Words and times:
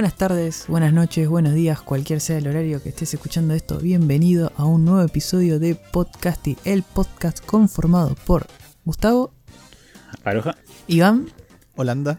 Buenas 0.00 0.16
tardes, 0.16 0.64
buenas 0.66 0.94
noches, 0.94 1.28
buenos 1.28 1.52
días, 1.52 1.82
cualquier 1.82 2.22
sea 2.22 2.38
el 2.38 2.48
horario 2.48 2.82
que 2.82 2.88
estés 2.88 3.12
escuchando 3.12 3.52
esto, 3.52 3.76
bienvenido 3.80 4.50
a 4.56 4.64
un 4.64 4.86
nuevo 4.86 5.02
episodio 5.02 5.58
de 5.58 5.74
Podcasty, 5.74 6.56
el 6.64 6.82
podcast 6.84 7.44
conformado 7.44 8.14
por 8.24 8.46
Gustavo, 8.86 9.34
Aroja. 10.24 10.56
Iván, 10.86 11.26
Holanda. 11.76 12.18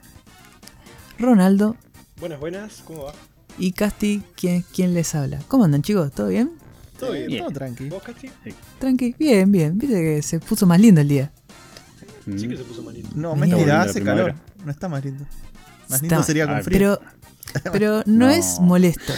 Ronaldo 1.18 1.76
Buenas, 2.20 2.40
buenas, 2.40 2.84
¿cómo 2.86 3.06
va? 3.06 3.14
y 3.58 3.72
Casti, 3.72 4.22
quien, 4.36 4.62
quien 4.62 4.94
les 4.94 5.16
habla. 5.16 5.40
¿Cómo 5.48 5.64
andan 5.64 5.82
chicos? 5.82 6.12
¿Todo 6.12 6.28
bien? 6.28 6.52
¿Todo 7.00 7.14
bien? 7.14 7.40
Todo 7.40 7.50
tranqui. 7.50 7.90
¿Vos, 7.90 8.04
Casti? 8.04 8.30
Tranqui, 8.78 9.16
bien, 9.18 9.52
bien. 9.52 9.80
Viste 9.80 9.96
que 9.96 10.22
se 10.22 10.40
puso 10.40 10.68
más 10.68 10.80
lindo 10.80 11.02
el 11.02 11.08
día. 11.08 11.32
Mm. 12.28 12.38
Sí 12.38 12.48
que 12.48 12.58
se 12.58 12.64
puso 12.64 12.84
malito. 12.84 13.10
No, 13.16 13.34
Venía 13.36 13.56
mentira, 13.56 13.82
hace 13.82 14.04
calor. 14.04 14.36
No 14.64 14.70
está 14.70 14.88
más 14.88 15.04
lindo. 15.04 15.26
Más 15.90 16.04
Está- 16.04 16.16
lindo 16.18 16.24
sería 16.24 16.46
con 16.46 16.58
Ah, 16.58 16.62
frío. 16.62 16.78
Pero, 16.78 17.21
pero 17.72 18.04
no, 18.06 18.28
No. 18.28 18.30
es 18.30 18.60
molesto. 18.60 19.14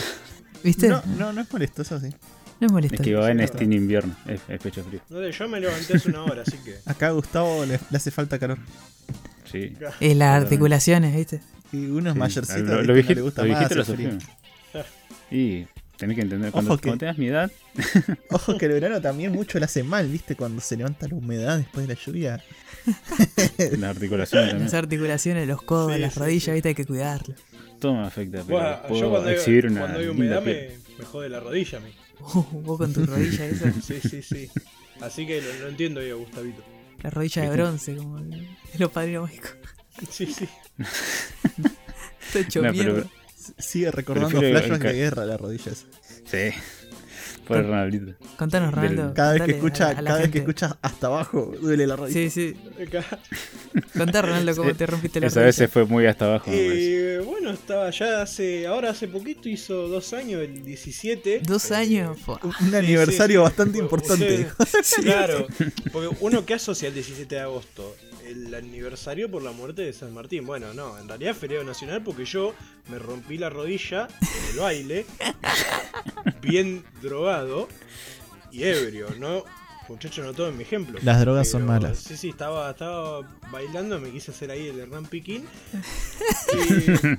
¿Viste? 0.63 0.87
No, 0.89 1.01
no, 1.17 1.33
no 1.33 1.41
es 1.41 1.51
molesto, 1.51 1.81
eso 1.81 1.99
sí. 1.99 2.09
No 2.59 2.67
es 2.67 2.71
molesto. 2.71 2.95
Es 2.95 3.01
que 3.01 3.13
va 3.15 3.29
en 3.31 3.39
este 3.41 3.63
invierno, 3.65 4.15
es, 4.25 4.39
es 4.47 4.59
pecho 4.61 4.83
frío. 4.83 5.01
No, 5.09 5.27
yo 5.27 5.47
me 5.49 5.59
levanté 5.59 5.97
hace 5.97 6.09
una 6.09 6.23
hora, 6.23 6.43
así 6.43 6.57
que. 6.63 6.77
Acá 6.85 7.07
a 7.07 7.11
Gustavo 7.11 7.65
le, 7.65 7.79
le 7.89 7.97
hace 7.97 8.11
falta 8.11 8.39
calor. 8.39 8.57
Sí. 9.51 9.73
Es 9.99 10.15
las 10.15 10.41
articulaciones, 10.41 11.15
¿viste? 11.15 11.41
Y 11.73 11.85
uno 11.87 12.09
es 12.09 12.13
Sí. 12.13 12.19
mayorcito, 12.19 12.63
Lo, 12.63 12.81
lo 12.81 12.93
no 12.93 12.93
vieji- 12.99 13.15
le 13.15 13.21
gusta 13.21 13.43
lo 13.43 13.49
más 13.49 13.59
viejito 13.59 13.75
lo 13.75 13.85
frío. 13.85 14.09
Y 15.31 15.65
tenés 15.97 16.15
que 16.15 16.21
entender, 16.21 16.51
cuando, 16.51 16.71
Ojo 16.71 16.77
que- 16.79 16.87
cuando 16.89 16.99
tengas 16.99 17.17
mi 17.17 17.27
edad, 17.27 17.51
Ojo 18.29 18.57
que 18.57 18.65
el 18.67 18.71
verano 18.73 19.01
también 19.01 19.31
mucho 19.33 19.59
le 19.59 19.65
hace 19.65 19.83
mal, 19.83 20.07
¿viste? 20.07 20.35
Cuando 20.35 20.61
se 20.61 20.77
levanta 20.77 21.07
la 21.07 21.15
humedad 21.15 21.57
después 21.57 21.87
de 21.87 21.95
la 21.95 21.99
lluvia. 21.99 22.43
las 23.79 23.83
articulaciones 23.95 24.61
Las 24.61 24.73
articulaciones, 24.73 25.47
los 25.47 25.61
codos, 25.61 25.93
Sí, 25.93 25.99
las 25.99 26.13
sí, 26.13 26.19
rodillas, 26.19 26.43
sí. 26.45 26.51
¿viste? 26.51 26.69
Hay 26.69 26.75
que 26.75 26.85
cuidarlo. 26.85 27.35
Todo 27.83 27.93
me 27.95 28.07
afecta, 28.07 28.43
pero 28.47 28.59
Bueno, 28.59 28.81
puedo 28.87 29.01
yo 29.01 29.09
cuando 29.11 29.29
hay, 29.29 29.35
exhibir 29.35 29.67
una 29.67 29.79
cuando 29.81 29.99
hay 29.99 30.07
humedad 30.07 30.41
me, 30.41 30.69
me 30.97 31.05
jode 31.05 31.29
la 31.29 31.39
rodilla 31.39 31.77
a 31.77 31.81
mí. 31.81 31.91
vos 32.63 32.77
con 32.77 32.93
tu 32.93 33.05
rodilla 33.05 33.45
esa. 33.45 33.71
Sí, 33.81 33.99
sí, 33.99 34.21
sí. 34.21 34.49
Así 35.01 35.27
que 35.27 35.41
lo, 35.41 35.53
lo 35.59 35.67
entiendo 35.67 36.01
yo, 36.01 36.17
Gustavito. 36.19 36.63
La 37.01 37.09
rodilla 37.09 37.41
de 37.41 37.49
bronce, 37.49 37.95
como 37.97 38.17
el- 38.19 38.29
de 38.31 38.79
los 38.79 38.89
padrinos 38.91 39.23
mágicos. 39.23 39.51
Sí, 40.09 40.25
sí. 40.27 40.47
Está 42.27 42.39
hecho 42.39 42.61
No, 42.61 42.71
pero- 42.73 43.03
Sigue 43.57 43.91
recordando 43.91 44.39
flashbacks 44.39 44.83
de 44.83 44.93
guerra 44.93 45.25
la 45.25 45.35
rodilla 45.35 45.71
esa. 45.73 45.85
Sí. 46.25 46.57
Por 47.47 47.57
Ronaldito. 47.63 48.13
Contanos, 48.37 48.71
del- 48.73 48.89
Ronaldo. 48.89 49.13
Cada 49.13 49.33
vez 49.33 49.41
que 49.43 49.51
contale 49.53 49.57
escucha, 49.57 49.83
a 49.89 49.93
la- 49.93 49.99
a 49.99 50.01
la 50.01 50.09
cada 50.09 50.19
vez 50.21 50.31
que 50.31 50.37
escuchas 50.39 50.75
hasta 50.81 51.07
abajo, 51.07 51.53
duele 51.61 51.87
la 51.87 51.95
rodilla. 51.95 52.29
Sí, 52.29 52.29
sí. 52.29 52.55
Contá, 53.97 54.21
Ronaldo, 54.21 54.55
cómo 54.55 54.69
Sí. 54.69 54.75
te 54.75 54.85
rompiste 54.85 55.19
la 55.19 55.27
Esa 55.27 55.41
vez 55.41 55.55
se 55.55 55.63
rodilla. 55.63 55.73
fue 55.73 55.85
muy 55.85 56.05
hasta 56.05 56.25
abajo. 56.25 56.45
Eh, 56.53 57.21
bueno, 57.25 57.51
estaba 57.51 57.89
ya 57.89 58.21
hace. 58.21 58.67
Ahora 58.67 58.91
hace 58.91 59.07
poquito 59.07 59.49
hizo 59.49 59.87
dos 59.87 60.13
años, 60.13 60.41
el 60.41 60.63
17. 60.63 61.41
Dos 61.43 61.71
Eh, 61.71 61.75
años. 61.75 62.17
Un 62.61 62.75
aniversario 62.75 63.39
sí. 63.41 63.43
bastante 63.43 63.77
importante. 63.79 64.47
Claro, 65.03 65.47
porque 65.91 66.15
uno 66.21 66.45
que 66.45 66.53
asocia 66.53 66.87
el 66.87 66.93
17 66.93 67.35
de 67.35 67.41
agosto, 67.41 67.95
el 68.33 68.53
aniversario 68.55 69.29
por 69.31 69.41
la 69.43 69.51
muerte 69.51 69.81
de 69.83 69.93
San 69.93 70.13
Martín. 70.13 70.45
Bueno, 70.45 70.73
no, 70.73 70.97
en 70.99 71.07
realidad 71.07 71.31
es 71.31 71.37
feriado 71.37 71.63
nacional 71.63 72.03
porque 72.03 72.25
yo 72.25 72.53
me 72.89 72.99
rompí 72.99 73.37
la 73.37 73.49
rodilla 73.49 74.07
en 74.21 74.53
el 74.53 74.59
baile, 74.59 75.05
bien 76.41 76.83
drogado 77.01 77.67
y 78.51 78.63
ebrio, 78.63 79.07
¿no? 79.19 79.43
Muchachos, 79.89 80.25
no 80.25 80.33
tomen 80.33 80.55
mi 80.57 80.63
ejemplo. 80.63 80.97
Las 81.03 81.19
drogas 81.19 81.49
son 81.49 81.65
malas. 81.65 81.97
Sí, 81.99 82.15
sí, 82.15 82.29
estaba, 82.29 82.69
estaba 82.71 83.21
bailando, 83.51 83.99
me 83.99 84.11
quise 84.11 84.31
hacer 84.31 84.49
ahí 84.51 84.67
el 84.67 84.79
Hernán 84.79 85.05
Piquín. 85.05 85.45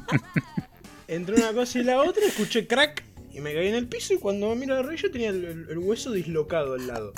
Y 1.09 1.13
entre 1.13 1.35
una 1.37 1.53
cosa 1.53 1.79
y 1.79 1.83
la 1.85 1.99
otra 2.01 2.25
escuché 2.27 2.67
crack 2.67 3.05
y 3.33 3.41
me 3.41 3.53
caí 3.53 3.69
en 3.69 3.75
el 3.75 3.87
piso 3.87 4.15
y 4.15 4.19
cuando 4.19 4.49
me 4.49 4.57
miro 4.57 4.75
la 4.75 4.83
rodilla 4.83 5.11
tenía 5.13 5.29
el, 5.29 5.45
el- 5.45 5.67
el 5.69 5.79
hueso 5.79 6.13
dislocado 6.13 6.73
al 6.75 6.87
lado. 6.87 7.13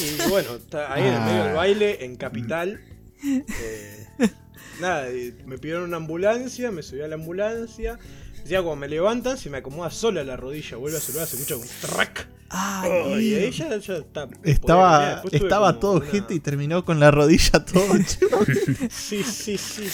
Y 0.00 0.28
bueno, 0.28 0.54
está 0.56 0.92
ahí 0.92 1.02
en 1.06 1.14
el 1.14 1.20
medio 1.22 1.42
del 1.44 1.52
Ah. 1.52 1.54
baile, 1.54 2.04
en 2.04 2.16
Capital. 2.16 2.80
eh, 3.24 4.06
nada, 4.80 5.06
me 5.46 5.58
pidieron 5.58 5.84
una 5.84 5.96
ambulancia, 5.96 6.70
me 6.70 6.82
subí 6.82 7.00
a 7.02 7.08
la 7.08 7.14
ambulancia. 7.14 7.98
Decía, 8.42 8.62
cuando 8.62 8.76
me 8.76 8.88
levantan, 8.88 9.36
se 9.38 9.50
me 9.50 9.58
acomoda 9.58 9.90
sola 9.90 10.22
la 10.22 10.36
rodilla, 10.36 10.76
vuelve 10.76 10.98
a 10.98 11.00
saludar, 11.00 11.26
se 11.26 11.36
escucha 11.36 11.56
un 11.56 11.66
track. 11.80 12.28
Ay, 12.48 12.90
Oh, 12.92 13.18
y 13.18 13.34
ahí 13.34 13.50
ya, 13.50 13.76
ya 13.76 13.96
está. 13.96 14.28
Estaba, 14.44 15.22
estaba 15.32 15.80
todo 15.80 15.94
una- 15.96 16.06
gente 16.06 16.32
y 16.34 16.38
terminó 16.40 16.84
con 16.84 17.00
la 17.00 17.10
rodilla 17.10 17.64
todo. 17.64 17.84
Sí, 18.90 19.24
sí, 19.24 19.58
sí. 19.58 19.88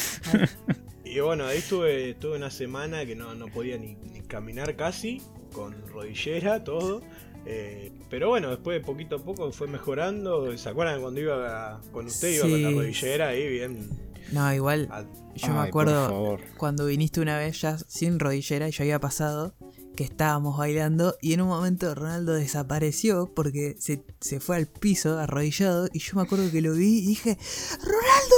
Y 1.05 1.21
bueno, 1.21 1.47
ahí 1.47 1.59
estuve, 1.59 2.11
estuve 2.11 2.37
una 2.37 2.51
semana 2.51 3.07
que 3.07 3.15
no, 3.17 3.35
no 3.35 3.47
podía 3.49 3.79
ni, 3.79 3.95
ni 3.95 4.21
caminar 4.21 4.77
casi, 4.77 5.23
con 5.53 5.75
rodillera, 5.89 6.63
todo. 6.65 7.03
Eh, 7.45 7.93
pero 8.09 8.29
bueno, 8.29 8.51
después 8.51 8.79
de 8.81 8.85
poquito 8.87 9.17
a 9.17 9.19
poco 9.25 9.51
fue 9.53 9.67
mejorando. 9.69 10.57
¿Se 10.57 10.69
acuerdan 10.69 11.01
cuando 11.01 11.21
iba 11.21 11.75
a- 11.77 11.81
con 11.93 12.07
usted? 12.07 12.35
Iba 12.35 12.43
con 12.49 12.63
la 12.63 12.71
rodillera 12.71 13.29
ahí 13.29 13.49
bien. 13.49 13.89
No, 14.33 14.53
igual. 14.55 14.89
a- 14.91 15.03
Yo 15.35 15.47
Ay, 15.47 15.53
me 15.53 15.59
acuerdo 15.61 16.39
cuando 16.59 16.85
viniste 16.87 17.21
una 17.21 17.39
vez 17.39 17.61
ya 17.63 17.79
sin 17.79 18.19
rodillera 18.21 18.69
y 18.69 18.71
yo 18.73 18.83
había 18.85 19.01
pasado 19.01 19.55
que 19.97 20.05
estábamos 20.05 20.59
bailando 20.59 21.17
y 21.23 21.33
en 21.33 21.41
un 21.41 21.49
momento 21.49 21.95
Ronaldo 21.95 22.35
desapareció 22.35 23.33
porque 23.35 23.77
se, 23.79 24.05
se 24.21 24.41
fue 24.41 24.57
al 24.57 24.67
piso 24.67 25.19
arrodillado 25.19 25.89
y 25.93 25.99
yo 26.01 26.17
me 26.17 26.23
acuerdo 26.23 26.51
que 26.51 26.61
lo 26.61 26.75
vi 26.75 26.99
y 26.99 27.07
dije, 27.09 27.39
Ronaldo 27.81 28.37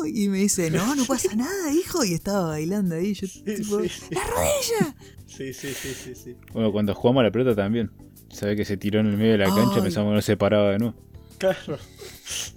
no, 0.00 0.06
y 0.06 0.28
me 0.28 0.38
dice, 0.38 0.70
no, 0.70 0.94
no 0.94 1.04
pasa 1.04 1.32
nada, 1.36 1.72
hijo, 1.72 2.04
y 2.04 2.14
estaba 2.14 2.48
bailando 2.48 2.94
ahí, 2.94 3.14
yo 3.14 3.26
tipo, 3.28 3.82
sí, 3.82 3.88
sí. 3.88 4.14
la 4.14 4.24
rodilla. 4.24 4.96
Sí, 5.26 5.52
sí, 5.52 5.68
sí, 5.74 5.94
sí, 5.94 6.14
sí. 6.14 6.36
Bueno, 6.52 6.70
cuando 6.72 6.94
jugamos 6.94 7.20
a 7.20 7.24
la 7.24 7.30
pelota 7.32 7.54
también. 7.56 7.90
Sabe 8.36 8.54
que 8.56 8.64
se 8.64 8.76
tiró 8.76 9.00
en 9.00 9.06
el 9.06 9.16
medio 9.16 9.32
de 9.32 9.38
la 9.38 9.46
cancha, 9.46 9.82
pensamos 9.82 10.10
que 10.10 10.14
no 10.16 10.22
se 10.22 10.36
paraba 10.36 10.70
de 10.72 10.78
nuevo. 10.78 10.94
Claro. 11.38 11.78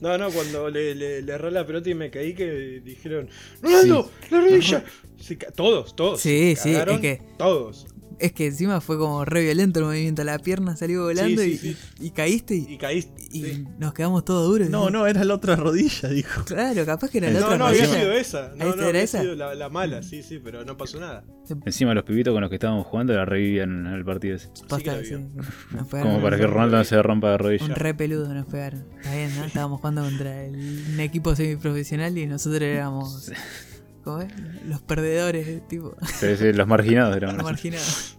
No, 0.02 0.18
no, 0.18 0.30
cuando 0.32 0.70
le, 0.70 0.96
le, 0.96 1.22
le 1.22 1.34
erré 1.34 1.52
la 1.52 1.66
pelota 1.66 1.90
y 1.90 1.94
me 1.94 2.10
caí 2.10 2.34
que 2.34 2.82
dijeron, 2.84 3.30
¡Ronaldo! 3.62 4.10
¡La 4.32 4.40
rodilla! 4.42 4.84
Se 5.20 5.36
todos, 5.36 5.96
todos. 5.96 6.20
Sí, 6.22 6.56
sí, 6.58 6.70
es 6.72 6.78
cagaron, 6.78 7.02
que- 7.02 7.22
Todos. 7.38 7.88
Es 8.20 8.34
que 8.34 8.48
encima 8.48 8.82
fue 8.82 8.98
como 8.98 9.24
re 9.24 9.44
violento 9.44 9.80
el 9.80 9.86
movimiento, 9.86 10.24
la 10.26 10.38
pierna 10.40 10.76
salió 10.76 11.04
volando 11.06 11.42
Sí, 11.42 11.52
y, 11.52 11.58
sí, 11.58 11.78
y- 12.00 12.06
y 12.08 12.12
caíste 12.12 12.56
y, 12.56 12.66
Y 12.74 12.78
caíste. 12.78 13.24
y 13.32 13.44
sí. 13.44 13.64
nos 13.80 13.94
quedamos 13.94 14.26
todos 14.26 14.46
duros. 14.48 14.70
No, 14.70 14.90
no, 14.90 15.08
era 15.08 15.24
la 15.24 15.36
otra 15.36 15.56
rodilla, 15.56 16.10
dijo. 16.10 16.44
Claro, 16.46 16.86
capaz 16.86 17.10
que 17.10 17.20
era 17.20 17.32
la 17.32 17.40
No, 17.40 17.46
otra 17.46 17.58
no, 17.58 17.66
había 17.68 17.86
rodilla. 17.86 18.00
sido 18.02 18.12
esa. 18.14 18.52
No, 18.58 18.66
no, 18.66 18.74
era 18.74 18.88
había 18.90 19.02
esa. 19.04 19.22
sido 19.22 19.36
la, 19.36 19.56
la 19.56 19.70
mala, 19.70 20.04
sí, 20.04 20.22
sí, 20.22 20.40
pero 20.44 20.66
no 20.66 20.76
pasó 20.76 21.00
nada. 21.00 21.24
Encima 21.66 21.94
los 21.94 22.04
pibitos 22.04 22.34
con 22.34 22.42
los 22.42 22.50
que 22.50 22.58
estábamos 22.58 22.86
jugando 22.88 23.14
la 23.14 23.24
revivían 23.26 23.88
en 23.88 23.94
el 23.94 24.04
partido 24.04 24.36
ese. 24.36 24.50
Posta, 24.68 25.02
sí, 25.02 25.10
vio. 25.16 25.20
nos 25.72 25.88
pegaron 25.88 26.12
Como 26.12 26.22
para 26.22 26.38
que 26.38 26.46
Ronaldo 26.46 26.78
no 26.78 26.84
se 26.84 27.02
rompa 27.02 27.32
de 27.32 27.38
rodilla. 27.38 27.66
Un 27.66 27.72
re 27.76 27.94
peludo 27.94 28.34
nos 28.34 28.46
pegaron. 28.48 28.86
Está 28.98 29.16
bien, 29.16 29.36
¿no? 29.38 29.46
Estábamos 29.46 29.80
jugando 29.80 30.04
contra 30.04 30.44
el- 30.44 30.84
un 30.94 31.00
equipo 31.00 31.36
semiprofesional 31.36 32.18
y 32.18 32.28
nosotros 32.28 32.62
éramos. 32.64 33.32
¿Cómo 34.04 34.22
es? 34.22 34.32
Los 34.66 34.82
perdedores, 34.82 35.68
tipo. 35.68 35.96
Sí, 36.20 36.36
sí, 36.38 36.54
los 36.54 36.68
marginados 36.68 37.16
eran. 37.18 37.36
Los 37.38 37.44
marginados. 37.44 38.18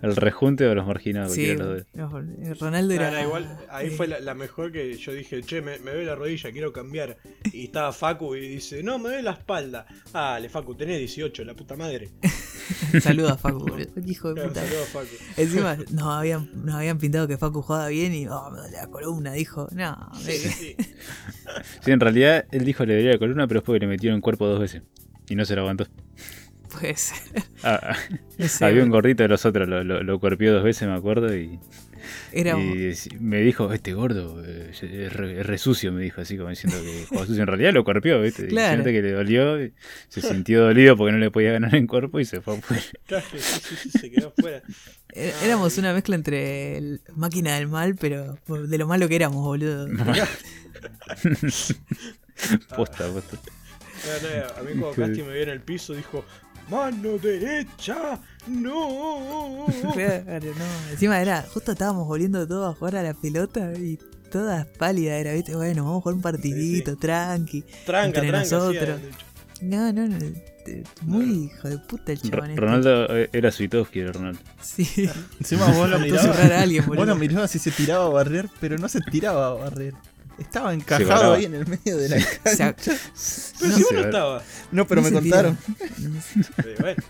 El 0.00 0.14
rejunte 0.14 0.64
o 0.66 0.74
los 0.74 0.86
marginados. 0.86 1.32
Sí, 1.32 1.54
los 1.56 1.84
no, 1.94 2.22
Ronaldo 2.60 2.94
era. 2.94 3.20
igual, 3.22 3.58
ahí 3.68 3.88
eh, 3.88 3.90
fue 3.90 4.06
la, 4.06 4.20
la 4.20 4.34
mejor 4.34 4.70
que 4.70 4.96
yo 4.96 5.12
dije, 5.12 5.42
che, 5.42 5.60
me, 5.60 5.78
me 5.80 5.90
duele 5.90 6.06
la 6.06 6.14
rodilla, 6.14 6.52
quiero 6.52 6.72
cambiar. 6.72 7.16
Y 7.52 7.64
estaba 7.64 7.92
Facu 7.92 8.36
y 8.36 8.48
dice, 8.48 8.82
no, 8.84 8.98
me 8.98 9.08
duele 9.08 9.22
la 9.24 9.32
espalda. 9.32 9.86
Ah, 10.14 10.38
le 10.40 10.48
Facu, 10.48 10.76
tenés 10.76 10.98
18, 10.98 11.44
la 11.44 11.54
puta 11.54 11.74
madre. 11.74 12.10
Saludos 13.00 13.32
a 13.32 13.38
Facu, 13.38 13.58
boludo. 13.58 13.88
Hijo 14.06 14.28
de 14.28 14.34
Claro, 14.34 14.48
puta. 14.50 14.64
saludos, 14.64 14.88
Facu. 14.88 15.16
Encima 15.36 15.76
nos 15.90 16.04
habían, 16.04 16.48
nos 16.64 16.74
habían 16.76 16.98
pintado 16.98 17.26
que 17.26 17.36
Facu 17.36 17.60
jugaba 17.62 17.88
bien 17.88 18.14
y 18.14 18.28
oh, 18.28 18.50
me 18.50 18.58
duele 18.58 18.76
la 18.76 18.86
columna, 18.86 19.32
dijo. 19.32 19.66
No, 19.72 20.10
Sí, 20.20 20.30
eh, 20.30 20.38
sí. 20.38 20.76
Sí, 21.80 21.90
en 21.90 21.98
realidad 22.00 22.44
él 22.52 22.64
dijo 22.64 22.84
le 22.84 22.94
daría 22.94 23.12
la 23.12 23.18
columna, 23.18 23.48
pero 23.48 23.60
es 23.60 23.64
porque 23.66 23.80
le 23.80 23.86
metieron 23.88 24.16
el 24.16 24.22
cuerpo 24.22 24.46
dos 24.46 24.60
veces. 24.60 24.82
Y 25.28 25.34
no 25.34 25.44
se 25.44 25.54
lo 25.56 25.62
aguantó. 25.62 25.86
Pues. 26.68 27.12
Ah, 27.62 27.80
ah, 27.82 27.96
sé, 28.48 28.64
había 28.64 28.82
un 28.82 28.90
gordito 28.90 29.22
de 29.22 29.28
los 29.28 29.44
otros, 29.44 29.68
lo, 29.68 29.84
lo, 29.84 30.02
lo 30.02 30.18
cuerpió 30.20 30.52
dos 30.52 30.64
veces, 30.64 30.88
me 30.88 30.94
acuerdo, 30.94 31.36
y, 31.36 31.58
era 32.32 32.58
y 32.58 32.94
me 33.18 33.40
dijo, 33.40 33.72
este 33.72 33.92
gordo 33.92 34.42
eh, 34.44 34.70
es 34.70 35.12
re, 35.12 35.40
es 35.40 35.46
re 35.46 35.58
sucio, 35.58 35.92
me 35.92 36.02
dijo, 36.02 36.20
así 36.20 36.36
como 36.36 36.50
diciendo 36.50 36.78
que 36.82 37.06
jugaba 37.06 37.26
sucio. 37.26 37.42
En 37.42 37.48
realidad 37.48 37.72
lo 37.72 37.84
cuerpió, 37.84 38.20
¿viste? 38.20 38.46
Claro. 38.48 38.74
siente 38.74 38.92
que 38.92 39.02
le 39.02 39.12
dolió, 39.12 39.62
y 39.62 39.72
se 40.08 40.20
sintió 40.20 40.62
dolido 40.62 40.96
porque 40.96 41.12
no 41.12 41.18
le 41.18 41.30
podía 41.30 41.52
ganar 41.52 41.74
en 41.74 41.86
cuerpo 41.86 42.20
y 42.20 42.24
se 42.24 42.40
fue 42.40 42.56
afuera. 42.58 42.82
Claro, 43.06 43.26
sí, 43.32 43.38
sí, 43.38 43.76
sí, 43.76 43.90
se 43.98 44.10
quedó 44.10 44.32
fuera. 44.38 44.62
é- 45.14 45.32
éramos 45.42 45.78
una 45.78 45.92
mezcla 45.94 46.14
entre 46.14 46.76
el 46.76 47.00
máquina 47.16 47.54
del 47.56 47.68
mal, 47.68 47.96
pero 47.96 48.38
de 48.46 48.78
lo 48.78 48.86
malo 48.86 49.08
que 49.08 49.16
éramos, 49.16 49.44
boludo. 49.44 49.88
Posta, 52.76 53.08
posta. 53.12 53.36
No, 54.06 54.12
no, 54.22 54.60
a 54.60 54.62
mí 54.62 54.80
cuando 54.80 54.92
Casti 54.94 55.22
me 55.22 55.32
vio 55.32 55.42
en 55.42 55.48
el 55.48 55.60
piso 55.60 55.92
dijo, 55.92 56.24
mano 56.70 57.18
derecha, 57.18 58.18
no. 58.46 59.66
Claro, 59.94 60.46
no. 60.46 60.90
Encima 60.90 61.20
era, 61.20 61.42
justo 61.52 61.72
estábamos 61.72 62.06
volviendo 62.06 62.46
todos 62.46 62.74
a 62.74 62.78
jugar 62.78 62.96
a 62.96 63.02
la 63.02 63.14
pelota 63.14 63.72
y 63.74 63.98
todas 64.30 64.66
pálidas 64.66 65.20
era, 65.20 65.32
¿viste? 65.32 65.54
Bueno, 65.56 65.84
vamos 65.84 65.98
a 65.98 66.02
jugar 66.02 66.14
un 66.16 66.22
partidito, 66.22 66.96
tranqui. 66.96 67.62
Tranca, 67.84 68.06
Entre 68.20 68.28
tranca, 68.28 68.44
sí, 68.46 68.54
nosotros. 68.54 69.00
No, 69.62 69.92
no, 69.92 70.06
no. 70.06 70.18
Muy 71.02 71.44
hijo 71.46 71.68
de 71.68 71.78
puta 71.78 72.12
el 72.12 72.20
chabón. 72.20 72.50
este. 72.50 72.60
Ronaldo 72.60 73.16
eh, 73.16 73.30
era 73.32 73.50
Suitovsky, 73.50 74.00
era 74.00 74.12
Ronaldo. 74.12 74.40
Sí. 74.60 75.08
Encima 75.40 75.66
vos 75.72 75.88
lo 75.88 75.98
mirabas. 75.98 76.38
a 76.38 76.60
alguien, 76.60 76.84
Vos 76.86 77.06
lo 77.06 77.16
mirabas 77.16 77.54
y 77.54 77.58
se 77.58 77.70
tiraba 77.70 78.04
a 78.04 78.08
barrer, 78.10 78.50
pero 78.60 78.76
no 78.76 78.88
se 78.88 79.00
tiraba 79.00 79.48
a 79.48 79.54
barrer. 79.54 79.94
Estaba 80.38 80.72
encajado 80.72 81.34
ahí 81.34 81.44
en 81.46 81.54
el 81.54 81.66
medio 81.66 81.96
de 81.96 82.08
la 82.10 82.20
sea, 82.54 82.74
Pero 82.76 82.96
No, 83.70 83.76
si 83.76 83.82
vos 83.82 83.92
no 83.92 84.00
estabas. 84.00 84.42
No, 84.70 84.86
pero 84.86 85.02
no 85.02 85.10
me 85.10 85.12
contaron. 85.20 85.58
Bueno, 86.80 87.02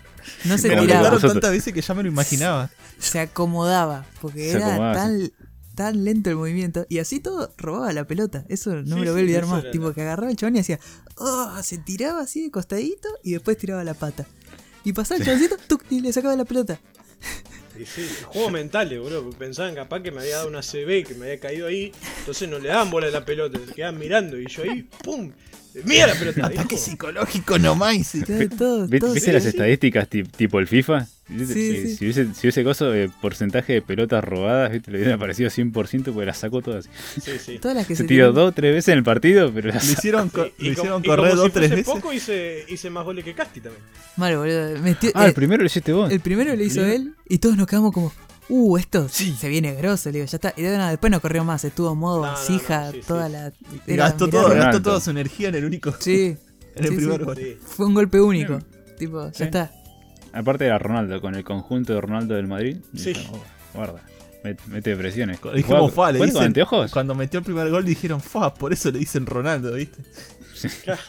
No 0.45 0.57
se 0.57 0.67
Me 0.69 0.75
tiraba, 0.75 0.79
contaron 0.79 1.03
nosotros. 1.13 1.33
tantas 1.33 1.51
veces 1.51 1.73
que 1.73 1.81
ya 1.81 1.93
me 1.93 2.03
lo 2.03 2.09
imaginaba. 2.09 2.69
se 2.97 3.19
acomodaba. 3.19 4.05
Porque 4.21 4.51
Se 4.51 4.57
era 4.57 4.73
acomodaba, 4.73 4.93
tan, 4.95 5.31
tan 5.75 6.03
lento 6.03 6.29
el 6.29 6.35
movimiento. 6.37 6.85
Y 6.89 6.97
así 6.99 7.19
todo 7.19 7.53
robaba 7.57 7.93
la 7.93 8.05
pelota. 8.05 8.45
Eso 8.49 8.75
no 8.75 8.83
Sí, 8.83 8.93
me 8.95 9.05
lo 9.05 9.11
voy 9.11 9.21
a 9.21 9.23
olvidar 9.23 9.45
más. 9.45 9.63
Tipo 9.71 9.89
la- 9.89 9.93
que 9.93 10.01
agarraba 10.01 10.31
el 10.31 10.37
chabón 10.37 10.55
y 10.55 10.59
hacía. 10.59 10.79
Oh, 11.15 11.55
se 11.63 11.77
tiraba 11.77 12.21
así 12.21 12.41
de 12.43 12.51
costadito 12.51 13.07
y 13.23 13.33
después 13.33 13.57
tiraba 13.57 13.83
la 13.83 13.93
pata. 13.93 14.25
Y 14.83 14.93
pasaba 14.93 15.19
el 15.19 15.25
chaboncito 15.25 15.57
tuc, 15.67 15.83
y 15.89 15.99
le 15.99 16.11
sacaba 16.13 16.35
la 16.35 16.45
pelota. 16.45 16.79
Sí, 17.85 18.07
juegos 18.25 18.51
mentales, 18.51 18.99
boludo. 18.99 19.29
Pensaban 19.31 19.75
capaz 19.75 20.01
que 20.01 20.11
me 20.11 20.21
había 20.21 20.37
dado 20.37 20.47
una 20.47 20.61
CB, 20.61 21.05
que 21.05 21.15
me 21.15 21.25
había 21.25 21.39
caído 21.39 21.67
ahí. 21.67 21.91
Entonces 22.19 22.49
no 22.49 22.59
le 22.59 22.69
daban 22.69 22.89
bola 22.89 23.07
a 23.07 23.11
la 23.11 23.25
pelota, 23.25 23.59
se 23.65 23.73
quedaban 23.73 23.97
mirando. 23.97 24.39
Y 24.39 24.47
yo 24.47 24.63
ahí, 24.63 24.83
¡pum! 25.03 25.31
¡Mira 25.85 26.07
la 26.07 26.13
pelota! 26.15 26.47
Ataque 26.47 26.77
psicológico 26.77 27.57
nomás. 27.59 28.15
y- 28.15 28.21
Todo, 28.21 28.37
todo, 28.57 28.81
¿Viste, 28.83 28.99
todo 28.99 29.13
viste 29.13 29.29
sí, 29.29 29.33
las 29.33 29.43
sí. 29.43 29.49
estadísticas 29.49 30.07
ti- 30.09 30.23
tipo 30.23 30.59
el 30.59 30.67
FIFA? 30.67 31.05
Sí, 31.05 31.45
Si- 31.45 31.53
sí. 31.53 31.95
Si, 31.95 32.05
hubiese, 32.05 32.25
si 32.33 32.39
hubiese 32.47 32.63
coso 32.63 32.89
de 32.89 33.09
porcentaje 33.21 33.73
de 33.73 33.81
pelotas 33.83 34.23
robadas, 34.23 34.71
¿viste? 34.71 34.89
le 34.91 34.97
hubiera 34.97 35.15
aparecido 35.15 35.49
100% 35.51 36.11
porque 36.11 36.25
las 36.25 36.37
sacó 36.39 36.61
todas. 36.61 36.89
Sí, 37.21 37.31
sí. 37.43 37.59
Todas 37.59 37.77
las 37.77 37.85
que 37.87 37.95
Se 37.95 38.01
se 38.03 38.07
tiró 38.07 38.31
dos, 38.33 38.55
tres 38.55 38.73
veces 38.73 38.89
en 38.93 38.97
el 38.97 39.03
partido, 39.03 39.51
pero 39.53 39.69
las 39.69 39.85
Lo 39.85 39.91
hicieron, 39.93 40.29
co- 40.29 40.41
com- 40.43 40.49
hicieron 40.57 41.03
y 41.03 41.07
correr 41.07 41.29
como 41.29 41.35
dos 41.35 41.45
si 41.45 41.51
tres 41.53 41.69
veces. 41.69 41.85
poco 41.85 42.11
hice, 42.13 42.65
hice 42.67 42.89
más 42.89 43.05
goles 43.05 43.23
que 43.23 43.33
Casti 43.35 43.61
también. 43.61 43.83
Mal, 44.17 44.35
boludo. 44.37 44.79
Metió- 44.79 45.11
Ah, 45.13 45.25
eh, 45.25 45.27
el 45.29 45.33
primero 45.33 45.61
lo 45.61 45.67
hiciste 45.67 45.93
vos. 45.93 46.11
el 46.11 46.19
primero 46.19 46.55
lo 46.55 46.63
hizo 46.63 46.83
él 46.83 47.13
y 47.27 47.37
todos 47.37 47.55
nos 47.57 47.67
quedamos 47.67 47.91
como. 47.93 48.11
Uh, 48.49 48.77
esto 48.77 49.07
se 49.09 49.47
viene 49.47 49.73
grosso, 49.75 50.09
le 50.09 50.13
digo, 50.19 50.25
ya 50.25 50.37
está. 50.37 50.53
Y 50.57 50.63
de 50.63 50.75
nada, 50.77 50.89
después 50.89 51.11
no 51.11 51.21
corrió 51.21 51.43
más, 51.43 51.63
estuvo 51.63 51.91
en 51.93 51.99
modo 51.99 52.17
No, 52.17 52.25
no, 52.25 52.31
vasija, 52.33 52.85
no, 52.85 52.91
sí, 52.91 52.97
sí. 53.01 53.07
toda 53.07 53.29
la. 53.29 53.53
Era 53.85 54.05
gastó, 54.09 54.27
todo, 54.27 54.49
gastó 54.49 54.81
toda 54.81 54.99
su 54.99 55.11
energía 55.11 55.49
en 55.49 55.55
el 55.55 55.65
único. 55.65 55.93
Sí, 55.99 56.35
En 56.75 56.83
el 56.85 56.89
sí, 56.91 56.95
primer 56.95 57.19
sí. 57.19 57.25
gol. 57.25 57.57
Fue 57.65 57.85
un 57.85 57.93
golpe 57.93 58.19
único. 58.19 58.59
Tipo, 58.97 59.27
ya 59.27 59.33
Sí. 59.33 59.43
está. 59.43 59.71
Aparte 60.33 60.65
era 60.65 60.77
Ronaldo, 60.79 61.19
con 61.21 61.35
el 61.35 61.43
conjunto 61.43 61.93
de 61.93 62.01
Ronaldo 62.01 62.35
del 62.35 62.47
Madrid. 62.47 62.77
Sí. 62.95 63.13
Dijo, 63.13 63.33
"Oh, 63.35 63.43
guarda, 63.73 64.01
met- 64.43 64.63
mete 64.67 64.95
presiones. 64.95 65.39
Dijimos, 65.53 65.93
fa, 65.93 66.11
le 66.11 66.17
¿Juega 66.17 66.17
con 66.19 66.25
dicen, 66.27 66.43
anteojos? 66.43 66.91
Cuando 66.91 67.15
metió 67.15 67.39
el 67.39 67.45
primer 67.45 67.69
gol 67.69 67.83
dijeron, 67.85 68.19
fa, 68.21 68.53
por 68.53 68.71
eso 68.73 68.91
le 68.91 68.99
dicen 68.99 69.25
Ronaldo, 69.25 69.73
¿viste? 69.73 70.03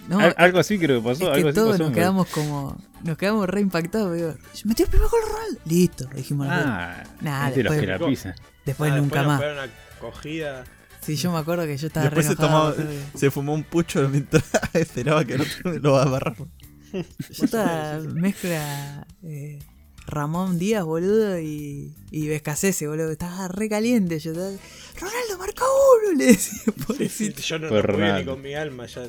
No, 0.09 0.19
Al- 0.21 0.35
algo 0.39 0.59
así 0.61 0.79
creo 0.79 1.03
que 1.03 1.09
pasó. 1.09 1.25
es 1.25 1.31
algo 1.31 1.43
que 1.45 1.49
así 1.49 1.55
todos 1.55 1.71
pasó, 1.73 1.83
nos 1.85 1.93
quedamos 1.93 2.29
como. 2.29 2.79
Nos 3.05 3.17
quedamos 3.19 3.49
re 3.49 3.61
impactados. 3.61 4.15
Digo, 4.17 4.35
metió 4.65 4.85
el 4.85 4.91
primer 4.91 5.09
gol 5.09 5.21
Ronaldo. 5.27 5.61
Listo, 5.65 6.05
dijimos. 6.15 6.47
Ah, 6.51 7.03
Nah, 7.21 7.49
es 7.49 7.57
de 7.57 7.63
los 7.63 7.73
después- 7.75 7.81
que 7.81 7.87
la 7.87 8.07
pisan. 8.07 8.35
Después 8.67 8.93
Ah, 8.93 8.97
nunca 8.97 9.23
después 9.25 9.57
más. 9.57 9.71
cogida. 10.01 10.65
Sí, 11.01 11.17
yo 11.17 11.33
me 11.33 11.39
acuerdo 11.39 11.65
que 11.65 11.77
yo 11.79 11.87
estaba 11.87 12.05
Después 12.05 12.27
re 12.29 12.35
se, 12.37 12.43
enojado, 12.43 12.69
acuerdo 12.69 12.91
que- 13.13 13.19
se 13.19 13.31
fumó 13.31 13.55
un 13.55 13.65
pucho 13.65 14.07
mientras 14.11 14.45
esperaba 14.75 15.25
que 15.25 15.35
el 15.35 15.41
otro 15.43 15.73
lo 15.79 15.97
agarrara. 15.97 16.37
Yo 16.93 17.45
estaba 17.45 18.01
mezcla 18.01 19.07
eh, 19.23 19.61
Ramón 20.07 20.59
Díaz, 20.59 20.85
boludo, 20.85 21.39
y, 21.39 21.95
y 22.11 22.27
Vescasese, 22.29 22.89
boludo. 22.89 23.13
Estaba 23.13 23.47
re 23.49 23.69
caliente. 23.69 24.19
Yo 24.19 24.33
estaba, 24.33 24.51
Ronaldo, 24.99 25.39
marca 25.39 25.65
uno, 26.03 26.19
le 26.19 26.27
decía, 26.27 26.63
Sí, 26.65 26.73
sí, 26.73 26.85
pobrecito. 26.87 27.41
yo 27.43 27.59
no, 27.61 27.69
Fue 27.69 27.83
no 27.83 27.89
podía 27.95 28.19
ni 28.19 28.25
con 28.25 28.43
mi 28.43 28.55
alma. 28.55 28.87
Ya 28.87 29.03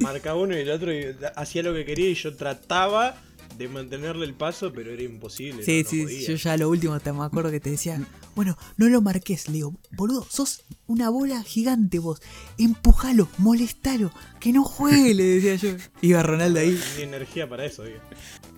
marca 0.00 0.34
uno 0.34 0.54
y 0.56 0.60
el 0.60 0.70
otro 0.70 0.92
y 0.92 1.16
hacía 1.36 1.62
lo 1.62 1.72
que 1.72 1.84
quería 1.84 2.10
y 2.10 2.14
yo 2.14 2.34
trataba 2.36 3.16
de 3.58 3.68
mantenerle 3.68 4.24
el 4.24 4.34
paso, 4.34 4.72
pero 4.72 4.92
era 4.92 5.02
imposible. 5.02 5.62
Sí, 5.64 5.78
no, 5.78 5.82
no 5.84 5.90
sí, 5.90 6.02
podía. 6.04 6.28
yo 6.28 6.34
ya 6.36 6.56
lo 6.56 6.68
último 6.68 7.00
te 7.00 7.12
me 7.12 7.24
acuerdo 7.24 7.50
que 7.50 7.58
te 7.60 7.70
decía, 7.70 8.00
bueno, 8.36 8.56
no 8.76 8.88
lo 8.88 9.00
marques, 9.02 9.48
le 9.48 9.54
digo, 9.54 9.74
boludo, 9.92 10.24
sos 10.30 10.64
una 10.86 11.10
bola 11.10 11.42
gigante 11.42 11.98
vos, 11.98 12.22
empujalo, 12.56 13.28
molestalo, 13.38 14.12
que 14.40 14.52
no 14.52 14.62
juegue, 14.64 15.12
le 15.14 15.24
decía 15.24 15.56
yo. 15.56 15.76
Iba 16.00 16.22
Ronaldo 16.22 16.60
ahí. 16.60 16.78
Ni 16.96 17.02
energía 17.02 17.48
para 17.48 17.64
eso, 17.64 17.82
digo. 17.84 17.98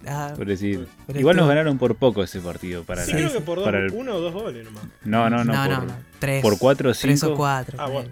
ah, 0.06 0.32
Pobrecito. 0.36 0.86
Pero 1.06 1.18
Igual 1.20 1.36
nos 1.36 1.42
estuvo- 1.44 1.48
ganaron 1.48 1.78
por 1.78 1.96
poco 1.96 2.22
ese 2.22 2.40
partido. 2.40 2.84
Para 2.84 3.04
Sí, 3.04 3.12
la- 3.12 3.18
creo 3.18 3.32
que 3.32 3.40
por 3.40 3.56
dos, 3.58 3.64
para 3.64 3.78
el- 3.78 3.92
uno 3.92 4.14
o 4.16 4.20
dos 4.20 4.32
goles 4.34 4.64
nomás. 4.64 4.84
No, 5.04 5.30
no, 5.30 5.44
no. 5.44 5.52
no, 5.52 5.52
por, 5.64 5.70
no, 5.70 5.84
no, 5.86 5.96
tres. 6.18 6.42
por 6.42 6.58
cuatro 6.58 6.90
o 6.90 6.92
Tres 6.94 7.22
o 7.22 7.26
cinco. 7.28 7.36
cuatro. 7.38 7.78
Ah. 7.80 7.88
Bueno, 7.88 8.10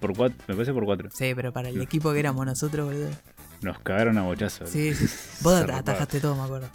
Por 0.00 0.16
cuatro, 0.16 0.36
me 0.48 0.54
parece 0.56 0.72
por 0.72 0.84
cuatro. 0.84 1.08
Sí, 1.14 1.32
pero 1.36 1.52
para 1.52 1.68
el 1.68 1.80
equipo 1.80 2.12
que 2.12 2.18
éramos 2.18 2.44
nosotros, 2.44 2.86
boludo. 2.88 3.10
Nos 3.62 3.78
cagaron 3.80 4.16
a 4.18 4.22
bochazo. 4.22 4.66
Sí, 4.66 4.94
sí. 4.94 5.06
Vos 5.42 5.54
atajaste 5.54 6.20
todo, 6.20 6.36
me 6.36 6.42
acuerdo. 6.42 6.68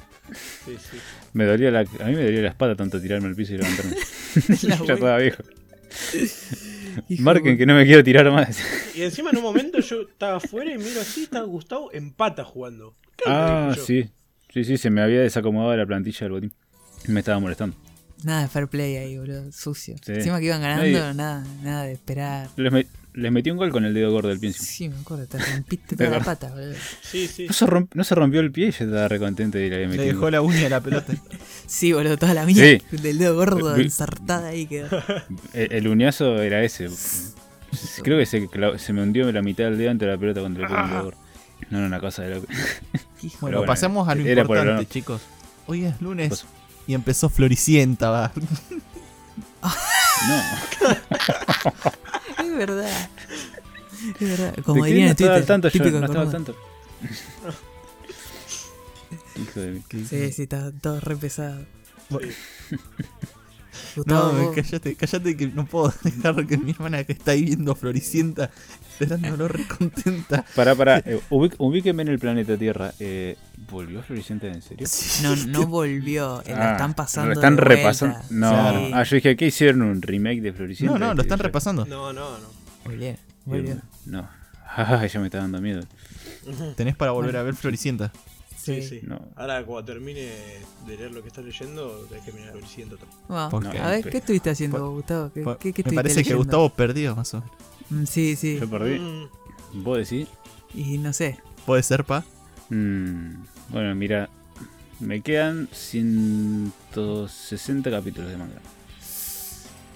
sí, 0.65 0.75
sí. 0.77 0.97
Me 1.33 1.45
dolía 1.45 1.71
la, 1.71 1.79
a 1.81 2.05
mí 2.05 2.15
me 2.15 2.23
dolía 2.23 2.41
la 2.41 2.49
espalda 2.49 2.75
tanto 2.75 2.99
tirarme 3.01 3.27
al 3.27 3.35
piso 3.35 3.53
y 3.53 3.57
levantarme. 3.57 3.95
La 4.63 4.75
ya 4.85 4.93
estaba 4.93 5.17
viejo. 5.17 5.43
Hijo 7.09 7.23
Marquen 7.23 7.57
que 7.57 7.65
no 7.65 7.75
me 7.75 7.85
quiero 7.85 8.03
tirar 8.03 8.31
más. 8.31 8.57
Y 8.95 9.03
encima 9.03 9.29
en 9.31 9.37
un 9.37 9.43
momento 9.43 9.79
yo 9.79 10.01
estaba 10.01 10.37
afuera 10.37 10.71
y 10.73 10.77
miro 10.77 11.01
así, 11.01 11.23
estaba 11.23 11.45
Gustavo 11.45 11.91
en 11.93 12.11
pata 12.13 12.43
jugando. 12.43 12.95
¿Qué 13.17 13.23
es 13.25 13.29
lo 13.29 13.33
que 13.35 13.41
Ah, 13.41 13.75
sí. 13.85 14.09
Sí, 14.53 14.63
sí, 14.63 14.77
se 14.77 14.89
me 14.91 15.01
había 15.01 15.21
desacomodado 15.21 15.75
la 15.75 15.85
plantilla 15.85 16.19
del 16.21 16.31
botín. 16.31 16.53
Me 17.07 17.19
estaba 17.21 17.39
molestando. 17.39 17.75
Nada 18.23 18.43
de 18.43 18.47
fair 18.47 18.67
play 18.67 18.95
ahí, 18.97 19.17
boludo. 19.17 19.51
Sucio. 19.51 19.95
Sí. 20.05 20.13
Encima 20.13 20.39
que 20.39 20.45
iban 20.45 20.61
ganando, 20.61 20.83
Nadie- 20.83 21.13
nada, 21.15 21.43
nada 21.63 21.83
de 21.85 21.93
esperar. 21.93 22.49
Les, 22.55 22.71
me- 22.71 22.87
les 23.13 23.31
metí 23.31 23.51
un 23.51 23.57
gol 23.57 23.71
con 23.71 23.85
el 23.85 23.93
dedo 23.93 24.11
gordo 24.11 24.29
del 24.29 24.39
pie 24.39 24.49
encima. 24.49 24.65
Sí, 24.67 24.89
me 24.89 24.95
acuerdo, 25.01 25.25
te 25.27 25.37
rompiste 25.37 25.95
toda 25.97 26.09
la 26.09 26.19
pata, 26.19 26.49
boludo. 26.49 26.73
Sí, 27.01 27.27
sí. 27.27 27.47
No 27.47 27.53
se, 27.53 27.65
romp- 27.65 27.89
no 27.93 28.03
se 28.03 28.15
rompió 28.15 28.39
el 28.39 28.51
pie 28.51 28.67
y 28.67 28.71
yo 28.71 28.85
estaba 28.85 29.07
recontento 29.07 29.57
de 29.57 29.67
ir 29.67 29.73
a 29.73 29.77
Le 29.77 29.87
dejó 30.05 30.29
la 30.29 30.41
uña 30.41 30.67
a 30.67 30.69
la 30.69 30.81
pelota. 30.81 31.13
Sí, 31.67 31.93
boludo, 31.93 32.17
toda 32.17 32.33
la 32.33 32.45
mía 32.45 32.55
Sí. 32.55 32.97
del 32.97 33.17
dedo 33.17 33.35
gordo 33.35 33.75
ensartada 33.77 34.49
ahí 34.49 34.65
quedó. 34.67 34.89
El, 35.53 35.71
el 35.73 35.87
uñazo 35.87 36.41
era 36.41 36.63
ese. 36.63 36.89
Creo 38.03 38.19
que 38.19 38.25
se, 38.25 38.47
se 38.77 38.93
me 38.93 39.01
hundió 39.01 39.31
la 39.31 39.41
mitad 39.41 39.63
del 39.65 39.77
dedo 39.77 39.89
entre 39.91 40.07
la 40.07 40.17
pelota 40.17 40.41
contra 40.41 40.67
el 40.67 40.71
dedo 40.71 41.03
gordo. 41.03 41.17
No, 41.69 41.79
no, 41.79 41.87
una 41.87 41.99
cosa 41.99 42.23
de 42.23 42.35
loco. 42.35 42.47
Bueno, 43.39 43.57
bueno, 43.59 43.63
pasemos 43.65 44.07
a 44.09 44.15
lo 44.15 44.25
era 44.25 44.41
importante, 44.41 44.85
chicos. 44.85 45.21
Hoy 45.65 45.85
es 45.85 46.01
lunes 46.01 46.45
y 46.85 46.93
empezó 46.93 47.29
Floricienta, 47.29 48.09
va. 48.09 48.31
No. 49.63 49.69
Es 52.43 52.57
verdad. 52.57 53.09
Es 54.19 54.29
verdad. 54.29 54.55
Como 54.63 54.83
¿De 54.83 54.89
qué 54.89 54.93
dirían 54.95 55.07
no 55.07 55.11
en 55.11 55.15
Twitter. 55.17 55.45
tanto 55.45 55.67
yo? 55.69 55.71
típico 55.71 55.99
No 55.99 56.05
estaba 56.05 56.25
al 56.25 56.31
tanto. 56.31 56.55
Hijo 59.35 59.59
de 59.59 59.71
mí. 59.71 59.83
Sí, 60.09 60.31
sí, 60.31 60.43
está 60.43 60.71
todo 60.71 60.99
re 60.99 61.15
pesado. 61.15 61.65
Bueno. 62.09 62.31
Gustavo, 63.95 64.31
No, 64.33 64.51
cállate, 64.53 64.95
cállate 64.95 65.37
que 65.37 65.47
no 65.47 65.65
puedo 65.65 65.93
dejar 66.03 66.45
que 66.47 66.57
mi 66.57 66.71
hermana 66.71 67.03
que 67.03 67.13
está 67.13 67.31
ahí 67.31 67.43
viendo 67.45 67.75
Floricienta, 67.75 68.49
esperándolo 68.91 69.47
re 69.47 69.65
contenta. 69.67 70.45
Pará, 70.55 70.75
pará. 70.75 70.97
eh, 71.05 71.19
ubí- 71.29 71.53
ubíquenme 71.57 72.03
en 72.03 72.07
el 72.09 72.19
planeta 72.19 72.57
Tierra. 72.57 72.93
Eh, 72.99 73.37
¿Volvió 73.71 74.01
Floricienta 74.03 74.47
en 74.47 74.61
serio? 74.61 74.87
no, 75.23 75.35
no 75.47 75.67
volvió. 75.67 76.41
eh, 76.45 76.51
la 76.51 76.69
Ah, 76.69 76.71
están 76.73 76.93
pasando. 76.93 77.29
Lo 77.29 77.33
están 77.35 77.57
repasando. 77.57 78.17
No. 78.29 78.49
Sí. 78.49 78.91
Ah, 78.93 79.03
yo 79.03 79.15
dije, 79.15 79.35
¿qué 79.35 79.47
hicieron? 79.47 79.81
¿Un 79.83 80.01
remake 80.01 80.41
de 80.41 80.53
Floricienta? 80.53 80.97
No, 80.99 81.07
no, 81.07 81.13
lo 81.13 81.21
están 81.21 81.37
Yo- 81.39 81.43
repasando. 81.43 81.85
No, 81.85 82.13
no, 82.13 82.37
no. 82.37 82.47
Muy 82.85 82.97
bien, 82.97 83.17
muy 83.45 83.61
bien. 83.61 83.81
No. 84.05 84.27
Ah, 84.75 85.05
ya 85.05 85.19
me 85.19 85.27
está 85.27 85.37
dando 85.37 85.61
miedo. 85.61 85.81
Tenés 86.75 86.95
para 86.95 87.11
volver 87.11 87.37
a 87.37 87.43
ver 87.43 87.53
Floricienta. 87.55 88.11
Sí, 88.63 88.81
sí. 88.81 88.99
No. 89.03 89.19
Ahora 89.35 89.63
cuando 89.65 89.85
termine 89.93 90.21
de 90.87 90.97
leer 90.97 91.11
lo 91.11 91.21
que 91.21 91.27
estás 91.27 91.43
leyendo, 91.43 92.05
tenés 92.09 92.23
que 92.23 92.31
mirar 92.31 92.55
el 92.55 92.65
siguiente 92.65 92.95
otro. 92.95 93.07
Bueno, 93.27 93.49
¿Por 93.49 93.69
qué? 93.69 93.77
a 93.79 93.89
ver, 93.89 94.09
¿qué 94.09 94.17
estuviste 94.17 94.49
haciendo, 94.49 94.77
por- 94.77 94.89
Gustavo? 94.91 95.31
¿Qué, 95.59 95.73
qué 95.73 95.83
Me 95.85 95.93
parece 95.93 96.23
que? 96.23 96.33
Gustavo 96.33 96.69
perdió, 96.69 97.15
más 97.15 97.33
o 97.33 97.41
menos. 97.41 97.53
Mm, 97.89 98.05
Sí, 98.05 98.35
sí. 98.35 98.57
Yo 98.59 98.69
perdí. 98.69 98.99
Mm, 98.99 99.83
¿Vos 99.83 99.97
decís? 99.97 100.27
Y 100.73 100.97
no 100.97 101.11
sé. 101.13 101.39
Puede 101.65 101.83
ser, 101.83 102.03
pa. 102.05 102.23
Mm, 102.69 103.43
bueno, 103.69 103.93
mira. 103.95 104.29
Me 104.99 105.21
quedan 105.21 105.67
160 105.71 107.91
capítulos 107.91 108.29
de 108.31 108.37
manga. 108.37 108.55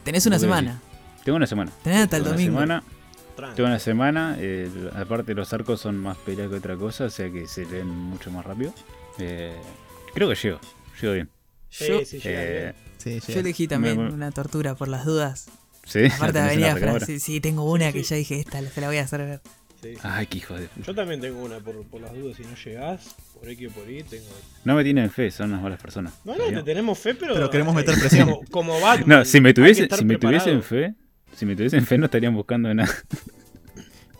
Tenés 0.03 0.25
una 0.25 0.39
semana. 0.39 0.81
Tengo 1.23 1.37
una 1.37 1.47
semana. 1.47 1.71
Tenés 1.83 1.99
hasta 2.03 2.17
el 2.17 2.23
Tengo 2.23 2.35
una 2.35 2.41
domingo. 2.43 2.59
semana. 2.61 2.83
Tranqui. 3.37 3.55
Tengo 3.55 3.69
una 3.69 3.79
semana. 3.79 4.35
eh, 4.39 4.69
aparte, 4.95 5.33
los 5.33 5.53
arcos 5.53 5.79
son 5.79 5.95
más 5.97 6.17
peleas 6.17 6.49
que 6.49 6.55
otra 6.57 6.75
cosa, 6.75 7.05
o 7.05 7.09
sea 7.09 7.31
que 7.31 7.47
se 7.47 7.65
leen 7.65 7.87
mucho 7.87 8.29
más 8.31 8.45
rápido. 8.45 8.73
Eh, 9.19 9.55
creo 10.13 10.27
que 10.27 10.35
llego. 10.35 10.59
Llego 11.01 11.13
bien. 11.13 11.29
Yo, 11.71 12.03
Sí, 12.05 12.19
Eh, 12.25 12.73
bien. 12.75 13.19
Sí, 13.21 13.33
yo 13.33 13.39
elegí 13.39 13.67
también 13.67 13.97
Me- 13.97 14.03
me- 14.09 14.13
una 14.13 14.31
tortura 14.31 14.75
por 14.75 14.87
las 14.89 15.05
dudas. 15.05 15.47
¿Sí? 15.85 16.05
Aparte 16.05 16.19
¿La 16.25 16.33
tenés 16.33 16.49
en 16.51 16.55
venía 16.57 16.67
la 16.67 16.71
Fran, 16.73 16.81
recámara? 16.81 17.05
sí, 17.05 17.19
sí, 17.21 17.39
tengo 17.39 17.71
una 17.71 17.87
Sí, 17.87 17.93
que 17.93 18.03
sí. 18.03 18.09
ya 18.09 18.15
dije, 18.17 18.39
esta 18.41 18.61
se 18.61 18.81
la 18.81 18.87
voy 18.87 18.97
a 18.97 19.03
hacer 19.03 19.21
ver. 19.21 19.41
Sí, 19.81 19.93
sí. 19.93 19.99
Ay, 20.03 20.25
qué 20.27 20.39
hijo 20.39 20.55
de. 20.55 20.67
Yo 20.85 20.95
también 20.95 21.21
tengo 21.21 21.41
una 21.43 21.59
por, 21.59 21.81
por 21.85 22.01
las 22.01 22.11
dudas. 22.13 22.35
Si 22.35 22.43
no 22.43 22.55
llegás, 22.55 23.15
por 23.33 23.47
X 23.47 23.67
o 23.69 23.71
por 23.71 23.89
Y, 23.89 24.01
tengo. 24.03 24.25
No 24.65 24.73
me 24.75 24.83
tienen 24.83 25.09
fe, 25.11 25.29
son 25.29 25.51
unas 25.51 25.61
malas 25.61 25.79
personas. 25.79 26.13
No, 26.25 26.35
no, 26.35 26.45
te 26.45 26.63
tenemos 26.63 26.97
fe, 26.97 27.13
pero. 27.13 27.35
Pero 27.35 27.49
queremos 27.51 27.73
eh, 27.73 27.77
meter 27.77 27.97
presión. 27.99 28.27
Como, 28.29 28.41
como 28.49 28.81
Batman. 28.81 29.19
No, 29.19 29.23
si 29.25 29.39
me, 29.39 29.53
tuviese, 29.53 29.87
si 29.95 30.03
me 30.03 30.17
tuviesen 30.17 30.63
fe, 30.63 30.95
Si 31.37 31.45
me 31.45 31.55
tuviesen 31.55 31.85
fe 31.85 31.97
no 31.97 32.05
estarían 32.05 32.33
buscando 32.33 32.73
nada. 32.73 32.91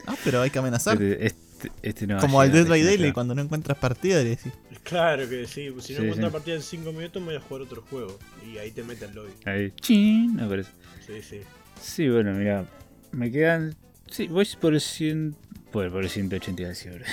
Ah, 0.06 0.16
pero 0.24 0.42
hay 0.42 0.50
que 0.50 0.60
amenazar. 0.60 1.02
Este, 1.02 1.26
este, 1.26 1.72
este 1.82 2.08
no 2.08 2.18
Como 2.20 2.40
al 2.40 2.52
Dead 2.52 2.66
by 2.68 2.82
Daylight 2.82 3.14
cuando 3.14 3.36
no 3.36 3.42
encuentras 3.42 3.78
partida 3.78 4.20
le 4.24 4.30
decís. 4.30 4.54
Claro 4.84 5.28
que 5.28 5.46
sí, 5.48 5.66
si 5.66 5.72
no 5.72 5.82
Sí, 5.82 5.94
encuentro 5.96 6.28
sí. 6.28 6.32
partida 6.32 6.56
en 6.56 6.62
5 6.62 6.92
minutos 6.94 7.22
me 7.22 7.30
voy 7.30 7.36
a 7.36 7.42
jugar 7.42 7.64
otro 7.64 7.82
juego. 7.90 8.18
Y 8.46 8.58
ahí 8.58 8.72
te 8.72 8.84
mete 8.84 9.06
al 9.06 9.16
lobby. 9.16 9.32
Ahí, 9.46 9.74
chin, 9.82 10.40
aparece. 10.40 10.70
Sí, 11.06 11.22
sí. 11.22 11.42
Sí, 11.82 12.08
bueno, 12.08 12.32
mira, 12.34 12.66
me 13.12 13.32
quedan. 13.32 13.76
Sí, 14.10 14.28
voy 14.28 14.48
por 14.62 14.74
el 14.76 14.80
100. 14.82 15.36
Por, 15.72 15.92
por 15.92 16.04
el 16.04 16.10
180 16.10 16.62
iba 16.62 16.68
a 16.68 16.70
decir 16.70 16.92
ahora. 16.94 17.06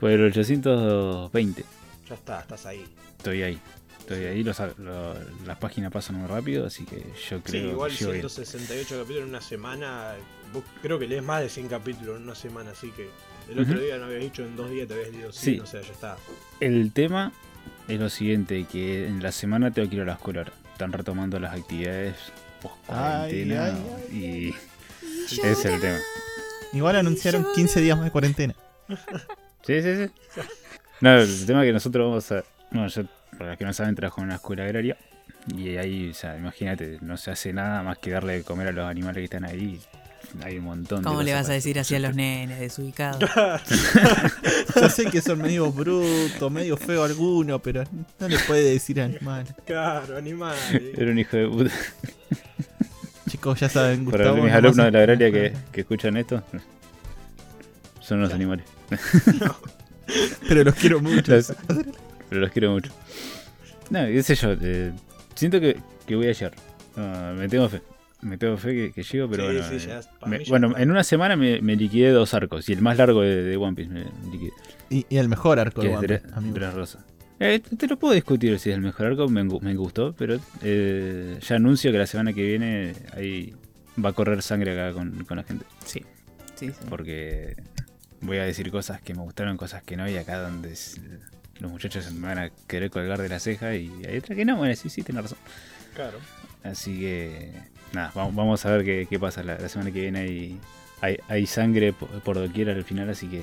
Por 0.00 0.10
el 0.10 0.22
820. 0.24 1.64
Ya 2.08 2.14
está, 2.14 2.40
estás 2.40 2.64
ahí. 2.64 2.84
Estoy 3.18 3.42
ahí. 3.42 3.58
Estoy 4.02 4.24
ahí, 4.26 4.42
lo- 4.44 5.14
las 5.46 5.58
páginas 5.58 5.92
pasan 5.92 6.16
muy 6.16 6.26
rápido, 6.28 6.66
así 6.66 6.84
que 6.84 6.96
yo 7.30 7.38
Sí, 7.38 7.42
creo 7.44 7.70
igual 7.70 7.90
que 7.90 7.96
llego 7.98 8.10
bien. 8.12 8.28
168 8.28 8.96
capítulos 8.98 9.22
en 9.22 9.28
una 9.28 9.40
semana. 9.40 10.12
Vos 10.52 10.64
creo 10.82 10.98
que 10.98 11.06
lees 11.06 11.22
más 11.22 11.40
de 11.40 11.48
100 11.48 11.68
capítulos 11.68 12.16
en 12.18 12.24
una 12.24 12.34
semana, 12.34 12.70
así 12.72 12.90
que 12.90 13.08
el 13.50 13.58
otro 13.60 13.78
día 13.80 13.96
no 13.98 14.04
habías 14.06 14.20
dicho 14.22 14.44
en 14.44 14.54
dos 14.56 14.70
días 14.70 14.86
te 14.88 14.94
habías 14.94 15.10
leído 15.10 15.32
100, 15.32 15.54
Sí. 15.56 15.60
o 15.60 15.66
sea, 15.66 15.80
ya 15.80 15.92
está. 15.92 16.16
El 16.60 16.92
tema 16.92 17.32
es 17.88 17.98
lo 17.98 18.08
siguiente, 18.10 18.66
que 18.70 19.06
en 19.06 19.22
la 19.22 19.32
semana 19.32 19.70
tengo 19.70 19.88
que 19.88 19.96
ir 19.96 20.02
a 20.02 20.04
la 20.06 20.12
escuela. 20.14 20.44
Están 20.72 20.92
retomando 20.92 21.38
las 21.40 21.54
actividades 21.58 22.16
post 22.60 22.74
cuarentena 22.86 23.74
Ay, 24.10 24.16
y 24.16 24.54
ese 25.34 25.52
es 25.52 25.64
el 25.64 25.80
tema. 25.80 25.98
Igual 26.72 26.96
anunciaron 26.96 27.46
15 27.54 27.80
días 27.80 27.96
más 27.96 28.06
de 28.06 28.10
cuarentena. 28.10 28.54
Sí, 29.64 29.80
sí, 29.82 29.96
sí. 30.06 30.42
No, 31.00 31.18
el 31.20 31.46
tema 31.46 31.62
es 31.62 31.68
que 31.68 31.72
nosotros 31.72 32.08
vamos 32.08 32.32
a. 32.32 32.44
Bueno, 32.70 32.88
yo, 32.88 33.02
para 33.42 33.50
los 33.52 33.58
que 33.58 33.64
no 33.64 33.72
saben, 33.72 33.96
trabajo 33.96 34.20
en 34.20 34.26
una 34.28 34.36
escuela 34.36 34.62
agraria. 34.64 34.96
Y 35.56 35.76
ahí, 35.76 36.10
o 36.10 36.14
sea, 36.14 36.36
imagínate, 36.36 36.98
no 37.00 37.16
se 37.16 37.32
hace 37.32 37.52
nada 37.52 37.82
más 37.82 37.98
que 37.98 38.12
darle 38.12 38.34
de 38.34 38.42
comer 38.44 38.68
a 38.68 38.72
los 38.72 38.88
animales 38.88 39.16
que 39.16 39.24
están 39.24 39.44
ahí. 39.44 39.80
Hay 40.44 40.58
un 40.58 40.64
montón 40.64 41.02
de 41.02 41.08
¿Cómo 41.08 41.22
le 41.24 41.32
vas 41.32 41.40
a 41.40 41.44
para 41.46 41.54
decir 41.54 41.78
así 41.80 41.96
a 41.96 41.98
los 41.98 42.14
nenes 42.14 42.60
desubicados? 42.60 43.18
Yo 44.80 44.88
sé 44.88 45.06
que 45.06 45.20
son 45.20 45.38
medio 45.42 45.72
brutos, 45.72 46.50
medio 46.52 46.76
feo 46.76 47.02
alguno, 47.02 47.58
pero 47.58 47.82
no 48.20 48.28
le 48.28 48.38
puede 48.38 48.62
decir 48.72 49.00
animal. 49.00 49.44
Claro, 49.66 50.16
animales. 50.16 50.60
Era 50.96 51.10
un 51.10 51.18
hijo 51.18 51.36
de 51.36 51.48
puta. 51.48 51.70
Chicos, 53.28 53.58
ya 53.58 53.68
saben, 53.68 54.04
Para 54.04 54.18
Gustavo. 54.18 54.34
mis 54.36 54.44
nomás 54.44 54.58
alumnos 54.58 54.86
de 54.86 54.90
la 54.92 54.98
agraria 55.00 55.32
que, 55.32 55.52
que 55.72 55.80
escuchan 55.80 56.16
esto, 56.16 56.42
son 58.00 58.20
los 58.20 58.32
animales. 58.32 58.64
Pero 60.48 60.62
los 60.64 60.74
quiero 60.76 61.00
mucho. 61.00 61.32
Los- 61.32 61.52
pero 62.28 62.40
los 62.40 62.50
quiero 62.50 62.70
mucho. 62.72 62.90
No, 63.92 64.06
qué 64.06 64.22
sé 64.22 64.34
yo, 64.34 64.52
eh, 64.60 64.92
siento 65.34 65.60
que, 65.60 65.76
que 66.06 66.16
voy 66.16 66.28
a 66.28 66.32
llegar. 66.32 66.52
No, 66.96 67.34
me 67.34 67.48
tengo 67.48 67.68
fe. 67.68 67.80
Me 68.22 68.38
tengo 68.38 68.56
fe 68.56 68.72
que, 68.72 68.92
que 68.92 69.02
llego, 69.02 69.28
pero 69.28 69.48
Sí, 69.50 69.56
bueno. 69.58 69.68
sí, 69.68 69.74
eh, 69.74 69.88
ya, 69.88 70.00
para 70.20 70.30
me- 70.30 70.38
mí 70.38 70.44
ya 70.44 70.50
bueno, 70.50 70.68
está. 70.68 70.82
en 70.82 70.90
una 70.92 71.04
semana 71.04 71.36
me, 71.36 71.60
me 71.60 71.74
liquidé 71.76 72.10
dos 72.10 72.34
arcos. 72.34 72.68
Y 72.68 72.72
el 72.72 72.80
más 72.80 72.96
largo 72.96 73.22
de, 73.22 73.42
de 73.42 73.56
One 73.56 73.74
Piece 73.74 73.90
me 73.90 74.04
liquidé. 74.30 74.52
Y, 74.90 75.06
y 75.08 75.16
el 75.18 75.28
mejor 75.28 75.58
arco 75.58 75.80
Que 75.82 75.88
de 75.88 75.96
One. 75.96 76.52
Dressrosa. 76.52 77.04
Eh, 77.40 77.58
te 77.60 77.88
lo 77.88 77.98
puedo 77.98 78.14
discutir 78.14 78.58
si 78.60 78.70
es 78.70 78.76
el 78.76 78.82
mejor 78.82 79.06
arco, 79.06 79.28
me, 79.28 79.42
me 79.42 79.74
gustó, 79.74 80.14
pero 80.16 80.38
eh, 80.62 81.36
ya 81.40 81.56
anuncio 81.56 81.90
que 81.90 81.98
la 81.98 82.06
semana 82.06 82.32
que 82.32 82.42
viene 82.46 82.94
ahí 83.16 83.52
va 84.02 84.10
a 84.10 84.12
correr 84.12 84.40
sangre 84.42 84.72
acá 84.72 84.94
con, 84.96 85.24
con 85.24 85.36
la 85.38 85.42
gente. 85.42 85.64
Sí. 85.84 86.02
Sí, 86.54 86.68
sí. 86.68 86.74
Porque 86.88 87.56
voy 88.20 88.36
a 88.38 88.44
decir 88.44 88.70
cosas 88.70 89.02
que 89.02 89.14
me 89.14 89.22
gustaron, 89.22 89.56
cosas 89.56 89.82
que 89.82 89.96
no, 89.96 90.08
y 90.08 90.16
acá 90.16 90.38
donde 90.38 90.72
es- 90.72 91.00
los 91.62 91.70
muchachos 91.70 92.10
me 92.12 92.26
van 92.26 92.38
a 92.38 92.50
querer 92.66 92.90
colgar 92.90 93.22
de 93.22 93.28
la 93.28 93.38
ceja 93.38 93.74
y 93.74 93.90
hay 94.06 94.18
otra 94.18 94.34
que 94.34 94.44
no, 94.44 94.56
bueno, 94.56 94.74
sí, 94.76 94.90
sí, 94.90 95.02
tenés 95.02 95.22
razón. 95.22 95.38
Claro. 95.94 96.18
Así 96.64 97.00
que, 97.00 97.52
nada, 97.92 98.12
vamos, 98.14 98.34
vamos 98.34 98.66
a 98.66 98.70
ver 98.72 98.84
qué, 98.84 99.06
qué 99.08 99.18
pasa 99.18 99.42
la, 99.42 99.58
la 99.58 99.68
semana 99.68 99.90
que 99.90 100.00
viene. 100.00 100.20
Hay, 100.20 100.60
hay, 101.00 101.18
hay 101.28 101.46
sangre 101.46 101.92
por, 101.92 102.08
por 102.20 102.36
doquier 102.36 102.70
al 102.70 102.84
final, 102.84 103.08
así 103.08 103.28
que 103.28 103.42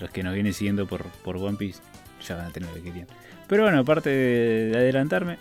los 0.00 0.10
que 0.10 0.22
nos 0.22 0.34
vienen 0.34 0.52
siguiendo 0.52 0.86
por, 0.86 1.04
por 1.24 1.36
One 1.36 1.56
Piece 1.56 1.80
ya 2.26 2.36
van 2.36 2.46
a 2.46 2.50
tener 2.50 2.68
lo 2.68 2.74
que 2.74 2.82
querían. 2.82 3.06
Pero 3.48 3.62
bueno, 3.62 3.78
aparte 3.78 4.10
de, 4.10 4.70
de 4.70 4.76
adelantarme 4.76 5.38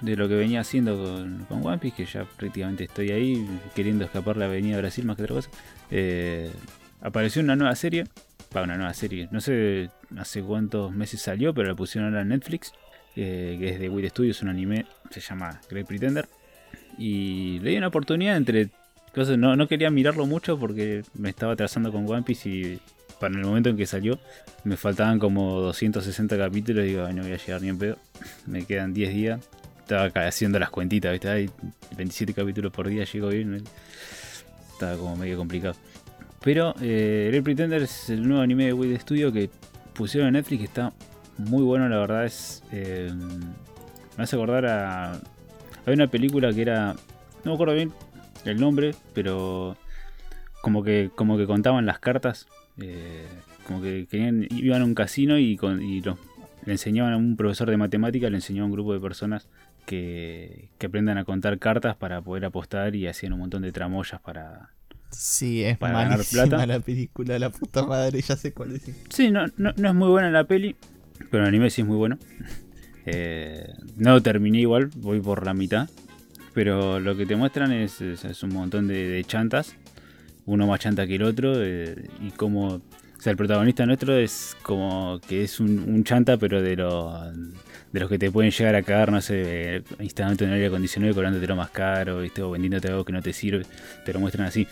de 0.00 0.16
lo 0.16 0.28
que 0.28 0.34
venía 0.34 0.60
haciendo 0.60 0.96
con, 0.96 1.44
con 1.46 1.66
One 1.66 1.78
Piece, 1.78 1.96
que 1.96 2.06
ya 2.06 2.24
prácticamente 2.24 2.84
estoy 2.84 3.10
ahí 3.10 3.46
queriendo 3.74 4.04
escapar 4.04 4.36
la 4.36 4.46
avenida 4.46 4.78
Brasil 4.78 5.04
más 5.04 5.16
que 5.16 5.24
otra 5.24 5.34
cosa, 5.36 5.50
eh, 5.90 6.50
apareció 7.00 7.42
una 7.42 7.56
nueva 7.56 7.74
serie. 7.74 8.04
Va, 8.56 8.62
una 8.62 8.76
nueva 8.76 8.92
serie. 8.94 9.28
No 9.30 9.40
sé 9.40 9.90
hace 10.18 10.42
cuántos 10.42 10.92
meses 10.92 11.20
salió, 11.22 11.54
pero 11.54 11.68
la 11.68 11.74
pusieron 11.74 12.08
ahora 12.10 12.22
en 12.22 12.28
Netflix. 12.28 12.72
eh, 13.16 13.56
que 13.58 13.70
es 13.70 13.80
de 13.80 13.88
Weird 13.88 14.10
Studios, 14.10 14.40
un 14.42 14.48
anime. 14.48 14.86
Se 15.10 15.20
llama 15.20 15.60
Great 15.68 15.86
Pretender. 15.86 16.28
Y 16.98 17.58
le 17.60 17.70
di 17.70 17.76
una 17.76 17.88
oportunidad 17.88 18.36
entre 18.36 18.68
cosas. 19.14 19.36
No, 19.36 19.56
no 19.56 19.66
quería 19.68 19.90
mirarlo 19.90 20.26
mucho 20.26 20.58
porque 20.58 21.02
me 21.14 21.28
estaba 21.30 21.52
atrasando 21.54 21.90
con 21.92 22.08
One 22.08 22.22
Piece 22.22 22.48
y 22.48 22.80
para 23.20 23.34
el 23.34 23.44
momento 23.44 23.68
en 23.68 23.76
que 23.76 23.84
salió 23.86 24.18
me 24.64 24.76
faltaban 24.76 25.18
como 25.18 25.60
260 25.60 26.38
capítulos. 26.38 26.84
Y 26.84 26.88
digo, 26.90 27.04
"Ay, 27.04 27.14
no 27.14 27.22
voy 27.22 27.32
a 27.32 27.36
llegar 27.36 27.60
ni 27.62 27.68
en 27.68 27.78
pedo. 27.78 27.98
Me 28.46 28.64
quedan 28.64 28.94
10 28.94 29.12
días. 29.12 29.40
Estaba 29.80 30.06
haciendo 30.26 30.58
las 30.60 30.70
cuentitas, 30.70 31.10
¿viste? 31.12 31.28
Ay, 31.28 31.50
27 31.96 32.32
capítulos 32.32 32.72
por 32.72 32.88
día, 32.88 33.04
llego 33.04 33.28
bien. 33.28 33.62
Estaba 34.72 34.96
como 34.96 35.16
medio 35.16 35.36
complicado. 35.36 35.74
Pero 36.42 36.74
eh, 36.80 37.28
Great 37.30 37.44
Pretender 37.44 37.82
es 37.82 38.08
el 38.10 38.26
nuevo 38.26 38.42
anime 38.42 38.66
de 38.66 38.72
Weird 38.72 39.00
Studio 39.00 39.32
que 39.32 39.50
pusieron 39.92 40.28
en 40.28 40.34
Netflix. 40.34 40.64
Está 40.64 40.92
muy 41.36 41.62
bueno, 41.62 41.88
la 41.88 41.98
verdad. 41.98 42.24
Es. 42.24 42.62
eh, 42.72 43.10
me 44.16 44.24
hace 44.24 44.36
acordar 44.36 44.66
a. 44.66 45.12
Hay 45.86 45.94
una 45.94 46.06
película 46.06 46.52
que 46.52 46.62
era. 46.62 46.94
No 47.44 47.50
me 47.50 47.54
acuerdo 47.54 47.74
bien 47.74 47.92
el 48.44 48.58
nombre, 48.60 48.94
pero. 49.14 49.76
Como 50.62 50.82
que, 50.82 51.10
como 51.14 51.38
que 51.38 51.46
contaban 51.46 51.86
las 51.86 51.98
cartas. 52.00 52.46
eh, 52.80 53.26
como 53.66 53.82
que 53.82 54.06
querían, 54.10 54.46
iban 54.50 54.82
a 54.82 54.84
un 54.84 54.94
casino 54.94 55.38
y, 55.38 55.56
con, 55.56 55.82
y 55.82 56.00
le 56.00 56.16
enseñaban 56.66 57.12
a 57.12 57.16
un 57.16 57.36
profesor 57.36 57.70
de 57.70 57.76
matemática, 57.76 58.28
le 58.28 58.36
enseñaba 58.36 58.64
a 58.64 58.66
un 58.66 58.72
grupo 58.72 58.92
de 58.92 59.00
personas 59.00 59.48
que, 59.86 60.68
que 60.78 60.86
aprendan 60.86 61.16
a 61.18 61.24
contar 61.24 61.58
cartas 61.58 61.96
para 61.96 62.20
poder 62.20 62.44
apostar 62.44 62.96
y 62.96 63.06
hacían 63.06 63.32
un 63.32 63.40
montón 63.40 63.62
de 63.62 63.72
tramoyas 63.72 64.20
para, 64.20 64.70
Sí, 65.10 65.62
es 65.64 65.76
Para 65.78 65.94
ganar 65.94 66.10
malísima 66.18 66.44
plata. 66.46 66.66
la 66.66 66.80
película, 66.80 67.38
la 67.38 67.50
puta 67.50 67.84
madre, 67.84 68.20
ya 68.20 68.36
sé 68.36 68.52
cuál 68.52 68.76
es. 68.76 68.82
Sí, 69.08 69.30
no, 69.30 69.46
no, 69.56 69.72
no 69.76 69.88
es 69.88 69.94
muy 69.94 70.08
buena 70.08 70.30
la 70.30 70.44
peli, 70.44 70.76
pero 71.30 71.42
el 71.42 71.48
anime 71.48 71.70
sí 71.70 71.80
es 71.82 71.86
muy 71.86 71.96
bueno. 71.96 72.18
Eh, 73.06 73.66
no 73.96 74.12
lo 74.14 74.22
terminé 74.22 74.60
igual, 74.60 74.90
voy 74.96 75.20
por 75.20 75.44
la 75.44 75.54
mitad. 75.54 75.88
Pero 76.52 76.98
lo 76.98 77.16
que 77.16 77.26
te 77.26 77.36
muestran 77.36 77.70
es, 77.72 78.00
es- 78.00 78.24
es 78.24 78.42
un 78.42 78.50
montón 78.52 78.88
de, 78.88 79.06
de 79.08 79.24
chantas, 79.24 79.76
uno 80.46 80.66
más 80.66 80.80
chanta 80.80 81.06
que 81.06 81.14
el 81.16 81.22
otro, 81.22 81.54
eh, 81.56 82.08
y 82.20 82.30
como... 82.32 82.66
O 82.76 83.22
sea, 83.22 83.32
el 83.32 83.36
protagonista 83.36 83.84
nuestro 83.84 84.16
es 84.16 84.56
como 84.62 85.20
que 85.28 85.44
es 85.44 85.60
un, 85.60 85.78
un 85.78 86.04
chanta, 86.04 86.38
pero 86.38 86.62
de 86.62 86.74
los, 86.74 87.14
de 87.92 88.00
los 88.00 88.08
que 88.08 88.18
te 88.18 88.30
pueden 88.30 88.50
llegar 88.50 88.74
a 88.74 88.82
cagar, 88.82 89.12
no 89.12 89.20
sé, 89.20 89.82
instalándote 90.00 90.46
en 90.46 90.52
aire 90.52 90.68
acondicionado 90.68 91.12
y 91.12 91.14
cobrándote 91.14 91.46
lo 91.46 91.54
más 91.54 91.68
caro, 91.70 92.20
¿viste? 92.20 92.40
o 92.40 92.50
vendiéndote 92.50 92.88
algo 92.88 93.04
que 93.04 93.12
no 93.12 93.20
te 93.20 93.34
sirve, 93.34 93.66
te 94.06 94.14
lo 94.14 94.20
muestran 94.20 94.46
así. 94.48 94.66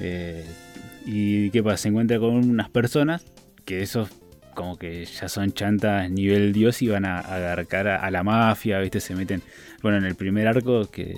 Eh, 0.00 0.44
y 1.06 1.50
qué 1.50 1.62
pasa, 1.62 1.78
se 1.78 1.88
encuentra 1.88 2.18
con 2.18 2.34
unas 2.34 2.70
personas 2.70 3.24
que 3.64 3.82
esos 3.82 4.10
como 4.54 4.76
que 4.76 5.04
ya 5.04 5.28
son 5.28 5.52
chantas 5.52 6.10
nivel 6.10 6.52
dios 6.52 6.82
y 6.82 6.88
van 6.88 7.04
a 7.04 7.20
agarcar 7.20 7.88
a, 7.88 7.96
a 7.96 8.10
la 8.10 8.22
mafia, 8.22 8.78
¿viste? 8.80 9.00
Se 9.00 9.14
meten, 9.14 9.42
bueno, 9.82 9.98
en 9.98 10.04
el 10.04 10.16
primer 10.16 10.48
arco 10.48 10.90
que, 10.90 11.14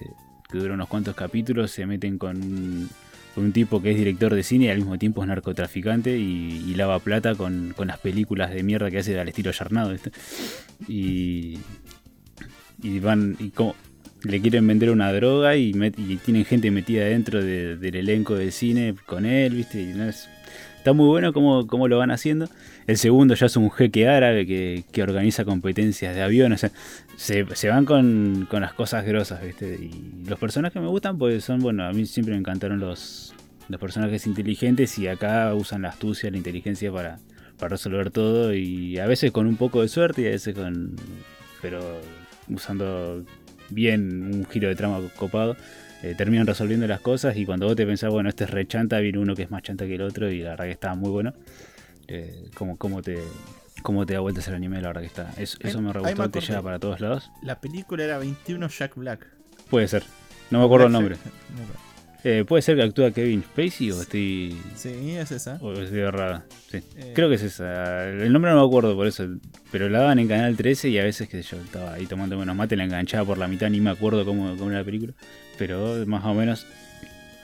que 0.53 0.59
dura 0.59 0.75
unos 0.75 0.89
cuantos 0.89 1.17
capítulos, 1.17 1.71
se 1.71 1.87
meten 1.87 2.19
con 2.19 2.89
un, 3.37 3.53
tipo 3.53 3.83
que 3.83 3.91
es 3.93 3.97
director 3.97 4.35
de 4.35 4.43
cine 4.43 4.67
y 4.67 4.69
al 4.69 4.79
mismo 4.79 4.99
tiempo 4.99 5.23
es 5.23 5.29
narcotraficante 5.29 6.17
y, 6.19 6.75
lava 6.75 6.99
plata 6.99 7.35
con, 7.35 7.73
con 7.75 7.89
las 7.89 7.99
películas 7.99 8.51
de 8.51 8.63
mierda 8.63 8.91
que 8.91 8.99
hace 8.99 9.19
al 9.19 9.29
estilo 9.29 9.51
Yarnado. 9.51 9.95
Y, 10.87 11.59
y 12.83 12.99
van, 13.01 13.37
y 13.39 13.51
como 13.51 13.75
le 14.25 14.41
quieren 14.41 14.67
vender 14.67 14.91
una 14.91 15.13
droga 15.13 15.57
y, 15.57 15.73
met- 15.73 15.99
y 15.99 16.17
tienen 16.17 16.45
gente 16.45 16.71
metida 16.71 17.05
dentro 17.05 17.43
de- 17.43 17.77
del 17.77 17.95
elenco 17.97 18.35
del 18.37 18.53
cine 18.53 18.95
con 19.07 19.27
él, 19.27 19.55
¿viste? 19.55 19.81
Y 19.83 19.87
no 19.95 20.05
es- 20.05 20.29
está 20.77 20.93
muy 20.93 21.07
bueno 21.07 21.33
cómo, 21.33 21.67
cómo 21.67 21.89
lo 21.89 21.99
van 21.99 22.11
haciendo. 22.11 22.49
El 22.87 22.97
segundo 22.99 23.35
ya 23.35 23.47
es 23.47 23.57
un 23.57 23.71
jeque 23.71 24.09
árabe 24.09 24.47
que, 24.47 24.85
que 24.93 25.03
organiza 25.03 25.45
competencias 25.45 26.15
de 26.15 26.23
avión, 26.23 26.53
o 26.53 26.57
sea, 26.59 26.71
se, 27.17 27.45
van 27.69 27.85
con, 27.85 28.47
con 28.51 28.63
las 28.63 28.75
cosas 28.75 29.05
grosas, 29.05 29.43
¿viste? 29.45 29.75
Y 29.81 30.25
los 30.29 30.39
personajes 30.39 30.81
me 30.83 30.89
gustan, 30.89 31.19
pues 31.19 31.45
son, 31.45 31.61
bueno, 31.61 31.85
a 31.85 31.93
mí 31.93 32.05
siempre 32.07 32.35
me 32.35 32.41
encantaron 32.41 32.81
los, 32.81 33.35
los 33.69 33.81
personajes 33.81 34.27
inteligentes 34.27 34.99
y 34.99 35.07
acá 35.07 35.55
usan 35.55 35.83
la 35.83 35.91
astucia, 35.91 36.31
la 36.33 36.37
inteligencia 36.37 36.91
para, 36.91 37.19
para 37.59 37.71
resolver 37.71 38.11
todo 38.11 38.53
y 38.53 38.99
a 38.99 39.07
veces 39.07 39.31
con 39.31 39.47
un 39.47 39.57
poco 39.57 39.83
de 39.83 39.89
suerte 39.89 40.23
y 40.23 40.27
a 40.27 40.31
veces 40.31 40.55
con... 40.55 40.97
pero 41.61 41.81
usando 42.49 43.25
bien 43.73 44.35
un 44.35 44.47
giro 44.47 44.69
de 44.69 44.75
trama 44.77 45.01
copado. 45.17 45.57
eh, 46.03 46.15
terminan 46.17 46.47
resolviendo 46.47 46.87
las 46.89 47.01
cosas 47.01 47.37
y 47.37 47.47
cuando 47.47 47.67
vos 47.67 47.77
te 47.77 47.87
pensás, 47.87 48.11
bueno, 48.11 48.29
este 48.29 48.45
es 48.45 48.51
re 48.51 48.67
chanta, 48.67 48.99
viene 48.99 49.19
uno 49.19 49.37
que 49.37 49.43
es 49.43 49.51
más 49.53 49.63
chanta 49.63 49.87
que 49.87 49.95
el 49.95 50.03
otro 50.03 50.29
y 50.31 50.41
la 50.43 50.51
verdad 50.51 50.65
que 50.65 50.71
está 50.73 50.95
muy 50.95 51.11
bueno. 51.11 51.33
Eh, 52.09 52.51
como, 52.55 52.77
como 52.77 53.03
te 53.03 53.19
cómo 53.83 54.05
te 54.05 54.15
da 54.15 54.21
vueltas 54.21 54.47
el 54.49 54.55
anime, 54.55 54.81
la 54.81 54.89
verdad 54.89 55.01
que 55.03 55.07
está. 55.07 55.31
Eso, 55.37 55.59
eso 55.61 55.81
me 55.81 55.93
re 55.93 56.01
gustó, 56.01 56.29
te 56.31 56.41
lleva 56.41 56.63
para 56.63 56.79
todos 56.79 57.01
lados. 57.01 57.31
La 57.43 57.61
película 57.61 58.03
era 58.05 58.19
21 58.19 58.69
Jack 58.69 58.97
Black. 58.97 59.27
Puede 59.71 59.87
ser. 59.89 60.03
No 60.51 60.59
me 60.59 60.65
acuerdo 60.65 60.87
el 60.87 60.93
nombre. 60.93 61.17
Jack-. 61.17 61.79
Eh, 62.25 62.45
¿Puede 62.47 62.63
ser 62.63 62.77
que 62.77 62.83
actúa 62.83 63.11
Kevin 63.11 63.43
Spacey 63.43 63.91
o 63.91 64.01
estoy, 64.01 64.57
Sí, 64.77 65.11
es 65.11 65.33
esa. 65.33 65.59
o 65.61 65.73
estoy 65.73 66.01
errada? 66.01 66.45
Sí. 66.71 66.79
Eh. 66.97 67.13
Creo 67.15 67.29
que 67.29 67.35
es 67.35 67.43
esa. 67.43 68.09
El 68.09 68.33
nombre 68.33 68.53
no 68.53 68.61
me 68.61 68.67
acuerdo 68.67 68.95
por 68.95 69.07
eso. 69.09 69.27
Pero 69.73 69.89
la 69.89 70.01
daban 70.01 70.19
en 70.21 70.29
Canal 70.29 70.57
13 70.57 70.89
y 70.91 70.99
a 70.99 71.05
veces 71.05 71.29
que 71.29 71.43
yo 71.43 71.57
estaba 71.57 71.95
ahí 71.95 72.07
tomando 72.07 72.39
menos 72.39 72.55
mate, 72.55 72.77
la 72.77 72.85
enganchaba 72.85 73.25
por 73.25 73.39
la 73.39 73.49
mitad, 73.49 73.69
ni 73.71 73.81
me 73.81 73.91
acuerdo 73.91 74.25
cómo, 74.25 74.57
cómo 74.57 74.71
era 74.71 74.81
la 74.81 74.85
película. 74.85 75.13
Pero 75.59 76.07
más 76.07 76.25
o 76.25 76.33
menos. 76.35 76.67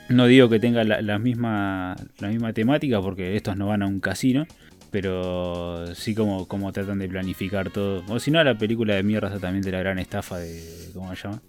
No 0.08 0.26
digo 0.26 0.48
que 0.48 0.58
tenga 0.60 0.84
la, 0.84 1.02
la 1.02 1.18
misma, 1.18 1.94
la 2.18 2.28
misma 2.28 2.52
temática 2.52 3.00
porque 3.02 3.36
estos 3.36 3.56
no 3.56 3.66
van 3.66 3.82
a 3.82 3.86
un 3.86 3.98
casino. 4.00 4.46
Pero 4.90 5.94
sí 5.94 6.14
como, 6.14 6.46
como 6.48 6.72
tratan 6.72 6.98
de 6.98 7.08
planificar 7.08 7.70
todo. 7.70 8.04
O 8.08 8.18
si 8.20 8.30
no, 8.30 8.42
la 8.42 8.56
película 8.56 8.94
de 8.94 9.02
mierda 9.02 9.38
también 9.38 9.62
de 9.62 9.72
la 9.72 9.80
gran 9.80 9.98
estafa 9.98 10.38
de... 10.38 10.88
¿Cómo 10.94 11.14
se 11.14 11.24
llama? 11.24 11.42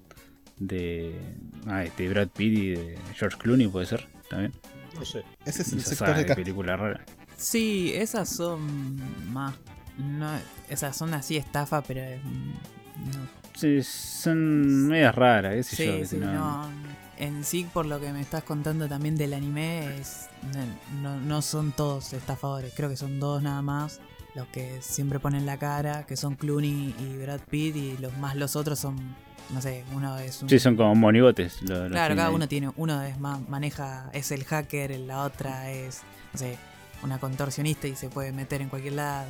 De... 0.59 1.19
Ah, 1.67 1.83
este 1.83 2.07
Brad 2.09 2.27
Pitt 2.29 2.53
y 2.57 2.69
de 2.71 2.97
George 3.15 3.37
Clooney 3.37 3.67
puede 3.67 3.85
ser 3.85 4.07
también. 4.29 4.53
No 4.95 5.05
sé. 5.05 5.23
Ese 5.45 5.61
es 5.61 5.71
el 5.73 5.79
Esa 5.79 5.89
sector 5.95 6.15
de 6.15 6.35
película 6.35 6.75
rara. 6.75 7.05
Sí, 7.37 7.91
esas 7.95 8.27
son 8.29 8.97
más. 9.31 9.55
No, 9.97 10.29
esas 10.69 10.95
son 10.97 11.13
así 11.13 11.37
estafa, 11.37 11.81
pero. 11.81 12.01
es- 12.01 12.23
No, 12.23 13.39
Sí, 13.55 13.81
son 13.83 14.87
medias 14.87 15.13
raras, 15.15 15.53
qué 15.53 15.63
sé 15.63 15.75
sí, 15.75 15.85
yo. 15.99 16.05
sí, 16.05 16.17
no- 16.17 16.33
no. 16.33 16.69
En 17.17 17.43
sí, 17.43 17.67
por 17.73 17.85
lo 17.85 17.99
que 17.99 18.13
me 18.13 18.21
estás 18.21 18.43
contando 18.43 18.87
también 18.87 19.17
del 19.17 19.33
anime, 19.33 19.97
es, 19.99 20.27
no, 20.53 21.01
no- 21.01 21.19
no 21.21 21.41
son 21.41 21.73
todos 21.73 22.13
estafadores. 22.13 22.73
Creo 22.75 22.89
que 22.89 22.95
son 22.95 23.19
dos 23.19 23.41
nada 23.43 23.61
más 23.61 23.99
los 24.35 24.47
que 24.47 24.81
siempre 24.81 25.19
ponen 25.19 25.45
la 25.45 25.57
cara, 25.57 26.05
que 26.05 26.15
son 26.15 26.35
Clooney 26.35 26.95
y 26.99 27.17
Brad 27.17 27.41
Pitt, 27.49 27.75
y 27.75 27.97
los 27.97 28.17
más 28.17 28.35
los 28.37 28.55
otros 28.55 28.79
son, 28.79 28.95
no 29.53 29.61
sé, 29.61 29.83
uno 29.95 30.17
es 30.19 30.41
un... 30.43 30.49
Sí, 30.49 30.59
son 30.59 30.75
como 30.75 30.93
monigotes. 30.95 31.61
lo- 31.63 31.87
Claro, 31.87 32.15
cada 32.15 32.29
ahí. 32.29 32.35
uno 32.35 32.47
tiene, 32.47 32.71
uno 32.75 33.01
es 33.03 33.19
más, 33.19 33.47
maneja, 33.49 34.09
es 34.13 34.31
el 34.31 34.43
hacker, 34.43 34.91
la 34.99 35.23
otra 35.23 35.71
es, 35.71 36.01
no 36.33 36.39
sé, 36.39 36.57
una 37.03 37.17
contorsionista 37.17 37.87
y 37.87 37.95
se 37.95 38.09
puede 38.09 38.31
meter 38.31 38.61
en 38.61 38.69
cualquier 38.69 38.93
lado. 38.93 39.27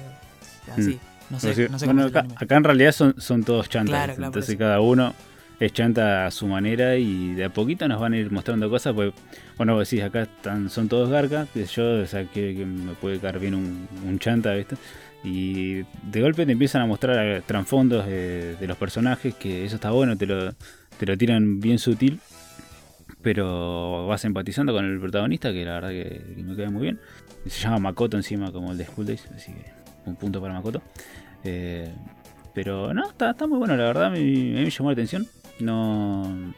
Así, 0.75 0.99
no 1.29 1.39
sé, 1.39 1.51
Así- 1.51 1.67
no 1.69 1.79
sé 1.79 1.85
bueno, 1.85 2.05
acá, 2.05 2.25
acá 2.35 2.57
en 2.57 2.63
realidad 2.63 2.91
son, 2.91 3.15
son 3.19 3.43
todos 3.43 3.69
chantas. 3.69 3.91
Claro, 3.91 4.13
claro, 4.15 4.27
Entonces 4.27 4.55
cada 4.57 4.81
uno 4.81 5.13
es 5.59 5.73
chanta 5.73 6.25
a 6.25 6.31
su 6.31 6.47
manera 6.47 6.95
y 6.95 7.33
de 7.33 7.45
a 7.45 7.49
poquito 7.49 7.87
nos 7.87 7.99
van 7.99 8.13
a 8.13 8.17
ir 8.17 8.31
mostrando 8.31 8.69
cosas. 8.69 8.93
Pues, 8.93 9.13
bueno, 9.57 9.75
vos 9.75 9.89
decís, 9.89 10.03
acá 10.05 10.21
están, 10.23 10.69
son 10.69 10.87
todos 10.87 11.09
garcas, 11.09 11.49
que 11.53 11.65
yo, 11.65 12.01
o 12.01 12.05
sea, 12.05 12.23
que, 12.25 12.55
que 12.55 12.65
me 12.65 12.93
puede 12.93 13.19
caer 13.19 13.39
bien 13.39 13.55
un, 13.55 13.87
un 14.05 14.19
chanta, 14.19 14.53
¿viste? 14.53 14.75
Y 15.23 15.83
de 16.03 16.21
golpe 16.21 16.45
te 16.45 16.53
empiezan 16.53 16.81
a 16.81 16.85
mostrar 16.85 17.17
eh, 17.25 17.41
trasfondos 17.45 18.05
de, 18.05 18.55
de 18.55 18.67
los 18.67 18.77
personajes, 18.77 19.35
que 19.35 19.65
eso 19.65 19.75
está 19.75 19.91
bueno, 19.91 20.17
te 20.17 20.25
lo, 20.25 20.53
te 20.97 21.05
lo 21.05 21.17
tiran 21.17 21.59
bien 21.59 21.77
sutil. 21.79 22.19
Pero 23.21 24.07
vas 24.07 24.23
empatizando 24.23 24.71
con 24.71 24.85
el 24.85 24.99
protagonista, 24.99 25.51
que 25.51 25.65
la 25.65 25.73
verdad 25.73 25.89
que, 25.89 26.35
que 26.35 26.43
me 26.43 26.55
cae 26.55 26.69
muy 26.69 26.83
bien. 26.83 26.99
Se 27.47 27.61
llama 27.61 27.79
Makoto 27.79 28.15
encima, 28.15 28.51
como 28.51 28.71
el 28.71 28.77
de 28.77 28.85
School 28.85 29.07
Days, 29.07 29.27
así 29.35 29.51
que 29.51 29.65
un 30.05 30.15
punto 30.15 30.39
para 30.39 30.53
Makoto. 30.53 30.81
Eh, 31.43 31.91
pero 32.53 32.93
no, 32.93 33.09
está, 33.09 33.31
está 33.31 33.45
muy 33.45 33.57
bueno, 33.57 33.75
la 33.75 33.83
verdad, 33.83 34.11
me, 34.11 34.19
me, 34.19 34.63
me 34.63 34.69
llamó 34.69 34.89
la 34.89 34.93
atención. 34.93 35.27
No, 35.59 36.53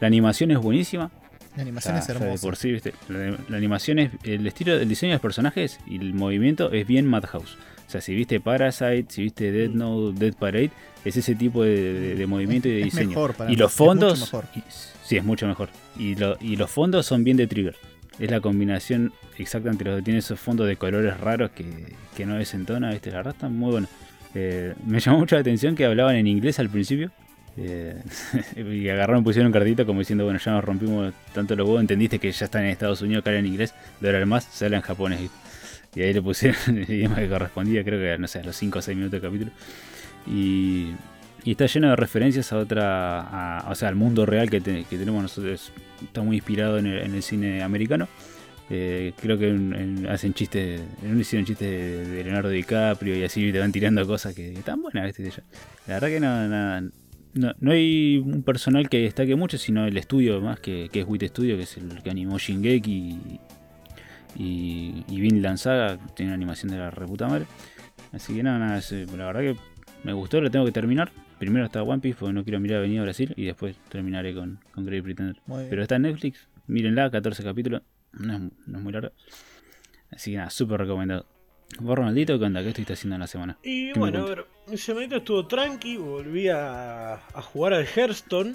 la 0.00 0.06
animación 0.06 0.52
es 0.52 0.58
buenísima. 0.58 1.10
La 1.56 1.62
animación 1.62 1.96
es 1.96 2.06
de 2.06 2.12
hermosa. 2.14 2.46
por 2.46 2.54
sí, 2.54 2.70
¿viste? 2.70 2.94
La, 3.08 3.36
la 3.48 3.56
animación 3.56 3.98
es. 3.98 4.12
El 4.22 4.46
estilo, 4.46 4.74
el 4.74 4.88
diseño 4.88 5.10
de 5.10 5.14
los 5.14 5.22
personajes 5.22 5.80
y 5.86 5.96
el 5.96 6.14
movimiento 6.14 6.70
es 6.70 6.86
bien 6.86 7.06
Madhouse. 7.06 7.58
O 7.88 7.90
sea, 7.90 8.00
si 8.02 8.14
viste 8.14 8.38
Parasite, 8.38 9.06
si 9.08 9.22
viste 9.22 9.50
Dead 9.50 9.70
Note, 9.70 10.18
Dead 10.20 10.34
Parade, 10.34 10.70
es 11.04 11.16
ese 11.16 11.34
tipo 11.34 11.62
de, 11.64 11.70
de- 11.94 12.14
de 12.16 12.26
movimiento 12.26 12.68
y 12.68 12.72
de 12.72 12.78
Es 12.80 12.84
diseño. 12.84 13.08
mejor 13.08 13.34
para 13.34 13.50
y 13.50 13.56
los 13.56 13.72
es 13.72 13.80
mucho 13.80 13.90
fondos. 13.90 14.20
mejor. 14.20 14.44
y- 14.54 14.62
sí, 15.04 15.16
es 15.16 15.24
mucho 15.24 15.46
mejor. 15.48 15.70
Y, 15.98 16.14
lo- 16.14 16.36
y 16.40 16.56
los 16.56 16.70
fondos 16.70 17.06
son 17.06 17.24
bien 17.24 17.36
de 17.38 17.46
Trigger. 17.46 17.74
Es 18.18 18.30
la 18.30 18.40
combinación 18.40 19.12
exacta 19.38 19.70
entre 19.70 19.88
los 19.90 20.00
que 20.00 20.04
tiene 20.04 20.18
esos 20.18 20.38
fondos 20.38 20.66
de 20.68 20.76
colores 20.76 21.18
raros 21.18 21.50
que, 21.52 21.64
que 22.16 22.26
no 22.26 22.34
desentona, 22.36 22.90
¿viste? 22.90 23.10
La 23.10 23.18
verdad 23.18 23.32
está 23.34 23.48
muy 23.48 23.70
bueno. 23.70 23.86
Eh, 24.34 24.74
me 24.86 25.00
llamó 25.00 25.20
mucho 25.20 25.36
la 25.36 25.40
atención 25.40 25.74
que 25.74 25.86
hablaban 25.86 26.16
en 26.16 26.26
inglés 26.26 26.58
al 26.58 26.68
principio. 26.68 27.10
Eh, 27.56 27.96
y 28.56 28.88
agarraron, 28.90 29.24
pusieron 29.24 29.46
un 29.46 29.52
cartito 29.52 29.86
como 29.86 30.00
diciendo, 30.00 30.24
bueno, 30.24 30.38
ya 30.38 30.52
nos 30.52 30.62
rompimos 30.64 31.12
tanto 31.32 31.56
los 31.56 31.66
huevos, 31.66 31.80
entendiste 31.80 32.18
que 32.18 32.30
ya 32.30 32.44
están 32.44 32.64
en 32.64 32.68
Estados 32.70 33.00
Unidos, 33.02 33.24
que 33.24 33.30
hablan 33.30 33.46
inglés, 33.46 33.72
de 34.00 34.08
ahora 34.08 34.20
en 34.20 34.28
más 34.28 34.44
se 34.44 34.66
habla 34.66 34.76
en 34.76 34.82
japonés. 34.82 35.20
¿viste? 35.22 35.36
Y 35.94 36.02
ahí 36.02 36.12
le 36.12 36.22
pusieron 36.22 36.58
el 36.78 36.90
idioma 36.90 37.16
que 37.16 37.28
correspondía, 37.28 37.82
creo 37.84 37.98
que, 38.00 38.18
no 38.20 38.28
sé, 38.28 38.40
a 38.40 38.44
los 38.44 38.56
5 38.56 38.78
o 38.78 38.82
6 38.82 38.96
minutos 38.96 39.20
del 39.20 39.30
capítulo. 39.30 39.50
Y, 40.26 40.92
y 41.44 41.52
está 41.52 41.66
lleno 41.66 41.88
de 41.90 41.96
referencias 41.96 42.52
a 42.52 42.58
otra, 42.58 43.20
a- 43.60 43.70
o 43.70 43.74
sea, 43.74 43.88
al 43.88 43.94
mundo 43.94 44.26
real 44.26 44.50
que, 44.50 44.60
te- 44.60 44.84
que 44.84 44.98
tenemos 44.98 45.22
nosotros. 45.22 45.72
Está 46.02 46.22
muy 46.22 46.36
inspirado 46.36 46.78
en 46.78 46.86
el, 46.86 46.98
en 46.98 47.14
el 47.14 47.22
cine 47.22 47.62
americano. 47.62 48.08
Eh, 48.70 49.12
creo 49.20 49.38
que 49.38 49.48
en- 49.48 49.72
en- 49.74 50.06
hacen 50.08 50.34
chistes, 50.34 50.80
en 51.02 51.10
uno 51.12 51.20
hicieron 51.20 51.46
chistes 51.46 51.66
de, 51.68 52.06
de 52.06 52.24
Leonardo 52.24 52.50
DiCaprio 52.50 53.16
y 53.16 53.24
así 53.24 53.50
te 53.50 53.58
van 53.58 53.72
tirando 53.72 54.06
cosas 54.06 54.34
que 54.34 54.52
están 54.52 54.82
buenas, 54.82 55.06
¿viste? 55.16 55.42
La 55.86 55.94
verdad 55.94 56.08
que 56.08 56.20
no, 56.20 56.48
no, 56.48 56.90
no, 57.32 57.54
no 57.58 57.70
hay 57.72 58.18
un 58.18 58.42
personal 58.42 58.90
que 58.90 58.98
destaque 58.98 59.36
mucho, 59.36 59.56
sino 59.56 59.86
el 59.86 59.96
estudio 59.96 60.40
más, 60.42 60.60
que, 60.60 60.90
que 60.92 61.00
es 61.00 61.06
WIT 61.08 61.24
Studio, 61.28 61.56
que 61.56 61.62
es 61.62 61.76
el 61.78 62.02
que 62.02 62.10
animó 62.10 62.38
Shingeki 62.38 63.40
y, 64.38 65.04
y, 65.08 65.20
Vinland 65.20 65.58
Saga, 65.58 65.98
tiene 66.14 66.30
una 66.30 66.36
animación 66.36 66.70
de 66.70 66.78
la 66.78 66.90
reputa 66.90 67.26
madre. 67.26 67.46
Así 68.12 68.34
que 68.34 68.42
nada, 68.42 68.58
nada, 68.58 68.78
eh, 68.78 69.06
la 69.16 69.26
verdad 69.26 69.40
que 69.40 69.56
me 70.04 70.12
gustó, 70.12 70.40
lo 70.40 70.50
tengo 70.50 70.64
que 70.64 70.72
terminar. 70.72 71.10
Primero 71.38 71.66
está 71.66 71.82
One 71.82 72.00
Piece 72.00 72.16
porque 72.18 72.32
no 72.32 72.44
quiero 72.44 72.60
mirar 72.60 72.78
Avenida 72.78 73.02
Brasil 73.02 73.32
y 73.36 73.44
después 73.44 73.76
terminaré 73.88 74.34
con, 74.34 74.60
con 74.72 74.86
Great 74.86 75.02
Pretender. 75.02 75.36
Pero 75.68 75.82
está 75.82 75.96
en 75.96 76.02
Netflix, 76.02 76.48
mírenla, 76.68 77.10
14 77.10 77.42
capítulos, 77.42 77.82
no 78.12 78.34
es, 78.34 78.40
no 78.66 78.78
es 78.78 78.84
muy 78.84 78.92
larga. 78.92 79.12
Así 80.10 80.30
que 80.30 80.38
nada, 80.38 80.50
súper 80.50 80.80
recomendado. 80.80 81.26
¿Vos, 81.80 81.96
Ronaldito, 81.96 82.38
qué 82.38 82.44
onda? 82.44 82.62
¿Qué 82.62 82.68
estuviste 82.68 82.94
haciendo 82.94 83.16
en 83.16 83.20
la 83.20 83.26
semana? 83.26 83.58
Y 83.62 83.92
¿Qué 83.92 83.94
me 83.94 84.00
bueno, 84.00 84.24
a 84.24 84.28
ver, 84.28 84.46
mi 84.68 84.76
semanita 84.76 85.16
estuvo 85.16 85.46
tranqui, 85.46 85.96
volví 85.96 86.48
a, 86.48 87.14
a 87.14 87.42
jugar 87.42 87.74
al 87.74 87.86
Hearthstone. 87.86 88.54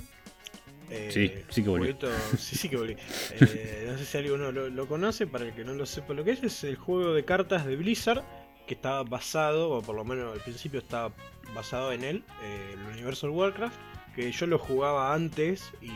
Eh, 0.89 1.09
Sí, 1.11 1.31
sí 1.49 1.63
que 1.63 1.69
jueguito- 1.69 2.11
sí, 2.37 2.55
sí 2.55 2.69
que 2.69 2.77
volví. 2.77 2.95
Eh, 3.31 3.87
no 3.91 3.97
sé 3.97 4.05
si 4.05 4.17
alguno 4.17 4.51
lo, 4.51 4.69
lo 4.69 4.87
conoce, 4.87 5.27
para 5.27 5.45
el 5.45 5.53
que 5.53 5.63
no 5.63 5.73
lo 5.73 5.85
sepa 5.85 6.13
lo 6.13 6.23
que 6.23 6.31
es, 6.31 6.43
es 6.43 6.63
el 6.63 6.75
juego 6.75 7.13
de 7.13 7.23
cartas 7.25 7.65
de 7.65 7.75
Blizzard, 7.75 8.23
que 8.67 8.75
estaba 8.75 9.03
basado, 9.03 9.69
o 9.71 9.81
por 9.81 9.95
lo 9.95 10.05
menos 10.05 10.33
al 10.33 10.39
principio 10.41 10.79
estaba 10.79 11.13
basado 11.53 11.91
en 11.91 12.03
él, 12.03 12.23
eh, 12.43 12.71
el 12.73 12.79
Universal 12.93 13.29
Warcraft, 13.31 13.75
que 14.15 14.31
yo 14.31 14.45
lo 14.47 14.59
jugaba 14.59 15.13
antes 15.13 15.71
y 15.81 15.87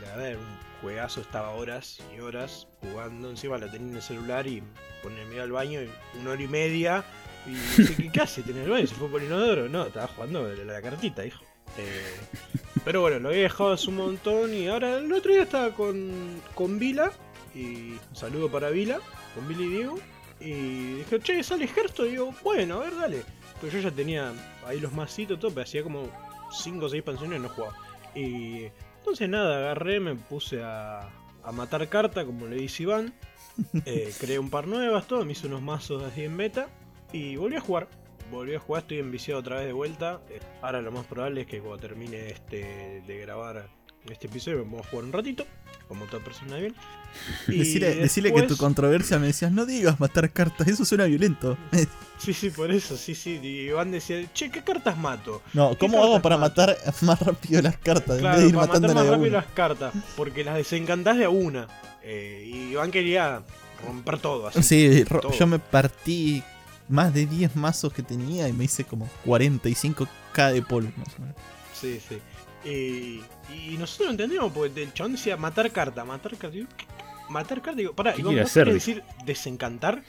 la 0.00 0.08
verdad 0.10 0.28
era 0.30 0.38
un 0.38 0.58
juegazo, 0.80 1.20
estaba 1.20 1.50
horas 1.50 2.00
y 2.16 2.20
horas 2.20 2.66
jugando, 2.80 3.30
encima 3.30 3.58
lo 3.58 3.70
tenía 3.70 3.88
en 3.90 3.96
el 3.96 4.02
celular 4.02 4.46
y 4.46 4.62
ponerme 5.02 5.38
al 5.40 5.52
baño 5.52 5.80
y 5.82 5.88
una 6.20 6.30
hora 6.30 6.42
y 6.42 6.48
media 6.48 7.04
y 7.46 7.84
¿qué, 7.96 8.10
¿qué 8.10 8.20
hace? 8.20 8.42
¿Tiene 8.42 8.64
el 8.64 8.70
baño? 8.70 8.86
¿Se 8.86 8.94
fue 8.94 9.08
por 9.08 9.22
inodoro? 9.22 9.68
No, 9.68 9.86
estaba 9.86 10.08
jugando 10.08 10.52
la, 10.52 10.64
la 10.64 10.82
cartita, 10.82 11.24
hijo. 11.24 11.44
Eh, 11.78 12.16
pero 12.84 13.00
bueno, 13.00 13.18
lo 13.18 13.28
había 13.30 13.42
dejado 13.42 13.72
hace 13.72 13.88
un 13.88 13.96
montón 13.96 14.54
y 14.54 14.68
ahora 14.68 14.98
el 14.98 15.12
otro 15.12 15.32
día 15.32 15.42
estaba 15.42 15.70
con, 15.70 16.40
con 16.54 16.78
Vila. 16.78 17.12
Y 17.54 17.92
un 17.92 18.00
saludo 18.12 18.50
para 18.50 18.70
Vila, 18.70 19.00
con 19.34 19.48
Vila 19.48 19.62
y 19.62 19.68
Diego. 19.68 19.98
Y 20.40 20.94
dije, 20.96 21.20
che, 21.20 21.42
sale 21.42 21.66
Hearthstone. 21.66 22.08
Y 22.08 22.12
digo, 22.12 22.34
bueno, 22.42 22.76
a 22.76 22.84
ver, 22.84 22.96
dale. 22.96 23.22
Pero 23.60 23.72
yo 23.72 23.80
ya 23.80 23.90
tenía 23.90 24.32
ahí 24.66 24.80
los 24.80 24.92
masitos, 24.92 25.38
todo, 25.40 25.50
pero 25.50 25.62
hacía 25.64 25.82
como 25.82 26.08
5 26.52 26.84
o 26.84 26.88
6 26.88 27.00
expansiones 27.00 27.38
y 27.38 27.42
no 27.42 27.48
jugaba. 27.48 27.76
Y 28.14 28.68
entonces 28.98 29.28
nada, 29.28 29.58
agarré, 29.58 30.00
me 30.00 30.14
puse 30.14 30.62
a, 30.62 31.08
a 31.42 31.52
matar 31.52 31.88
carta, 31.88 32.24
como 32.24 32.46
le 32.46 32.56
dice 32.56 32.82
Iván. 32.82 33.14
Eh, 33.86 34.12
creé 34.20 34.38
un 34.38 34.50
par 34.50 34.66
nuevas, 34.66 35.06
todo, 35.06 35.24
me 35.24 35.32
hice 35.32 35.46
unos 35.46 35.62
mazos 35.62 36.02
así 36.02 36.24
en 36.24 36.36
beta. 36.36 36.68
Y 37.12 37.36
volví 37.36 37.56
a 37.56 37.60
jugar. 37.60 37.88
Volví 38.30 38.54
a 38.54 38.58
jugar, 38.58 38.82
estoy 38.82 38.98
enviciado 38.98 39.40
otra 39.40 39.56
vez 39.56 39.66
de 39.66 39.72
vuelta. 39.72 40.20
Eh, 40.30 40.40
Ahora 40.62 40.80
lo 40.82 40.90
más 40.92 41.06
probable 41.06 41.42
es 41.42 41.46
que 41.46 41.60
cuando 41.60 41.78
termine 41.78 42.30
este 42.30 43.02
de 43.06 43.18
grabar 43.18 43.68
este 44.10 44.26
episodio 44.28 44.58
me 44.58 44.64
pongo 44.64 44.80
a 44.80 44.86
jugar 44.86 45.04
un 45.04 45.12
ratito, 45.12 45.44
como 45.88 46.04
toda 46.06 46.22
persona 46.22 46.56
bien. 46.56 46.74
Y 47.48 47.58
Decile, 47.58 47.94
decile 47.94 48.32
que 48.34 48.42
tu 48.42 48.56
controversia 48.56 49.18
me 49.18 49.28
decías, 49.28 49.50
no 49.52 49.64
digas 49.64 49.98
matar 50.00 50.30
cartas, 50.32 50.68
eso 50.68 50.84
suena 50.84 51.04
violento. 51.04 51.56
Sí, 52.18 52.32
sí, 52.32 52.48
por 52.48 52.70
eso, 52.70 52.96
sí, 52.96 53.14
sí. 53.14 53.38
Y 53.42 53.66
Iván 53.68 53.90
decía, 53.90 54.24
che, 54.32 54.50
¿qué 54.50 54.64
cartas 54.64 54.96
mato? 54.96 55.42
No, 55.52 55.76
¿cómo 55.76 55.98
¿Qué 55.98 56.02
hago 56.02 56.22
para 56.22 56.38
mato? 56.38 56.62
matar 56.62 56.78
más 57.02 57.20
rápido 57.20 57.60
las 57.60 57.76
cartas? 57.76 58.18
Claro, 58.20 58.38
en 58.40 58.40
vez 58.40 58.40
de 58.40 58.48
ir 58.48 58.54
para 58.54 58.66
matar 58.68 58.94
más 58.94 59.04
de 59.04 59.10
rápido 59.10 59.28
una? 59.28 59.36
las 59.36 59.46
cartas, 59.52 59.94
porque 60.16 60.42
las 60.42 60.54
desencantás 60.56 61.18
de 61.18 61.24
a 61.26 61.28
una. 61.28 61.68
Eh, 62.02 62.42
y 62.46 62.72
Iván 62.72 62.90
quería 62.90 63.42
romper 63.86 64.18
todo 64.18 64.46
así. 64.48 64.62
Sí, 64.62 65.04
todo. 65.04 65.30
yo 65.30 65.46
me 65.46 65.58
partí 65.58 66.42
más 66.88 67.12
de 67.12 67.26
10 67.26 67.56
mazos 67.56 67.92
que 67.92 68.02
tenía 68.02 68.48
y 68.48 68.52
me 68.52 68.64
hice 68.64 68.84
como 68.84 69.08
45k 69.24 70.52
de 70.52 70.62
polvo 70.62 70.90
más 70.96 71.08
o 71.16 71.20
menos. 71.22 71.36
Sí, 71.74 72.00
sí. 72.08 72.18
Y, 72.68 73.22
y 73.72 73.76
nosotros 73.78 74.06
lo 74.06 74.10
entendimos, 74.12 74.52
porque 74.52 74.82
el 74.82 74.92
chabón 74.92 75.12
decía 75.12 75.36
matar 75.36 75.70
carta, 75.70 76.04
matar 76.04 76.32
carta. 76.36 76.54
Digo, 76.56 76.68
¿qué- 76.76 76.86
Matar 77.28 77.60
carta, 77.60 77.78
digo, 77.78 77.92
pará, 77.92 78.12
¿Qué 78.14 78.22
¿vos 78.22 78.36
hacer? 78.38 78.72
decir 78.72 79.02
desencantar? 79.24 80.02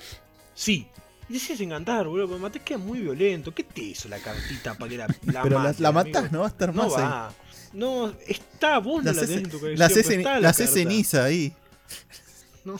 Sí. 0.54 0.88
Y 1.28 1.34
decía 1.34 1.56
desencantar, 1.56 2.08
boludo, 2.08 2.28
pero 2.28 2.40
maté 2.40 2.60
queda 2.60 2.78
muy 2.78 3.00
violento. 3.00 3.54
¿Qué 3.56 3.64
te 3.64 3.82
hizo 3.82 4.08
la 4.08 4.20
cartita 4.20 4.76
para 4.76 4.90
que 4.90 4.98
la, 4.98 5.08
la 5.26 5.42
Pero 5.42 5.64
la, 5.64 5.76
la 5.78 5.92
matás, 5.92 6.32
no 6.32 6.40
va 6.42 6.46
a 6.46 6.50
estar 6.50 6.74
No 6.76 6.84
más 6.88 6.94
ahí. 6.96 7.36
No, 7.74 8.14
está, 8.28 8.78
vos 8.78 9.04
no 9.04 9.12
La 9.12 9.20
tenés 9.22 9.38
en 9.38 9.50
tu 9.50 9.58
La 9.58 9.90
colección, 9.90 10.24
la 10.24 10.40
la 10.42 10.54
ceniza 10.54 11.24
ahí. 11.24 11.54
No, 12.66 12.78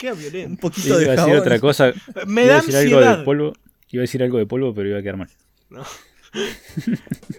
queda 0.00 0.12
Un 0.14 0.18
violento. 0.18 0.50
Sí, 0.56 0.60
poquito 0.62 0.96
de 0.98 1.04
iba 1.04 1.12
a 1.12 1.16
decir 1.16 1.28
jabón. 1.30 1.38
otra 1.40 1.58
cosa. 1.60 1.92
Me 2.26 2.44
iba 2.44 2.52
da 2.54 2.58
a 2.58 2.62
decir 2.62 2.76
algo 2.76 3.00
de 3.00 3.06
ansiedad. 3.06 3.24
polvo. 3.24 3.52
Iba 3.90 4.00
a 4.00 4.04
decir 4.04 4.22
algo 4.22 4.38
de 4.38 4.46
polvo, 4.46 4.74
pero 4.74 4.88
iba 4.88 4.98
a 4.98 5.02
quedar 5.02 5.16
mal. 5.16 5.28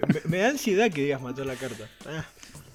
Me, 0.07 0.21
me 0.25 0.37
da 0.39 0.49
ansiedad 0.49 0.91
que 0.91 1.03
digas 1.03 1.21
matar 1.21 1.45
la 1.45 1.55
carta. 1.55 1.87
Ah, 2.05 2.25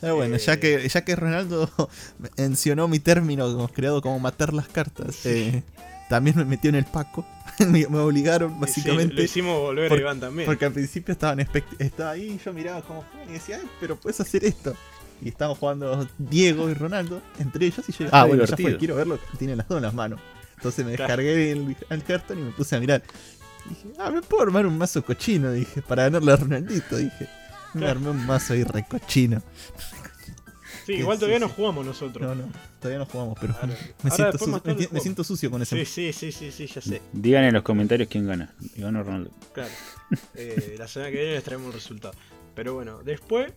Pero 0.01 0.17
bueno, 0.17 0.37
ya 0.37 0.59
que, 0.59 0.89
ya 0.89 1.05
que 1.05 1.15
Ronaldo 1.17 1.71
mencionó 2.39 2.89
mi 2.89 2.99
término 2.99 3.47
como 3.53 3.69
creado 3.69 4.01
como 4.03 4.19
matar 4.19 4.53
las 4.55 4.69
cartas, 4.69 5.25
eh, 5.27 5.63
también 6.09 6.37
me 6.37 6.45
metió 6.45 6.71
en 6.71 6.77
el 6.77 6.85
paco. 6.87 7.27
me, 7.59 7.87
me 7.89 7.99
obligaron, 7.99 8.51
y 8.53 8.55
sí, 8.55 8.61
básicamente. 8.61 9.15
lo 9.15 9.23
hicimos 9.23 9.59
volver 9.61 9.89
por- 9.89 9.99
a 9.99 10.01
Iván 10.01 10.21
también. 10.21 10.47
Porque 10.47 10.65
al 10.65 10.73
principio 10.73 11.13
estaban 11.13 11.41
estaba 11.79 12.11
ahí 12.13 12.39
y 12.41 12.45
yo 12.45 12.53
miraba 12.53 12.83
como 12.83 13.05
y 13.29 13.33
decía, 13.33 13.59
"Ay, 13.61 13.69
pero 13.81 13.97
puedes 13.97 14.21
hacer 14.21 14.45
esto. 14.45 14.75
Y 15.23 15.29
estábamos 15.29 15.59
jugando 15.59 16.07
Diego 16.19 16.69
y 16.69 16.75
Ronaldo 16.75 17.23
entre 17.39 17.67
ellos 17.67 17.85
y 17.89 17.93
yo 17.93 18.09
Ah, 18.13 18.23
"Ay, 18.31 18.39
ya 18.39 18.57
fue, 18.57 18.77
quiero 18.77 18.97
ver 18.97 19.07
lo 19.07 19.17
que 19.19 19.37
tienen 19.39 19.57
las 19.59 19.67
dos 19.69 19.77
en 19.79 19.83
las 19.85 19.95
manos. 19.95 20.21
Entonces 20.57 20.85
me 20.85 20.93
descargué 20.93 21.53
el, 21.53 21.77
el 21.91 22.03
Hearthstone 22.07 22.41
y 22.41 22.45
me 22.45 22.51
puse 22.53 22.77
a 22.77 22.81
mirar. 22.81 23.03
Dije, 23.69 23.89
ah, 23.99 24.11
me 24.11 24.23
puedo 24.23 24.43
armar 24.43 24.67
un 24.67 24.79
mazo 24.79 25.05
cochino, 25.05 25.53
dije, 25.53 25.83
para 25.83 26.05
ganarle 26.05 26.33
a 26.33 26.37
Ronaldito, 26.37 26.97
dije. 26.97 27.29
Me 27.75 27.81
Claro. 27.81 27.99
armé 27.99 28.11
un 28.11 28.25
mazo 28.27 28.53
ahí 28.55 28.63
recochino. 28.65 29.43
Sí, 30.87 30.93
igual 30.95 31.19
todavía 31.19 31.39
sí. 31.39 31.43
no 31.45 31.49
jugamos 31.51 31.85
nosotros. 31.85 32.27
No, 32.27 32.35
no, 32.35 32.51
todavía 32.81 32.99
no 33.01 33.07
jugamos, 33.07 33.37
pero 33.41 33.55
Ahora- 33.55 33.67
me, 34.03 34.11
ahora 34.11 34.33
siento 34.39 34.65
me- 34.93 35.11
me 35.19 35.25
sucio 35.25 35.51
con 35.51 35.63
ese. 35.63 35.85
Sí, 35.85 36.13
sí, 36.13 36.13
sí, 36.13 36.33
sí, 36.33 36.53
sí, 36.53 36.67
ya 36.73 36.81
sé. 36.81 37.03
Digan 37.13 37.45
en 37.45 37.55
los 37.55 37.63
comentarios 37.65 38.09
quién 38.09 38.27
gana. 38.27 38.55
Y 38.75 38.81
ganó 38.81 39.03
Ronaldo. 39.03 39.31
Claro. 39.53 39.71
Eh, 40.35 40.77
la 40.79 40.87
semana 40.89 41.11
que 41.11 41.19
viene 41.19 41.33
les 41.35 41.45
traemos 41.45 41.67
el 41.69 41.73
resultado. 41.75 42.15
Pero 42.55 42.75
bueno, 42.75 43.01
después, 43.05 43.53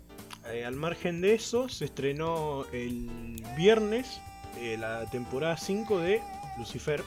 eh, 0.54 0.66
al 0.66 0.76
margen 0.76 1.22
de 1.22 1.36
eso, 1.36 1.70
se 1.70 1.86
estrenó 1.86 2.66
el 2.72 3.10
viernes 3.58 4.22
eh, 4.60 4.78
la 4.78 5.10
temporada 5.10 5.58
5 5.58 6.00
de 6.00 6.22
Lucifer. 6.58 7.04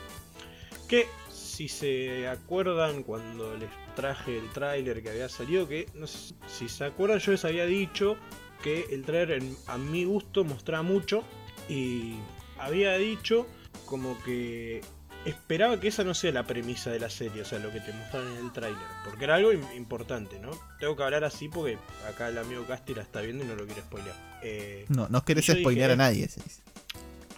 Que 0.89 1.07
si 1.31 1.69
se 1.69 2.29
acuerdan 2.29 3.03
cuando 3.03 3.57
les 3.57 3.71
traje 3.95 4.39
el 4.39 4.49
tráiler 4.51 5.03
que 5.03 5.11
había 5.11 5.29
salido, 5.29 5.69
que 5.69 5.87
no 5.95 6.07
sé 6.07 6.35
si 6.49 6.69
se 6.69 6.85
acuerdan, 6.85 7.19
yo 7.19 7.33
les 7.33 7.45
había 7.45 7.67
dicho 7.67 8.17
que 8.63 8.87
el 8.91 9.05
tráiler 9.05 9.43
a 9.67 9.79
mi 9.79 10.05
gusto 10.05 10.45
mostraba 10.45 10.83
mucho 10.83 11.25
y 11.69 12.15
había 12.59 12.97
dicho 12.97 13.47
como 13.87 14.23
que 14.23 14.81
esperaba 15.25 15.79
que 15.81 15.89
esa 15.89 16.05
no 16.05 16.15
sea 16.15 16.33
la 16.33 16.47
premisa 16.47 16.91
de 16.91 16.99
la 17.01 17.09
serie, 17.11 17.43
o 17.43 17.45
sea, 17.45 17.59
lo 17.59 17.71
que 17.73 17.81
te 17.81 17.93
mostraron 17.93 18.33
en 18.37 18.45
el 18.47 18.53
tráiler, 18.53 18.81
porque 19.05 19.25
era 19.25 19.37
algo 19.37 19.53
im- 19.53 19.77
importante, 19.77 20.39
¿no? 20.39 20.51
Tengo 20.81 20.97
que 20.97 21.03
hablar 21.03 21.25
así 21.25 21.49
porque 21.49 21.79
acá 22.09 22.29
el 22.29 22.39
amigo 22.39 22.65
Casti 22.67 22.95
la 22.95 23.03
está 23.03 23.21
viendo 23.21 23.45
y 23.45 23.47
no 23.49 23.55
lo 23.55 23.65
quiere 23.67 23.83
spoilear. 23.83 24.17
Eh, 24.43 24.85
No, 24.89 25.09
no 25.09 25.25
querés 25.25 25.47
Yo 25.47 25.55
dije, 25.55 25.63
spoilear 25.65 25.91
a 25.93 25.97
nadie. 25.97 26.29
se 26.29 26.41
dice. 26.43 26.63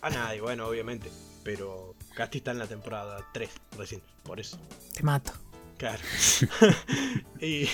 a 0.03 0.11
nadie, 0.11 0.40
bueno, 0.40 0.66
obviamente, 0.66 1.11
pero 1.42 1.94
Casti 2.14 2.38
está 2.38 2.51
en 2.53 2.59
la 2.59 2.66
temporada 2.66 3.27
3 3.33 3.51
recién, 3.77 4.01
por 4.23 4.40
eso. 4.40 4.59
Te 4.94 5.03
mato. 5.03 5.33
Claro. 5.79 6.03
Y- 7.40 7.68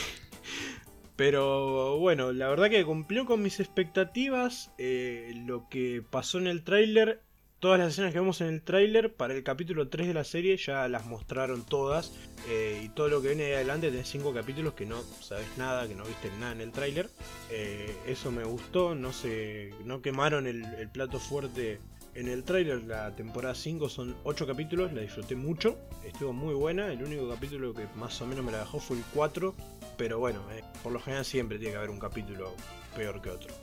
pero 1.16 1.99
bueno, 1.99 2.33
la 2.33 2.49
verdad 2.49 2.70
que 2.70 2.85
cumplió 2.85 3.27
con 3.27 3.42
mis 3.42 3.61
expectativas. 3.61 4.70
eh, 4.79 5.33
lo 5.46 5.68
que 5.68 6.03
pasó 6.09 6.38
en 6.38 6.46
el 6.46 6.64
tráiler, 6.64 7.23
todas 7.61 7.79
las 7.79 7.92
escenas 7.92 8.12
que 8.12 8.18
vemos 8.18 8.40
en 8.40 8.49
el 8.49 8.62
tráiler 8.62 9.12
para 9.12 9.35
el 9.35 9.42
capítulo 9.42 9.88
3 9.88 10.09
de 10.09 10.14
la 10.14 10.25
serie 10.25 10.57
ya 10.57 10.88
las 10.88 11.07
mostraron 11.07 11.62
todas. 11.64 12.12
eh, 12.49 12.81
y 12.85 12.88
todo 12.88 13.09
lo 13.09 13.20
que 13.20 13.29
viene 13.29 13.44
de 13.44 13.57
adelante 13.57 13.90
tenés 13.90 14.09
5 14.09 14.33
capítulos 14.33 14.73
que 14.73 14.87
no 14.87 15.03
sabes 15.20 15.46
nada, 15.59 15.87
que 15.87 15.94
no 15.94 16.05
viste 16.05 16.31
nada 16.40 16.53
en 16.53 16.62
el 16.62 16.73
tráiler. 16.73 17.11
Eh, 17.51 17.94
eso 18.07 18.33
me 18.33 18.44
gustó, 18.44 18.94
no 18.94 19.12
se, 19.12 19.75
no 19.85 20.01
quemaron 20.01 20.46
el, 20.46 20.64
plato 20.90 21.20
fuerte 21.20 21.81
en 22.14 22.29
el 22.29 22.44
tráiler. 22.44 22.83
La 22.85 23.14
temporada 23.14 23.55
5 23.55 23.90
son 23.90 24.16
8 24.25 24.46
capítulos, 24.46 24.92
la 24.94 25.03
disfruté 25.03 25.37
mucho, 25.37 25.79
estuvo 26.03 26.33
muy 26.33 26.55
buena. 26.55 26.90
El 26.90 27.05
único 27.05 27.29
capítulo 27.29 27.75
que 27.75 27.87
más 27.96 28.20
o 28.23 28.27
menos 28.27 28.42
me 28.42 28.53
la 28.53 28.61
dejó 28.61 28.81
fue 28.81 28.96
el 28.96 29.05
4. 29.14 29.55
Pero 29.99 30.18
bueno, 30.18 30.40
eh, 30.53 30.64
por 30.83 30.92
lo 30.92 31.01
general 31.01 31.27
siempre 31.27 31.59
tiene 31.59 31.73
que 31.73 31.79
haber 31.79 31.90
un 31.90 31.99
capítulo 31.99 32.55
peor 32.96 33.20
que 33.20 33.29
otro. 33.29 33.55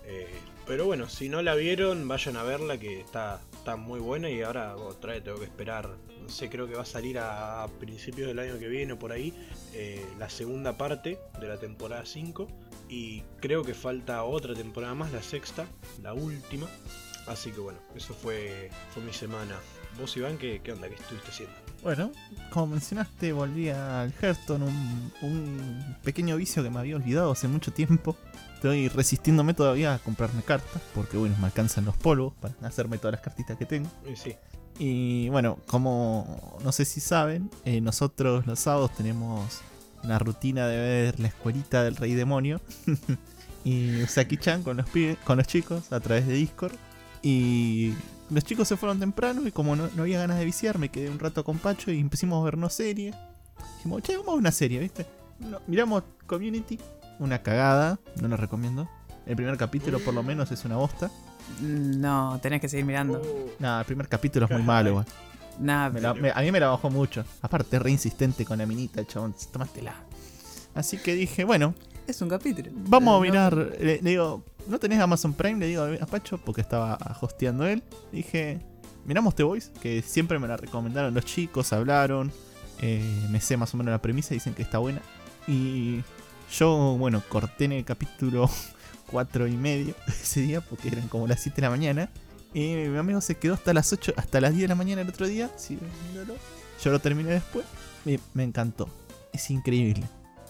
Pero 0.67 0.85
bueno, 0.85 1.09
si 1.09 1.29
no 1.29 1.41
la 1.41 1.55
vieron, 1.55 2.07
vayan 2.07 2.37
a 2.37 2.43
verla 2.43 2.77
que 2.77 2.99
está, 2.99 3.41
está 3.67 3.75
muy 3.75 3.99
buena 3.99 4.29
y 4.29 4.41
ahora 4.43 4.77
otra 4.77 5.11
vez 5.11 5.25
tengo 5.25 5.39
que 5.39 5.43
esperar. 5.43 5.89
No 6.21 6.29
sé, 6.29 6.49
creo 6.49 6.69
que 6.69 6.75
va 6.75 6.83
a 6.83 6.85
salir 6.85 7.19
a, 7.19 7.67
principios 7.81 8.29
del 8.29 8.39
año 8.39 8.57
que 8.57 8.69
viene 8.69 8.93
o 8.93 8.99
por 8.99 9.11
ahí 9.11 9.33
eh, 9.73 10.05
la 10.17 10.29
segunda 10.29 10.77
parte 10.77 11.19
de 11.37 11.47
la 11.49 11.57
temporada 11.57 12.05
5. 12.05 12.47
Y 12.87 13.23
creo 13.41 13.63
que 13.63 13.73
falta 13.73 14.23
otra 14.23 14.53
temporada 14.53 14.95
más, 14.95 15.11
la 15.11 15.21
sexta, 15.21 15.65
la 16.01 16.13
última. 16.13 16.65
Así 17.27 17.51
que 17.51 17.59
bueno, 17.59 17.79
eso 17.93 18.13
fue, 18.13 18.69
fue 18.93 19.03
mi 19.03 19.11
semana. 19.11 19.57
Vos 19.99 20.15
Iván, 20.15 20.37
¿qué, 20.37 20.61
qué 20.63 20.71
onda? 20.71 20.87
¿Qué 20.87 20.95
estuviste 20.95 21.27
haciendo? 21.27 21.55
Bueno, 21.83 22.13
como 22.51 22.67
mencionaste, 22.67 23.33
volví 23.33 23.67
al 23.67 24.13
Hearthstone, 24.13 24.63
un, 24.63 25.13
un 25.23 25.97
pequeño 26.03 26.37
vicio 26.37 26.63
que 26.63 26.69
me 26.69 26.79
había 26.79 26.95
olvidado 26.95 27.33
hace 27.33 27.49
mucho 27.49 27.73
tiempo. 27.73 28.15
Estoy 28.57 28.87
resistiéndome 28.87 29.53
todavía 29.53 29.93
a 29.93 29.99
comprarme 29.99 30.41
cartas, 30.41 30.81
porque 30.95 31.15
bueno, 31.15 31.35
me 31.39 31.45
alcanzan 31.45 31.85
los 31.85 31.95
polvos 31.95 32.33
para 32.41 32.55
hacerme 32.63 32.97
todas 32.97 33.11
las 33.11 33.21
cartitas 33.21 33.55
que 33.55 33.67
tengo. 33.67 33.87
Sí, 34.15 34.35
Y 34.79 35.29
bueno, 35.29 35.59
como 35.67 36.57
no 36.63 36.71
sé 36.71 36.83
si 36.83 36.99
saben, 36.99 37.51
eh, 37.65 37.81
nosotros 37.81 38.47
los 38.47 38.57
sábados 38.57 38.95
tenemos 38.95 39.61
una 40.03 40.17
rutina 40.17 40.65
de 40.65 40.75
ver 40.75 41.19
la 41.19 41.27
escuelita 41.27 41.83
del 41.83 41.97
rey 41.97 42.15
demonio. 42.15 42.59
y 43.63 44.01
Usaki-chan 44.01 44.63
con 44.63 44.77
los 44.77 44.89
pibes, 44.89 45.19
con 45.19 45.37
los 45.37 45.45
chicos 45.45 45.93
a 45.93 45.99
través 45.99 46.25
de 46.25 46.33
Discord. 46.33 46.73
Y 47.21 47.93
los 48.31 48.43
chicos 48.43 48.67
se 48.67 48.75
fueron 48.75 48.99
temprano 48.99 49.47
y 49.47 49.51
como 49.51 49.75
no, 49.75 49.87
no 49.95 50.01
había 50.01 50.17
ganas 50.17 50.39
de 50.39 50.45
viciar, 50.45 50.79
me 50.79 50.89
quedé 50.89 51.11
un 51.11 51.19
rato 51.19 51.43
con 51.43 51.59
Pacho 51.59 51.91
y 51.91 51.99
empezamos 51.99 52.41
a 52.41 52.45
vernos 52.45 52.73
serie. 52.73 53.13
Dijimos, 53.75 54.01
che, 54.01 54.17
vamos 54.17 54.33
a 54.33 54.37
una 54.37 54.51
serie, 54.51 54.79
¿viste? 54.79 55.05
No, 55.41 55.61
miramos 55.67 56.01
Community, 56.25 56.79
una 57.19 57.41
cagada, 57.43 57.99
no 58.21 58.27
la 58.27 58.37
recomiendo. 58.37 58.89
El 59.25 59.35
primer 59.35 59.57
capítulo 59.57 59.99
por 59.99 60.13
lo 60.13 60.23
menos 60.23 60.51
es 60.51 60.63
una 60.65 60.77
bosta. 60.77 61.11
No, 61.61 62.39
tenés 62.41 62.61
que 62.61 62.69
seguir 62.69 62.85
mirando. 62.85 63.21
Oh, 63.23 63.49
Nada, 63.59 63.79
el 63.81 63.85
primer 63.85 64.07
capítulo 64.07 64.45
es 64.45 64.51
muy 64.51 64.63
malo, 64.63 64.89
igual. 64.89 65.05
Nada, 65.59 65.89
Me 65.89 66.01
la- 66.01 66.13
me- 66.13 66.31
a 66.31 66.41
mí 66.41 66.51
me 66.51 66.59
la 66.59 66.67
bajó 66.69 66.89
mucho. 66.89 67.23
Aparte, 67.41 67.77
es 67.77 67.81
re 67.81 67.91
insistente 67.91 68.45
con 68.45 68.57
la 68.59 68.65
minita, 68.65 69.03
chabón. 69.05 69.33
Tómatela. 69.51 69.95
Así 70.75 70.97
que 70.97 71.15
dije, 71.15 71.43
bueno, 71.43 71.73
es 72.05 72.21
un 72.21 72.29
capítulo. 72.29 72.69
vamos 72.73 73.09
a 73.11 73.15
No, 73.17 73.21
mirar. 73.21 73.55
Le, 73.55 74.01
le 74.01 74.09
digo, 74.11 74.43
¿no 74.67 74.77
tenés 74.79 74.99
Amazon 74.99 75.33
Prime? 75.33 75.59
Le 75.59 75.67
digo 75.67 75.83
a 75.99 76.05
Pacho, 76.05 76.37
porque 76.37 76.61
estaba 76.61 76.97
hosteando 77.21 77.65
él. 77.65 77.81
Dije, 78.11 78.59
miramos 79.05 79.33
The 79.35 79.43
Voice, 79.43 79.71
que 79.81 80.01
siempre 80.03 80.37
me 80.39 80.47
la 80.47 80.57
recomendaron 80.57 81.13
los 81.13 81.25
chicos, 81.25 81.73
hablaron. 81.73 82.31
eh, 82.79 83.25
me 83.31 83.41
sé 83.41 83.57
más 83.57 83.73
o 83.73 83.77
menos 83.77 83.91
la 83.91 84.01
premisa, 84.01 84.35
dicen 84.35 84.53
que 84.53 84.61
está 84.61 84.77
buena. 84.77 85.01
Y 85.47 86.03
yo, 86.51 86.95
bueno, 86.97 87.21
corté 87.27 87.65
en 87.65 87.73
el 87.73 87.85
capítulo 87.85 88.49
4 89.11 89.47
y 89.47 89.57
medio 89.57 89.95
ese 90.07 90.41
día, 90.41 90.61
porque 90.61 90.89
eran 90.89 91.07
como 91.07 91.27
las 91.27 91.41
7 91.41 91.55
de 91.57 91.61
la 91.61 91.69
mañana. 91.69 92.09
Y 92.53 92.73
mi 92.73 92.97
amigo 92.97 93.21
se 93.21 93.35
quedó 93.35 93.53
hasta 93.53 93.73
las 93.73 93.91
8, 93.91 94.13
hasta 94.17 94.41
las 94.41 94.51
10 94.51 94.63
de 94.63 94.67
la 94.69 94.75
mañana 94.75 95.01
el 95.01 95.09
otro 95.09 95.27
día. 95.27 95.51
sí, 95.57 95.77
viéndolo. 96.11 96.39
Yo 96.83 96.91
lo 96.91 96.99
terminé 96.99 97.31
después. 97.31 97.65
Y 98.05 98.19
me 98.33 98.43
encantó. 98.43 98.89
Es 99.33 99.49
increíble. 99.51 100.03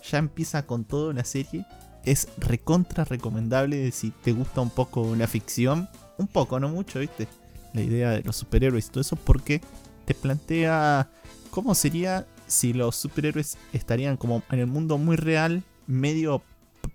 Ya 0.10 0.20
empieza 0.20 0.66
con 0.66 0.86
todo 0.86 1.14
la 1.14 1.24
serie. 1.24 1.66
Es 2.06 2.28
recontra 2.38 3.04
recomendable 3.04 3.92
si 3.92 4.12
te 4.12 4.32
gusta 4.32 4.62
un 4.62 4.70
poco 4.70 5.16
la 5.16 5.28
ficción. 5.28 5.90
Un 6.18 6.28
poco, 6.28 6.60
no 6.60 6.70
mucho, 6.70 7.00
¿viste? 7.00 7.28
La 7.74 7.82
idea 7.82 8.12
de 8.12 8.24
los 8.24 8.36
superhéroes 8.36 8.88
y 8.88 8.90
todo 8.90 9.02
eso. 9.02 9.16
Porque 9.16 9.62
te 10.06 10.14
plantea 10.14 11.10
cómo 11.50 11.76
sería 11.76 12.26
si 12.48 12.74
los 12.74 12.96
superhéroes 12.96 13.58
estarían 13.74 14.16
como 14.18 14.44
en 14.52 14.60
el 14.60 14.68
mundo 14.68 14.98
muy 14.98 15.18
real, 15.18 15.64
medio 15.88 16.44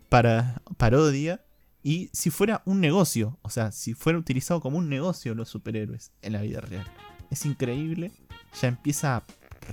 para 0.08 0.62
parodia. 0.76 1.44
Y 1.82 2.10
si 2.12 2.30
fuera 2.30 2.62
un 2.64 2.80
negocio, 2.80 3.38
o 3.42 3.50
sea, 3.50 3.72
si 3.72 3.94
fuera 3.94 4.18
utilizado 4.18 4.60
como 4.60 4.78
un 4.78 4.88
negocio 4.88 5.34
los 5.34 5.48
superhéroes 5.48 6.12
en 6.22 6.34
la 6.34 6.42
vida 6.42 6.60
real. 6.60 6.86
Es 7.30 7.44
increíble. 7.44 8.12
Ya 8.60 8.68
empieza 8.68 9.24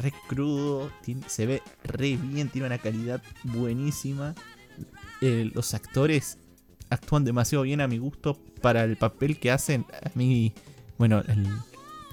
re 0.01 0.13
crudo, 0.27 0.91
se 1.27 1.45
ve 1.45 1.62
re 1.84 2.15
bien, 2.15 2.49
tiene 2.49 2.67
una 2.67 2.77
calidad 2.77 3.21
buenísima. 3.43 4.34
Eh, 5.21 5.51
los 5.53 5.73
actores 5.73 6.38
actúan 6.89 7.25
demasiado 7.25 7.63
bien 7.63 7.82
a 7.82 7.88
mi 7.88 7.97
gusto 7.97 8.39
para 8.62 8.84
el 8.84 8.97
papel 8.97 9.39
que 9.39 9.51
hacen. 9.51 9.86
A 10.03 10.12
mí, 10.15 10.53
bueno, 10.97 11.19
el, 11.27 11.47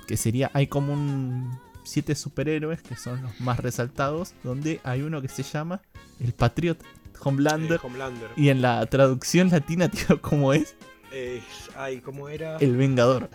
que 0.06 0.16
sería, 0.16 0.50
hay 0.54 0.66
como 0.66 0.92
un 0.92 1.58
siete 1.86 2.14
superhéroes 2.14 2.82
que 2.82 2.96
son 2.96 3.22
los 3.22 3.40
más 3.40 3.60
resaltados, 3.60 4.34
donde 4.42 4.80
hay 4.84 5.02
uno 5.02 5.22
que 5.22 5.28
se 5.28 5.42
llama 5.42 5.80
el 6.20 6.32
Patriot 6.32 6.78
Homelander. 7.22 7.76
eh, 7.76 7.80
Homelander. 7.82 8.30
Y 8.36 8.48
en 8.50 8.60
la 8.62 8.84
traducción 8.86 9.50
latina, 9.50 9.88
tío, 9.90 10.20
¿cómo 10.20 10.52
es? 10.52 10.74
Eh, 11.12 11.40
ay, 11.76 12.00
¿cómo 12.00 12.28
era? 12.28 12.56
El 12.58 12.76
Vengador. 12.76 13.30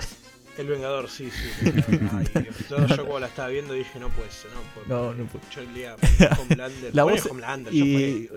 El 0.57 0.67
Vengador, 0.67 1.09
sí, 1.09 1.29
sí. 1.31 1.71
Ay, 2.13 2.27
Dios. 2.43 2.55
yo, 2.69 2.85
yo 2.85 2.95
cuando 2.97 3.19
la 3.21 3.27
estaba 3.27 3.47
viendo 3.47 3.73
dije, 3.73 3.97
no 3.99 4.09
puede 4.09 4.29
ser, 4.29 4.51
no 4.51 4.59
puede 4.75 4.87
No, 4.89 5.13
no 5.13 5.23
puede. 5.25 5.45
Yo 5.55 5.61
leía 5.71 5.95
Homelander. 6.39 6.89
La 6.93 7.03
voz- 7.05 7.25
Homelander, 7.31 7.73
Y 7.73 8.29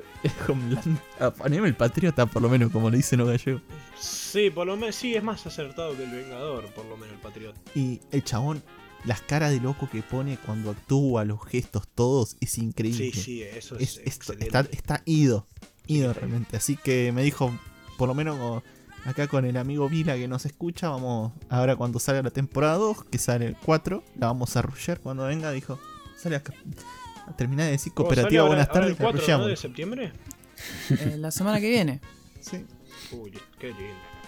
Homeland- 0.47 0.99
ah, 1.19 1.31
poneme 1.33 1.67
el 1.67 1.75
patriota, 1.75 2.25
por 2.27 2.41
lo 2.41 2.49
menos, 2.49 2.71
como 2.71 2.89
le 2.89 2.99
dicen 2.99 3.19
los 3.19 3.29
gallegos. 3.29 3.63
Sí, 3.99 4.49
por 4.51 4.65
lo 4.67 4.77
menos, 4.77 4.95
sí, 4.95 5.15
es 5.17 5.23
más 5.25 5.45
acertado 5.45 5.97
que 5.97 6.05
el 6.05 6.11
Vengador, 6.13 6.67
por 6.67 6.87
lo 6.87 6.97
menos 6.97 7.15
el 7.17 7.21
Patriota. 7.21 7.61
Y 7.75 8.01
el 8.13 8.23
chabón, 8.23 8.63
las 9.05 9.21
caras 9.21 9.51
de 9.51 9.61
loco 9.61 9.89
que 9.91 10.03
pone 10.03 10.39
cuando 10.39 10.71
actúa, 10.71 11.25
los 11.25 11.45
gestos, 11.45 11.87
todos, 11.95 12.37
es 12.41 12.57
increíble. 12.59 13.11
Sí, 13.13 13.21
sí, 13.21 13.43
eso 13.43 13.77
es, 13.77 13.83
Es- 13.83 13.97
es- 13.99 14.07
excelente. 14.07 14.47
está, 14.47 14.61
está 14.71 15.03
ido, 15.05 15.47
ido 15.87 16.13
Sí, 16.13 16.19
realmente. 16.21 16.57
Así 16.57 16.77
que 16.77 17.13
me 17.13 17.23
dijo, 17.23 17.53
por 17.99 18.09
lo 18.09 18.15
menos 18.15 18.63
acá 19.05 19.27
con 19.29 19.45
el 19.45 19.57
amigo 19.59 19.89
Vila 19.89 20.17
que 20.17 20.27
nos 20.29 20.47
escucha, 20.47 20.89
vamos, 20.89 21.33
ahora 21.51 21.77
cuando 21.77 21.99
salga 21.99 22.23
la 22.23 22.31
temporada 22.31 22.77
2, 22.77 23.05
que 23.05 23.19
sale 23.19 23.47
el 23.47 23.57
4, 23.57 24.03
la 24.19 24.29
vamos 24.29 24.57
a 24.57 24.63
rushear 24.63 24.99
cuando 25.01 25.25
venga, 25.27 25.51
dijo, 25.53 25.79
sale 26.17 26.37
acá. 26.37 26.55
A 27.27 27.35
terminar 27.37 27.67
de 27.67 27.73
decir 27.73 27.93
¿Cómo 27.93 28.07
cooperativa, 28.09 28.43
ahora- 28.43 28.49
buenas 28.57 28.69
ahora 28.69 28.81
tardes, 28.81 28.91
el 28.93 28.97
4 28.99 29.13
¿no? 29.13 29.21
rusheamos. 29.21 29.47
de 29.49 29.57
septiembre? 29.57 30.13
Eh, 30.91 31.17
la 31.19 31.31
semana 31.31 31.61
que 31.61 31.69
viene. 31.69 32.01
Sí, 32.41 32.65
Uy, 33.13 33.33
qué 33.59 33.69
lindo. 33.69 33.83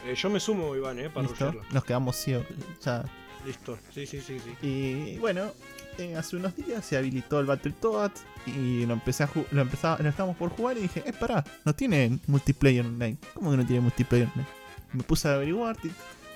Eh, 0.07 0.15
yo 0.17 0.31
me 0.31 0.41
sumo, 0.41 0.75
Iván, 0.75 0.99
eh, 0.99 1.11
para 1.11 1.27
rushearla. 1.29 1.63
Nos 1.71 1.85
quedamos 1.85 2.17
ciegos. 2.17 2.47
Ya. 2.85 3.05
Listo. 3.47 3.79
Sí, 3.95 4.07
sí, 4.07 4.21
sí, 4.21 4.39
sí. 4.41 4.67
Y 4.67 5.19
bueno, 5.19 5.53
eh, 5.99 6.17
hace 6.17 6.37
unos 6.37 6.55
días 6.57 6.85
se 6.85 6.97
habilitó 6.97 7.39
el 7.39 7.47
Battletoads 7.47 8.23
y 8.47 8.85
lo 8.87 8.95
empecé 8.95 9.23
a 9.23 9.31
lo 9.53 9.63
empezaba, 9.63 9.99
lo 10.03 10.09
estábamos 10.09 10.37
por 10.37 10.51
jugar 10.51 10.77
y 10.77 10.83
dije, 10.83 11.03
eh, 11.07 11.13
pará, 11.13 11.45
no 11.65 11.75
tiene 11.75 12.19
multiplayer 12.27 12.85
online. 12.85 13.17
¿Cómo 13.35 13.53
que 13.53 13.57
no 13.57 13.67
tiene 13.67 13.83
multiplayer 13.83 14.29
online? 14.29 14.49
Me 14.93 15.03
puse 15.05 15.29
a 15.29 15.35
averiguar 15.35 15.77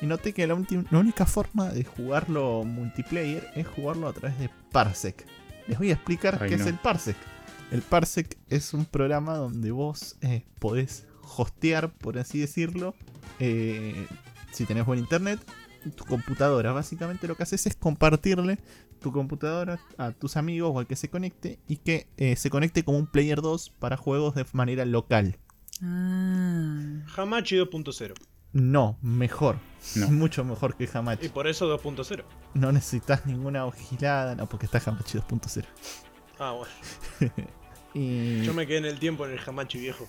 y, 0.01 0.07
noté 0.07 0.33
que 0.33 0.47
la, 0.47 0.55
única 0.55 1.27
forma 1.27 1.69
de 1.71 1.85
jugarlo 1.85 2.65
multiplayer 2.65 3.51
es 3.55 3.67
jugarlo 3.67 4.09
a 4.09 4.13
través 4.13 4.39
de 4.39 4.49
Parsec. 4.71 5.27
Les 5.67 5.79
voy 5.79 5.91
a 5.91 5.95
explicar 5.95 6.39
Ay, 6.41 6.51
qué 6.51 6.57
no. 6.57 6.63
es 6.63 6.71
el 6.71 6.79
Parsec. 6.79 7.17
El 7.71 7.83
Parsec 7.83 8.39
es 8.49 8.73
un 8.73 8.85
programa 8.85 9.37
donde 9.37 9.73
vos 9.73 10.17
eh, 10.23 10.45
podés 10.59 11.07
hostear, 11.37 11.93
por 11.93 12.19
así 12.19 12.39
decirlo, 12.39 12.95
eh, 13.41 14.07
si 14.53 14.65
tenés 14.65 14.87
buen 14.87 14.99
internet, 14.99 15.39
tu 15.97 16.05
computadora. 16.05 16.73
Básicamente 16.73 17.27
lo 17.29 17.37
que 17.37 17.43
haces 17.43 17.67
es 17.67 17.77
compartirle 17.77 18.59
tu 19.01 19.13
computadora 19.13 19.81
a 19.99 20.13
tus 20.13 20.37
amigos 20.37 20.73
o 20.75 20.79
al 20.79 20.87
que 20.87 20.97
se 20.97 21.09
conecte 21.09 21.59
y 21.67 21.77
que 21.79 22.07
eh, 22.17 22.37
se 22.37 22.51
conecte 22.51 22.85
como 22.85 22.99
un 22.99 23.07
Player 23.07 23.41
2 23.41 23.71
para 23.79 23.97
juegos 23.97 24.35
de 24.35 24.45
manera 24.53 24.85
local. 24.85 25.39
Ah. 25.83 27.01
Hamachi 27.17 27.57
2.0. 27.57 28.15
No, 28.53 28.99
mejor. 29.01 29.59
No. 29.95 30.09
Mucho 30.11 30.45
mejor 30.45 30.77
que 30.77 30.85
Y 30.85 30.89
Hamachi. 30.93 31.29
por 31.29 31.47
eso 31.47 31.67
2.0. 31.79 32.25
No 32.55 32.73
necesitas 32.73 33.25
ninguna 33.27 33.65
vigilada, 33.67 34.35
no, 34.35 34.47
porque 34.49 34.67
está 34.67 34.83
Hamachi 34.85 35.19
2.0. 35.19 35.65
Ah, 36.39 36.53
bueno. 36.53 37.33
Y 37.93 38.43
Yo 38.43 38.55
me 38.55 38.69
quedé 38.69 38.79
en 38.79 38.85
el 38.85 39.01
tiempo 39.01 39.27
en 39.27 39.33
el 39.33 39.41
Hamachi 39.45 39.81
viejo. 39.81 40.07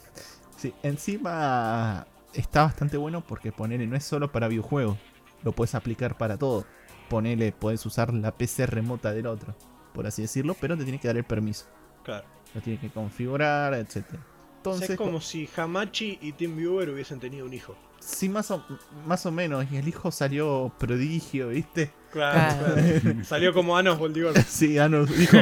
sí, 0.55 0.71
encima 0.83 2.05
está 2.31 2.61
bastante 2.61 2.95
bueno 2.95 3.21
porque 3.25 3.51
ponele, 3.51 3.87
no 3.87 3.95
es 3.95 4.03
solo 4.03 4.31
para 4.31 4.47
videojuegos, 4.47 4.99
lo 5.43 5.51
puedes 5.51 5.75
aplicar 5.75 6.17
para 6.17 6.37
todo. 6.37 6.65
Ponele, 7.09 7.51
puedes 7.51 7.85
usar 7.85 8.13
la 8.13 8.37
PC 8.37 8.65
remota 8.65 9.11
del 9.13 9.27
otro, 9.27 9.55
por 9.93 10.07
así 10.07 10.21
decirlo, 10.21 10.55
pero 10.59 10.77
te 10.77 10.83
tiene 10.83 10.99
que 10.99 11.07
dar 11.07 11.17
el 11.17 11.23
permiso. 11.25 11.65
Claro. 12.03 12.25
Lo 12.53 12.61
tienes 12.61 12.81
que 12.81 12.89
configurar, 12.89 13.73
etc. 13.73 13.95
O 13.95 13.99
sea, 13.99 14.19
Entonces, 14.57 14.89
es 14.91 14.97
como 14.97 15.21
si 15.21 15.49
Hamachi 15.55 16.19
y 16.21 16.33
TeamViewer 16.33 16.89
hubiesen 16.89 17.19
tenido 17.19 17.45
un 17.45 17.53
hijo. 17.53 17.75
Sí, 17.99 18.29
más 18.29 18.49
o, 18.49 18.65
más 19.05 19.25
o 19.25 19.31
menos. 19.31 19.65
Y 19.71 19.77
el 19.77 19.87
hijo 19.87 20.11
salió 20.11 20.73
prodigio, 20.79 21.49
¿viste? 21.49 21.93
Claro, 22.11 22.75
Claro. 22.75 23.23
Salió 23.23 23.53
como 23.53 23.77
Anos 23.77 23.99
Boldivar. 23.99 24.41
Sí, 24.43 24.77
Ano 24.79 25.05
dijo, 25.05 25.37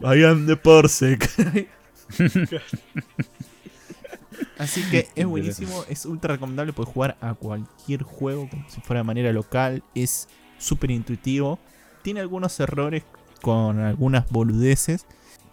I 0.00 0.24
am 0.24 0.46
the 0.46 0.56
Parsec. 0.56 1.28
Así 4.58 4.82
que 4.90 5.08
es 5.14 5.26
buenísimo, 5.26 5.84
es 5.88 6.06
ultra 6.06 6.34
recomendable 6.34 6.72
poder 6.72 6.92
jugar 6.92 7.16
a 7.20 7.34
cualquier 7.34 8.02
juego 8.02 8.48
como 8.48 8.68
si 8.68 8.80
fuera 8.80 9.00
de 9.00 9.04
manera 9.04 9.32
local. 9.32 9.82
Es 9.94 10.28
súper 10.58 10.90
intuitivo. 10.90 11.58
Tiene 12.02 12.20
algunos 12.20 12.58
errores 12.60 13.04
con 13.42 13.80
algunas 13.80 14.28
boludeces. 14.30 15.06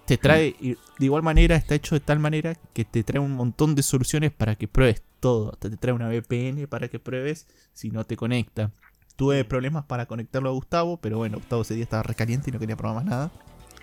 Te 0.05 0.17
trae, 0.17 0.55
y 0.59 0.73
de 0.73 1.05
igual 1.05 1.23
manera, 1.23 1.55
está 1.55 1.75
hecho 1.75 1.95
de 1.95 2.01
tal 2.01 2.19
manera 2.19 2.55
que 2.73 2.83
te 2.83 3.03
trae 3.03 3.19
un 3.19 3.31
montón 3.31 3.73
de 3.75 3.83
soluciones 3.83 4.31
para 4.31 4.55
que 4.55 4.67
pruebes 4.67 5.01
todo. 5.19 5.51
Te 5.53 5.69
te 5.69 5.77
trae 5.77 5.93
una 5.93 6.09
VPN 6.09 6.67
para 6.67 6.89
que 6.89 6.99
pruebes 6.99 7.47
si 7.73 7.89
no 7.89 8.03
te 8.03 8.17
conecta. 8.17 8.71
Tuve 9.15 9.45
problemas 9.45 9.85
para 9.85 10.05
conectarlo 10.05 10.49
a 10.49 10.53
Gustavo, 10.53 10.97
pero 10.97 11.17
bueno, 11.17 11.37
Gustavo 11.37 11.61
ese 11.61 11.75
día 11.75 11.83
estaba 11.83 12.03
recaliente 12.03 12.49
y 12.49 12.53
no 12.53 12.59
quería 12.59 12.75
probar 12.75 12.97
más 12.97 13.05
nada. 13.05 13.31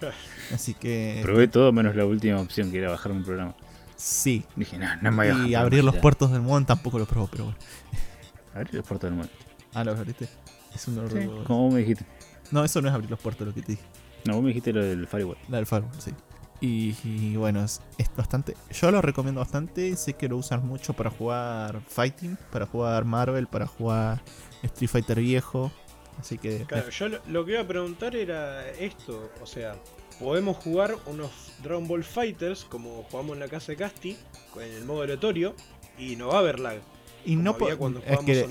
Así 0.52 0.74
que 0.74 1.20
Probé 1.22 1.48
todo 1.48 1.72
menos 1.72 1.94
la 1.96 2.04
última 2.04 2.40
opción 2.40 2.70
que 2.70 2.78
era 2.78 2.90
bajar 2.90 3.12
un 3.12 3.22
programa. 3.22 3.54
Sí. 4.00 4.44
Dije, 4.56 4.78
no, 4.78 4.86
no 5.02 5.10
me 5.12 5.16
voy 5.32 5.44
a 5.44 5.48
Y 5.48 5.54
abrir 5.54 5.84
los 5.84 5.94
ya". 5.94 6.00
puertos 6.00 6.30
del 6.32 6.40
mod 6.42 6.64
tampoco 6.64 6.98
lo 6.98 7.06
probó, 7.06 7.28
pero 7.28 7.44
bueno. 7.44 7.58
Abrir 8.54 8.74
los 8.74 8.86
puertos 8.86 9.08
del 9.10 9.16
mundo. 9.16 9.32
Ah, 9.74 9.84
lo 9.84 9.92
abriste. 9.92 10.28
Es 10.74 10.88
un 10.88 10.96
de 10.96 11.14
huevos. 11.14 11.46
Como 11.46 11.64
vos 11.64 11.74
me 11.74 11.80
dijiste. 11.80 12.04
No, 12.50 12.64
eso 12.64 12.80
no 12.82 12.88
es 12.88 12.94
abrir 12.94 13.10
los 13.10 13.20
puertos 13.20 13.46
lo 13.46 13.54
que 13.54 13.62
te 13.62 13.72
dije. 13.72 13.84
No, 14.24 14.34
vos 14.34 14.42
me 14.42 14.48
dijiste 14.48 14.72
lo 14.72 14.82
del 14.84 15.06
firewall. 15.06 15.36
La 15.48 15.58
del 15.58 15.66
firewall, 15.66 15.92
sí. 16.00 16.12
Y, 16.60 16.96
y 17.04 17.36
bueno, 17.36 17.62
es, 17.64 17.80
es 17.96 18.10
bastante. 18.16 18.56
Yo 18.72 18.90
lo 18.90 19.00
recomiendo 19.00 19.40
bastante. 19.40 19.96
Sé 19.96 20.14
que 20.14 20.28
lo 20.28 20.36
usan 20.36 20.66
mucho 20.66 20.92
para 20.94 21.10
jugar 21.10 21.80
Fighting, 21.88 22.36
para 22.50 22.66
jugar 22.66 23.04
Marvel, 23.04 23.46
para 23.46 23.66
jugar 23.66 24.20
Street 24.62 24.90
Fighter 24.90 25.20
viejo. 25.20 25.70
Así 26.18 26.36
que. 26.36 26.64
Claro, 26.66 26.90
yo 26.90 27.08
lo, 27.08 27.18
lo 27.28 27.44
que 27.44 27.52
iba 27.52 27.60
a 27.62 27.66
preguntar 27.66 28.14
era 28.16 28.68
esto, 28.72 29.30
o 29.40 29.46
sea, 29.46 29.74
podemos 30.20 30.56
jugar 30.58 30.94
unos 31.06 31.30
Dragon 31.62 31.88
Ball 31.88 32.04
Fighters 32.04 32.64
como 32.64 33.02
jugamos 33.10 33.32
en 33.34 33.40
la 33.40 33.48
casa 33.48 33.72
de 33.72 33.76
Casti, 33.76 34.16
con 34.54 34.62
el 34.62 34.84
modo 34.84 35.02
aleatorio, 35.02 35.54
y 35.98 36.14
no 36.16 36.28
va 36.28 36.36
a 36.36 36.38
haber 36.38 36.60
lag. 36.60 36.78
y 37.24 37.36
no 37.36 37.50
es 37.50 37.56
que, 37.56 37.64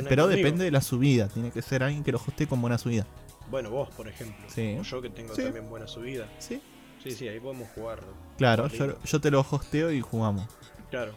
pero 0.07 0.23
conmigo. 0.23 0.27
depende 0.27 0.65
de 0.65 0.71
la 0.71 0.81
subida. 0.81 1.27
Tiene 1.29 1.51
que 1.51 1.61
ser 1.61 1.81
alguien 1.83 2.03
que 2.03 2.11
lo 2.11 2.17
hostee 2.17 2.47
con 2.47 2.59
buena 2.61 2.77
subida. 2.77 3.05
Bueno, 3.49 3.69
vos, 3.71 3.89
por 3.89 4.07
ejemplo. 4.07 4.45
Sí. 4.47 4.77
O 4.79 4.83
yo 4.83 5.01
que 5.01 5.09
tengo 5.09 5.33
Sí. 5.33 5.43
también 5.43 5.69
buena 5.69 5.87
subida. 5.87 6.27
Sí. 6.37 6.61
Sí, 7.03 7.11
sí, 7.11 7.27
ahí 7.27 7.39
podemos 7.39 7.69
jugar. 7.69 8.01
Claro, 8.37 8.67
yo, 8.67 9.01
yo 9.03 9.21
te 9.21 9.31
lo 9.31 9.39
hosteo 9.49 9.91
y 9.91 10.01
jugamos. 10.01 10.45
Claro. 10.89 11.15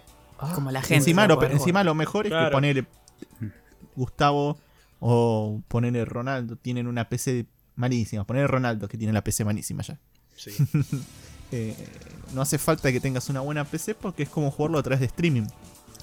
Como 0.54 0.70
la 0.70 0.80
gente. 0.80 0.94
encima, 0.96 1.26
lo, 1.26 1.36
poder 1.36 1.52
encima 1.52 1.80
jugar. 1.80 1.86
lo 1.86 1.94
mejor 1.94 2.26
es 2.26 2.32
que 2.32 2.50
ponerle 2.50 2.86
Gustavo 3.94 4.58
o 5.00 5.60
ponerle 5.68 6.04
Ronaldo 6.04 6.56
tienen 6.56 6.86
una 6.86 7.08
PC 7.08 7.46
malísima. 7.76 8.24
Ponerle 8.24 8.48
Ronaldo 8.48 8.88
que 8.88 8.96
tiene 8.96 9.12
la 9.12 9.22
PC 9.22 9.44
malísima 9.44 9.82
ya. 9.82 9.98
Sí. 10.42 10.50
Eh, 11.55 11.76
no 12.33 12.40
hace 12.40 12.57
falta 12.57 12.90
que 12.90 12.98
tengas 12.98 13.28
una 13.28 13.40
buena 13.40 13.66
PC 13.66 13.94
porque 13.94 14.22
es 14.22 14.31
como 14.31 14.50
jugarlo 14.50 14.78
a 14.78 14.83
través 14.83 15.00
de 15.00 15.05
streaming. 15.05 15.42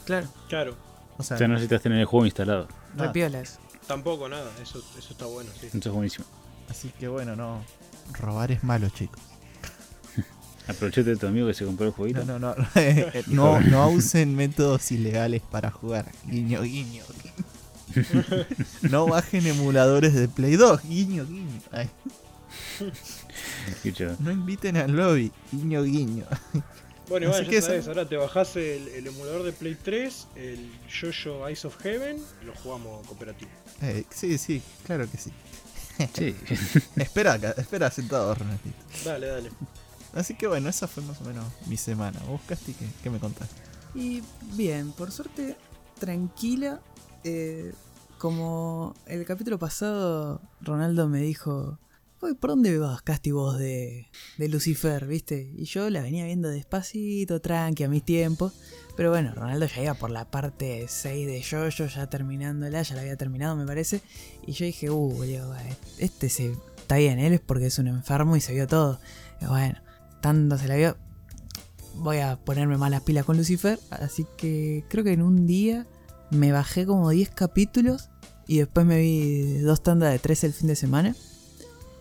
Claro, 0.06 0.28
claro. 0.47 0.78
O 1.17 1.23
sea, 1.23 1.38
O 1.38 1.39
sea, 1.39 1.47
no 1.47 1.56
necesitas 1.56 1.82
tener 1.82 1.97
el 1.97 2.06
juego 2.06 2.28
instalado. 2.28 2.67
nada. 2.93 3.08
repiolas. 3.08 3.58
Tampoco 3.88 4.30
nada, 4.30 4.47
eso, 4.62 4.78
eso 4.95 5.10
está 5.12 5.25
bueno, 5.25 5.49
sí. 5.60 5.65
Eso 5.65 5.78
es 5.80 5.89
buenísimo. 5.89 6.25
así 6.69 6.89
que 6.99 7.08
bueno, 7.08 7.36
no. 7.36 7.63
Robar 8.13 8.52
es 8.52 8.63
malo, 8.63 8.89
chicos. 8.89 9.19
Aprovechate 10.67 11.10
de 11.10 11.15
tu 11.15 11.25
amigo 11.25 11.47
que 11.47 11.56
se 11.56 11.65
compró 11.65 11.88
el 11.88 11.93
jueguito. 11.93 12.23
No, 12.25 12.38
no, 12.38 12.54
no. 12.54 12.67
eh, 12.75 13.23
no, 13.25 13.60
no 13.60 13.89
usen 13.89 14.36
métodos 14.36 14.91
ilegales 14.91 15.41
para 15.41 15.71
jugar. 15.71 16.12
Guiño, 16.28 16.62
guiño. 16.62 17.04
No 18.84 19.08
bajen 19.08 19.47
emuladores 19.47 20.13
de 20.13 20.28
Play 20.28 20.58
2. 20.58 20.84
Guiño, 20.84 21.25
guiño. 21.25 21.60
Ay, 21.71 21.89
No 24.19 24.32
inviten 24.32 24.78
al 24.78 24.91
lobby. 24.91 25.32
Guiño, 25.52 25.84
guiño. 25.84 26.26
Bueno, 27.08 27.26
igual, 27.26 27.41
Así 27.41 27.45
ya 27.45 27.50
que 27.58 27.62
sabes, 27.63 27.88
ahora 27.88 28.08
te 28.08 28.17
bajás 28.17 28.56
el, 28.56 28.88
el 28.89 29.08
emulador 29.08 29.41
de 29.43 29.52
Play 29.52 29.76
3, 29.84 30.28
el 30.36 30.69
Jojo 30.89 31.48
Eyes 31.48 31.65
of 31.65 31.76
Heaven, 31.82 32.17
y 32.41 32.45
lo 32.45 32.54
jugamos 32.56 33.06
cooperativo. 33.08 33.50
Eh, 33.82 34.06
sí, 34.12 34.38
sí, 34.38 34.62
claro 34.86 35.10
que 35.10 35.17
sí. 35.17 35.32
sí. 36.13 36.36
Espera 36.98 37.34
acá, 37.34 37.56
espera 37.58 37.89
sentado, 37.89 38.34
Renatito. 38.36 38.78
Dale, 39.04 39.28
dale. 39.28 39.50
Así 40.13 40.36
que 40.36 40.45
bueno, 40.48 40.69
esa 40.69 40.88
fue 40.88 41.02
más 41.04 41.19
o 41.22 41.24
menos 41.24 41.45
mi 41.65 41.78
semana. 41.78 42.19
¿Vos, 42.28 42.41
Casti, 42.48 42.74
qué, 42.74 42.86
qué 43.02 43.10
me 43.10 43.19
contás? 43.19 43.50
Y 43.95 44.22
bien, 44.54 44.91
por 44.91 45.12
suerte, 45.12 45.56
tranquila. 46.00 46.80
eh, 47.24 47.74
como 48.19 48.93
el 49.08 49.26
capítulo 49.26 49.58
pasado, 49.58 50.41
Ronaldo 50.62 51.08
me 51.08 51.22
dijo: 51.22 51.80
"Uy, 51.80 51.88
¿Por 52.19 52.49
dónde 52.49 52.77
vas, 52.77 53.01
Casti, 53.01 53.32
vos 53.32 53.58
de, 53.58 54.10
de 54.38 54.49
Lucifer, 54.49 55.05
viste? 55.05 55.53
Y 55.55 55.63
yo 55.63 55.89
la 55.89 56.01
venía 56.01 56.25
viendo 56.25 56.49
despacito, 56.49 57.39
tranqui, 57.39 57.86
a 57.86 57.89
mis 57.89 58.03
tiempos. 58.03 58.53
Pero 58.97 59.10
bueno, 59.10 59.34
Ronaldo 59.34 59.65
ya 59.67 59.84
iba 59.84 59.93
por 59.93 60.10
la 60.10 60.29
parte 60.29 60.86
6 60.89 61.27
de 61.27 61.41
Jojo, 61.41 61.86
ya 61.88 62.10
terminándola, 62.10 62.82
ya 62.82 62.95
la 62.95 63.01
había 63.01 63.15
terminado, 63.15 63.55
me 63.55 63.65
parece. 63.65 64.01
Y 64.45 64.51
yo 64.51 64.65
dije: 64.65 64.89
Uh, 64.89 65.13
boludo, 65.13 65.55
este 65.97 66.27
se, 66.27 66.51
está 66.77 66.97
bien, 66.97 67.19
él 67.19 67.34
es 67.34 67.39
porque 67.39 67.67
es 67.67 67.79
un 67.79 67.88
enfermo 67.88 68.36
y 68.36 68.41
se 68.41 68.53
vio 68.53 68.67
todo. 68.67 68.99
Bueno, 69.39 69.79
tanto 70.21 70.58
se 70.58 70.67
la 70.67 70.75
vio, 70.75 70.97
voy 71.95 72.17
a 72.17 72.36
ponerme 72.36 72.77
más 72.77 72.91
las 72.91 73.01
pilas 73.03 73.23
con 73.23 73.38
Lucifer. 73.38 73.79
Así 73.91 74.25
que 74.38 74.84
creo 74.89 75.05
que 75.05 75.13
en 75.13 75.21
un 75.21 75.47
día 75.47 75.88
me 76.32 76.51
bajé 76.51 76.86
como 76.86 77.10
10 77.10 77.29
capítulos 77.29 78.10
y 78.45 78.58
después 78.58 78.86
me 78.86 78.99
vi 78.99 79.60
dos 79.60 79.82
tandas 79.82 80.12
de 80.12 80.19
tres 80.19 80.43
el 80.43 80.51
fin 80.51 80.67
de 80.67 80.75
semana. 80.75 81.15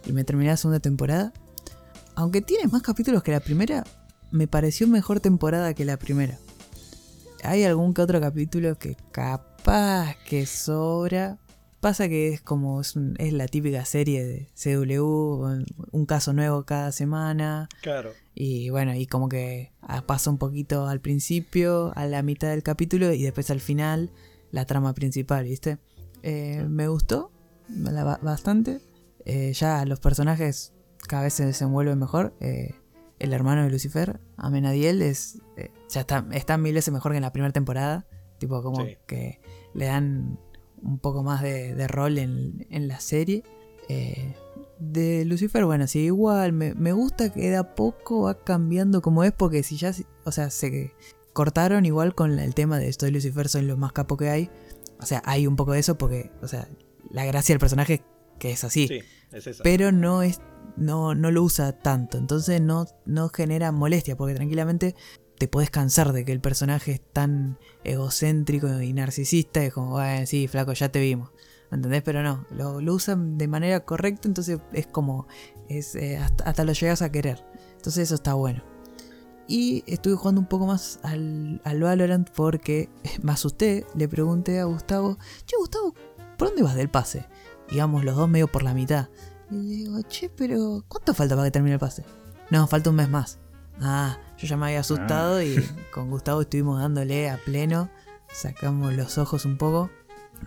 Y 0.06 0.12
me 0.12 0.24
terminé 0.24 0.50
la 0.50 0.56
segunda 0.56 0.80
temporada. 0.80 1.32
Aunque 2.14 2.40
tiene 2.40 2.66
más 2.68 2.82
capítulos 2.82 3.22
que 3.22 3.32
la 3.32 3.40
primera, 3.40 3.84
me 4.30 4.46
pareció 4.48 4.87
mejor 4.88 5.20
temporada 5.20 5.74
que 5.74 5.84
la 5.84 5.96
primera. 5.98 6.38
Hay 7.44 7.64
algún 7.64 7.94
que 7.94 8.02
otro 8.02 8.20
capítulo 8.20 8.78
que 8.78 8.96
capaz 9.12 10.16
que 10.28 10.46
sobra. 10.46 11.38
Pasa 11.80 12.08
que 12.08 12.28
es 12.32 12.40
como 12.40 12.80
es, 12.80 12.96
un- 12.96 13.14
es 13.18 13.32
la 13.32 13.46
típica 13.46 13.84
serie 13.84 14.24
de 14.24 14.48
CW, 14.56 15.64
un 15.92 16.06
caso 16.06 16.32
nuevo 16.32 16.64
cada 16.64 16.90
semana. 16.90 17.68
Claro. 17.82 18.11
Y 18.34 18.70
bueno, 18.70 18.94
y 18.96 19.06
como 19.06 19.28
que 19.28 19.70
ah, 19.82 20.02
pasa 20.04 20.28
un 20.30 20.38
poquito 20.38 20.88
al 20.88 21.00
principio, 21.00 21.92
a 21.94 22.06
la 22.06 22.22
mitad 22.22 22.48
del 22.48 22.64
capítulo 22.64 23.12
y 23.12 23.22
después 23.22 23.50
al 23.52 23.61
final 23.61 24.11
la 24.50 24.64
trama 24.64 24.92
principal, 24.94 25.44
¿viste? 25.44 25.78
Eh, 26.24 26.64
me 26.68 26.88
gustó 26.88 27.30
bastante. 28.22 28.80
Eh, 29.28 29.52
ya 29.52 29.84
los 29.84 30.00
personajes 30.00 30.72
cada 31.06 31.22
vez 31.22 31.34
se 31.34 31.46
desenvuelven 31.46 31.98
mejor. 31.98 32.34
Eh, 32.40 32.74
el 33.20 33.32
hermano 33.32 33.62
de 33.62 33.70
Lucifer, 33.70 34.20
Amenadiel, 34.36 35.02
es, 35.02 35.40
eh, 35.56 35.70
ya 35.88 36.00
está, 36.00 36.26
está 36.32 36.56
mil 36.58 36.74
veces 36.74 36.92
mejor 36.92 37.12
que 37.12 37.18
en 37.18 37.22
la 37.22 37.32
primera 37.32 37.52
temporada. 37.52 38.06
Tipo, 38.38 38.62
como 38.62 38.84
Sí. 38.84 38.96
que 39.06 39.40
le 39.74 39.86
dan 39.86 40.38
un 40.82 40.98
poco 40.98 41.22
más 41.22 41.42
de, 41.42 41.74
de 41.74 41.88
rol 41.88 42.18
en, 42.18 42.66
en 42.70 42.88
la 42.88 43.00
serie. 43.00 43.42
Eh, 43.88 44.34
de 44.78 45.24
Lucifer, 45.24 45.64
bueno, 45.64 45.86
sí, 45.88 46.00
igual, 46.00 46.52
me, 46.52 46.74
me 46.74 46.92
gusta 46.92 47.32
que 47.32 47.50
de 47.50 47.56
a 47.56 47.74
poco 47.74 48.22
va 48.22 48.34
cambiando 48.44 49.02
como 49.02 49.24
es, 49.24 49.32
porque 49.32 49.62
si 49.64 49.76
ya, 49.76 49.92
o 50.24 50.30
sea, 50.32 50.50
se 50.50 50.92
cortaron 51.32 51.84
igual 51.84 52.14
con 52.14 52.38
el 52.38 52.54
tema 52.54 52.78
de 52.78 52.88
estoy 52.88 53.10
Lucifer, 53.10 53.48
soy 53.48 53.62
lo 53.62 53.76
más 53.76 53.92
capo 53.92 54.16
que 54.16 54.28
hay. 54.30 54.50
O 55.00 55.06
sea, 55.06 55.22
hay 55.24 55.46
un 55.46 55.56
poco 55.56 55.72
de 55.72 55.80
eso 55.80 55.98
porque, 55.98 56.30
o 56.42 56.48
sea, 56.48 56.68
la 57.10 57.24
gracia 57.24 57.52
del 57.54 57.60
personaje 57.60 57.94
es 57.94 58.00
que 58.38 58.51
es 58.53 58.64
así, 58.64 58.88
Sí, 58.88 59.01
es 59.33 59.46
esa. 59.46 59.62
pero 59.62 59.92
no 59.92 60.22
es, 60.22 60.40
no, 60.77 61.14
no 61.14 61.31
lo 61.31 61.42
usa 61.42 61.72
tanto, 61.72 62.18
entonces 62.18 62.61
no, 62.61 62.87
no 63.07 63.29
genera 63.29 63.72
molestia, 63.72 64.16
porque 64.16 64.35
tranquilamente 64.35 64.94
te 65.38 65.46
puedes 65.48 65.70
cansar 65.70 66.12
de 66.12 66.24
que 66.24 66.33
el 66.33 66.40
personaje 66.40 66.92
es 66.92 67.01
tan 67.12 67.59
egocéntrico 67.85 68.81
y 68.81 68.92
narcisista, 68.92 69.62
es 69.62 69.72
como, 69.72 69.90
bueno, 69.92 70.27
sí, 70.27 70.48
flaco, 70.48 70.72
ya 70.72 70.88
te 70.90 71.01
vimos. 71.01 71.31
¿Entendés? 71.70 72.03
Pero 72.03 72.22
no, 72.22 72.46
lo, 72.51 72.81
lo 72.81 72.94
usan 72.94 73.37
de 73.37 73.46
manera 73.46 73.85
correcta, 73.85 74.27
entonces 74.27 74.59
es 74.72 74.87
como, 74.87 75.29
es, 75.68 75.94
eh, 75.96 76.16
hasta, 76.16 76.44
hasta 76.44 76.64
lo 76.64 76.72
llegas 76.72 77.03
a 77.03 77.12
querer. 77.12 77.44
Entonces 77.77 78.05
eso 78.05 78.14
está 78.14 78.33
bueno. 78.35 78.62
Y 79.46 79.85
estuve 79.87 80.14
jugando 80.14 80.40
un 80.40 80.46
poco 80.48 80.66
más 80.66 80.98
al, 81.03 81.61
al 81.64 81.81
Valorant 81.83 82.31
porque 82.31 82.88
me 83.22 83.33
asusté, 83.33 83.87
le 83.94 84.09
pregunté 84.09 84.59
a 84.61 84.64
Gustavo, 84.64 85.18
che 85.44 85.57
Gustavo, 85.59 85.94
¿por 86.38 86.48
dónde 86.48 86.62
vas 86.62 86.74
del 86.74 86.88
pase? 86.88 87.27
Íbamos 87.70 88.04
los 88.04 88.16
dos 88.16 88.28
medio 88.28 88.48
por 88.48 88.62
la 88.62 88.74
mitad. 88.74 89.09
Y 89.50 89.54
le 89.54 89.74
digo, 89.76 90.02
che, 90.02 90.28
pero 90.28 90.85
¿cuánto 90.88 91.14
falta 91.14 91.35
para 91.35 91.46
que 91.48 91.52
termine 91.52 91.74
el 91.74 91.81
pase? 91.81 92.04
No, 92.50 92.66
falta 92.66 92.90
un 92.90 92.96
mes 92.96 93.09
más. 93.09 93.38
Ah, 93.81 94.18
yo 94.37 94.46
ya 94.46 94.57
me 94.57 94.66
había 94.66 94.81
asustado 94.81 95.42
y 95.42 95.57
con 95.92 96.11
Gustavo 96.11 96.40
estuvimos 96.42 96.81
dándole 96.81 97.31
a 97.31 97.37
pleno. 97.38 97.90
Sacamos 98.33 98.92
los 98.94 99.18
ojos 99.18 99.44
un 99.44 99.57
poco. 99.57 99.90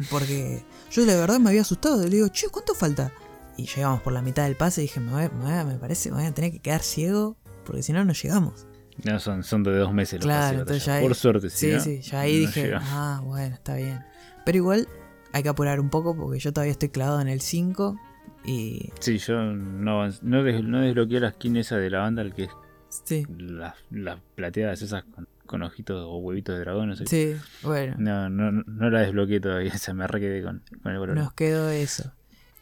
Porque 0.09 0.63
yo 0.91 1.05
de 1.05 1.15
verdad 1.17 1.39
me 1.39 1.49
había 1.49 1.61
asustado. 1.61 2.01
Le 2.03 2.09
digo, 2.09 2.27
che, 2.29 2.47
¿cuánto 2.49 2.73
falta? 2.75 3.11
Y 3.57 3.65
llegamos 3.67 4.01
por 4.01 4.13
la 4.13 4.21
mitad 4.21 4.43
del 4.43 4.55
pase 4.55 4.81
y 4.81 4.83
dije, 4.85 4.99
me, 4.99 5.11
voy- 5.11 5.29
me 5.43 5.55
voy 5.63 5.73
me 5.73 5.79
parece, 5.79 6.09
me 6.11 6.17
voy 6.17 6.25
a 6.25 6.33
tener 6.33 6.51
que 6.51 6.59
quedar 6.59 6.81
ciego. 6.81 7.37
Porque 7.65 7.83
si 7.83 7.93
no, 7.93 8.03
no 8.05 8.13
llegamos. 8.13 8.65
No, 9.03 9.19
son, 9.19 9.43
son 9.43 9.63
de 9.63 9.75
dos 9.77 9.93
meses 9.93 10.13
los 10.19 10.25
Claro, 10.25 10.41
pases 10.41 10.55
de 10.55 10.61
entonces 10.61 10.81
batalla. 10.87 10.93
ya 10.95 10.99
ahí- 11.01 11.07
Por 11.07 11.15
suerte, 11.15 11.49
Sí, 11.49 11.71
no, 11.71 11.79
sí, 11.79 12.01
ya 12.01 12.19
ahí 12.21 12.33
no 12.33 12.47
dije, 12.47 12.71
ah, 12.75 13.21
bueno, 13.23 13.55
está 13.55 13.75
bien. 13.75 14.03
Pero 14.45 14.57
igual 14.57 14.87
hay 15.33 15.43
que 15.43 15.49
apurar 15.49 15.79
un 15.79 15.89
poco 15.89 16.15
porque 16.15 16.39
yo 16.39 16.51
todavía 16.53 16.71
estoy 16.71 16.89
clavado 16.89 17.21
en 17.21 17.27
el 17.27 17.41
5 17.41 17.99
y 18.43 18.89
Sí, 18.99 19.17
yo 19.19 19.35
no, 19.41 20.07
no, 20.21 20.43
des- 20.43 20.63
no 20.63 20.81
desbloqueé 20.81 21.19
la 21.19 21.31
skin 21.31 21.57
esa 21.57 21.77
de 21.77 21.89
la 21.89 21.99
banda, 21.99 22.21
el 22.21 22.33
que 22.33 22.43
es 22.45 22.49
sí, 22.89 23.25
las 23.37 23.75
las 23.91 24.19
plateadas 24.35 24.81
esas 24.81 25.03
con, 25.03 25.27
con 25.45 25.63
ojitos 25.63 26.03
o 26.07 26.17
huevitos 26.17 26.55
de 26.55 26.61
dragón, 26.61 26.89
no 26.89 26.95
sé. 26.95 27.05
sí, 27.07 27.35
bueno, 27.63 27.95
No, 27.99 28.29
no, 28.29 28.51
no 28.51 28.89
la 28.89 29.01
desbloqueé 29.01 29.39
todavía, 29.39 29.71
se 29.77 29.93
me 29.93 30.07
re 30.07 30.19
quedé 30.19 30.43
con, 30.43 30.63
con 30.81 30.91
el 30.91 30.99
valor. 30.99 31.15
nos 31.15 31.33
quedó 31.33 31.69
eso. 31.69 32.11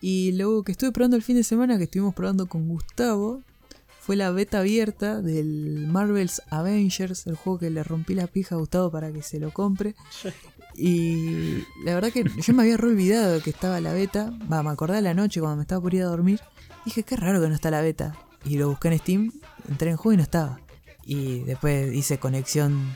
Y 0.01 0.32
luego 0.34 0.63
que 0.63 0.71
estuve 0.71 0.91
probando 0.91 1.17
el 1.17 1.23
fin 1.23 1.36
de 1.36 1.43
semana, 1.43 1.77
que 1.77 1.84
estuvimos 1.86 2.13
probando 2.13 2.45
con 2.47 2.67
Gustavo, 2.69 3.41
fue 3.99 4.15
la 4.15 4.32
beta 4.32 4.60
abierta 4.60 5.21
del 5.21 5.86
Marvel's 5.88 6.41
Avengers, 6.49 7.27
el 7.27 7.36
juego 7.36 7.60
que 7.60 7.69
le 7.69 7.84
rompí 7.84 8.15
la 8.15 8.27
pija 8.27 8.55
a 8.55 8.58
Gustavo 8.58 8.89
para 8.91 9.12
que 9.12 9.21
se 9.21 9.39
lo 9.39 9.51
compre. 9.51 9.95
Y 10.82 11.65
la 11.84 11.94
verdad 11.94 12.12
que 12.12 12.24
yo 12.24 12.54
me 12.54 12.63
había 12.63 12.78
re 12.78 12.88
olvidado 12.88 13.42
que 13.42 13.50
estaba 13.50 13.82
la 13.82 13.92
beta. 13.92 14.32
Va, 14.52 14.63
me 14.63 14.70
acordé 14.70 14.96
de 14.96 15.02
la 15.02 15.13
noche 15.13 15.42
cuando 15.42 15.58
me 15.58 15.63
estaba 15.63 15.82
por 15.82 15.94
ir 15.94 16.04
a 16.04 16.06
dormir. 16.06 16.39
Dije, 16.86 17.04
qué 17.04 17.18
raro 17.18 17.42
que 17.42 17.50
no 17.50 17.54
está 17.54 17.70
la 17.70 17.82
beta. 17.82 18.15
Y 18.46 18.58
lo 18.58 18.70
busqué 18.70 18.88
en 18.88 19.00
Steam, 19.00 19.32
entré 19.68 19.89
en 19.92 19.98
juego 19.98 20.13
y 20.13 20.18
no 20.18 20.24
estaba. 20.24 20.62
Y 21.04 21.39
después 21.39 21.94
hice 21.94 22.18
conexión. 22.18 22.96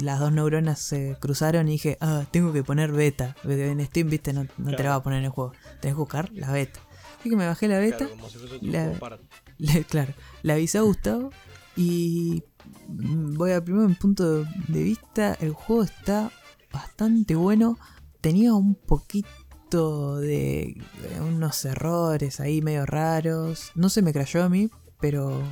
Las 0.00 0.20
dos 0.20 0.32
neuronas 0.32 0.78
se 0.78 1.16
cruzaron 1.18 1.68
y 1.68 1.72
dije, 1.72 1.98
ah, 2.00 2.24
tengo 2.30 2.52
que 2.52 2.62
poner 2.62 2.92
beta. 2.92 3.34
Porque 3.42 3.68
en 3.68 3.84
Steam, 3.84 4.08
viste, 4.08 4.32
no, 4.32 4.46
no 4.56 4.76
te 4.76 4.82
la 4.84 4.90
va 4.90 4.96
a 4.96 5.02
poner 5.02 5.18
en 5.18 5.24
el 5.24 5.30
juego. 5.30 5.52
Tenés 5.80 5.94
que 5.96 6.00
buscar 6.00 6.30
la 6.32 6.52
beta. 6.52 6.78
Así 7.18 7.30
que 7.30 7.36
me 7.36 7.46
bajé 7.46 7.66
la 7.66 7.78
beta. 7.78 7.98
Claro, 7.98 8.10
como 8.12 8.28
si 8.28 8.38
fuese 8.38 8.58
la-. 8.62 9.18
Le, 9.58 9.82
claro, 9.82 10.14
le 10.42 10.52
avisé 10.52 10.78
a 10.78 10.82
Gustavo 10.82 11.32
y 11.74 12.44
mm, 12.86 13.34
voy 13.34 13.50
a 13.50 13.64
primero 13.64 13.88
mi 13.88 13.96
punto 13.96 14.44
de 14.44 14.82
vista, 14.84 15.34
el 15.40 15.50
juego 15.52 15.82
está 15.82 16.30
bastante 16.72 17.34
bueno, 17.34 17.78
tenía 18.20 18.54
un 18.54 18.74
poquito 18.74 20.16
de 20.18 20.80
unos 21.20 21.64
errores 21.64 22.40
ahí 22.40 22.62
medio 22.62 22.86
raros, 22.86 23.72
no 23.74 23.88
se 23.88 24.02
me 24.02 24.12
crayó 24.12 24.42
a 24.42 24.48
mí, 24.48 24.70
pero 25.00 25.42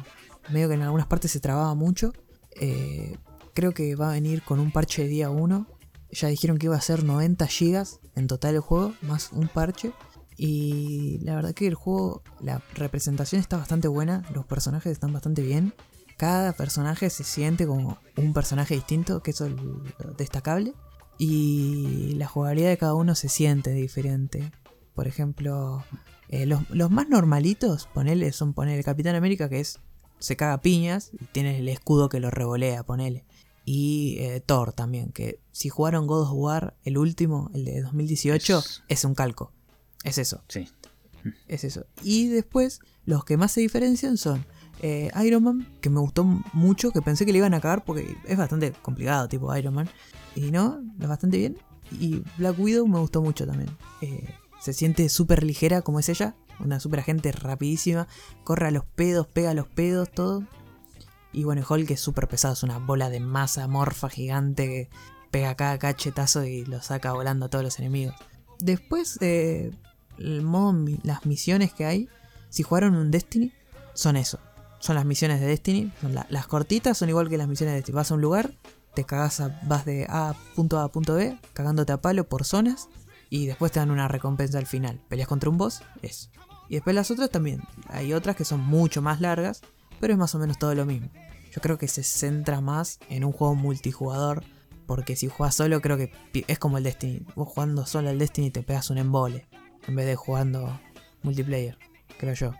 medio 0.51 0.69
que 0.69 0.75
en 0.75 0.83
algunas 0.83 1.07
partes 1.07 1.31
se 1.31 1.41
trababa 1.41 1.75
mucho. 1.75 2.13
Eh, 2.61 3.17
creo 3.55 3.73
que 3.73 3.95
va 3.95 4.11
a 4.11 4.13
venir 4.13 4.43
con 4.43 4.61
un 4.61 4.71
parche 4.71 5.03
de 5.03 5.09
día 5.09 5.31
1. 5.31 5.67
Ya 6.11 6.29
dijeron 6.29 6.59
que 6.59 6.67
iba 6.67 6.77
a 6.77 6.81
ser 6.81 7.05
90 7.05 7.47
gigas 7.47 8.01
en 8.15 8.27
total 8.27 8.55
el 8.55 8.61
juego, 8.61 8.95
más 9.03 9.33
un 9.33 9.49
parche. 9.49 9.93
Y 10.37 11.19
la 11.23 11.35
verdad 11.35 11.55
que 11.55 11.67
el 11.67 11.75
juego, 11.75 12.23
la 12.41 12.63
representación 12.75 13.41
está 13.41 13.57
bastante 13.57 13.89
buena, 13.89 14.23
los 14.35 14.45
personajes 14.47 14.93
están 14.93 15.13
bastante 15.13 15.43
bien. 15.43 15.73
Cada 16.19 16.53
personaje 16.53 17.11
se 17.11 17.25
siente 17.25 17.67
como 17.67 17.99
un 18.17 18.33
personaje 18.33 18.75
distinto, 18.75 19.23
que 19.23 19.33
eso 19.33 19.47
es 19.47 19.55
destacable. 20.17 20.75
Y 21.19 22.15
la 22.17 22.27
jugabilidad 22.27 22.69
de 22.69 22.79
cada 22.79 22.95
uno 22.95 23.15
se 23.15 23.29
siente 23.29 23.73
diferente. 23.73 24.51
Por 24.95 25.07
ejemplo, 25.09 25.85
eh, 26.29 26.47
los, 26.47 26.69
los 26.71 26.91
más 26.91 27.09
normalitos, 27.09 27.89
ponele, 27.93 28.33
son 28.33 28.53
poner 28.53 28.79
el 28.79 28.85
Capitán 28.85 29.15
América, 29.15 29.49
que 29.49 29.61
es 29.61 29.79
se 30.19 30.37
caga 30.37 30.63
piñas 30.63 31.11
y 31.13 31.25
tiene 31.27 31.59
el 31.59 31.69
escudo 31.69 32.09
que 32.09 32.21
lo 32.21 32.31
revolea, 32.31 32.83
ponele. 32.85 33.25
Y 33.67 34.17
eh, 34.21 34.41
Thor 34.45 34.73
también, 34.73 35.13
que 35.13 35.41
si 35.53 35.69
jugaron 35.69 36.07
God 36.07 36.23
of 36.23 36.31
War, 36.35 36.77
el 36.85 36.97
último, 36.99 37.51
el 37.53 37.65
de 37.65 37.83
2018, 37.83 38.59
Es- 38.59 38.83
es 38.89 39.05
un 39.05 39.15
calco. 39.15 39.53
Es 40.05 40.19
eso, 40.19 40.43
Sí. 40.49 40.69
es 41.49 41.65
eso. 41.65 41.85
Y 42.03 42.29
después, 42.29 42.81
los 43.05 43.25
que 43.25 43.37
más 43.37 43.53
se 43.53 43.61
diferencian 43.61 44.17
son 44.17 44.47
eh, 44.83 45.11
Iron 45.25 45.43
Man, 45.43 45.69
que 45.81 45.91
me 45.91 46.01
gustó 46.01 46.25
mucho, 46.53 46.91
que 46.91 47.03
pensé 47.03 47.25
que 47.25 47.33
le 47.33 47.39
iban 47.39 47.55
a 47.55 47.61
cagar 47.61 47.85
porque 47.85 48.17
es 48.25 48.37
bastante 48.37 48.73
complicado, 48.73 49.29
tipo 49.29 49.55
Iron 49.57 49.75
Man. 49.75 49.89
Y 50.35 50.51
no, 50.51 50.81
es 51.01 51.09
bastante 51.09 51.39
bien. 51.39 51.59
Y 51.93 52.23
Black 52.37 52.59
Widow 52.59 52.87
me 52.87 52.99
gustó 52.99 53.23
mucho 53.23 53.47
también. 53.47 53.71
Eh, 54.01 54.35
se 54.61 54.73
siente 54.73 55.09
súper 55.09 55.45
ligera 55.45 55.83
como 55.83 56.01
es 56.01 56.09
ella, 56.09 56.35
una 56.61 56.81
super 56.81 57.01
agente 57.01 57.33
rapidísima, 57.33 58.09
corre 58.45 58.69
a 58.69 58.71
los 58.71 58.85
pedos, 58.85 59.27
pega 59.27 59.51
a 59.51 59.55
los 59.55 59.69
pedos, 59.69 60.11
todo. 60.11 60.45
Y 61.33 61.45
bueno, 61.45 61.65
Hulk 61.69 61.91
es 61.91 62.01
súper 62.01 62.29
pesado, 62.29 62.55
es 62.55 62.63
una 62.63 62.79
bola 62.79 63.11
de 63.11 63.21
masa 63.21 63.67
morfa 63.69 64.09
gigante 64.09 64.67
que 64.67 64.91
pega 65.31 65.55
cada 65.55 65.79
cachetazo 65.79 66.45
y 66.45 66.65
lo 66.65 66.81
saca 66.83 67.13
volando 67.13 67.47
a 67.47 67.49
todos 67.49 67.65
los 67.65 67.79
enemigos. 67.79 68.15
Después, 68.59 69.19
eh, 69.21 69.71
el 70.19 70.43
modo, 70.43 70.75
las 71.03 71.27
misiones 71.27 71.73
que 71.73 71.85
hay, 71.85 72.09
si 72.49 72.63
jugaron 72.63 72.97
un 72.97 73.11
Destiny, 73.11 73.53
son 73.93 74.17
eso. 74.17 74.39
Son 74.87 74.95
las 74.95 75.05
misiones 75.05 75.41
de 75.41 75.47
Destiny. 75.47 75.93
Son 76.01 76.15
la- 76.15 76.27
las 76.31 76.47
cortitas 76.47 76.97
son 76.97 77.09
igual 77.09 77.29
que 77.29 77.37
las 77.37 77.49
misiones 77.49 77.73
de 77.73 77.77
Destiny. 77.79 77.97
Vas 77.97 78.11
a 78.13 78.15
un 78.15 78.21
lugar, 78.21 78.53
te 78.95 79.05
cagas 79.05 79.41
a- 79.41 79.61
vas 79.65 79.85
de 79.85 80.07
A 80.09 80.35
punto 80.55 80.79
A 80.79 80.85
a 80.85 80.89
punto 80.89 81.15
B, 81.15 81.37
cagándote 81.55 81.93
a 81.93 82.01
palo 82.01 82.29
por 82.29 82.45
zonas. 82.45 82.89
Y 83.29 83.47
después 83.47 83.73
te 83.73 83.81
dan 83.81 83.91
una 83.91 84.07
recompensa 84.07 84.59
al 84.59 84.67
final. 84.67 85.01
Peleas 85.09 85.27
contra 85.29 85.51
un 85.51 85.59
boss, 85.59 85.83
eso. 86.03 86.29
Y 86.69 86.75
después 86.75 86.95
las 86.95 87.11
otras 87.11 87.31
también. 87.31 87.63
Hay 87.89 88.13
otras 88.13 88.37
que 88.37 88.45
son 88.45 88.61
mucho 88.61 89.03
más 89.03 89.21
largas, 89.21 89.63
pero 89.99 90.13
es 90.13 90.19
más 90.19 90.35
o 90.37 90.39
menos 90.39 90.57
todo 90.59 90.75
lo 90.77 90.87
mismo. 90.87 91.09
Yo 91.53 91.61
creo 91.61 91.79
que 91.79 91.89
se 91.89 92.05
centra 92.05 92.61
más 92.61 93.01
en 93.09 93.25
un 93.25 93.33
juego 93.33 93.55
multijugador. 93.57 94.45
Porque 94.87 95.17
si 95.17 95.27
juegas 95.27 95.57
solo, 95.57 95.81
creo 95.81 95.97
que 95.97 96.13
es 96.47 96.59
como 96.61 96.79
el 96.79 96.85
Destiny. 96.85 97.27
Vos 97.35 97.49
jugando 97.49 97.87
solo 97.87 98.09
al 98.11 98.21
Destiny 98.21 98.53
te 98.53 98.63
pegas 98.63 98.89
un 98.91 98.99
embole. 98.99 99.49
En 99.89 99.97
vez 99.97 100.07
de 100.07 100.15
jugando 100.15 100.79
multiplayer, 101.25 101.77
creo 102.19 102.35
yo. 102.35 102.53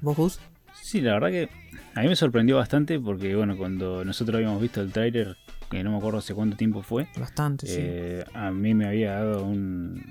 ¿Vos, 0.00 0.16
Gus? 0.16 0.40
Sí, 0.84 1.00
la 1.00 1.14
verdad 1.14 1.30
que 1.30 1.48
a 1.94 2.02
mí 2.02 2.08
me 2.08 2.14
sorprendió 2.16 2.56
bastante 2.56 3.00
porque, 3.00 3.34
bueno, 3.34 3.56
cuando 3.56 4.04
nosotros 4.04 4.36
habíamos 4.36 4.60
visto 4.60 4.82
el 4.82 4.92
tráiler, 4.92 5.36
que 5.70 5.82
no 5.82 5.92
me 5.92 5.96
acuerdo 5.96 6.18
hace 6.18 6.34
cuánto 6.34 6.58
tiempo 6.58 6.82
fue, 6.82 7.08
Bastante, 7.18 7.66
sí. 7.66 7.76
eh, 7.78 8.24
a 8.34 8.50
mí 8.50 8.74
me 8.74 8.86
había 8.86 9.12
dado 9.14 9.44
un... 9.46 10.04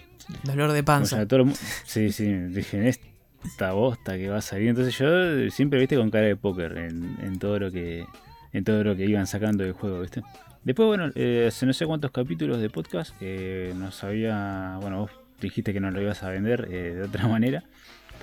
Dolor 0.43 0.71
de 0.71 0.79
o 0.79 0.85
panza. 0.85 1.17
sea, 1.17 1.27
todo 1.27 1.41
el 1.41 1.45
mu- 1.47 1.55
sí, 1.85 2.11
sí, 2.11 2.25
dije, 2.27 2.77
en 2.77 2.87
esta 2.87 3.73
bosta 3.73 4.17
que 4.17 4.29
va 4.29 4.37
a 4.37 4.41
salir. 4.41 4.69
Entonces 4.69 4.97
yo 4.97 5.49
siempre, 5.51 5.79
viste, 5.79 5.95
con 5.95 6.09
cara 6.09 6.25
de 6.25 6.35
póker 6.37 6.75
en, 6.77 7.17
en 7.21 7.37
todo 7.37 7.59
lo 7.59 7.71
que 7.71 8.05
en 8.51 8.63
todo 8.63 8.83
lo 8.83 8.95
que 8.95 9.05
iban 9.05 9.27
sacando 9.27 9.63
del 9.63 9.73
juego, 9.73 9.99
viste. 10.01 10.21
Después, 10.63 10.87
bueno, 10.87 11.11
eh, 11.15 11.45
hace 11.49 11.65
no 11.67 11.73
sé 11.73 11.85
cuántos 11.85 12.09
capítulos 12.11 12.59
de 12.59 12.69
podcast 12.71 13.13
eh, 13.21 13.73
nos 13.75 14.03
había... 14.03 14.77
Bueno, 14.81 15.01
vos 15.01 15.11
dijiste 15.41 15.71
que 15.73 15.79
no 15.79 15.91
lo 15.91 16.01
ibas 16.01 16.23
a 16.23 16.29
vender 16.29 16.67
eh, 16.71 16.93
de 16.95 17.01
otra 17.03 17.27
manera. 17.27 17.63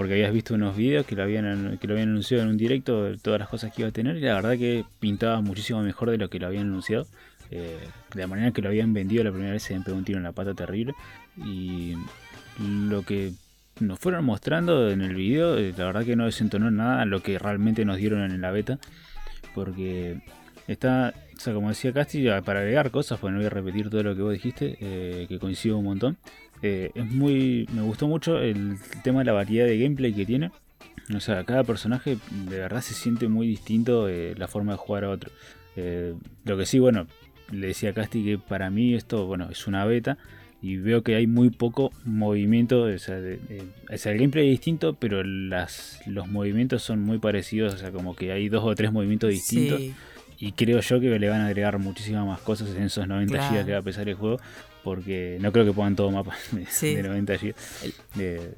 Porque 0.01 0.15
habías 0.15 0.33
visto 0.33 0.55
unos 0.55 0.79
videos 0.79 1.05
que 1.05 1.15
lo 1.15 1.25
habían 1.25 1.77
que 1.77 1.87
lo 1.87 1.93
habían 1.93 2.09
anunciado 2.09 2.43
en 2.45 2.49
un 2.49 2.57
directo 2.57 3.05
de 3.05 3.19
todas 3.19 3.39
las 3.39 3.51
cosas 3.51 3.71
que 3.71 3.83
iba 3.83 3.91
a 3.91 3.93
tener 3.93 4.17
y 4.17 4.21
la 4.21 4.33
verdad 4.33 4.57
que 4.57 4.83
pintaba 4.99 5.43
muchísimo 5.43 5.83
mejor 5.83 6.09
de 6.09 6.17
lo 6.17 6.31
que 6.31 6.39
lo 6.39 6.47
habían 6.47 6.69
anunciado. 6.69 7.07
Eh, 7.51 7.79
de 8.15 8.21
la 8.23 8.27
manera 8.27 8.51
que 8.51 8.63
lo 8.63 8.71
habían 8.71 8.95
vendido 8.95 9.25
la 9.25 9.31
primera 9.31 9.53
vez 9.53 9.63
se 9.63 9.77
me 9.77 9.85
pegó 9.85 9.99
un 9.99 10.05
tiro 10.07 10.17
en 10.17 10.25
la 10.25 10.33
pata 10.33 10.55
terrible. 10.55 10.95
Y 11.45 11.97
lo 12.59 13.03
que 13.03 13.33
nos 13.81 13.99
fueron 13.99 14.25
mostrando 14.25 14.89
en 14.91 15.03
el 15.03 15.15
video, 15.15 15.59
eh, 15.59 15.75
la 15.77 15.85
verdad 15.85 16.07
que 16.07 16.17
no 16.17 16.25
desentonó 16.25 16.71
nada 16.71 17.03
a 17.03 17.05
lo 17.05 17.23
que 17.23 17.39
realmente 17.39 17.85
nos 17.85 17.99
dieron 17.99 18.23
en 18.23 18.41
la 18.41 18.53
beta. 18.53 18.79
Porque 19.55 20.23
está, 20.67 21.13
o 21.37 21.41
sea, 21.41 21.53
como 21.53 21.69
decía 21.69 21.93
Casti, 21.93 22.27
para 22.43 22.61
agregar 22.61 22.91
cosas, 22.91 23.19
pues 23.19 23.35
no 23.35 23.39
voy 23.41 23.49
a 23.49 23.51
repetir 23.51 23.91
todo 23.91 24.03
lo 24.03 24.17
que 24.17 24.23
vos 24.23 24.33
dijiste, 24.33 24.79
eh, 24.81 25.27
que 25.29 25.39
coincido 25.39 25.77
un 25.77 25.85
montón. 25.85 26.17
Eh, 26.63 26.91
es 26.95 27.07
muy. 27.11 27.69
Me 27.73 27.83
gustó 27.83 28.07
mucho 28.09 28.39
el 28.41 28.77
tema 29.03 29.21
de 29.21 29.25
la 29.27 29.33
variedad 29.33 29.67
de 29.67 29.79
gameplay 29.79 30.13
que 30.13 30.27
tiene. 30.27 30.51
O 31.15 31.21
sea, 31.21 31.45
cada 31.45 31.65
personaje 31.65 32.19
de 32.49 32.59
verdad 32.59 32.81
se 32.83 32.95
siente 32.95 33.29
muy 33.29 33.47
distinto 33.47 34.09
eh, 34.09 34.35
la 34.37 34.47
forma 34.47 34.73
de 34.73 34.79
jugar 34.79 35.05
a 35.05 35.11
otro. 35.11 35.31
Eh, 35.77 36.15
lo 36.45 36.57
que 36.57 36.67
sí, 36.67 36.79
bueno, 36.79 37.07
le 37.51 37.69
decía 37.69 37.91
a 37.91 37.95
Casti 37.95 38.25
que 38.25 38.39
para 38.39 38.71
mí 38.71 38.95
esto, 38.95 39.27
bueno, 39.27 39.49
es 39.51 39.67
una 39.67 39.85
beta. 39.85 40.19
Y 40.63 40.77
veo 40.77 41.03
que 41.03 41.15
hay 41.17 41.27
muy 41.27 41.49
poco 41.51 41.91
movimiento. 42.05 42.83
O 42.83 42.99
sea, 42.99 43.17
de- 43.17 43.39
de- 43.39 43.65
o 43.93 43.97
sea, 43.97 44.13
el 44.13 44.19
gameplay 44.19 44.47
es 44.49 44.51
distinto, 44.53 44.93
pero 44.95 45.25
las, 45.25 46.01
los 46.07 46.29
movimientos 46.29 46.83
son 46.83 47.01
muy 47.01 47.19
parecidos. 47.19 47.75
O 47.75 47.79
sea, 47.79 47.91
como 47.91 48.15
que 48.15 48.31
hay 48.31 48.49
dos 48.51 48.63
o 48.65 48.75
tres 48.75 48.93
movimientos 48.93 49.31
distintos. 49.31 49.79
Sí, 49.81 49.95
Y 50.39 50.53
creo 50.53 50.81
yo 50.81 51.01
que 51.01 51.19
le 51.19 51.29
van 51.29 51.41
a 51.41 51.47
agregar 51.49 51.79
muchísimas 51.79 52.27
más 52.27 52.41
cosas 52.41 52.75
en 52.77 52.83
esos 52.85 53.07
90 53.09 53.35
Claro. 53.39 53.55
GB 53.57 53.67
que 53.67 53.73
va 53.73 53.79
a 53.79 53.83
pesar 53.83 54.09
el 54.09 54.15
juego. 54.15 54.39
Porque 54.85 55.39
no 55.41 55.53
creo 55.53 55.64
que 55.64 55.72
pongan 55.72 55.97
todo 55.97 56.11
mapas 56.11 56.39
de, 56.53 56.66
Sí. 56.66 56.95
de 56.95 57.03
90 57.03 57.35
GB. 57.37 57.55
Eh, 58.18 58.55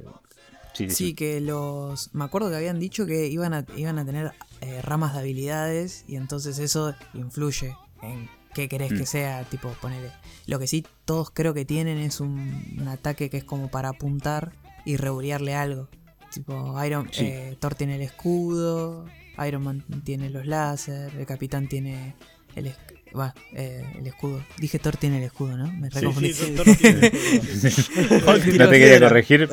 sí, 0.75 0.89
sí, 0.89 0.95
Sí, 0.95 1.15
que 1.15 1.41
los. 1.41 2.15
Me 2.15 2.25
acuerdo 2.25 2.51
que 2.51 2.57
habían 2.57 2.79
dicho 2.79 3.07
que 3.07 3.27
iban 3.29 3.55
a, 3.55 3.65
iban 3.77 3.99
a 3.99 4.05
tener 4.05 4.33
eh, 4.61 4.81
ramas 4.83 5.15
de 5.15 5.21
habilidades 5.21 6.05
y 6.09 6.17
entonces 6.17 6.59
eso 6.59 6.95
influye 7.15 7.77
en 8.03 8.29
qué 8.55 8.69
querés 8.69 8.93
que 8.93 9.03
Mm. 9.03 9.07
sea. 9.07 9.45
Tipo, 9.45 9.69
ponele. 9.81 10.11
Lo 10.47 10.59
que 10.59 10.67
sí 10.67 10.85
todos 11.05 11.31
creo 11.31 11.55
que 11.55 11.65
tienen 11.65 11.99
es 11.99 12.21
un, 12.21 12.77
un 12.79 12.89
ataque 12.89 13.31
que 13.31 13.39
es 13.39 13.45
como 13.45 13.71
para 13.71 13.89
apuntar 13.91 14.53
y 14.85 14.97
reburearle 14.97 15.55
algo. 15.55 15.89
Tipo, 16.33 16.83
Iron, 16.85 17.11
eh, 17.19 17.57
Thor 17.61 17.75
tiene 17.75 17.97
el 17.97 18.03
escudo, 18.03 19.05
Iron 19.47 19.63
Man 19.63 19.85
tiene 20.05 20.31
los 20.31 20.47
láser, 20.47 21.15
el 21.15 21.27
capitán 21.27 21.69
tiene 21.69 22.15
el, 22.57 22.67
es- 22.67 22.77
va, 23.19 23.35
eh, 23.55 23.85
el 23.99 24.07
escudo. 24.07 24.43
Dije 24.59 24.79
Thor 24.79 24.97
tiene 24.97 25.19
el 25.19 25.25
escudo, 25.25 25.57
¿no? 25.57 25.71
Me 25.73 25.91
reconfundí. 25.91 26.33
sí, 26.33 26.53
Thor 26.57 26.67
tiene- 26.77 27.13
no 28.59 28.69
te 28.69 28.79
quería 28.79 29.01
corregir, 29.01 29.49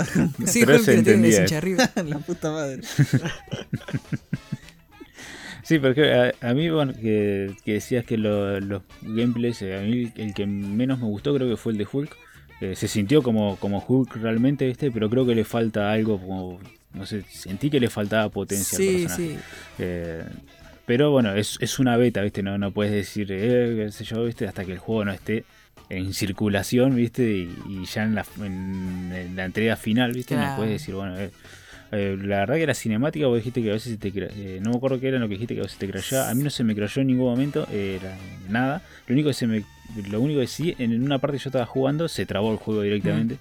Sí, 0.46 0.62
pero 0.66 0.76
Hulk 0.78 0.86
se 0.86 0.96
entendía. 0.96 1.46
la 2.06 2.20
puta 2.20 2.52
madre. 2.52 2.82
Sí, 5.64 5.78
porque 5.78 6.12
a, 6.14 6.34
a 6.50 6.54
mí, 6.56 6.68
bueno, 6.70 6.94
que, 6.94 7.52
que 7.64 7.74
decías 7.74 8.04
que 8.04 8.18
lo- 8.18 8.60
los 8.60 8.82
gameplays, 9.04 9.62
eh, 9.62 9.78
a 9.78 9.82
mí 9.82 10.12
el 10.16 10.34
que 10.34 10.48
menos 10.48 10.98
me 11.00 11.06
gustó 11.06 11.36
creo 11.36 11.48
que 11.48 11.58
fue 11.58 11.74
el 11.74 11.78
de 11.78 11.88
Hulk. 11.92 12.16
Eh, 12.62 12.76
se 12.76 12.88
sintió 12.88 13.22
como, 13.22 13.56
como 13.58 13.84
Hulk 13.88 14.16
realmente, 14.16 14.66
¿viste? 14.66 14.90
Pero 14.92 15.10
creo 15.10 15.26
que 15.28 15.36
le 15.36 15.44
falta 15.46 15.92
algo, 15.92 16.20
como, 16.20 16.60
no 16.94 17.06
sé, 17.06 17.24
sentí 17.30 17.70
que 17.70 17.80
le 17.80 17.90
faltaba 17.90 18.30
potencia 18.30 18.78
al 18.80 18.84
Sí, 18.84 18.92
personaje. 19.04 19.24
sí. 19.36 19.38
Eh, 19.78 20.24
pero 20.90 21.12
bueno, 21.12 21.36
es, 21.36 21.60
es 21.62 21.78
una 21.78 21.98
beta, 21.98 22.24
¿viste? 22.24 22.42
No, 22.42 22.58
no 22.58 22.72
puedes 22.72 22.92
decir, 22.92 23.28
eh, 23.30 23.76
qué 23.78 23.92
sé 23.92 24.06
yo, 24.06 24.26
¿viste? 24.26 24.48
Hasta 24.48 24.66
que 24.66 24.72
el 24.72 24.80
juego 24.80 25.06
no 25.06 25.12
esté 25.12 25.44
en 25.88 26.16
circulación, 26.16 26.96
¿viste? 26.96 27.22
Y, 27.30 27.56
y 27.70 27.86
ya 27.86 28.06
en 28.06 28.16
la, 28.16 28.26
en, 28.40 29.12
en 29.14 29.36
la 29.36 29.46
entrega 29.46 29.76
final, 29.76 30.14
¿viste? 30.14 30.36
No 30.36 30.56
puedes 30.56 30.72
decir, 30.72 30.96
bueno, 30.96 31.16
eh, 31.20 31.30
eh, 31.92 32.18
la 32.20 32.40
verdad 32.40 32.56
que 32.56 32.66
la 32.66 32.74
cinemática 32.74 33.28
vos 33.28 33.38
dijiste 33.38 33.62
que 33.62 33.70
a 33.70 33.74
veces 33.74 33.92
se 33.92 33.98
te 34.00 34.12
eh, 34.16 34.60
no 34.64 34.72
me 34.72 34.78
acuerdo 34.78 35.00
qué 35.00 35.10
era 35.10 35.20
lo 35.20 35.28
que 35.28 35.36
dijiste 35.36 35.54
que 35.54 35.60
a 35.60 35.64
veces 35.66 35.78
te 35.78 35.88
crashaba. 35.88 36.28
A 36.28 36.34
mí 36.34 36.42
no 36.42 36.50
se 36.50 36.64
me 36.64 36.74
crashó 36.74 37.02
en 37.02 37.08
ningún 37.08 37.28
momento, 37.28 37.68
era 37.72 38.18
nada. 38.50 38.82
Lo 39.06 39.14
único 39.14 39.30
que 39.30 39.36
se 39.36 39.46
me 39.46 39.64
lo 40.10 40.22
único 40.22 40.40
que 40.40 40.48
sí 40.48 40.74
en 40.80 41.04
una 41.04 41.20
parte 41.20 41.38
yo 41.38 41.50
estaba 41.50 41.68
jugando 41.68 42.08
se 42.08 42.26
trabó 42.26 42.52
el 42.52 42.58
juego 42.58 42.82
directamente. 42.82 43.38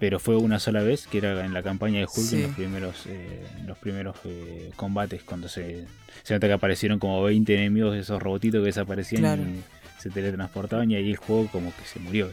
Pero 0.00 0.18
fue 0.18 0.36
una 0.36 0.58
sola 0.58 0.82
vez, 0.82 1.06
que 1.06 1.18
era 1.18 1.44
en 1.44 1.52
la 1.52 1.62
campaña 1.62 1.98
de 2.00 2.06
Hulk, 2.06 2.26
Sí. 2.26 2.36
en 2.36 2.42
los 2.48 2.54
primeros, 2.56 3.04
eh, 3.06 3.46
los 3.66 3.78
primeros 3.78 4.16
eh, 4.24 4.70
combates, 4.74 5.22
cuando 5.22 5.48
se, 5.48 5.84
se 6.22 6.34
nota 6.34 6.46
que 6.48 6.52
aparecieron 6.54 6.98
como 6.98 7.22
20 7.22 7.54
enemigos 7.54 7.92
de 7.94 8.00
esos 8.00 8.20
robotitos 8.22 8.60
que 8.60 8.66
desaparecían 8.66 9.20
Claro. 9.22 9.42
y 9.42 9.60
se 10.00 10.10
teletransportaban 10.10 10.90
y 10.90 10.94
ahí 10.96 11.10
el 11.10 11.16
juego 11.18 11.46
como 11.52 11.70
que 11.76 11.84
se 11.84 12.00
murió. 12.00 12.32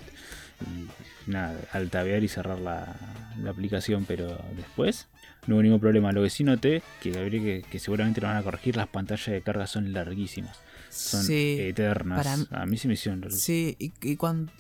Y 0.66 1.30
nada, 1.30 1.60
al 1.74 1.90
tabear 1.90 2.24
y 2.24 2.30
cerrar 2.30 2.58
la, 2.60 2.96
la 3.44 3.52
aplicación, 3.52 4.06
pero 4.06 4.40
después 4.56 5.08
no 5.46 5.56
hubo 5.56 5.62
ningún 5.64 5.80
problema. 5.82 6.12
Lo 6.14 6.24
que 6.24 6.30
sí 6.30 6.44
noté, 6.46 6.82
que, 7.02 7.18
habría 7.20 7.42
que, 7.42 7.66
que 7.70 7.80
seguramente 7.80 8.22
lo 8.22 8.28
van 8.28 8.38
a 8.38 8.44
corregir, 8.44 8.76
las 8.78 8.88
pantallas 8.88 9.28
de 9.28 9.42
carga 9.42 9.68
son 9.68 9.92
larguísimas. 9.94 10.58
Son 10.90 11.22
Sí, 11.24 11.58
eternas. 11.60 12.26
para- 12.48 12.62
A 12.62 12.66
mí 12.66 12.78
sí 12.78 12.88
me 12.88 12.94
hicieron 12.96 13.20
larguísimas. 13.20 13.44
Sí, 13.44 13.76
y, 13.78 13.92
y 14.02 14.16
cuando, 14.16 14.52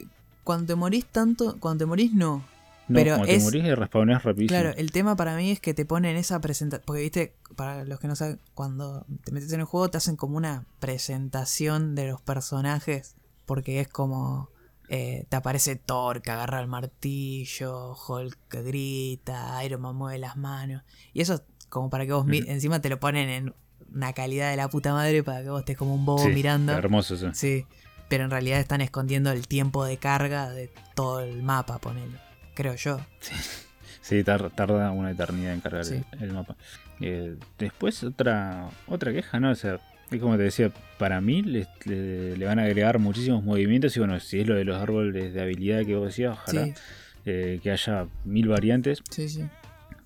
cuando 0.43 0.66
te 0.68 0.76
morís 0.76 1.05
tanto, 1.05 1.58
cuando 1.60 1.80
te 1.80 1.86
morís 1.86 2.14
no. 2.14 2.43
No, 2.88 3.00
pero 3.00 3.22
te 3.24 3.36
es- 3.36 3.44
rapidísimo. 4.22 4.48
Claro, 4.60 4.74
el 4.78 4.92
tema 4.92 5.16
para 5.16 5.36
mí 5.36 5.52
es 5.52 5.60
que 5.60 5.74
te 5.74 5.86
ponen 5.86 6.16
esa 6.16 6.40
presentación. 6.40 6.84
Porque 6.86 7.02
viste, 7.02 7.36
para 7.56 7.84
los 7.86 8.00
que 8.00 8.08
no 8.08 8.16
saben, 8.16 8.40
cuando 8.54 9.06
te 9.24 9.32
metes 9.32 9.52
en 9.52 9.60
el 9.60 9.66
juego 9.66 9.90
te 9.90 9.98
hacen 9.98 10.16
como 10.16 10.38
una 10.38 10.66
presentación 10.80 11.96
de 11.96 12.08
los 12.08 12.22
personajes. 12.22 13.16
Porque 13.46 13.80
es 13.82 13.88
como. 13.88 14.50
eh, 14.90 15.26
te 15.28 15.36
aparece 15.36 15.76
Thor 15.76 16.22
que 16.22 16.32
agarra 16.32 16.62
el 16.62 16.68
martillo, 16.68 17.94
Hulk 18.08 18.38
que 18.50 18.62
grita, 18.62 19.62
Iron 19.66 19.82
Man 19.82 19.96
mueve 19.98 20.18
las 20.18 20.38
manos. 20.38 20.84
Y 21.14 21.20
eso 21.22 21.34
es 21.36 21.42
como 21.70 21.90
para 21.90 22.06
que 22.06 22.14
vos 22.14 22.26
encima 22.48 22.80
te 22.82 22.90
lo 22.90 23.00
ponen 23.00 23.30
en 23.30 23.54
una 23.94 24.14
calidad 24.14 24.50
de 24.50 24.56
la 24.58 24.70
puta 24.70 24.94
madre 24.94 25.24
para 25.24 25.44
que 25.44 25.50
vos 25.50 25.60
estés 25.60 25.76
como 25.78 25.94
un 25.94 26.06
bobo 26.06 26.24
Sí, 26.24 26.30
mirando. 26.30 26.72
Hermoso 26.74 27.16
eso. 27.16 27.34
Sí, 27.34 27.66
pero 28.10 28.24
en 28.24 28.32
realidad 28.32 28.60
están 28.62 28.80
escondiendo 28.82 29.30
el 29.32 29.48
tiempo 29.50 29.84
de 29.84 29.98
carga 29.98 30.50
de 30.50 30.72
todo 30.96 31.20
el 31.20 31.44
mapa, 31.44 31.80
ponele. 31.80 32.18
Creo 32.58 32.74
yo. 32.74 32.99
Sí, 34.01 34.24
tar- 34.24 34.49
tarda 34.49 34.89
una 34.91 35.12
eternidad 35.12 35.53
en 35.53 35.60
cargar 35.62 35.86
Sí. 35.86 36.01
el, 36.14 36.24
el 36.24 36.34
mapa. 36.34 36.55
Eh, 36.99 37.36
después 37.60 38.03
otra 38.03 38.68
otra 38.88 39.14
queja, 39.14 39.39
¿no? 39.39 39.51
O 39.51 39.55
sea, 39.55 39.80
es 40.10 40.20
como 40.20 40.38
te 40.38 40.43
decía, 40.43 40.72
para 40.97 41.22
mí 41.22 41.43
le, 41.43 41.68
le- 41.86 42.36
le 42.36 42.45
van 42.45 42.58
a 42.58 42.64
agregar 42.64 42.97
muchísimos 42.97 43.43
movimientos 43.43 43.95
y 43.95 43.99
bueno, 43.99 44.20
si 44.20 44.39
es 44.39 44.47
lo 44.47 44.55
de 44.55 44.64
los 44.64 44.82
árboles 44.82 45.34
de 45.36 45.39
habilidad 45.41 45.86
que 45.86 45.95
vos 45.95 46.08
decías, 46.08 46.34
ojalá 46.34 46.66
Sí, 46.66 46.74
eh, 47.26 47.60
que 47.62 47.70
haya 47.70 48.08
mil 48.26 48.47
variantes, 48.47 49.03
sí, 49.12 49.30
sí. 49.30 49.43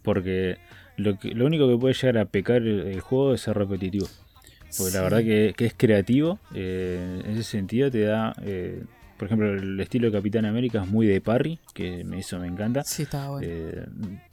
porque 0.02 0.58
lo, 0.98 1.18
que, 1.18 1.30
lo 1.34 1.46
único 1.46 1.70
que 1.70 1.78
puede 1.78 1.94
llegar 1.94 2.18
a 2.18 2.26
pecar 2.26 2.58
el, 2.58 2.82
el 2.88 3.00
juego 3.00 3.34
es 3.34 3.42
ser 3.42 3.58
repetitivo. 3.58 4.08
Porque 4.78 4.92
la 4.94 5.00
Sí. 5.00 5.04
verdad 5.04 5.20
que, 5.20 5.54
que 5.56 5.66
es 5.68 5.74
creativo, 5.78 6.40
eh, 6.54 7.22
en 7.24 7.32
ese 7.32 7.44
sentido 7.44 7.90
te 7.92 8.02
da, 8.02 8.34
eh, 8.42 8.84
por 9.22 9.28
ejemplo, 9.28 9.54
el 9.54 9.80
estilo 9.80 10.08
de 10.10 10.18
Capitán 10.18 10.46
América 10.46 10.82
es 10.84 10.90
muy 10.90 11.06
de 11.06 11.22
parry, 11.22 11.60
que 11.76 12.04
me- 12.04 12.18
eso 12.18 12.40
me 12.40 12.48
encanta. 12.48 12.84
Sí, 12.84 13.04
estaba 13.04 13.30
bueno. 13.30 13.48
Eh, 13.48 13.86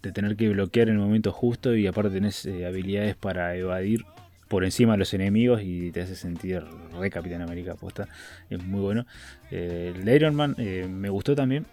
de 0.02 0.12
tener 0.12 0.34
que 0.34 0.48
bloquear 0.48 0.88
en 0.88 0.94
el 0.94 1.00
momento 1.00 1.30
justo 1.30 1.76
y 1.76 1.86
aparte 1.86 2.08
tenés 2.08 2.46
eh, 2.46 2.64
habilidades 2.64 3.14
para 3.14 3.54
evadir 3.54 4.06
por 4.48 4.64
encima 4.64 4.92
de 4.92 4.98
los 5.00 5.12
enemigos 5.12 5.60
y 5.62 5.90
te 5.92 6.00
hace 6.00 6.14
sentir 6.16 6.62
re 6.98 7.10
Capitán 7.10 7.42
América 7.42 7.72
aposta. 7.72 8.08
Es 8.48 8.64
muy 8.64 8.80
bueno. 8.80 9.04
Eh, 9.50 9.92
el 9.94 10.06
de 10.06 10.16
Iron 10.16 10.34
Man 10.34 10.54
eh, 10.56 10.88
me 10.90 11.10
gustó 11.10 11.34
también. 11.36 11.66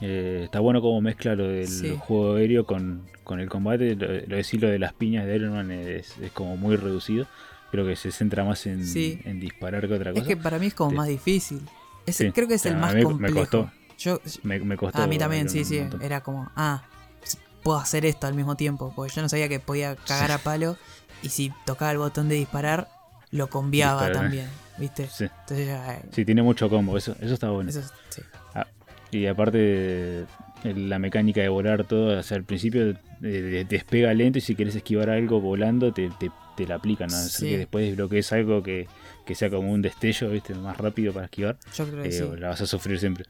Está 0.00 0.60
bueno 0.60 0.80
como 0.80 0.98
mezcla 1.02 1.34
lo 1.34 1.46
del 1.46 1.68
Sí. 1.68 1.94
juego 1.98 2.36
aéreo 2.36 2.64
con, 2.64 3.02
con 3.22 3.38
el 3.38 3.50
combate. 3.50 3.96
Lo, 3.96 4.06
lo 4.08 4.36
decir 4.36 4.62
lo 4.62 4.68
de 4.70 4.78
las 4.78 4.94
piñas 4.94 5.26
de 5.26 5.36
Iron 5.36 5.52
Man 5.52 5.70
es, 5.70 6.16
es 6.16 6.32
como 6.32 6.56
muy 6.56 6.76
reducido. 6.76 7.26
Creo 7.70 7.86
que 7.86 7.96
se 7.96 8.10
centra 8.10 8.44
más 8.44 8.66
en, 8.66 8.86
Sí. 8.86 9.20
en 9.26 9.38
disparar 9.40 9.86
que 9.86 9.92
otra 9.92 10.12
cosa. 10.12 10.22
es 10.22 10.26
que 10.28 10.38
para 10.38 10.58
mí 10.58 10.66
es 10.68 10.74
como 10.74 10.92
más 10.92 11.06
difícil. 11.08 11.60
Sí. 12.12 12.32
Creo 12.32 12.48
que 12.48 12.54
es 12.54 12.66
el 12.66 12.74
A 12.74 12.78
más 12.78 12.90
mí 12.94 12.98
me 13.00 13.04
complejo. 13.04 13.38
costó. 13.40 13.70
Yo, 13.98 14.20
me, 14.42 14.58
me 14.60 14.76
costó. 14.76 15.02
a 15.02 15.06
mí 15.06 15.18
también, 15.18 15.48
sí, 15.50 15.64
sí. 15.64 15.80
montón. 15.80 16.02
Era 16.02 16.22
como, 16.22 16.50
ah, 16.56 16.82
puedo 17.62 17.78
hacer 17.78 18.06
esto 18.06 18.26
al 18.26 18.34
mismo 18.34 18.56
tiempo. 18.56 18.92
Porque 18.96 19.12
yo 19.14 19.22
no 19.22 19.28
sabía 19.28 19.48
que 19.48 19.60
podía 19.60 19.96
cagar 19.96 20.32
a 20.32 20.38
palo. 20.38 20.76
Y 21.22 21.28
si 21.28 21.52
tocaba 21.66 21.90
el 21.92 21.98
botón 21.98 22.28
de 22.28 22.36
disparar, 22.36 22.88
lo 23.30 23.48
conviaba 23.48 24.06
Disparar, 24.06 24.16
¿eh? 24.16 24.20
también. 24.22 24.48
¿Viste? 24.78 25.06
Sí. 25.12 25.24
Entonces 25.24 25.66
ya. 25.66 25.94
eh, 25.96 26.02
Sí, 26.12 26.24
tiene 26.24 26.42
mucho 26.42 26.70
combo. 26.70 26.96
Eso, 26.96 27.14
eso 27.20 27.34
está 27.34 27.50
bueno. 27.50 27.68
Eso 27.70 27.80
es- 27.80 27.92
sí. 28.08 28.22
Y 29.12 29.26
aparte, 29.26 30.24
la 30.62 30.98
mecánica 31.00 31.40
de 31.40 31.48
volar 31.48 31.82
todo, 31.84 32.18
o 32.18 32.22
sea, 32.22 32.36
al 32.36 32.44
principio 32.44 32.94
eh, 33.22 33.66
despega 33.68 34.12
lento 34.14 34.38
y 34.38 34.40
si 34.40 34.54
quieres 34.54 34.74
esquivar 34.74 35.10
algo 35.10 35.40
volando 35.40 35.92
te, 35.92 36.10
te, 36.18 36.30
te 36.56 36.66
la 36.66 36.76
aplican. 36.76 37.08
¿no? 37.10 37.16
Sí. 37.16 37.50
que 37.50 37.58
después 37.58 37.86
desbloquees 37.86 38.32
algo 38.32 38.62
que, 38.62 38.86
que 39.26 39.34
sea 39.34 39.50
como 39.50 39.70
un 39.72 39.82
destello, 39.82 40.30
¿viste? 40.30 40.54
Más 40.54 40.76
rápido 40.76 41.12
para 41.12 41.26
esquivar. 41.26 41.58
Yo 41.74 41.86
creo 41.86 42.02
que 42.02 42.08
eh, 42.08 42.12
sí. 42.12 42.24
la 42.38 42.48
vas 42.48 42.60
a 42.60 42.66
sufrir 42.66 42.98
siempre. 42.98 43.24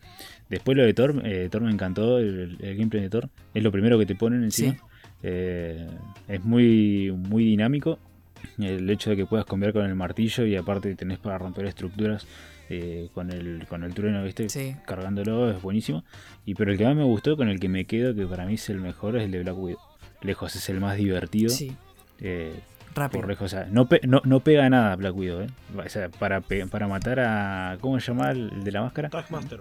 Después 0.49 0.77
lo 0.77 0.85
de 0.85 0.95
Thor, 0.95 1.23
eh, 1.25 1.49
Thor 1.51 1.63
me 1.63 1.71
encantó, 1.71 2.19
el, 2.19 2.57
el 2.61 2.77
gameplay 2.77 3.03
de 3.03 3.11
Thor. 3.11 3.29
Es 3.55 3.63
lo 3.63 3.71
primero 3.73 3.99
que 3.99 4.07
te 4.07 4.15
ponen 4.15 4.43
encima. 4.45 4.73
Sí. 4.73 4.79
Eh, 5.23 5.87
es 6.29 6.45
muy, 6.45 7.13
muy 7.13 7.45
dinámico. 7.45 7.99
El 8.59 8.89
hecho 8.89 9.11
de 9.11 9.17
que 9.17 9.27
puedas 9.27 9.45
cambiar 9.45 9.73
con 9.73 9.85
el 9.85 9.95
martillo 9.95 10.47
y 10.47 10.57
aparte 10.57 10.95
tenés 10.95 11.19
para 11.19 11.39
romper 11.39 11.67
estructuras 11.67 12.27
eh, 12.71 13.09
con, 13.13 13.31
el, 13.31 13.67
con 13.69 13.83
el 13.85 13.93
trueno, 13.93 14.23
¿viste? 14.25 14.49
Sí. 14.49 14.75
Cargándolo 14.87 15.51
es 15.51 15.61
buenísimo. 15.61 16.05
Y 16.47 16.55
pero 16.55 16.73
el 16.73 16.79
que 16.79 16.85
más 16.85 16.97
me 16.97 17.05
gustó, 17.05 17.37
con 17.37 17.49
el 17.49 17.61
que 17.61 17.69
me 17.69 17.85
quedo, 17.85 18.15
que 18.15 18.27
para 18.27 18.47
mí 18.47 18.55
es 18.55 18.71
el 18.71 18.81
mejor, 18.81 19.17
es 19.17 19.25
el 19.25 19.33
de 19.33 19.43
Black 19.43 19.59
Widow. 19.59 19.81
Lejos 20.23 20.55
es 20.57 20.69
el 20.71 20.81
más 20.81 20.97
divertido. 20.97 21.51
Sí, 21.51 21.77
Eh, 22.21 22.55
rápido. 22.95 23.21
por 23.21 23.29
lejos, 23.29 23.47
o 23.53 23.57
sea, 23.57 23.67
no, 23.71 23.87
pe- 23.89 24.01
no, 24.07 24.21
no 24.25 24.41
pega 24.41 24.69
nada 24.71 24.95
Black 24.97 25.17
Widow, 25.17 25.43
¿eh? 25.43 25.47
O 25.77 25.89
sea, 25.89 26.09
para, 26.11 26.41
para 26.71 26.87
matar 26.89 27.21
a. 27.21 27.77
¿Cómo 27.81 27.99
se 28.01 28.07
llama 28.13 28.31
el 28.31 28.63
de 28.65 28.71
la 28.73 28.83
máscara? 28.83 29.09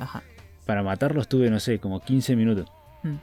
Ajá. 0.00 0.22
Para 0.66 0.82
matarlo 0.82 1.20
estuve, 1.20 1.50
no 1.50 1.60
sé, 1.60 1.78
como 1.78 2.00
15 2.00 2.34
minutos. 2.36 2.68
Mm. 3.02 3.14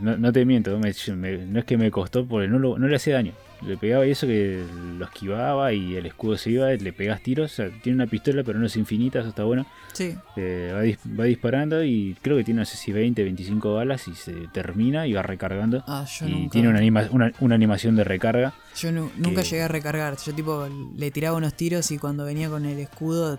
No, 0.00 0.16
no 0.16 0.32
te 0.32 0.44
miento, 0.44 0.78
me- 0.78 0.92
me- 1.16 1.38
no 1.46 1.58
es 1.58 1.64
que 1.64 1.76
me 1.76 1.90
costó 1.90 2.26
porque 2.26 2.48
no, 2.48 2.58
lo- 2.58 2.78
no 2.78 2.86
le 2.88 2.96
hacía 2.96 3.14
daño. 3.14 3.32
Le 3.62 3.76
pegaba 3.76 4.06
y 4.06 4.10
eso 4.10 4.26
que 4.26 4.64
lo 4.98 5.04
esquivaba 5.06 5.72
y 5.72 5.96
el 5.96 6.06
escudo 6.06 6.36
se 6.36 6.50
iba, 6.50 6.70
le 6.70 6.92
pegas 6.92 7.22
tiros. 7.22 7.52
O 7.52 7.54
sea, 7.54 7.70
tiene 7.82 7.96
una 7.96 8.06
pistola, 8.06 8.42
pero 8.44 8.58
no 8.58 8.66
es 8.66 8.76
infinita, 8.76 9.20
eso 9.20 9.28
está 9.30 9.44
bueno. 9.44 9.66
Sí, 9.92 10.14
Eh, 10.36 10.72
va, 10.74 10.82
dis- 10.84 10.98
va 11.18 11.24
disparando 11.24 11.82
y 11.82 12.16
creo 12.20 12.36
que 12.36 12.44
tiene, 12.44 12.60
no 12.60 12.66
sé 12.66 12.76
si 12.76 12.92
20, 12.92 13.22
25 13.24 13.74
balas 13.74 14.06
y 14.08 14.14
se 14.14 14.32
termina 14.52 15.06
y 15.06 15.14
va 15.14 15.22
recargando. 15.22 15.82
ah, 15.86 16.04
yo 16.06 16.26
y 16.28 16.30
nunca. 16.32 16.52
tiene 16.52 16.68
una, 16.68 16.78
anima- 16.78 17.08
una, 17.10 17.32
una 17.40 17.54
animación 17.54 17.96
de 17.96 18.04
recarga. 18.04 18.52
Yo 18.78 18.92
nu- 18.92 19.10
nunca 19.16 19.42
llegué 19.42 19.62
a 19.62 19.68
recargar. 19.68 20.16
Yo, 20.18 20.34
tipo, 20.34 20.68
le 20.96 21.10
tiraba 21.10 21.36
unos 21.36 21.54
tiros 21.54 21.90
y 21.90 21.98
cuando 21.98 22.24
venía 22.24 22.48
con 22.50 22.64
el 22.66 22.78
escudo 22.78 23.38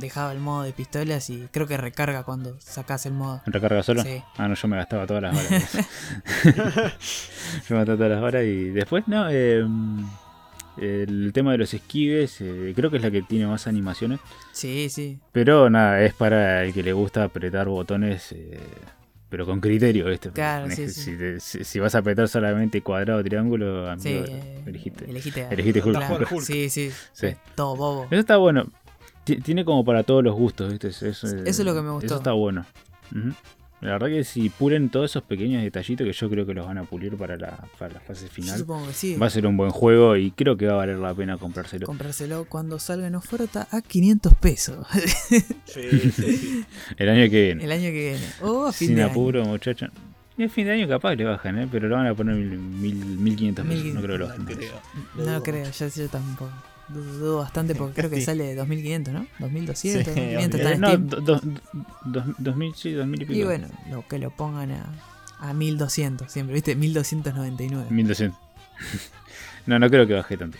dejaba 0.00 0.32
el 0.32 0.40
modo 0.40 0.64
de 0.64 0.72
pistolas 0.72 1.30
y 1.30 1.46
creo 1.52 1.66
que 1.66 1.76
recarga 1.76 2.24
cuando 2.24 2.56
sacas 2.60 3.06
el 3.06 3.12
modo. 3.12 3.42
¿Recarga 3.46 3.82
solo? 3.82 4.02
Sí. 4.02 4.20
Ah, 4.36 4.48
no, 4.48 4.54
yo 4.54 4.68
me 4.68 4.76
gastaba 4.76 5.06
todas 5.06 5.22
las 5.22 5.34
balas. 5.34 5.72
yo 6.44 6.52
me 7.70 7.76
gastaba 7.76 7.96
todas 7.96 8.10
las 8.10 8.20
balas 8.20 8.44
y 8.44 8.70
después, 8.70 9.04
no, 9.06 9.28
eh, 9.30 9.64
el 10.78 11.30
tema 11.32 11.52
de 11.52 11.58
los 11.58 11.72
esquives, 11.72 12.40
eh, 12.40 12.72
creo 12.76 12.90
que 12.90 12.96
es 12.98 13.02
la 13.02 13.10
que 13.10 13.22
tiene 13.22 13.46
más 13.46 13.66
animaciones. 13.66 14.20
Sí, 14.52 14.88
sí. 14.90 15.18
Pero 15.32 15.70
nada, 15.70 16.02
es 16.02 16.12
para 16.14 16.64
el 16.64 16.74
que 16.74 16.82
le 16.82 16.92
gusta 16.92 17.24
apretar 17.24 17.68
botones, 17.68 18.32
eh, 18.32 18.60
pero 19.28 19.44
con 19.46 19.60
criterio, 19.60 20.06
¿viste? 20.06 20.30
Claro, 20.30 20.70
sí, 20.70 20.76
que- 20.76 20.88
sí. 20.88 21.00
Si, 21.00 21.16
te- 21.16 21.40
si- 21.40 21.64
si 21.64 21.78
vas 21.80 21.94
a 21.94 21.98
apretar 21.98 22.28
solamente 22.28 22.80
cuadrado 22.82 23.20
o 23.20 23.24
triángulo, 23.24 23.88
amigo, 23.90 24.02
Sí, 24.02 24.32
eh, 24.32 24.62
elegiste. 24.66 25.04
elegiste, 25.10 25.46
elegiste 25.50 25.82
Hulk. 25.82 25.96
claro, 25.96 26.26
Hulk. 26.30 26.44
Sí, 26.44 26.70
sí. 26.70 26.90
Sí. 27.12 27.28
Todo 27.54 27.76
bobo. 27.76 28.04
Eso 28.10 28.20
está 28.20 28.36
bueno. 28.36 28.66
Ti- 29.24 29.36
Tiene 29.40 29.64
como 29.64 29.84
para 29.84 30.04
todos 30.04 30.22
los 30.22 30.34
gustos, 30.34 30.70
¿viste? 30.70 30.88
Eso, 30.88 31.06
eso, 31.06 31.26
Eso 31.26 31.40
es 31.46 31.58
lo 31.60 31.74
que 31.74 31.82
me 31.82 31.90
gustó. 31.90 32.06
Eso 32.06 32.16
está 32.16 32.32
bueno. 32.32 32.64
Ujú. 33.10 33.32
La 33.82 33.92
verdad 33.92 34.08
que 34.08 34.24
si 34.24 34.48
pulen 34.48 34.88
todos 34.88 35.10
esos 35.10 35.22
pequeños 35.22 35.62
detallitos 35.62 36.06
que 36.06 36.12
yo 36.12 36.30
creo 36.30 36.46
que 36.46 36.54
los 36.54 36.66
van 36.66 36.78
a 36.78 36.84
pulir 36.84 37.14
para 37.16 37.36
la, 37.36 37.58
para 37.78 37.92
la 37.94 38.00
fase 38.00 38.26
Yo 38.26 38.32
final, 38.32 38.58
supongo 38.58 38.86
que 38.86 38.92
sí. 38.94 39.16
va 39.16 39.26
a 39.26 39.30
ser 39.30 39.46
un 39.46 39.56
buen 39.56 39.70
juego 39.70 40.16
y 40.16 40.30
creo 40.30 40.56
que 40.56 40.66
va 40.66 40.72
a 40.72 40.76
valer 40.76 40.96
la 40.96 41.12
pena 41.14 41.36
comprárselo. 41.36 41.86
Comprárselo 41.86 42.46
cuando 42.46 42.78
salga 42.78 43.06
en 43.06 43.14
oferta 43.16 43.68
a 43.70 43.82
500 43.82 44.34
pesos 44.34 44.86
Sí, 45.66 45.90
sí, 45.90 46.10
sí. 46.10 46.64
El 46.96 47.08
año 47.10 47.30
que 47.30 47.42
viene. 47.44 47.64
el 47.64 47.72
año 47.72 47.82
que 47.90 48.10
viene. 48.10 48.26
O 48.42 48.66
a 48.66 48.72
fin 48.72 48.88
Sin 48.88 48.96
de 48.96 49.02
año. 49.02 49.10
apuro, 49.12 49.44
muchachos. 49.44 49.90
Y 50.38 50.42
el 50.44 50.50
fin 50.50 50.64
de 50.66 50.72
año 50.72 50.88
capaz 50.88 51.14
le 51.14 51.24
bajan, 51.24 51.58
¿eh? 51.58 51.68
Pero 51.70 51.88
lo 51.88 51.96
van 51.96 52.06
a 52.06 52.14
poner 52.14 52.34
mil, 52.34 52.58
mil, 52.58 52.94
1500 52.96 53.64
pesos. 53.66 53.84
1500. 53.84 53.94
No 53.94 54.02
creo 54.02 54.14
que 54.14 54.18
lo 54.18 54.26
No 54.26 54.44
bajen. 54.44 54.56
creo. 54.56 55.26
No 55.32 55.42
creo, 55.42 55.70
yo, 55.70 55.88
yo 55.88 56.08
tampoco. 56.08 56.50
Dudo, 56.88 57.38
bastante 57.38 57.74
porque 57.74 57.94
creo 57.94 58.10
que 58.10 58.20
sale 58.20 58.54
2500, 58.54 59.12
¿no? 59.14 59.26
2200, 59.40 60.04
Sí, 60.14 60.20
2500 60.20 60.60
está 60.60 60.72
en 60.72 60.80
no, 60.80 60.88
Steam. 60.88 61.06
do- 61.08 61.20
do- 61.20 61.40
dos- 62.04 62.24
dos 62.38 62.56
mil, 62.56 62.74
sí, 62.76 62.92
dos 62.92 63.06
mil 63.06 63.22
y 63.22 63.24
pico. 63.24 63.38
Y 63.40 63.44
bueno, 63.44 63.66
lo 63.90 64.06
que 64.06 64.18
lo 64.20 64.30
pongan 64.30 64.70
a, 64.70 64.86
a 65.40 65.52
1200 65.52 66.30
siempre, 66.30 66.54
¿viste? 66.54 66.76
1299. 66.76 67.86
1200. 67.90 68.38
no, 69.66 69.78
no 69.78 69.90
creo 69.90 70.06
que 70.06 70.14
baje 70.14 70.36
tanto. 70.36 70.58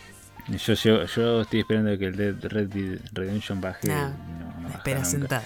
Yo, 0.49 0.75
yo, 0.75 1.05
yo 1.07 1.41
estoy 1.43 1.61
esperando 1.61 1.99
que 1.99 2.07
el 2.07 2.17
Dead 2.17 2.35
Red 2.51 2.69
Dead 2.69 3.01
Redemption 3.13 3.61
baje. 3.61 3.89
Nah, 3.89 4.09
no, 4.11 4.61
no 4.63 4.69
Espera 4.69 4.99
nunca. 5.01 5.11
sentada. 5.11 5.45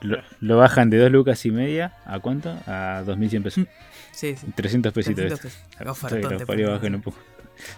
Lo, 0.00 0.18
lo 0.40 0.56
bajan 0.58 0.90
de 0.90 0.98
2 0.98 1.10
lucas 1.10 1.44
y 1.46 1.50
media 1.50 1.94
a 2.04 2.18
cuánto? 2.20 2.56
A 2.66 3.02
2100 3.06 3.42
pesos. 3.42 3.66
Sí, 4.12 4.36
sí. 4.36 4.46
300 4.54 4.92
pesitos. 4.92 5.16
300 5.38 5.40
pesos. 5.40 5.58
Hasta 5.70 5.84
que 5.84 5.90
Ofertón 5.90 6.32
los 6.34 6.42
parió 6.44 6.70
bajen 6.72 6.94
un 6.96 7.02
poco. 7.02 7.18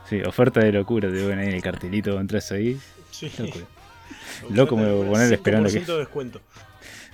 Sí, 0.09 0.20
oferta 0.22 0.61
de 0.61 0.72
locura, 0.72 1.09
te 1.11 1.27
ven 1.27 1.39
ahí 1.39 1.49
en 1.49 1.55
el 1.55 1.62
cartelito, 1.62 2.18
entras 2.20 2.51
ahí. 2.53 2.79
Sí. 3.11 3.31
Locura. 3.39 3.64
Loco 4.51 4.77
me 4.77 4.91
voy 4.93 5.07
a 5.07 5.11
poner 5.11 5.33
esperando 5.33 5.68
que- 5.68 5.81
5% 5.81 5.93
de 5.95 5.99
descuento. 5.99 6.41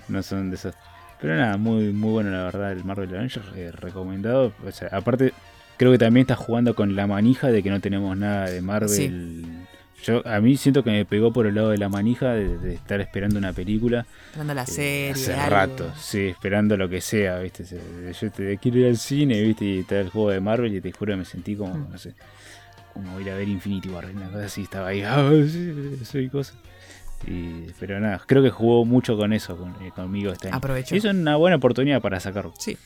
No 0.08 0.22
son 0.22 0.50
de 0.50 0.56
esos. 0.56 0.74
Pero 1.20 1.36
nada, 1.36 1.56
muy, 1.56 1.92
muy 1.92 2.10
bueno 2.10 2.30
la 2.30 2.44
verdad 2.44 2.72
el 2.72 2.84
Marvel 2.84 3.14
Avengers, 3.14 3.46
eh, 3.54 3.70
recomendado. 3.72 4.52
O 4.66 4.72
sea, 4.72 4.88
aparte, 4.90 5.32
creo 5.76 5.92
que 5.92 5.98
también 5.98 6.22
está 6.22 6.34
jugando 6.34 6.74
con 6.74 6.96
la 6.96 7.06
manija 7.06 7.48
de 7.48 7.62
que 7.62 7.70
no 7.70 7.80
tenemos 7.80 8.16
nada 8.16 8.50
de 8.50 8.60
Marvel. 8.60 9.44
Yo 10.02 10.26
a 10.26 10.40
mí 10.40 10.56
siento 10.56 10.82
que 10.82 10.90
me 10.90 11.04
pegó 11.04 11.32
por 11.32 11.46
el 11.46 11.54
lado 11.54 11.70
de 11.70 11.78
la 11.78 11.88
manija 11.88 12.32
de, 12.32 12.58
de 12.58 12.74
estar 12.74 13.00
esperando 13.00 13.38
una 13.38 13.52
película 13.52 14.04
Esperando 14.30 14.54
la 14.54 14.62
eh, 14.64 14.66
serie. 14.66 15.10
hace 15.12 15.32
algo. 15.34 15.50
rato, 15.50 15.92
sí, 15.96 16.26
esperando 16.26 16.76
lo 16.76 16.88
que 16.88 17.00
sea, 17.00 17.38
¿viste? 17.38 17.64
Yo 18.20 18.30
te 18.32 18.58
quiero 18.58 18.78
ir 18.78 18.86
al 18.88 18.96
cine, 18.96 19.40
¿viste? 19.40 19.64
Y 19.64 19.78
está 19.78 20.00
el 20.00 20.10
juego 20.10 20.30
de 20.30 20.40
Marvel 20.40 20.74
y 20.74 20.80
te 20.80 20.90
juro 20.90 21.12
que 21.12 21.18
me 21.18 21.24
sentí 21.24 21.54
como, 21.54 21.74
Mm. 21.74 21.92
no 21.92 21.98
sé, 21.98 22.14
como 22.92 23.18
ir 23.20 23.30
a 23.30 23.34
ver 23.36 23.48
Infinity 23.48 23.88
War, 23.88 24.06
una 24.14 24.26
cosa 24.28 24.44
así, 24.46 24.62
estaba 24.62 24.88
ahí, 24.88 25.02
ah, 25.06 25.30
soy 26.04 26.28
cosa. 26.28 26.54
Y, 27.26 27.66
pero 27.78 28.00
nada, 28.00 28.20
creo 28.26 28.42
que 28.42 28.50
jugó 28.50 28.84
mucho 28.84 29.16
con 29.16 29.32
eso 29.32 29.56
con- 29.56 29.74
eh, 29.82 29.92
conmigo 29.94 30.32
este 30.32 30.48
año. 30.48 30.56
Aprovechó. 30.56 30.94
Y 30.94 30.98
eso 30.98 31.08
es 31.10 31.14
una 31.14 31.36
buena 31.36 31.56
oportunidad 31.56 32.00
para 32.02 32.18
sacarlo. 32.18 32.52
Sí. 32.58 32.76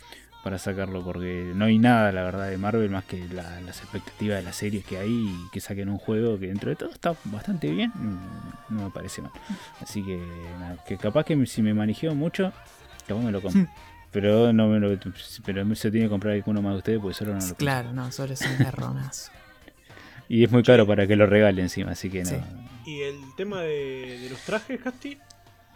Para 0.44 0.58
sacarlo, 0.58 1.02
porque 1.02 1.52
no 1.56 1.64
hay 1.64 1.78
nada, 1.78 2.12
la 2.12 2.22
verdad, 2.22 2.48
de 2.50 2.58
Marvel 2.58 2.90
más 2.90 3.04
que 3.04 3.26
la- 3.28 3.60
las 3.62 3.80
expectativas 3.80 4.36
de 4.38 4.42
las 4.44 4.54
series 4.54 4.84
que 4.84 4.98
hay 4.98 5.10
y 5.10 5.50
que 5.52 5.60
saquen 5.60 5.88
un 5.88 5.96
juego 5.98 6.38
que 6.38 6.48
dentro 6.48 6.68
de 6.70 6.76
todo 6.76 6.90
está 6.90 7.14
bastante 7.24 7.70
bien. 7.70 7.92
No 8.68 8.84
me 8.84 8.90
parece 8.90 9.22
mal. 9.22 9.32
Así 9.80 10.04
que, 10.04 10.18
nada, 10.60 10.76
que 10.86 10.98
capaz 10.98 11.24
que 11.24 11.46
si 11.46 11.62
me 11.62 11.72
manejeo 11.74 12.14
mucho, 12.14 12.52
capaz 13.08 13.22
me 13.22 13.32
lo 13.32 13.40
compro. 13.40 13.62
Hmm. 13.62 13.68
Pero 14.12 14.52
no 14.52 14.68
me 14.68 14.78
lo, 14.78 14.96
pero 15.44 15.74
se 15.74 15.90
tiene 15.90 16.06
que 16.06 16.10
comprar 16.10 16.34
alguno 16.34 16.62
más 16.62 16.72
de 16.74 16.78
ustedes 16.78 17.00
porque 17.00 17.14
solo 17.14 17.34
no 17.34 17.44
lo. 17.44 17.54
Claro, 17.56 17.92
no, 17.92 18.12
solo 18.12 18.34
es 18.34 18.42
un. 18.42 18.48
Y 20.28 20.44
es 20.44 20.50
muy 20.50 20.62
caro 20.62 20.86
para 20.86 21.06
que 21.06 21.16
lo 21.16 21.26
regale 21.26 21.62
encima, 21.62 21.92
así 21.92 22.10
que 22.10 22.22
no. 22.24 22.30
Sí. 22.30 22.36
¿Y 22.86 23.00
el 23.02 23.18
tema 23.36 23.60
de, 23.62 24.18
de 24.22 24.30
los 24.30 24.40
trajes, 24.40 24.80
Casti? 24.80 25.18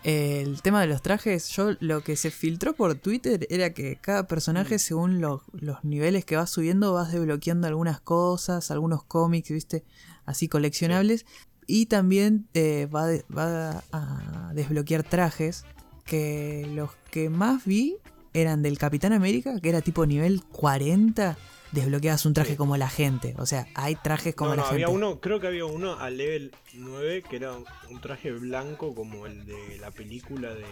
El 0.02 0.62
tema 0.62 0.80
de 0.80 0.86
los 0.86 1.02
trajes, 1.02 1.50
yo 1.50 1.72
lo 1.80 2.00
que 2.02 2.16
se 2.16 2.30
filtró 2.30 2.74
por 2.74 2.94
Twitter 2.94 3.46
era 3.50 3.74
que 3.74 3.96
cada 3.96 4.26
personaje, 4.26 4.78
según 4.78 5.20
lo- 5.20 5.42
los 5.52 5.84
niveles 5.84 6.24
que 6.24 6.36
vas 6.36 6.48
subiendo, 6.50 6.94
vas 6.94 7.12
desbloqueando 7.12 7.66
algunas 7.66 8.00
cosas, 8.00 8.70
algunos 8.70 9.04
cómics, 9.04 9.50
¿viste? 9.50 9.84
Así 10.24 10.48
coleccionables. 10.48 11.26
Y 11.66 11.86
también 11.86 12.46
eh, 12.54 12.88
va, 12.92 13.06
de- 13.06 13.24
va 13.36 13.84
a 13.92 14.52
desbloquear 14.54 15.02
trajes 15.02 15.64
que 16.06 16.66
los 16.74 16.90
que 17.10 17.28
más 17.28 17.64
vi 17.66 17.96
eran 18.32 18.62
del 18.62 18.78
Capitán 18.78 19.12
América, 19.12 19.60
que 19.60 19.68
era 19.68 19.82
tipo 19.82 20.06
nivel 20.06 20.42
40. 20.44 21.36
Desbloqueabas 21.72 22.26
un 22.26 22.34
traje 22.34 22.50
Sí. 22.52 22.56
como 22.56 22.76
la 22.76 22.88
gente. 22.88 23.34
O 23.38 23.46
sea, 23.46 23.66
hay 23.74 23.94
trajes 23.96 24.34
como 24.34 24.50
no, 24.50 24.56
la 24.56 24.62
no, 24.62 24.68
gente. 24.68 24.84
había 24.84 24.94
uno, 24.94 25.20
creo 25.20 25.38
que 25.40 25.46
había 25.46 25.64
uno 25.64 25.98
a 25.98 26.10
level 26.10 26.52
9 26.74 27.22
que 27.28 27.36
era 27.36 27.52
un, 27.52 28.00
traje 28.00 28.32
blanco 28.32 28.94
como 28.94 29.26
el 29.26 29.44
de 29.46 29.78
la 29.78 29.90
película 29.90 30.52
de 30.54 30.64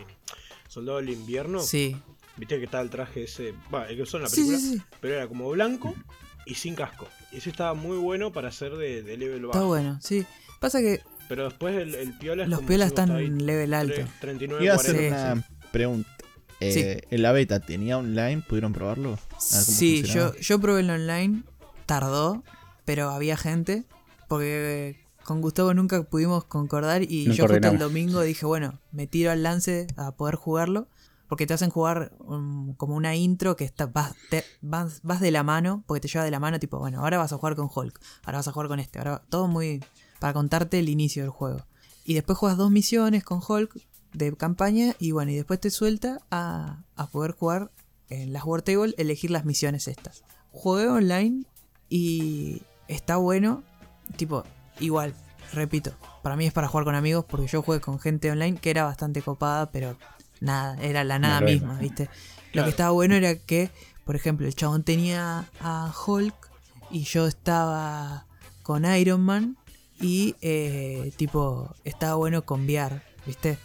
Soldado 0.68 0.98
del 0.98 1.10
Invierno. 1.10 1.60
Sí, 1.60 1.96
Viste 2.36 2.58
que 2.58 2.66
está 2.66 2.80
el 2.80 2.88
traje 2.90 3.24
ese, 3.24 3.52
va, 3.74 3.88
el 3.88 3.96
que 3.96 4.02
usó 4.02 4.16
en 4.18 4.22
la 4.24 4.28
película, 4.28 4.58
sí, 4.58 4.76
sí. 4.76 4.82
pero 5.00 5.14
era 5.14 5.26
como 5.26 5.48
blanco 5.50 5.92
y 6.46 6.54
sin 6.54 6.74
casco. 6.76 7.08
Y 7.32 7.38
ese 7.38 7.50
estaba 7.50 7.74
muy 7.74 7.96
bueno 7.98 8.32
para 8.32 8.48
hacer 8.48 8.76
de, 8.76 9.02
de 9.02 9.16
level 9.16 9.42
bajo. 9.46 9.52
Está 9.58 9.66
bueno, 9.66 9.98
sí. 10.00 10.24
Pasa 10.60 10.78
que 10.80 11.00
Pero 11.28 11.44
después 11.44 11.76
el, 11.76 11.94
el 11.96 12.16
piola 12.16 12.44
es 12.44 12.48
los 12.48 12.58
como 12.60 12.68
piolas 12.68 12.88
están 12.88 13.10
en 13.16 13.44
level 13.44 13.74
alto. 13.74 13.94
tre- 14.02 14.08
39, 14.20 14.64
Iba 14.64 14.74
a 14.74 14.76
40. 14.76 14.98
hacer 14.98 15.10
Sí, 15.10 15.14
una 15.58 15.70
pregunta. 15.72 16.10
Eh, 16.60 17.02
¿En 17.10 17.22
la 17.22 17.32
beta 17.32 17.60
tenía 17.60 17.98
online? 17.98 18.42
¿Pudieron 18.48 18.72
probarlo? 18.72 19.18
Sí, 19.38 20.02
yo, 20.02 20.34
yo 20.36 20.60
probé 20.60 20.80
el 20.80 20.90
online, 20.90 21.42
tardó, 21.86 22.42
pero 22.84 23.10
había 23.10 23.36
gente, 23.36 23.84
porque 24.28 24.90
eh, 24.90 25.06
con 25.24 25.40
Gustavo 25.40 25.72
nunca 25.74 26.02
pudimos 26.02 26.44
concordar 26.44 27.02
y 27.02 27.26
No 27.26 27.34
yo 27.34 27.46
justo 27.46 27.68
el 27.68 27.78
domingo 27.78 28.20
dije, 28.22 28.44
bueno, 28.46 28.80
me 28.92 29.06
tiro 29.06 29.30
al 29.30 29.42
lance 29.42 29.86
a 29.96 30.12
poder 30.12 30.34
jugarlo, 30.34 30.88
porque 31.28 31.46
te 31.46 31.54
hacen 31.54 31.70
jugar 31.70 32.12
um, 32.20 32.74
como 32.74 32.96
una 32.96 33.14
intro 33.14 33.54
que 33.54 33.64
está, 33.64 33.86
vas, 33.86 34.14
te- 34.30 34.44
vas, 34.62 35.00
vas 35.02 35.20
de 35.20 35.30
la 35.30 35.42
mano, 35.42 35.84
porque 35.86 36.00
te 36.00 36.08
lleva 36.08 36.24
de 36.24 36.30
la 36.30 36.40
mano, 36.40 36.58
tipo, 36.58 36.78
bueno, 36.78 37.00
ahora 37.00 37.18
vas 37.18 37.32
a 37.32 37.36
jugar 37.36 37.54
con 37.54 37.68
Hulk, 37.72 38.00
ahora 38.24 38.38
vas 38.38 38.48
a 38.48 38.52
jugar 38.52 38.68
con 38.68 38.80
este, 38.80 38.98
ahora 38.98 39.22
todo 39.28 39.46
muy... 39.46 39.84
para 40.18 40.32
contarte 40.32 40.78
el 40.78 40.88
inicio 40.88 41.22
del 41.22 41.30
juego. 41.30 41.64
Y 42.04 42.14
después 42.14 42.38
juegas 42.38 42.56
dos 42.56 42.70
misiones 42.70 43.22
con 43.22 43.42
Hulk 43.46 43.76
de 44.12 44.34
campaña 44.36 44.94
y 44.98 45.12
bueno, 45.12 45.30
y 45.30 45.36
después 45.36 45.60
te 45.60 45.70
suelta 45.70 46.18
a, 46.30 46.82
a 46.96 47.06
poder 47.08 47.32
jugar 47.32 47.70
en 48.08 48.32
las 48.32 48.44
War 48.44 48.62
Table, 48.62 48.94
elegir 48.98 49.30
las 49.30 49.44
misiones 49.44 49.88
estas. 49.88 50.24
jugué 50.50 50.88
online 50.88 51.44
y 51.88 52.62
está 52.88 53.16
bueno. 53.16 53.62
Tipo, 54.16 54.44
igual, 54.80 55.14
repito, 55.52 55.92
para 56.22 56.36
mí 56.36 56.46
es 56.46 56.52
para 56.52 56.68
jugar 56.68 56.84
con 56.84 56.94
amigos 56.94 57.24
porque 57.28 57.46
yo 57.46 57.62
jugué 57.62 57.80
con 57.80 58.00
gente 58.00 58.30
online 58.30 58.58
que 58.58 58.70
era 58.70 58.84
bastante 58.84 59.22
copada, 59.22 59.70
pero 59.70 59.96
nada, 60.40 60.76
era 60.82 61.04
la 61.04 61.18
nada 61.18 61.40
misma. 61.40 61.78
¿viste? 61.78 62.08
Lo 62.52 62.64
que 62.64 62.70
estaba 62.70 62.90
bueno 62.90 63.14
era 63.14 63.36
que, 63.36 63.70
por 64.04 64.16
ejemplo, 64.16 64.46
el 64.46 64.54
chabón 64.54 64.82
tenía 64.82 65.44
a 65.60 65.92
Hulk 66.06 66.34
y 66.90 67.02
yo 67.04 67.26
estaba 67.26 68.26
con 68.62 68.84
Iron 68.86 69.20
Man 69.20 69.58
y 70.00 70.34
eh, 70.40 71.12
tipo, 71.16 71.74
estaba 71.84 72.14
bueno 72.14 72.44
conviar, 72.44 73.02
¿viste? 73.26 73.58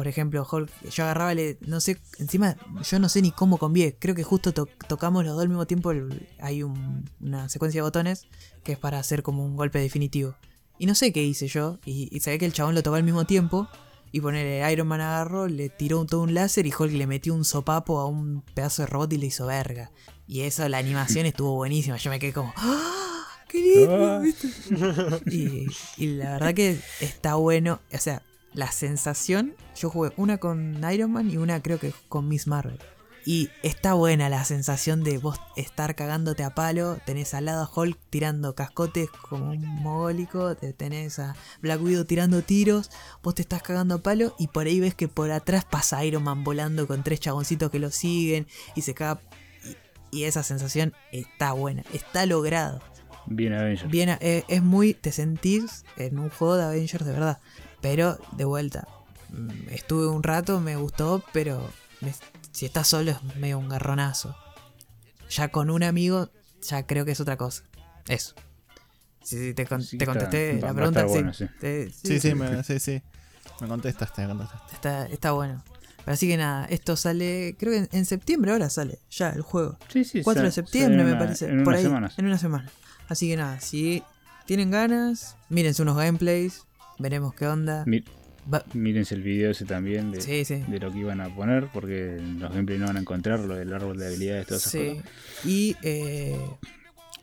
Por 0.00 0.08
ejemplo, 0.08 0.48
Hulk, 0.50 0.70
yo 0.88 1.04
agarraba, 1.04 1.34
le, 1.34 1.58
no 1.60 1.78
sé, 1.78 1.98
encima 2.18 2.56
yo 2.90 2.98
no 2.98 3.10
sé 3.10 3.20
ni 3.20 3.32
cómo 3.32 3.58
convié, 3.58 3.96
creo 3.98 4.14
que 4.14 4.22
justo 4.22 4.54
to- 4.54 4.66
tocamos 4.88 5.26
los 5.26 5.34
dos 5.34 5.42
al 5.42 5.50
mismo 5.50 5.66
tiempo, 5.66 5.90
el- 5.90 6.26
hay 6.40 6.62
un- 6.62 7.04
una 7.20 7.50
secuencia 7.50 7.80
de 7.80 7.82
botones 7.82 8.26
que 8.64 8.72
es 8.72 8.78
para 8.78 8.98
hacer 8.98 9.22
como 9.22 9.44
un 9.44 9.56
golpe 9.56 9.78
definitivo. 9.78 10.36
Y 10.78 10.86
no 10.86 10.94
sé 10.94 11.12
qué 11.12 11.22
hice 11.22 11.48
yo, 11.48 11.80
y, 11.84 12.08
y 12.16 12.20
sabía 12.20 12.38
que 12.38 12.46
el 12.46 12.54
chabón 12.54 12.74
lo 12.74 12.82
tocó 12.82 12.96
al 12.96 13.02
mismo 13.04 13.26
tiempo, 13.26 13.68
y 14.10 14.22
ponerle 14.22 14.72
Iron 14.72 14.88
Man 14.88 15.02
agarró, 15.02 15.48
le 15.48 15.68
tiró 15.68 16.00
un- 16.00 16.06
todo 16.06 16.22
un 16.22 16.32
láser 16.32 16.64
y 16.64 16.72
Hulk 16.72 16.92
le 16.94 17.06
metió 17.06 17.34
un 17.34 17.44
sopapo 17.44 18.00
a 18.00 18.06
un 18.06 18.40
pedazo 18.54 18.80
de 18.80 18.86
robot 18.86 19.12
y 19.12 19.18
le 19.18 19.26
hizo 19.26 19.44
verga. 19.44 19.90
Y 20.26 20.40
eso, 20.40 20.66
la 20.70 20.78
animación 20.78 21.26
estuvo 21.26 21.56
buenísima, 21.56 21.98
yo 21.98 22.08
me 22.08 22.18
quedé 22.18 22.32
como, 22.32 22.54
¡Ah! 22.56 23.26
¡Qué 23.50 23.60
lindo! 23.60 24.22
Ah. 25.10 25.18
Y, 25.30 25.66
y 25.98 26.06
la 26.06 26.30
verdad 26.38 26.54
que 26.54 26.78
está 27.00 27.34
bueno, 27.34 27.80
o 27.92 27.98
sea, 27.98 28.22
la 28.52 28.72
sensación, 28.72 29.54
yo 29.76 29.90
jugué 29.90 30.12
una 30.16 30.38
con 30.38 30.80
Iron 30.92 31.12
Man 31.12 31.30
y 31.30 31.36
una 31.36 31.62
creo 31.62 31.78
que 31.78 31.92
con 32.08 32.28
Miss 32.28 32.46
Marvel. 32.46 32.78
Y 33.26 33.50
está 33.62 33.92
buena 33.92 34.30
la 34.30 34.44
sensación 34.44 35.04
de 35.04 35.18
vos 35.18 35.38
estar 35.54 35.94
cagándote 35.94 36.42
a 36.42 36.54
palo, 36.54 36.98
tenés 37.04 37.34
al 37.34 37.44
lado 37.44 37.64
a 37.64 37.70
Hulk 37.80 37.98
tirando 38.08 38.54
cascotes 38.54 39.10
como 39.10 39.50
un 39.50 39.62
mogólico, 39.62 40.56
te 40.56 40.72
tenés 40.72 41.18
a 41.18 41.36
Black 41.60 41.82
Widow 41.82 42.06
tirando 42.06 42.42
tiros, 42.42 42.90
vos 43.22 43.34
te 43.34 43.42
estás 43.42 43.62
cagando 43.62 43.96
a 43.96 44.02
palo 44.02 44.34
y 44.38 44.48
por 44.48 44.66
ahí 44.66 44.80
ves 44.80 44.94
que 44.94 45.06
por 45.06 45.30
atrás 45.32 45.66
pasa 45.66 46.02
Iron 46.04 46.24
Man 46.24 46.44
volando 46.44 46.86
con 46.86 47.02
tres 47.02 47.20
chaboncitos 47.20 47.70
que 47.70 47.78
lo 47.78 47.90
siguen 47.90 48.46
y 48.74 48.82
se 48.82 48.94
caga... 48.94 49.20
Y, 50.12 50.20
y 50.20 50.24
esa 50.24 50.42
sensación 50.42 50.94
está 51.12 51.52
buena, 51.52 51.84
está 51.92 52.24
logrado. 52.24 52.80
Bien 53.26 53.52
Avengers. 53.52 53.90
Bien, 53.90 54.16
eh, 54.20 54.44
es 54.48 54.62
muy. 54.62 54.94
Te 54.94 55.12
sentís 55.12 55.84
en 55.96 56.18
un 56.18 56.30
juego 56.30 56.56
de 56.56 56.64
Avengers 56.64 57.04
de 57.04 57.12
verdad. 57.12 57.38
Pero 57.80 58.18
de 58.32 58.44
vuelta. 58.44 58.86
mm, 59.30 59.68
Estuve 59.70 60.06
un 60.08 60.22
rato, 60.22 60.60
me 60.60 60.76
gustó, 60.76 61.22
pero 61.32 61.70
me- 62.00 62.14
si 62.52 62.66
estás 62.66 62.88
solo 62.88 63.12
es 63.12 63.22
medio 63.36 63.58
un 63.58 63.68
garronazo. 63.68 64.36
Ya 65.30 65.48
con 65.48 65.70
un 65.70 65.82
amigo, 65.82 66.30
ya 66.62 66.86
creo 66.86 67.04
que 67.04 67.12
es 67.12 67.20
otra 67.20 67.36
cosa. 67.36 67.62
Eso. 68.08 68.34
Sí, 69.22 69.38
sí, 69.38 69.54
te, 69.54 69.66
con- 69.66 69.82
Sí, 69.82 69.98
te 69.98 70.04
está- 70.04 70.12
contesté 70.12 70.60
la 70.60 70.74
pregunta. 70.74 71.02
sí. 71.02 71.06
bueno, 71.08 71.32
sí. 71.32 71.46
Te- 71.60 71.90
Sí, 71.90 72.18
sí, 72.20 72.34
me, 72.34 72.64
sí, 72.64 72.80
sí. 72.80 73.02
Me 73.60 73.68
contestaste, 73.68 74.22
me 74.22 74.28
contestaste. 74.28 74.74
Está, 74.74 75.06
está 75.06 75.32
bueno. 75.32 75.62
Pero 75.98 76.12
así 76.14 76.26
que 76.26 76.36
nada, 76.38 76.64
esto 76.66 76.96
sale. 76.96 77.54
Creo 77.58 77.72
que 77.72 77.78
en, 77.80 77.88
en 77.92 78.06
septiembre 78.06 78.52
ahora 78.52 78.70
sale. 78.70 78.98
Ya 79.10 79.30
el 79.30 79.42
juego. 79.42 79.76
Sí, 79.92 80.04
sí, 80.04 80.22
4 80.22 80.42
de 80.44 80.50
septiembre 80.50 81.04
me 81.04 81.10
una- 81.10 81.18
parece. 81.18 81.44
En 81.46 81.58
por 81.62 81.68
unas 81.74 81.78
ahí. 81.78 81.84
semanas. 81.84 82.14
En 82.18 82.26
una 82.26 82.38
semana. 82.38 82.70
Así 83.08 83.28
que 83.28 83.36
nada, 83.36 83.60
si 83.60 84.02
tienen 84.46 84.70
ganas, 84.70 85.36
mírense 85.50 85.82
unos 85.82 85.96
gameplays. 85.96 86.64
Veremos 87.00 87.34
qué 87.34 87.46
onda. 87.48 87.84
Mi- 87.86 88.04
Mírense 88.72 89.14
el 89.14 89.22
video 89.22 89.50
ese 89.50 89.64
también 89.64 90.10
de, 90.12 90.20
Sí, 90.22 90.44
sí. 90.44 90.56
de 90.66 90.78
lo 90.78 90.90
que 90.90 90.98
iban 90.98 91.20
a 91.20 91.34
poner, 91.34 91.68
porque 91.72 92.16
los 92.38 92.50
gameplays 92.50 92.80
no 92.80 92.86
van 92.86 92.96
a 92.96 93.00
encontrar 93.00 93.38
lo 93.40 93.54
del 93.54 93.72
árbol 93.72 93.98
de 93.98 94.06
habilidades, 94.06 94.46
todas 94.46 94.66
esas 94.66 94.72
Sí. 94.72 94.88
cosas. 94.96 95.10
Y 95.44 95.76
eh, 95.82 96.38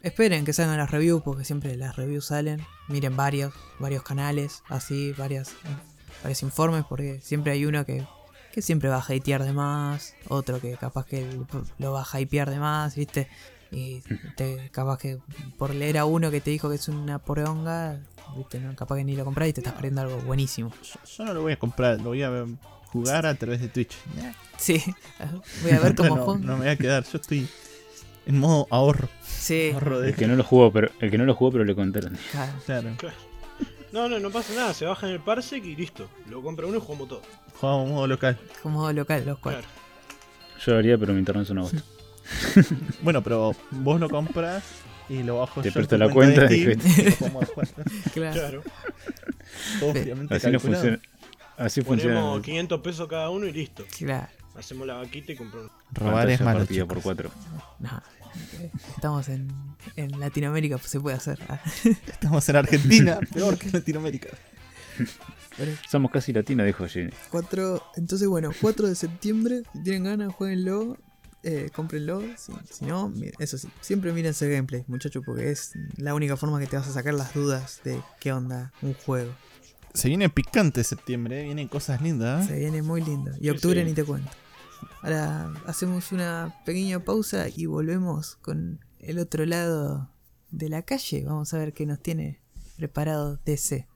esperen 0.04 0.46
que 0.46 0.54
salgan 0.54 0.78
las 0.78 0.92
reviews, 0.92 1.24
porque 1.24 1.44
siempre 1.44 1.76
las 1.76 1.96
reviews 1.96 2.26
salen. 2.28 2.62
Miren 2.88 3.16
varios, 3.18 3.54
varios 3.80 4.04
canales, 4.04 4.64
así, 4.70 5.14
varias, 5.18 5.52
varios 6.24 6.44
informes, 6.44 6.86
porque 6.88 7.20
siempre 7.22 7.52
hay 7.52 7.66
uno 7.66 7.86
que, 7.86 8.06
que 8.54 8.62
siempre 8.62 8.88
va 8.90 8.98
a 8.98 9.00
hatear 9.02 9.44
de 9.44 9.54
más, 9.54 10.14
otro 10.30 10.62
que 10.62 10.78
capaz 10.78 11.06
que 11.08 11.28
lo 11.80 11.92
va 11.94 12.06
a 12.10 12.22
hypear 12.22 12.50
de 12.50 12.60
más, 12.60 12.96
¿viste? 12.96 13.28
Y 13.72 14.02
te, 14.38 14.70
capaz 14.72 14.98
que 15.00 15.18
por 15.58 15.74
leer 15.76 15.98
a 15.98 16.06
uno 16.06 16.32
que 16.32 16.40
te 16.42 16.52
dijo 16.52 16.70
que 16.70 16.76
es 16.76 16.88
una 16.88 17.20
poronga, 17.20 18.00
¿viste? 18.36 18.60
No? 18.60 18.76
Capaz 18.76 18.98
que 18.98 19.04
ni 19.04 19.16
lo 19.16 19.26
compras 19.26 19.50
y 19.50 19.54
te 19.54 19.62
estás 19.62 19.74
perdiendo 19.74 20.02
algo 20.02 20.18
buenísimo. 20.22 20.72
Yo, 20.84 21.00
yo 21.18 21.26
no 21.26 21.34
lo 21.34 21.42
voy 21.42 21.54
a 21.54 21.60
comprar, 21.60 21.98
lo 21.98 22.10
voy 22.10 22.24
a 22.24 22.46
jugar 22.88 23.26
a 23.26 23.36
través 23.36 23.62
de 23.62 23.70
Twitch. 23.70 23.96
Sí, 24.58 24.82
voy 25.62 25.72
a 25.72 25.80
ver 25.80 25.94
cómo 25.94 26.16
no, 26.16 26.26
juega. 26.26 26.40
no 26.40 26.54
me 26.54 26.64
voy 26.64 26.70
a 26.70 26.76
quedar, 26.78 27.04
yo 27.04 27.20
estoy 27.20 27.48
en 28.26 28.40
modo 28.40 28.66
ahorro. 28.72 29.08
Sí, 29.24 29.70
ahorro 29.72 30.00
de 30.00 30.10
El 30.10 30.16
que 30.16 30.26
no 30.26 30.36
lo 30.36 30.44
jugó, 30.44 30.72
pero 30.72 30.90
el 31.00 31.12
que 31.12 31.18
no 31.20 31.26
lo 31.26 31.36
jugó, 31.36 31.52
pero 31.52 31.64
le 31.64 31.76
contaron. 31.76 32.18
claro. 32.66 32.90
Claro. 32.98 33.16
No, 33.92 34.10
no, 34.10 34.20
no 34.20 34.32
pasa 34.32 34.54
nada, 34.56 34.74
se 34.74 34.86
baja 34.86 35.06
en 35.08 35.14
el 35.14 35.20
parsec 35.20 35.64
y 35.64 35.76
listo. 35.76 36.10
Lo 36.30 36.42
compra 36.42 36.66
uno 36.66 36.78
y 36.78 36.82
jugamos 36.82 37.08
todo. 37.08 37.22
Jugamos 37.62 37.90
modo 37.90 38.08
local. 38.08 38.38
como 38.64 38.92
local 38.92 39.26
los 39.28 39.38
cuatro. 39.38 39.62
Claro. 39.62 39.76
Yo 40.66 40.72
lo 40.72 40.78
haría, 40.80 40.98
pero 40.98 41.14
mi 41.14 41.20
internet 41.20 41.44
es 41.44 41.50
una 41.52 41.62
bosta. 41.62 41.84
Bueno, 43.04 43.22
pero 43.24 43.56
vos 43.72 44.00
lo 44.00 44.10
compras 44.10 44.64
y 45.10 45.24
lo 45.24 45.40
bajo 45.40 45.62
Te 45.62 45.72
presto 45.72 45.98
la 45.98 46.10
cuenta 46.10 46.46
de 46.46 46.58
y 46.58 46.62
Steam, 46.76 47.34
y. 47.36 48.10
Claro. 48.12 48.34
Claro. 48.34 48.64
Fríamente 49.94 50.36
Así 50.36 50.52
no 50.52 50.60
funciona. 50.60 51.00
Así 51.58 51.82
funciona. 51.82 52.16
Ponemos 52.16 52.42
500 52.42 52.82
pesos 52.82 53.08
cada 53.08 53.30
uno 53.30 53.48
y 53.48 53.52
listo. 53.52 53.86
Claro. 53.98 54.28
Hacemos 54.56 54.88
la 54.88 54.96
vaquita 54.96 55.34
y 55.34 55.36
compramos. 55.36 55.72
Robar 55.92 56.30
es 56.30 56.40
Pantalla 56.42 56.80
malo, 56.80 56.88
por 56.88 57.02
cuatro. 57.02 57.32
No, 57.80 58.02
estamos 58.96 59.30
en, 59.30 59.52
en 59.96 60.20
Latinoamérica, 60.20 60.78
pues 60.78 60.90
se 60.90 61.00
puede 61.00 61.16
hacer. 61.16 61.40
Ah, 61.48 61.62
Estamos 62.08 62.48
en 62.50 62.56
Argentina, 62.56 63.20
peor 63.34 63.58
que 63.58 63.68
en 63.68 63.74
Latinoamérica. 63.74 64.30
Somos 65.90 66.12
casi 66.12 66.34
latinos, 66.34 66.66
dijo 66.66 66.88
Jenny. 66.88 67.12
cuatro, 67.32 67.84
entonces 67.96 68.28
bueno, 68.28 68.52
4 68.62 68.88
de 68.88 68.96
septiembre, 68.96 69.64
si 69.74 69.84
tienen 69.84 70.04
ganas, 70.04 70.34
jueguenlo, 70.34 70.98
eh, 71.48 71.70
cómprenlo. 71.74 72.22
Si, 72.38 72.52
si 72.72 72.86
no, 72.86 73.14
eso 73.40 73.58
sí, 73.58 73.68
siempre 73.82 74.12
mírense 74.14 74.50
gameplay, 74.50 74.84
muchachos, 74.88 75.24
porque 75.26 75.50
es 75.52 75.72
la 75.98 76.14
única 76.14 76.36
forma 76.38 76.60
que 76.60 76.68
te 76.68 76.76
vas 76.78 76.88
a 76.88 76.92
sacar 76.94 77.14
las 77.14 77.34
dudas 77.34 77.82
de 77.84 78.02
qué 78.20 78.32
onda 78.34 78.72
un 78.82 78.94
juego. 78.94 79.32
Se 79.94 80.10
viene 80.10 80.30
picante 80.30 80.84
septiembre, 80.84 81.42
¿eh? 81.42 81.44
vienen 81.46 81.68
cosas 81.68 82.02
lindas. 82.02 82.46
¿eh? 82.46 82.48
Se 82.50 82.60
viene 82.60 82.82
muy 82.82 83.02
lindo. 83.02 83.32
Y 83.40 83.46
Sí, 83.46 83.50
octubre 83.50 83.82
sí. 83.82 83.86
ni 83.88 83.94
te 83.94 84.04
cuento. 84.04 84.30
Ahora 85.02 85.54
hacemos 85.66 86.12
una 86.12 86.56
pequeña 86.66 87.00
pausa 87.00 87.48
y 87.50 87.66
volvemos 87.66 88.36
con 88.42 88.80
el 89.00 89.18
otro 89.20 89.46
lado 89.46 90.12
de 90.52 90.70
la 90.70 90.82
calle. 90.84 91.24
Vamos 91.26 91.54
a 91.54 91.58
ver 91.58 91.74
qué 91.74 91.86
nos 91.86 92.00
tiene 92.00 92.42
preparado 92.76 93.40
DC. 93.46 93.88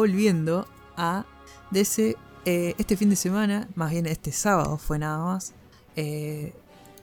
Volviendo 0.00 0.66
a 0.96 1.26
DC, 1.72 2.16
eh, 2.46 2.74
este 2.78 2.96
fin 2.96 3.10
de 3.10 3.16
semana, 3.16 3.68
más 3.74 3.90
bien 3.90 4.06
este 4.06 4.32
sábado 4.32 4.78
fue 4.78 4.98
nada 4.98 5.22
más, 5.22 5.52
eh, 5.94 6.54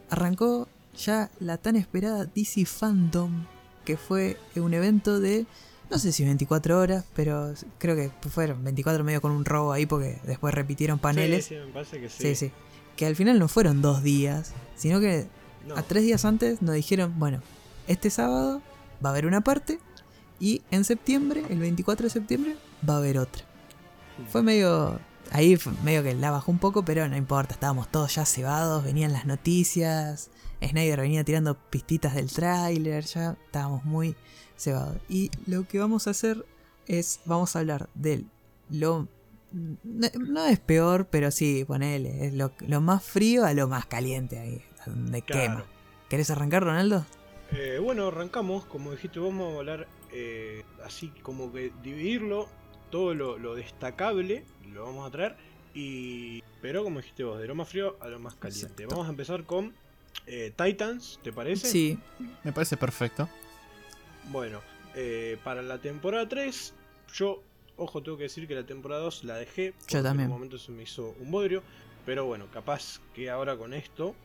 arrancó 0.09 0.67
ya 0.97 1.29
la 1.39 1.57
tan 1.59 1.75
esperada 1.75 2.25
DC 2.25 2.65
Fandom, 2.65 3.45
que 3.85 3.97
fue 3.97 4.35
un 4.55 4.73
evento 4.73 5.19
de, 5.19 5.45
no 5.91 5.99
sé 5.99 6.11
si 6.11 6.25
24 6.25 6.79
horas, 6.79 7.05
pero 7.15 7.53
creo 7.77 7.95
que 7.95 8.09
fueron 8.31 8.63
24 8.63 9.03
medio 9.03 9.21
con 9.21 9.31
un 9.31 9.45
robo 9.45 9.73
ahí 9.73 9.85
porque 9.85 10.19
después 10.25 10.55
repitieron 10.55 10.97
paneles. 10.97 11.45
Sí, 11.45 11.53
sí, 11.53 11.61
me 11.67 11.71
parece 11.71 12.01
que 12.01 12.09
sí. 12.09 12.23
sí, 12.23 12.35
sí. 12.47 12.51
Que 12.95 13.05
al 13.05 13.15
final 13.15 13.37
no 13.37 13.47
fueron 13.47 13.83
dos 13.83 14.01
días, 14.01 14.53
sino 14.75 14.99
que 14.99 15.27
No. 15.67 15.77
a 15.77 15.83
tres 15.83 16.01
días 16.01 16.25
antes 16.25 16.63
nos 16.63 16.73
dijeron, 16.73 17.13
bueno, 17.19 17.43
este 17.87 18.09
sábado 18.09 18.59
va 19.05 19.09
a 19.09 19.11
haber 19.11 19.27
una 19.27 19.41
parte 19.41 19.77
y 20.39 20.63
en 20.71 20.83
septiembre, 20.83 21.43
el 21.49 21.59
24 21.59 22.05
de 22.05 22.09
septiembre, 22.09 22.55
va 22.87 22.95
a 22.95 22.97
haber 22.97 23.17
otra. 23.19 23.43
Fue 24.29 24.41
medio... 24.43 24.99
Ahí 25.31 25.57
fue 25.57 25.73
medio 25.83 26.03
que 26.03 26.15
la 26.15 26.31
bajó 26.31 26.51
un 26.51 26.57
poco, 26.59 26.85
pero 26.85 27.07
no 27.09 27.17
importa, 27.17 27.53
estábamos 27.53 27.89
todos 27.91 28.15
ya 28.15 28.25
cebados, 28.25 28.85
venían 28.85 29.11
las 29.11 29.25
noticias, 29.25 30.29
Snyder 30.65 31.01
venía 31.01 31.25
tirando 31.25 31.55
pistitas 31.55 32.15
del 32.15 32.31
tráiler, 32.31 33.03
ya 33.03 33.35
estábamos 33.45 33.83
muy 33.83 34.15
cebados. 34.57 34.95
Y 35.09 35.29
lo 35.45 35.67
que 35.67 35.79
vamos 35.79 36.07
a 36.07 36.11
hacer 36.11 36.45
es, 36.87 37.19
vamos 37.25 37.55
a 37.55 37.59
hablar 37.59 37.89
del 37.93 38.25
lo... 38.69 39.07
No, 39.51 40.07
no 40.19 40.45
es 40.45 40.59
peor, 40.59 41.07
pero 41.09 41.29
sí, 41.31 41.63
ponele, 41.65 42.27
es 42.27 42.33
lo, 42.33 42.53
lo 42.65 42.79
más 42.81 43.03
frío 43.03 43.45
a 43.45 43.53
lo 43.53 43.67
más 43.67 43.85
caliente 43.85 44.39
ahí, 44.39 44.61
donde 44.85 45.21
Claro. 45.21 45.41
quema. 45.41 45.65
¿Querés 46.09 46.29
arrancar, 46.29 46.63
Ronaldo? 46.63 47.05
Eh, 47.51 47.79
bueno, 47.81 48.07
arrancamos, 48.07 48.65
como 48.65 48.91
dijiste, 48.91 49.19
vamos 49.19 49.53
a 49.53 49.57
hablar 49.59 49.87
eh, 50.13 50.63
así 50.85 51.09
como 51.21 51.51
que 51.51 51.71
dividirlo 51.83 52.47
todo 52.89 53.13
lo, 53.13 53.37
lo 53.37 53.55
destacable 53.55 54.43
lo 54.73 54.85
vamos 54.85 55.07
a 55.07 55.11
traer. 55.11 55.35
Y, 55.73 56.43
pero 56.61 56.83
como 56.83 56.99
dijiste 56.99 57.23
vos, 57.23 57.39
de 57.39 57.47
lo 57.47 57.55
más 57.55 57.69
frío 57.69 57.97
a 57.99 58.07
lo 58.07 58.19
más 58.19 58.35
caliente. 58.35 58.65
Exacto. 58.65 58.89
Vamos 58.89 59.07
a 59.07 59.09
empezar 59.11 59.43
con 59.43 59.73
eh, 60.25 60.51
Titans, 60.55 61.19
¿te 61.23 61.31
parece? 61.31 61.67
Sí, 61.67 61.99
Me 62.43 62.51
parece 62.51 62.77
perfecto. 62.77 63.29
Bueno, 64.29 64.61
eh, 64.95 65.37
para 65.43 65.61
la 65.61 65.77
temporada 65.79 66.27
3, 66.27 66.73
yo, 67.13 67.43
ojo, 67.77 68.01
tengo 68.01 68.17
que 68.17 68.23
decir 68.23 68.47
que 68.47 68.55
la 68.55 68.65
temporada 68.65 69.01
2 69.03 69.23
la 69.25 69.35
dejé. 69.35 69.73
porque 69.73 70.01
también. 70.01 70.21
En 70.27 70.31
un 70.31 70.37
momento 70.37 70.57
se 70.57 70.71
me 70.71 70.83
hizo 70.83 71.15
un 71.19 71.31
bodrio. 71.31 71.63
Pero 72.05 72.25
bueno, 72.25 72.47
capaz 72.53 73.01
que 73.13 73.29
ahora 73.29 73.57
con 73.57 73.73
esto 73.73 74.15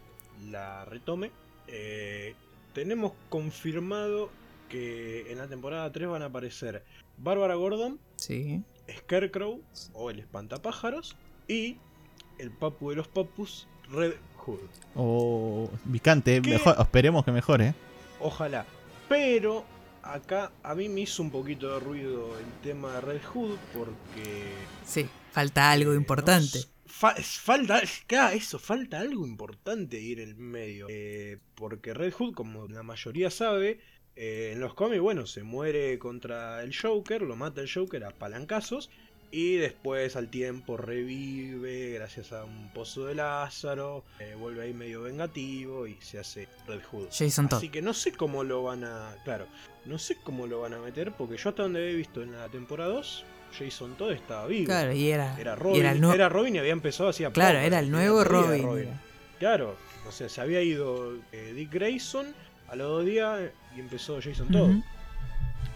la 0.51 0.85
retome. 0.85 1.33
Eh, 1.67 2.35
tenemos 2.73 3.13
confirmado 3.29 4.31
que 4.69 5.31
en 5.31 5.39
la 5.39 5.49
temporada 5.49 5.91
3 5.91 6.09
van 6.09 6.23
a 6.23 6.27
aparecer 6.27 6.85
Bárbara 7.19 7.57
Gordon, 7.57 7.99
sí. 8.23 8.63
Scarecrow 8.99 9.61
o 9.95 10.11
el 10.11 10.19
Espantapájaros 10.19 11.17
y 11.49 11.77
el 12.39 12.51
Papu 12.51 12.91
de 12.91 12.97
los 12.97 13.09
Papus, 13.09 13.67
Red 13.91 14.15
Hood. 14.39 14.59
O 14.97 15.71
picante, 15.91 16.41
mejor, 16.41 16.77
esperemos 16.79 17.25
que 17.25 17.33
mejore. 17.33 17.75
Ojalá. 18.21 18.67
Pero 19.09 19.65
acá 20.03 20.51
a 20.63 20.75
mí 20.75 20.89
me 20.89 21.03
hizo 21.03 21.23
un 21.23 21.31
poquito 21.31 21.73
de 21.75 21.81
ruido 21.81 22.39
el 22.39 22.47
tema 22.63 22.95
de 22.95 23.01
Red 23.03 23.23
Hood 23.33 23.57
porque... 23.73 24.53
Sí, 24.85 25.07
falta 25.31 25.71
algo 25.71 25.93
eh, 25.93 25.97
importante. 25.97 26.59
no 26.59 26.61
s- 26.61 26.69
fa- 26.87 27.15
falta, 27.17 27.81
claro, 28.07 28.35
eso, 28.37 28.59
falta 28.59 28.99
algo 29.01 29.27
importante 29.27 30.01
ir 30.01 30.21
en 30.21 30.31
el 30.31 30.35
medio. 30.37 30.87
Eh, 30.91 31.39
porque 31.55 31.95
Red 31.95 32.13
Hood, 32.15 32.35
como 32.35 32.67
la 32.69 32.83
mayoría 32.83 33.31
sabe, 33.31 33.81
eh, 34.17 34.51
en 34.53 34.61
los 34.61 34.75
cómics, 34.75 35.01
bueno, 35.01 35.27
se 35.27 35.43
muere 35.43 35.99
contra 35.99 36.63
el 36.63 36.77
Joker, 36.77 37.23
lo 37.23 37.37
mata 37.37 37.61
el 37.61 37.73
Joker 37.73 38.05
a 38.05 38.11
palancazos. 38.11 38.91
Y 39.35 39.55
después 39.57 40.15
al 40.17 40.29
tiempo 40.29 40.77
revive 40.77 41.93
gracias 41.95 42.33
a 42.33 42.45
un 42.45 42.69
pozo 42.75 43.07
de 43.07 43.15
Lázaro, 43.15 44.05
eh, 44.21 44.35
vuelve 44.39 44.65
ahí 44.65 44.75
medio 44.75 45.01
vengativo 45.03 45.87
y 45.87 45.97
se 46.03 46.19
hace 46.19 46.49
Red 46.67 46.83
Hood. 46.91 47.07
Jason 47.11 47.49
Todd. 47.49 47.57
Así 47.57 47.71
que 47.71 47.81
no 47.81 47.95
sé 47.95 48.13
cómo 48.13 48.45
lo 48.45 48.63
van 48.65 48.85
a. 48.85 49.17
Claro, 49.25 49.47
no 49.87 49.99
sé 49.99 50.17
cómo 50.23 50.47
lo 50.47 50.61
van 50.61 50.75
a 50.75 50.79
meter, 50.81 51.13
porque 51.13 51.39
yo 51.39 51.49
hasta 51.49 51.63
donde 51.63 51.91
he 51.91 51.95
visto 51.95 52.23
en 52.23 52.33
la 52.33 52.49
temporada 52.51 52.91
2, 52.93 53.25
Jason 53.59 53.95
Todd 53.97 54.13
estaba 54.13 54.47
vivo. 54.47 54.67
Claro, 54.67 54.93
y 54.93 55.09
era. 55.09 55.35
Era 55.41 55.53
y 55.53 55.57
Robin, 55.57 55.77
era 55.81 55.89
era, 55.89 55.93
el 55.97 56.01
nuevo- 56.03 56.29
Robin 56.29 56.57
y 56.57 56.59
había 56.59 56.73
empezado 56.73 57.09
así 57.09 57.25
a 57.25 57.31
Claro, 57.31 57.59
era 57.59 57.79
el 57.79 57.91
nuevo 57.91 58.25
Robin. 58.25 58.69
era. 58.81 59.03
Claro, 59.39 59.77
o 60.07 60.13
sea, 60.13 60.29
se 60.29 60.41
había 60.43 60.61
ido 60.63 61.15
eh, 61.33 61.53
Dick 61.55 61.73
Grayson 61.73 62.27
a 62.73 62.77
los 62.77 62.89
dos 62.89 63.05
días 63.05 63.39
y 63.77 63.81
empezó 63.81 64.19
Jason 64.23 64.49
Todd. 64.49 64.71
Ujú. 64.71 64.83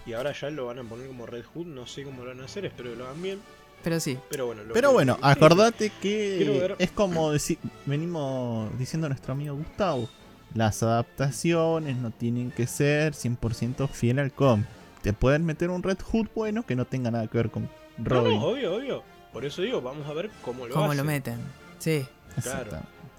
Y 0.05 0.13
ahora 0.13 0.31
ya 0.33 0.49
lo 0.49 0.65
van 0.65 0.79
a 0.79 0.83
poner 0.83 1.07
como 1.07 1.25
Red 1.25 1.43
Hood, 1.53 1.67
no 1.67 1.85
sé 1.85 2.03
cómo 2.03 2.23
lo 2.23 2.29
van 2.29 2.41
a 2.41 2.45
hacer, 2.45 2.65
espero 2.65 2.89
que 2.91 2.95
lo 2.95 3.05
hagan 3.05 3.21
bien. 3.21 3.39
Pero 3.83 3.99
sí, 3.99 4.17
Pero 4.29 4.47
bueno, 4.47 4.63
lo 4.63 4.73
Pero 4.73 4.91
bueno, 4.91 5.17
acordate 5.21 5.91
que 6.01 6.75
es 6.79 6.91
como 6.91 7.33
deci- 7.33 7.59
venimos 7.85 8.75
diciendo 8.79 9.07
nuestro 9.07 9.33
amigo 9.33 9.55
Gustavo. 9.55 10.09
Las 10.55 10.81
adaptaciones 10.81 11.97
no 11.97 12.09
tienen 12.11 12.51
que 12.51 12.65
ser 12.67 13.13
100% 13.13 13.87
fiel 13.89 14.19
al 14.19 14.31
cómic. 14.31 14.65
Te 15.03 15.13
pueden 15.13 15.45
meter 15.45 15.69
un 15.69 15.83
Red 15.83 15.99
Hood 15.99 16.27
bueno 16.33 16.65
que 16.65 16.75
no 16.75 16.85
tenga 16.85 17.11
nada 17.11 17.27
que 17.27 17.37
ver 17.37 17.51
con 17.51 17.63
No, 17.97 18.03
Robin. 18.05 18.39
no, 18.39 18.45
obvio, 18.47 18.75
obvio. 18.75 19.03
Por 19.31 19.45
eso 19.45 19.61
digo, 19.61 19.81
vamos 19.81 20.07
a 20.07 20.13
ver 20.13 20.31
cómo 20.43 20.65
lo 20.67 20.73
cómo 20.73 20.85
hacen. 20.87 20.97
lo 20.97 21.03
meten. 21.03 21.37
Sí, 21.79 22.05
Claro. 22.41 22.71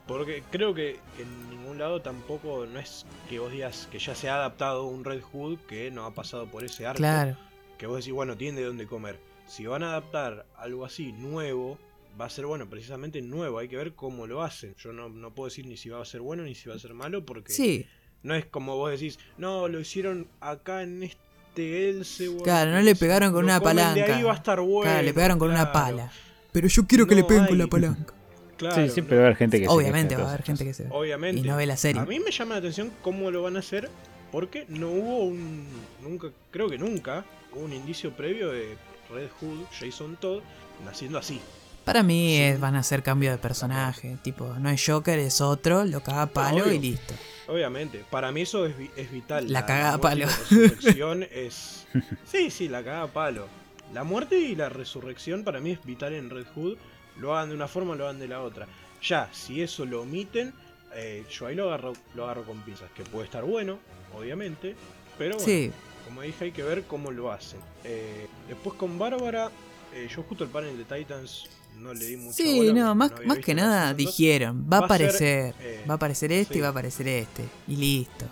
Porque 0.09 0.43
creo 0.51 0.75
que 0.75 0.99
en 1.19 1.51
ningún 1.51 1.79
lado 1.79 2.01
tampoco 2.01 2.67
no 2.67 2.81
es 2.81 3.05
que 3.29 3.39
vos 3.39 3.53
digas 3.53 3.89
que 3.93 3.99
ya 3.99 4.15
se 4.15 4.31
ha 4.31 4.37
adaptado 4.37 4.87
un 4.87 5.05
Red 5.05 5.21
Hood 5.21 5.59
que 5.69 5.91
no 5.91 6.07
ha 6.07 6.15
pasado 6.15 6.47
por 6.47 6.65
ese 6.65 6.87
arco. 6.87 6.99
claro. 6.99 7.37
Que 7.77 7.87
vos 7.87 7.99
decís, 7.99 8.13
bueno, 8.13 8.37
tiene 8.37 8.59
de 8.59 8.67
dónde 8.67 8.87
comer. 8.87 9.21
Si 9.47 9.67
van 9.67 9.85
a 9.85 9.91
adaptar 9.91 10.47
algo 10.57 10.85
así 10.85 11.13
nuevo, 11.13 11.79
va 12.21 12.25
a 12.25 12.31
ser 12.31 12.47
bueno, 12.47 12.69
precisamente 12.69 13.21
nuevo. 13.23 13.59
Hay 13.59 13.69
que 13.69 13.77
ver 13.77 13.93
cómo 13.93 14.27
lo 14.27 14.43
hacen. 14.43 14.75
Yo 14.83 14.93
no, 14.93 15.09
no 15.11 15.31
puedo 15.33 15.49
decir 15.49 15.67
ni 15.67 15.77
si 15.77 15.89
va 15.91 16.03
a 16.03 16.05
ser 16.05 16.21
bueno 16.23 16.43
ni 16.43 16.55
si 16.57 16.69
va 16.69 16.75
a 16.75 16.79
ser 16.79 16.95
malo 16.95 17.25
porque 17.25 17.53
Sí, 17.53 17.87
no 18.23 18.35
es 18.35 18.47
como 18.47 18.77
vos 18.77 18.91
decís, 18.91 19.19
no, 19.37 19.69
lo 19.69 19.79
hicieron 19.79 20.27
acá 20.41 20.83
en 20.83 21.05
este 21.05 21.91
Elseworld. 21.91 22.43
Claro, 22.45 22.73
no 22.73 22.81
le 22.81 22.97
pegaron 22.97 23.33
con 23.33 23.43
lo 23.47 23.53
una 23.53 23.61
comen 23.61 23.77
De 23.77 23.83
palanca. 23.85 24.17
ahí 24.17 24.23
va 24.23 24.33
a 24.33 24.37
estar 24.37 24.61
bueno. 24.61 24.91
claro, 24.91 25.03
le 25.03 25.15
pegaron 25.15 25.39
con 25.39 25.51
una 25.51 25.71
pala. 25.71 26.11
Pero 26.51 26.67
yo 26.67 26.87
quiero 26.87 27.07
que 27.07 27.15
le 27.15 27.25
peguen 27.25 27.47
con 27.47 27.59
la 27.59 27.67
palanca. 27.67 28.15
Claro, 28.59 28.75
sí, 28.75 28.83
no- 28.83 28.89
siempre 28.93 29.17
va 29.17 29.23
a 29.23 29.27
haber 29.27 29.37
gente 29.39 29.59
que 29.61 29.65
se 29.67 29.71
Obviamente 29.73 30.17
va 30.17 30.25
a 30.25 30.29
haber 30.29 30.43
gente 30.43 30.65
que 30.65 30.75
se. 30.75 30.87
Obviamente. 30.91 31.41
Y 31.41 31.45
no 31.45 31.57
ve 31.57 31.65
la 31.67 31.77
serie. 31.77 32.01
A 32.03 32.05
mí 32.05 32.19
me 32.21 32.31
llama 32.31 32.55
la 32.55 32.59
atención 32.59 32.93
cómo 33.03 33.31
lo 33.31 33.43
van 33.43 33.57
a 33.57 33.61
hacer, 33.61 33.89
porque 34.33 34.67
no 34.69 34.89
hubo 34.91 35.25
un. 35.25 35.67
Nunca, 36.03 36.29
creo 36.51 36.69
que 36.69 36.77
nunca, 36.79 37.25
hubo 37.53 37.65
un 37.65 37.73
indicio 37.73 38.13
previo 38.13 38.51
de 38.53 38.77
Red 39.11 39.29
Hood, 39.41 39.65
Jason 39.79 40.17
Todd, 40.17 40.43
naciendo 40.85 41.19
así. 41.19 41.41
Para 41.85 42.03
mí 42.03 42.35
Sí. 42.37 42.43
es- 42.43 42.61
van 42.61 42.75
a 42.77 42.81
hacer 42.81 43.03
cambio 43.03 43.31
de 43.31 43.39
personaje. 43.39 44.19
Tipo, 44.23 44.53
no 44.59 44.69
es 44.69 44.85
Joker, 44.85 45.19
es 45.19 45.41
otro, 45.41 45.85
lo 45.87 46.03
caga 46.03 46.23
a 46.23 46.27
palo 46.27 46.65
obvio. 46.65 46.75
y 46.75 46.79
listo. 46.81 47.15
Obviamente, 47.47 48.05
para 48.11 48.31
mí 48.31 48.43
eso 48.43 48.67
es, 48.67 48.77
vi- 48.77 48.91
es 48.97 49.11
vital. 49.11 49.51
La 49.51 49.65
cagada 49.65 49.95
a 49.95 49.99
muerte 49.99 50.19
y 50.19 50.21
palo. 50.21 50.27
La 50.27 50.37
resurrección 50.37 51.27
es. 51.33 51.87
Sí, 52.31 52.51
sí, 52.51 52.69
la 52.69 52.85
cagada 52.85 53.05
a 53.05 53.07
palo. 53.13 53.47
La 53.95 54.05
muerte 54.05 54.39
y 54.39 54.55
la 54.55 54.69
resurrección 54.69 55.45
para 55.45 55.61
mí 55.61 55.71
es 55.71 55.83
vital 55.83 56.13
en 56.13 56.29
Red 56.29 56.45
Hood. 56.55 56.77
Lo 57.19 57.37
hagan 57.37 57.51
de 57.51 57.55
una 57.55 57.69
forma, 57.69 57.95
lo 57.95 58.05
hagan 58.05 58.19
de 58.19 58.29
la 58.29 58.43
otra. 58.43 58.67
Ya, 59.03 59.29
si 59.33 59.63
eso 59.63 59.85
lo 59.85 60.03
omiten, 60.03 60.53
eh, 60.95 61.25
yo 61.31 61.47
ahí 61.47 61.55
lo 61.55 61.69
agarro, 61.69 61.93
lo 62.15 62.25
agarro 62.25 62.45
con 62.45 62.61
pinzas. 62.63 62.91
Que 62.93 63.03
puede 63.05 63.27
estar 63.27 63.45
bueno, 63.45 63.79
obviamente. 64.17 64.75
Pero 65.17 65.37
bueno, 65.37 65.45
Sí, 65.45 65.73
como 66.05 66.23
dije, 66.23 66.47
hay 66.47 66.53
que 66.53 66.63
ver 66.63 66.85
cómo 66.85 67.11
lo 67.11 67.31
hacen. 67.31 67.61
Eh, 67.85 68.27
después 68.49 68.77
con 68.77 68.99
Bárbara, 68.99 69.51
eh, 69.95 70.09
yo 70.15 70.23
justo 70.23 70.45
el 70.45 70.51
panel 70.51 70.77
de 70.79 70.85
Titans 70.85 71.49
no 71.79 71.95
le 71.95 72.07
di 72.07 72.17
mucha 72.17 72.37
sí, 72.37 72.57
bola 72.59 72.73
no, 72.73 72.95
más, 72.95 73.13
más 73.25 73.39
que 73.39 73.55
nada 73.55 73.95
dijeron, 73.95 74.67
va 74.71 74.79
a 74.79 74.81
Va 74.81 74.87
a 74.87 74.89
ser, 74.89 75.07
aparecer, 75.07 75.55
eh, 75.61 75.85
va 75.89 75.95
a 75.95 75.97
aparecer 75.97 76.33
este 76.33 76.55
sí. 76.55 76.59
y 76.59 76.63
va 76.63 76.69
a 76.69 76.71
aparecer 76.71 77.09
este. 77.09 77.45
Y 77.69 77.77
listo. 77.77 78.27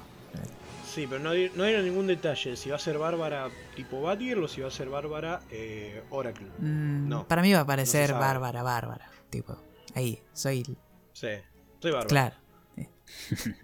Sí, 0.96 1.06
pero 1.06 1.22
no, 1.22 1.28
no 1.28 1.64
dieron 1.64 1.84
ningún 1.84 2.06
detalle. 2.06 2.56
Si 2.56 2.70
va 2.70 2.76
a 2.76 2.78
ser 2.78 2.96
Bárbara 2.96 3.50
tipo 3.74 4.00
Batgirl 4.00 4.42
o 4.44 4.48
si 4.48 4.62
va 4.62 4.68
a 4.68 4.70
ser 4.70 4.88
Bárbara 4.88 5.42
eh, 5.50 6.02
Oracle. 6.08 6.46
Mm, 6.58 7.06
No, 7.06 7.28
para 7.28 7.42
mí 7.42 7.52
va 7.52 7.58
a 7.58 7.62
aparecer 7.64 8.08
sabe. 8.08 8.18
Bárbara, 8.20 8.62
Bárbara. 8.62 9.10
Tipo, 9.28 9.58
ahí, 9.94 10.18
soy. 10.32 10.62
Sí, 11.12 11.28
soy 11.80 11.90
Bárbara. 11.90 12.06
Claro. 12.08 12.34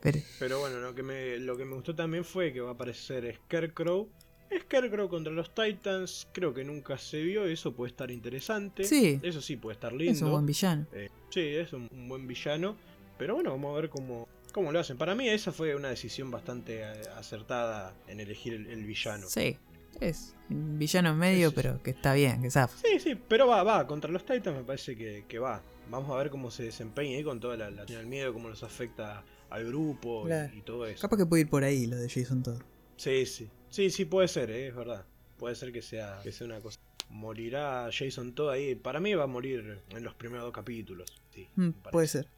Pero, 0.00 0.18
Pero 0.38 0.60
bueno, 0.60 0.78
lo 0.78 0.94
que, 0.94 1.02
me, 1.02 1.36
lo 1.40 1.56
que 1.56 1.64
me 1.64 1.74
gustó 1.74 1.96
también 1.96 2.24
fue 2.24 2.52
que 2.52 2.60
va 2.60 2.70
a 2.70 2.74
aparecer 2.74 3.34
Scarecrow. 3.46 4.08
Scarecrow 4.56 5.08
contra 5.08 5.32
los 5.32 5.52
Titans, 5.52 6.28
creo 6.32 6.54
que 6.54 6.62
nunca 6.62 6.96
se 6.96 7.22
vio, 7.22 7.44
eso 7.44 7.72
puede 7.74 7.90
estar 7.90 8.08
interesante. 8.12 8.84
Sí. 8.84 9.18
Eso 9.20 9.40
sí 9.40 9.56
puede 9.56 9.74
estar 9.74 9.92
lindo. 9.92 10.12
es 10.12 10.22
un 10.22 10.30
buen 10.30 10.46
villano. 10.46 10.86
Eh, 10.92 11.08
sí, 11.30 11.40
es 11.40 11.72
un, 11.72 11.88
un 11.90 12.08
buen 12.08 12.28
villano. 12.28 12.76
Pero 13.18 13.34
bueno, 13.34 13.50
vamos 13.50 13.76
a 13.76 13.80
ver 13.80 13.90
cómo, 13.90 14.28
cómo 14.54 14.72
lo 14.72 14.80
hacen. 14.80 14.96
Para 14.96 15.14
mí 15.14 15.28
esa 15.28 15.52
fue 15.52 15.74
una 15.74 15.88
decisión 15.88 16.30
bastante 16.30 16.80
eh, 16.82 16.92
acertada 17.16 17.92
en 18.08 18.20
elegir 18.20 18.54
el, 18.54 18.66
el 18.68 18.84
villano. 18.84 19.26
Sí, 19.28 19.58
es 20.00 20.34
un 20.48 20.78
villano 20.78 21.10
en 21.10 21.18
medio, 21.18 21.50
Sí, 21.50 21.54
sí, 21.56 21.60
pero 21.62 21.82
que 21.82 21.90
está 21.90 22.14
bien, 22.14 22.40
que 22.40 22.50
zafa. 22.50 22.76
Sí, 22.78 22.98
sí, 23.00 23.14
pero 23.28 23.46
va, 23.48 23.62
va. 23.62 23.86
Contra 23.86 24.10
los 24.10 24.24
Titans 24.24 24.56
me 24.56 24.64
parece 24.64 24.96
que, 24.96 25.24
que 25.28 25.38
va. 25.38 25.60
Vamos 25.90 26.10
a 26.10 26.16
ver 26.16 26.30
cómo 26.30 26.50
se 26.50 26.62
desempeña 26.62 27.16
ahí 27.18 27.24
con 27.24 27.40
toda 27.40 27.56
la, 27.58 27.70
la 27.70 27.82
el 27.84 28.06
miedo, 28.06 28.32
cómo 28.32 28.48
los 28.48 28.62
afecta 28.62 29.22
al 29.50 29.64
grupo 29.66 30.22
y- 30.24 30.28
Claro. 30.28 30.54
y, 30.56 30.60
todo 30.62 30.86
eso. 30.86 31.02
Capaz 31.02 31.18
que 31.18 31.26
puede 31.26 31.42
ir 31.42 31.48
por 31.50 31.62
ahí 31.64 31.86
lo 31.86 31.96
de 31.96 32.08
Jason 32.08 32.42
Todd. 32.42 32.62
Sí, 32.96 33.26
sí. 33.26 33.50
Sí, 33.68 33.90
sí, 33.90 34.04
puede 34.04 34.28
ser, 34.28 34.50
eh, 34.50 34.68
es 34.68 34.74
verdad. 34.74 35.04
Puede 35.36 35.54
ser 35.56 35.72
que 35.72 35.82
sea, 35.82 36.20
que 36.22 36.30
sea 36.32 36.46
una 36.46 36.60
cosa. 36.60 36.78
Morirá 37.10 37.88
Jason 37.92 38.34
todo 38.34 38.50
ahí. 38.50 38.74
Para 38.74 38.98
mí 39.00 39.14
va 39.14 39.24
a 39.24 39.26
morir 39.26 39.82
en 39.90 40.04
los 40.04 40.14
primeros 40.14 40.44
dos 40.44 40.52
capítulos. 40.54 41.12
Sí, 41.34 41.48
Mm, 41.56 41.70
puede 41.92 42.06
ser. 42.08 42.28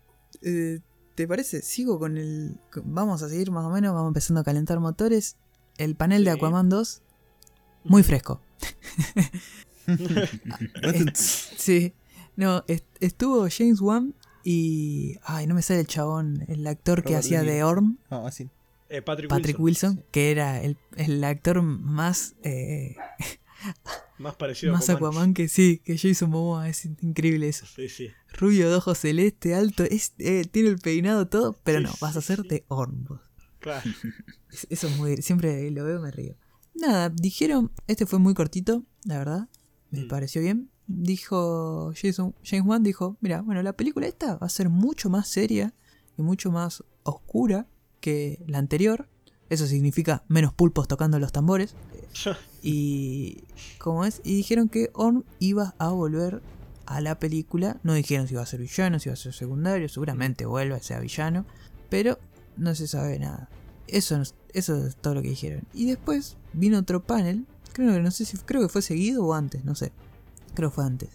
Eh, 0.42 0.80
¿Te 1.16 1.26
parece? 1.26 1.62
Sigo 1.62 1.98
con 1.98 2.16
el. 2.16 2.58
Vamos 2.84 3.22
a 3.22 3.28
seguir 3.28 3.50
más 3.50 3.64
o 3.64 3.70
menos, 3.70 3.92
vamos 3.94 4.10
empezando 4.10 4.40
a 4.40 4.44
calentar 4.44 4.78
motores. 4.78 5.36
El 5.78 5.96
panel 5.96 6.24
de 6.24 6.30
Sí. 6.32 6.36
Aquaman 6.36 6.68
2, 6.68 7.02
muy 7.84 8.02
fresco. 8.04 8.40
Sí. 11.14 11.94
No, 12.36 12.64
est- 12.68 12.84
estuvo 13.00 13.46
James 13.50 13.80
Wan 13.80 14.14
y. 14.44 15.16
Ay, 15.22 15.46
no 15.46 15.54
me 15.54 15.62
sale 15.62 15.80
el 15.80 15.86
chabón, 15.86 16.44
el 16.48 16.66
actor 16.66 17.02
que 17.02 17.16
hacía 17.16 17.42
De. 17.42 17.62
Orm, 17.64 17.98
No, 18.10 18.26
así. 18.26 18.48
Eh, 18.88 19.02
Patrick, 19.02 19.28
Patrick 19.28 19.58
Wilson. 19.58 19.90
Wilson, 19.96 20.06
que 20.12 20.30
era 20.30 20.62
el, 20.62 20.76
el 20.96 21.24
actor 21.24 21.62
más. 21.62 22.36
eh, 22.44 22.94
Más 24.18 24.36
parecido 24.36 24.72
más 24.74 24.88
a 24.88 24.92
Aquaman. 24.94 25.12
Aquaman 25.12 25.34
que 25.34 25.48
sí, 25.48 25.80
que 25.84 25.98
Jason 25.98 26.30
Momoa. 26.30 26.68
Es 26.68 26.84
increíble 26.84 27.48
eso. 27.48 27.66
Sí, 27.66 27.88
sí. 27.88 28.08
Rubio 28.38 28.68
de 28.68 28.76
ojos 28.76 28.98
celeste, 28.98 29.54
alto, 29.54 29.82
es, 29.84 30.12
eh, 30.18 30.44
tiene 30.50 30.68
el 30.68 30.78
peinado 30.78 31.26
todo, 31.28 31.58
pero 31.64 31.80
no, 31.80 31.90
vas 32.00 32.16
a 32.16 32.20
sí, 32.20 32.32
hacer 32.32 32.42
sí. 32.42 32.48
de 32.48 32.64
Orm. 32.68 33.04
vos. 33.04 33.20
Claro. 33.60 33.90
Es- 34.52 34.66
Eso 34.70 34.86
es 34.88 34.96
muy. 34.96 35.16
Siempre 35.22 35.70
lo 35.70 35.84
veo, 35.84 36.00
me 36.00 36.10
río. 36.10 36.34
Nada, 36.74 37.08
dijeron. 37.08 37.72
Este 37.86 38.06
fue 38.06 38.18
muy 38.18 38.34
cortito, 38.34 38.84
la 39.04 39.18
verdad. 39.18 39.48
Me 39.90 40.04
Mm. 40.04 40.08
pareció 40.08 40.40
bien. 40.42 40.70
Dijo 40.86 41.92
Jason, 42.00 42.34
James 42.44 42.66
Wan: 42.66 42.82
dijo, 42.82 43.16
mira, 43.20 43.40
bueno, 43.42 43.62
la 43.62 43.72
película 43.72 44.06
esta 44.06 44.36
va 44.36 44.46
a 44.46 44.50
ser 44.50 44.68
mucho 44.68 45.08
más 45.10 45.26
seria 45.28 45.74
y 46.16 46.22
mucho 46.22 46.50
más 46.52 46.84
oscura 47.02 47.66
que 48.00 48.44
la 48.46 48.58
anterior. 48.58 49.08
Eso 49.48 49.66
significa 49.66 50.24
menos 50.28 50.52
pulpos 50.52 50.86
tocando 50.88 51.18
los 51.18 51.32
tambores. 51.32 51.74
y. 52.62 53.44
¿Cómo 53.78 54.04
es? 54.04 54.20
Y 54.24 54.36
dijeron 54.36 54.68
que 54.68 54.90
Orm 54.94 55.24
iba 55.38 55.74
a 55.78 55.88
volver 55.88 56.42
a 56.86 57.00
la 57.00 57.18
película. 57.18 57.78
No 57.82 57.94
dijeron 57.94 58.26
si 58.28 58.34
iba 58.34 58.42
a 58.42 58.46
ser 58.46 58.60
villano, 58.60 58.98
si 58.98 59.08
iba 59.08 59.14
a 59.14 59.16
ser 59.16 59.32
secundario. 59.32 59.88
Seguramente 59.88 60.46
vuelva 60.46 60.76
a 60.76 60.80
ser 60.82 61.00
villano. 61.02 61.44
Pero 61.90 62.18
no 62.56 62.74
se 62.74 62.86
sabe 62.88 63.18
nada. 63.18 63.48
Eso, 63.88 64.20
eso 64.52 64.86
es 64.86 64.96
todo 64.96 65.14
lo 65.14 65.22
que 65.22 65.28
dijeron. 65.30 65.62
Y 65.74 65.86
después 65.86 66.36
vino 66.52 66.78
otro 66.78 67.02
panel. 67.02 67.46
Creo 67.72 67.92
que 67.94 68.00
no 68.00 68.10
sé 68.10 68.24
si 68.24 68.36
creo 68.38 68.62
que 68.62 68.68
fue 68.68 68.82
seguido 68.82 69.24
o 69.24 69.34
antes, 69.34 69.64
no 69.64 69.74
sé. 69.74 69.92
Creo 70.54 70.70
que 70.70 70.74
fue 70.76 70.84
antes. 70.84 71.10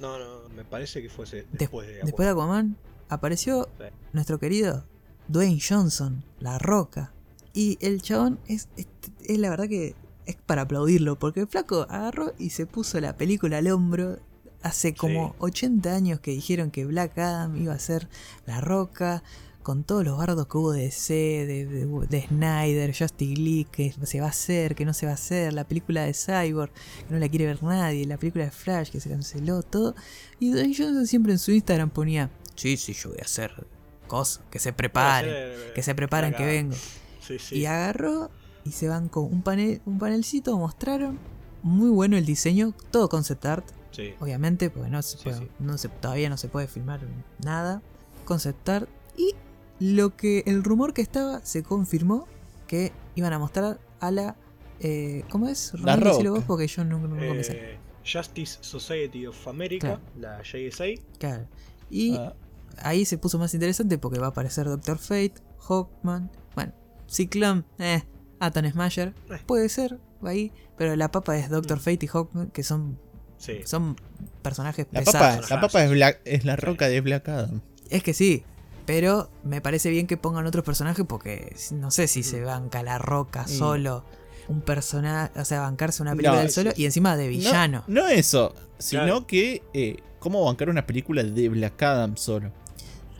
No, 0.00 0.18
no, 0.18 0.48
me 0.56 0.64
parece 0.64 1.00
que 1.02 1.08
fuese 1.08 1.36
Des- 1.36 1.46
después 1.52 1.86
de 1.86 1.94
Después 2.02 2.26
de 2.26 2.32
Aquaman 2.32 2.76
apareció 3.08 3.68
Sí. 3.78 3.84
nuestro 4.12 4.38
querido 4.38 4.84
Dwayne 5.28 5.60
Johnson, 5.66 6.24
La 6.40 6.58
Roca. 6.58 7.12
Y 7.54 7.76
el 7.80 8.00
chabón 8.02 8.38
es, 8.48 8.68
es, 8.76 8.86
es 9.24 9.38
la 9.38 9.50
verdad 9.50 9.68
que 9.68 9.94
es 10.26 10.36
para 10.36 10.62
aplaudirlo, 10.62 11.18
porque 11.18 11.40
el 11.40 11.46
flaco 11.48 11.86
agarró 11.90 12.32
y 12.38 12.50
se 12.50 12.64
puso 12.66 12.98
la 13.00 13.16
película 13.16 13.58
al 13.58 13.68
hombro. 13.68 14.18
Hace 14.62 14.94
como 14.94 15.28
Sí. 15.30 15.34
80 15.38 15.94
años 15.94 16.20
que 16.20 16.30
dijeron 16.30 16.70
que 16.70 16.84
Black 16.84 17.18
Adam 17.18 17.56
iba 17.56 17.74
a 17.74 17.78
ser 17.78 18.08
La 18.46 18.60
Roca, 18.60 19.22
con 19.62 19.84
todos 19.84 20.04
los 20.04 20.18
bardos 20.18 20.46
que 20.46 20.58
hubo 20.58 20.72
de 20.72 20.82
DC, 20.82 21.14
de, 21.14 21.66
de, 21.66 21.86
de 21.86 22.22
Snyder, 22.26 22.96
Justice 22.96 23.40
League, 23.40 23.68
que 23.70 23.94
se 24.04 24.20
va 24.20 24.26
a 24.26 24.30
hacer, 24.30 24.74
que 24.74 24.84
no 24.84 24.92
se 24.92 25.06
va 25.06 25.12
a 25.12 25.14
hacer, 25.14 25.52
la 25.52 25.64
película 25.64 26.04
de 26.04 26.14
Cyborg, 26.14 26.72
que 26.72 27.14
no 27.14 27.18
la 27.18 27.28
quiere 27.28 27.46
ver 27.46 27.62
nadie, 27.62 28.04
la 28.06 28.16
película 28.18 28.44
de 28.44 28.50
Flash, 28.50 28.90
que 28.90 29.00
se 29.00 29.08
canceló, 29.08 29.62
todo. 29.62 29.94
Y 30.40 30.50
Dwayne 30.50 30.74
Johnson 30.76 31.06
siempre 31.06 31.32
en 31.32 31.38
su 31.38 31.52
Instagram 31.52 31.90
ponía, 31.90 32.30
sí, 32.56 32.76
sí, 32.76 32.92
yo 32.92 33.10
voy 33.10 33.18
a 33.20 33.24
hacer 33.24 33.66
cosas, 34.08 34.42
que 34.50 34.58
se 34.58 34.72
preparen, 34.72 35.32
que 35.74 35.82
se 35.82 35.94
preparen 35.94 36.34
que 36.34 36.44
vengo. 36.44 36.74
Sí, 37.20 37.38
sí. 37.38 37.58
Y 37.58 37.66
agarró 37.66 38.30
y 38.64 38.72
se 38.72 38.88
van 38.88 39.08
con 39.08 39.24
un 39.24 39.42
panel, 39.42 39.80
un 39.86 39.98
panelcito, 39.98 40.56
mostraron, 40.58 41.18
muy 41.62 41.90
bueno 41.90 42.16
el 42.16 42.26
diseño, 42.26 42.74
todo 42.90 43.08
concept 43.08 43.46
art, 43.46 43.64
Sí. 43.92 44.14
obviamente, 44.20 44.68
porque 44.70 44.90
no 44.90 45.00
se 45.02 45.16
Sí, 45.18 45.24
puede- 45.24 45.38
sí. 45.38 45.48
no 45.60 45.78
se- 45.78 45.88
todavía 45.88 46.28
no 46.30 46.36
se 46.36 46.48
puede 46.48 46.66
filmar 46.66 47.00
nada. 47.44 47.80
Concept 48.24 48.68
art. 48.68 48.88
Y 49.16 49.34
lo 49.78 50.16
que 50.16 50.42
el 50.46 50.64
rumor 50.64 50.92
que 50.94 51.02
estaba 51.02 51.44
se 51.44 51.62
confirmó 51.62 52.26
que 52.66 52.92
iban 53.14 53.32
a 53.32 53.38
mostrar 53.38 53.78
a 54.00 54.10
la. 54.10 54.36
Eh, 54.80 55.24
¿Cómo 55.30 55.48
es? 55.48 55.74
La 55.80 55.96
vos 55.96 56.44
porque 56.46 56.66
yo 56.66 56.84
no, 56.84 56.98
no 56.98 57.14
me. 57.14 57.40
Eh, 57.40 57.78
Justice 58.04 58.58
Society 58.62 59.26
of 59.26 59.46
America, 59.46 60.00
la 60.18 60.42
JSA. 60.42 60.86
Claro. 61.18 61.46
Y 61.90 62.16
Ah, 62.16 62.34
ahí 62.78 63.04
se 63.04 63.16
puso 63.18 63.38
más 63.38 63.54
interesante 63.54 63.98
porque 63.98 64.18
va 64.18 64.26
a 64.26 64.30
aparecer 64.30 64.66
Doctor 64.66 64.98
Fate, 64.98 65.34
Hawkman, 65.68 66.30
bueno, 66.54 66.72
Cyclone, 67.08 67.62
eh, 67.78 68.02
Atom 68.40 68.68
Smasher, 68.72 69.14
Eh. 69.30 69.38
puede 69.46 69.68
ser 69.68 70.00
ahí, 70.22 70.50
pero 70.76 70.96
la 70.96 71.10
papa 71.12 71.36
es 71.38 71.48
Doctor 71.48 71.78
Mm. 71.78 71.80
Fate 71.80 72.06
y 72.06 72.08
Hawkman, 72.08 72.50
que 72.50 72.62
son, 72.64 72.98
Sí. 73.42 73.60
son 73.64 73.96
personajes 74.40 74.86
la 74.92 75.00
pesados. 75.00 75.36
papa, 75.46 75.54
la 75.54 75.60
papa 75.60 75.84
es, 75.84 75.90
Black- 75.90 76.20
es 76.24 76.44
la 76.44 76.54
roca 76.54 76.86
de 76.88 77.00
Black 77.00 77.28
Adam. 77.28 77.60
Es 77.90 78.02
que 78.04 78.14
sí, 78.14 78.44
pero 78.86 79.30
me 79.42 79.60
parece 79.60 79.90
bien 79.90 80.06
que 80.06 80.16
pongan 80.16 80.46
otros 80.46 80.64
personajes 80.64 81.04
porque 81.08 81.56
no 81.72 81.90
sé 81.90 82.06
si 82.06 82.22
se 82.22 82.42
banca 82.42 82.82
la 82.84 82.98
roca 82.98 83.48
solo. 83.48 84.04
Un 84.48 84.60
personaje, 84.60 85.38
o 85.40 85.44
sea, 85.44 85.60
bancarse 85.62 86.02
una 86.02 86.12
película 86.12 86.34
No, 86.36 86.40
del 86.42 86.50
solo 86.50 86.70
y 86.76 86.84
encima 86.84 87.16
de 87.16 87.28
villano. 87.28 87.84
No, 87.88 88.02
no 88.02 88.08
eso, 88.08 88.54
sino 88.78 89.02
Claro. 89.02 89.26
que 89.26 89.62
eh, 89.74 89.96
cómo 90.20 90.44
bancar 90.44 90.68
una 90.68 90.86
película 90.86 91.22
de 91.24 91.48
Black 91.48 91.82
Adam 91.82 92.16
solo. 92.16 92.52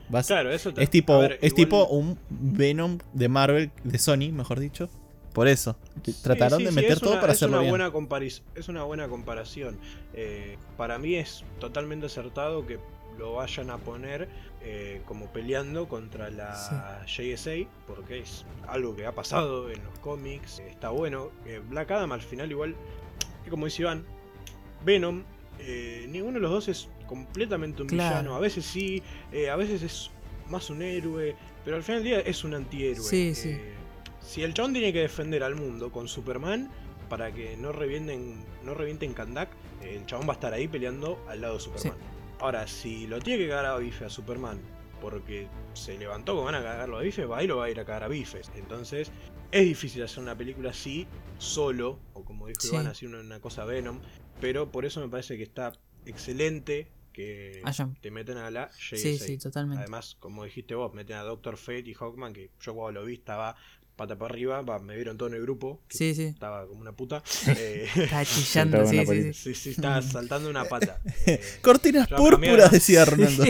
Vas- 0.08 0.26
Claro, 0.26 0.52
eso 0.52 0.72
te- 0.74 0.82
es 0.82 0.90
tipo, 0.90 1.18
ver, 1.18 1.32
es 1.40 1.52
igual- 1.52 1.54
tipo 1.56 1.86
un 1.86 2.18
Venom 2.28 2.98
de 3.12 3.28
Marvel, 3.28 3.70
de 3.82 3.98
Sony, 3.98 4.30
mejor 4.32 4.60
dicho. 4.60 4.88
Por 5.32 5.48
eso. 5.48 5.76
Sí, 6.04 6.12
Trataron 6.22 6.58
sí, 6.58 6.64
de 6.66 6.72
meter 6.72 7.00
todo 7.00 7.12
una- 7.12 7.20
para 7.20 7.32
es 7.32 7.38
hacerlo 7.38 7.56
una 7.56 7.60
bien. 7.62 7.70
buena 7.72 7.92
comparis- 7.92 8.42
Es 8.54 8.68
una 8.68 8.84
buena 8.84 9.08
comparación. 9.08 9.78
Eh, 10.14 10.56
para 10.76 10.98
mí 10.98 11.14
es 11.16 11.44
totalmente 11.58 12.06
acertado 12.06 12.66
que 12.66 12.78
lo 13.18 13.34
vayan 13.34 13.70
a 13.70 13.78
poner 13.78 14.28
eh, 14.64 15.02
como 15.06 15.26
peleando 15.26 15.88
contra 15.88 16.30
la 16.30 17.02
JSA, 17.06 17.66
porque 17.86 18.20
es 18.20 18.44
algo 18.68 18.94
que 18.94 19.06
ha 19.06 19.12
pasado 19.12 19.70
en 19.70 19.82
los 19.82 19.98
cómics. 19.98 20.60
eh, 20.60 20.68
Está 20.70 20.90
bueno. 20.90 21.30
Eh, 21.46 21.60
Black 21.68 21.90
Adam 21.90 22.12
al 22.12 22.20
final 22.22 22.50
igual, 22.50 22.76
como 23.50 23.64
dice 23.66 23.82
Iván, 23.82 24.04
Venom, 24.84 25.24
eh, 25.58 26.06
ninguno 26.08 26.34
de 26.34 26.40
los 26.40 26.50
dos 26.50 26.68
es 26.68 26.88
completamente 27.08 27.82
un 27.82 27.88
Claro. 27.88 28.10
villano. 28.16 28.36
A 28.36 28.40
veces 28.40 28.64
sí, 28.64 29.02
eh, 29.32 29.50
a 29.50 29.56
veces 29.56 29.82
es 29.82 30.10
más 30.48 30.70
un 30.70 30.82
héroe, 30.82 31.34
pero 31.64 31.76
al 31.76 31.82
final 31.82 32.02
del 32.02 32.12
día 32.12 32.20
es 32.20 32.44
un 32.44 32.54
antihéroe. 32.54 33.02
Sí, 33.04 33.34
sí. 33.34 33.58
Si 34.22 34.42
el 34.42 34.54
chabón 34.54 34.72
tiene 34.72 34.92
que 34.92 35.00
defender 35.00 35.42
al 35.42 35.54
mundo 35.54 35.90
con 35.92 36.08
Superman 36.08 36.70
para 37.08 37.32
que 37.32 37.56
no 37.56 37.72
revienten, 37.72 38.44
no 38.64 38.74
revienten 38.74 39.12
Kandak, 39.12 39.50
el 39.82 40.06
chabón 40.06 40.26
va 40.28 40.32
a 40.32 40.34
estar 40.34 40.52
ahí 40.54 40.68
peleando 40.68 41.22
al 41.28 41.40
lado 41.40 41.54
de 41.54 41.60
Superman. 41.60 41.98
Ahora, 42.40 42.66
si 42.66 43.06
lo 43.06 43.20
tiene 43.20 43.42
que 43.44 43.48
cagar 43.48 43.66
a 43.66 43.76
bife 43.78 44.04
a 44.06 44.10
Superman 44.10 44.58
porque 45.00 45.48
se 45.74 45.98
levantó 45.98 46.34
con 46.36 46.46
ganas 46.46 46.62
de 46.62 46.68
cagarlo 46.68 46.98
a 46.98 47.02
bife, 47.02 47.26
va 47.26 47.42
y 47.42 47.46
lo 47.46 47.56
va 47.58 47.64
a 47.66 47.70
ir 47.70 47.78
a 47.80 47.84
cagar 47.84 48.04
a 48.04 48.08
bifes. 48.08 48.50
Entonces, 48.56 49.10
es 49.50 49.64
difícil 49.64 50.02
hacer 50.02 50.22
una 50.22 50.36
película 50.36 50.70
así, 50.70 51.06
solo, 51.38 51.98
o 52.14 52.24
como 52.24 52.46
dijo 52.46 52.60
Sí. 52.60 52.68
Iván, 52.68 52.86
así 52.86 53.06
una, 53.06 53.20
una 53.20 53.40
cosa 53.40 53.64
Venom. 53.64 54.00
Pero 54.40 54.70
por 54.70 54.84
eso 54.84 55.00
me 55.00 55.08
parece 55.08 55.36
que 55.36 55.42
está 55.42 55.72
excelente 56.06 56.88
que 57.12 57.60
Hayan- 57.64 57.94
te 58.00 58.10
meten 58.10 58.38
a 58.38 58.50
la 58.50 58.70
JSA. 58.70 58.96
Sí, 58.96 59.18
sí, 59.18 59.38
totalmente. 59.38 59.82
Además, 59.82 60.16
como 60.18 60.44
dijiste 60.44 60.74
vos, 60.74 60.94
meten 60.94 61.16
a 61.16 61.22
Doctor 61.22 61.56
Fate 61.58 61.84
y 61.90 61.94
Hawkman, 61.94 62.32
que 62.32 62.50
yo 62.60 62.74
cuando 62.74 63.00
lo 63.00 63.06
vi 63.06 63.14
estaba 63.14 63.54
pata 63.96 64.16
para 64.18 64.32
arriba, 64.32 64.62
va, 64.62 64.78
me 64.78 64.96
vieron 64.96 65.16
todo 65.18 65.28
en 65.28 65.34
el 65.34 65.42
grupo, 65.42 65.80
Sí, 65.88 66.14
sí. 66.14 66.24
estaba 66.24 66.66
como 66.66 66.80
una 66.80 66.92
puta. 66.92 67.22
Eh, 67.56 67.88
Está 67.94 68.24
chillando, 68.24 68.86
sí, 68.86 68.98
sí, 69.06 69.06
sí. 69.06 69.32
sí, 69.34 69.54
sí, 69.54 69.70
estaba 69.70 70.00
saltando 70.02 70.48
una 70.50 70.64
pata. 70.64 71.00
Eh, 71.26 71.40
Cortinas 71.62 72.08
púrpuras, 72.08 72.70
decía 72.70 73.04
Ronaldo. 73.04 73.44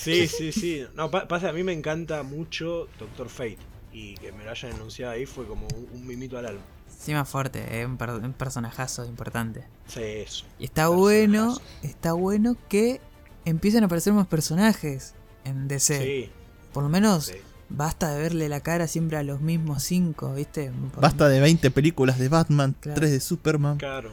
Sí, 0.00 0.26
sí, 0.28 0.52
sí. 0.52 0.84
No, 0.94 1.10
pa- 1.10 1.26
pasa, 1.28 1.48
a 1.50 1.52
mí 1.52 1.62
me 1.64 1.72
encanta 1.72 2.22
mucho 2.22 2.88
Doctor 2.98 3.28
Fate. 3.28 3.58
Y 3.92 4.14
que 4.16 4.32
me 4.32 4.44
lo 4.44 4.50
hayan 4.50 4.72
anunciado 4.74 5.12
ahí 5.12 5.26
fue 5.26 5.46
como 5.46 5.66
un, 5.68 5.88
un 5.92 6.06
mimito 6.06 6.38
al 6.38 6.46
alma. 6.46 6.60
Encima 6.88 7.24
fuerte, 7.24 7.80
es 7.80 7.86
un, 7.86 7.96
per- 7.96 8.10
un 8.10 8.32
personajazo 8.32 9.04
importante. 9.06 9.64
Sí, 9.88 10.00
eso. 10.02 10.44
Y 10.58 10.64
está 10.66 10.88
bueno, 10.88 11.56
está 11.82 12.12
bueno 12.12 12.56
que 12.68 13.00
empiecen 13.44 13.82
a 13.82 13.86
aparecer 13.86 14.12
más 14.12 14.26
personajes 14.26 15.14
en 15.44 15.68
DC. 15.68 16.02
Sí, 16.04 16.30
Por 16.72 16.82
lo 16.82 16.88
menos 16.90 17.26
sí. 17.26 17.34
Basta 17.68 18.14
de 18.14 18.20
verle 18.22 18.48
la 18.48 18.60
cara 18.60 18.86
siempre 18.86 19.16
a 19.18 19.22
los 19.22 19.40
mismos 19.40 19.82
cinco, 19.82 20.34
¿viste? 20.34 20.70
Basta 21.00 21.28
de 21.28 21.40
20 21.40 21.70
películas 21.70 22.18
de 22.18 22.28
Batman, 22.28 22.74
Claro. 22.80 22.98
3 23.00 23.10
de 23.12 23.20
Superman, 23.20 23.76
Claro. 23.78 24.12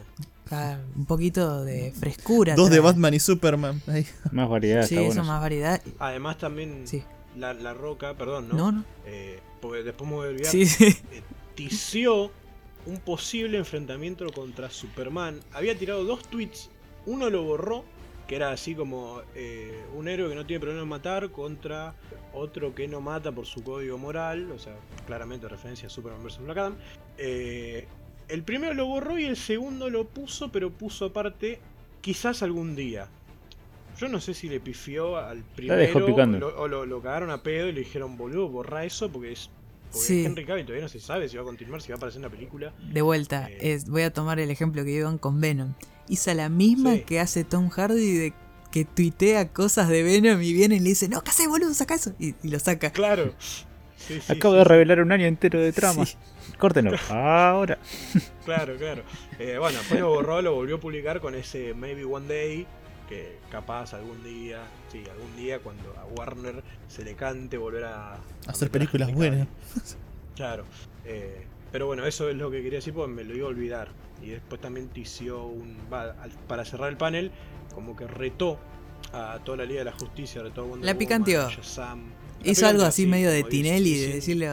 ah, 0.50 0.78
un 0.94 1.06
poquito 1.06 1.64
de 1.64 1.92
frescura. 1.98 2.54
2 2.54 2.70
de. 2.70 2.80
Batman 2.80 3.14
y 3.14 3.20
Superman. 3.20 3.80
Ahí. 3.86 4.06
Más 4.32 4.48
variedad, 4.48 4.82
Sí, 4.86 4.94
está 4.94 5.00
eso 5.06 5.06
bueno. 5.16 5.24
más 5.24 5.40
variedad. 5.40 5.80
Además 5.98 6.38
también 6.38 6.82
Sí. 6.86 7.02
la, 7.36 7.54
la 7.54 7.74
roca, 7.74 8.14
perdón, 8.14 8.48
¿no? 8.48 8.56
No, 8.56 8.72
no. 8.72 8.84
Eh, 9.06 9.40
porque 9.60 9.82
después 9.82 10.08
me 10.08 10.16
voy 10.16 10.26
a 10.26 10.30
olvidar. 10.30 10.50
Sí, 10.52 10.66
sí. 10.66 10.84
eh, 11.12 11.22
tició 11.54 12.30
un 12.86 12.98
posible 13.00 13.58
enfrentamiento 13.58 14.26
contra 14.32 14.70
Superman. 14.70 15.40
Había 15.52 15.76
tirado 15.76 16.04
dos 16.04 16.22
tweets, 16.28 16.70
uno 17.06 17.30
lo 17.30 17.42
borró, 17.42 17.84
que 18.26 18.36
era 18.36 18.50
así 18.50 18.74
como 18.74 19.20
eh, 19.34 19.84
un 19.94 20.08
héroe 20.08 20.28
que 20.28 20.34
no 20.34 20.44
tiene 20.46 20.60
problema 20.60 20.82
en 20.82 20.88
matar 20.88 21.30
contra 21.30 21.94
otro 22.32 22.74
que 22.74 22.88
no 22.88 23.00
mata 23.00 23.30
por 23.32 23.46
su 23.46 23.62
código 23.62 23.98
moral, 23.98 24.50
o 24.50 24.58
sea, 24.58 24.74
claramente 25.06 25.48
referencia 25.48 25.86
a 25.86 25.90
Superman 25.90 26.22
vs. 26.24 26.38
Black 26.40 26.58
Adam. 26.58 26.74
Eh, 27.18 27.86
el 28.28 28.42
primero 28.42 28.74
lo 28.74 28.86
borró 28.86 29.18
y 29.18 29.24
el 29.24 29.36
segundo 29.36 29.88
lo 29.90 30.04
puso, 30.04 30.50
pero 30.50 30.70
puso 30.70 31.06
aparte, 31.06 31.60
quizás 32.00 32.42
algún 32.42 32.74
día. 32.74 33.08
Yo 33.98 34.08
no 34.08 34.20
sé 34.20 34.34
si 34.34 34.48
le 34.48 34.60
pifió 34.60 35.16
al 35.16 35.42
primero 35.54 35.82
lo- 36.40 36.60
o 36.60 36.68
lo, 36.68 36.84
lo 36.84 37.00
cagaron 37.00 37.30
a 37.30 37.42
pedo 37.42 37.68
y 37.68 37.72
le 37.72 37.80
dijeron, 37.80 38.18
boludo, 38.18 38.48
borra 38.48 38.84
eso 38.84 39.08
porque 39.10 39.32
es 39.32 39.48
porque 39.96 40.06
Sí. 40.06 40.24
Henry 40.24 40.44
Cavill 40.44 40.64
todavía 40.64 40.82
no 40.84 40.88
se 40.88 41.00
sabe 41.00 41.28
si 41.28 41.36
va 41.36 41.42
a 41.42 41.46
continuar, 41.46 41.80
si 41.82 41.88
va 41.88 41.94
a 41.94 41.96
aparecer 41.96 42.18
en 42.18 42.22
la 42.24 42.30
película. 42.30 42.72
De 42.92 43.02
vuelta, 43.02 43.48
Eh. 43.50 43.72
es, 43.74 43.88
voy 43.88 44.02
a 44.02 44.12
tomar 44.12 44.38
el 44.40 44.50
ejemplo 44.50 44.84
que 44.84 44.90
iban 44.92 45.18
con 45.18 45.40
Venom. 45.40 45.74
Hizo 46.08 46.32
la 46.34 46.48
misma 46.48 46.94
Sí. 46.94 47.00
que 47.02 47.20
hace 47.20 47.44
Tom 47.44 47.68
Hardy 47.68 48.12
de 48.16 48.32
que 48.70 48.84
tuitea 48.84 49.48
cosas 49.52 49.88
de 49.88 50.02
Venom 50.02 50.42
y 50.42 50.52
viene 50.52 50.76
y 50.76 50.80
le 50.80 50.90
dice, 50.90 51.08
no, 51.08 51.22
¿qué 51.22 51.30
haces, 51.30 51.48
boludo? 51.48 51.72
Saca 51.74 51.94
eso. 51.94 52.12
Y, 52.18 52.34
y 52.42 52.48
lo 52.48 52.58
saca. 52.58 52.90
Claro. 52.90 53.32
Sí, 53.98 54.20
sí, 54.20 54.32
Acabo 54.32 54.54
sí, 54.54 54.58
de 54.58 54.64
sí. 54.64 54.68
revelar 54.68 55.00
un 55.00 55.10
año 55.10 55.24
entero 55.26 55.58
de 55.58 55.72
trama. 55.72 56.04
Sí. 56.06 56.16
Córtenlo. 56.58 56.96
Ahora. 57.08 57.78
Claro, 58.44 58.76
claro. 58.76 59.02
Eh, 59.40 59.56
bueno, 59.58 59.78
después 59.78 59.98
lo 60.00 60.10
borró, 60.10 60.40
lo 60.42 60.54
volvió 60.54 60.76
a 60.76 60.80
publicar 60.80 61.20
con 61.20 61.34
ese 61.34 61.74
Maybe 61.74 62.04
One 62.04 62.28
Day. 62.28 62.66
Que 63.08 63.38
capaz 63.50 63.94
algún 63.94 64.22
día, 64.24 64.62
sí, 64.90 65.02
algún 65.10 65.36
día 65.36 65.60
cuando 65.60 65.94
a 65.98 66.04
Warner 66.18 66.62
se 66.88 67.04
le 67.04 67.14
cante 67.14 67.56
volver 67.56 67.84
a, 67.84 68.14
a 68.14 68.20
Hacer 68.48 68.70
películas 68.70 69.12
buenas. 69.12 69.46
Claro. 70.36 70.64
Eh, 71.06 71.46
pero 71.72 71.86
bueno, 71.86 72.04
eso 72.04 72.28
es 72.28 72.36
lo 72.36 72.50
que 72.50 72.62
quería 72.62 72.78
decir 72.80 72.92
porque 72.92 73.10
me 73.12 73.24
lo 73.24 73.34
iba 73.34 73.46
a 73.46 73.50
olvidar. 73.50 73.88
Y 74.22 74.28
después 74.30 74.60
también 74.60 74.88
tició 74.88 75.46
un. 75.46 75.78
va, 75.92 76.14
al- 76.20 76.30
para 76.46 76.64
cerrar 76.66 76.90
el 76.90 76.96
panel, 76.98 77.30
como 77.74 77.96
que 77.96 78.06
retó 78.06 78.58
a 79.14 79.38
toda 79.44 79.58
la 79.58 79.64
Liga 79.64 79.78
de 79.80 79.84
la 79.86 79.92
Justicia, 79.92 80.42
retó 80.42 80.60
a 80.62 80.64
Wonder 80.64 80.84
La 80.84 80.92
Woman, 80.92 80.98
picanteó. 80.98 81.42
a 81.46 81.50
Shazam. 81.50 82.10
La 82.44 82.50
Hizo 82.50 82.66
algo 82.66 82.82
así 82.84 83.02
sí, 83.04 83.08
medio 83.08 83.30
de 83.30 83.44
Tinelli 83.44 83.96
de 83.98 84.12
decirle, 84.14 84.50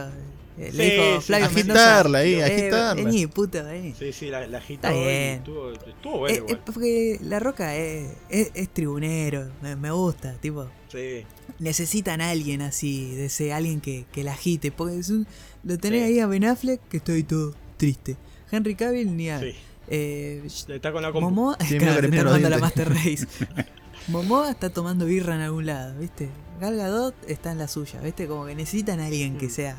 Eh, 0.56 0.68
Sí, 0.70 0.76
le 0.76 0.84
dijo 0.90 1.20
sí, 1.20 1.26
Flavio 1.26 1.46
agitarla 1.46 2.18
ahí, 2.18 2.30
Mendoza. 2.36 2.54
agitarla. 2.54 2.94
vení, 2.94 3.26
puta, 3.26 3.62
vení. 3.64 3.94
Sí, 3.98 4.12
sí, 4.12 4.26
la, 4.30 4.46
la 4.46 4.58
agitó 4.58 4.86
Está 4.88 4.94
y 4.96 5.00
bien. 5.04 5.34
Estuvo, 5.38 5.72
estuvo 5.72 6.18
bueno 6.20 6.34
Eh, 6.34 6.36
igual. 6.38 6.54
eh, 6.56 6.60
porque 6.64 7.18
La 7.22 7.40
Roca 7.40 7.74
es, 7.76 8.08
es- 8.28 8.50
es 8.54 8.68
tribunero, 8.68 9.50
me, 9.62 9.74
me 9.74 9.90
gusta, 9.90 10.34
tipo. 10.34 10.68
Sí. 10.88 11.24
Necesitan 11.58 12.20
a 12.20 12.30
alguien 12.30 12.62
así, 12.62 13.14
de 13.16 13.26
ese 13.26 13.52
alguien 13.52 13.80
que, 13.80 14.06
que 14.12 14.22
la 14.22 14.32
agite. 14.32 14.70
Porque 14.70 14.98
es 14.98 15.08
un- 15.10 15.26
lo 15.64 15.76
tenés 15.78 16.02
Sí. 16.02 16.12
ahí 16.12 16.20
a 16.20 16.26
Ben 16.28 16.44
Affleck, 16.44 16.80
que 16.88 17.02
ahí 17.12 17.22
todo 17.24 17.54
triste. 17.76 18.16
Henry 18.52 18.76
Cavill 18.76 19.16
ni 19.16 19.30
a. 19.30 19.40
Sí. 19.40 19.54
Eh, 19.88 20.42
Está 20.68 20.92
con 20.92 21.02
la 21.02 21.10
compu. 21.12 21.30
Momoa, 21.30 21.56
claro, 21.78 22.06
está 22.06 22.20
armando 22.20 22.48
la 22.48 22.58
Master. 22.58 22.88
Race. 22.90 23.26
Momoa 24.08 24.50
está 24.50 24.70
tomando 24.70 25.04
birra 25.06 25.34
en 25.34 25.40
algún 25.40 25.66
lado, 25.66 25.98
¿viste? 25.98 26.28
Gal 26.60 26.76
Gadot 26.76 27.14
está 27.28 27.52
en 27.52 27.58
la 27.58 27.68
suya, 27.68 28.00
¿viste? 28.00 28.26
Como 28.28 28.46
que 28.46 28.54
necesitan 28.54 29.00
a 29.00 29.06
alguien 29.06 29.36
que 29.38 29.46
Mm. 29.46 29.50
sea. 29.50 29.76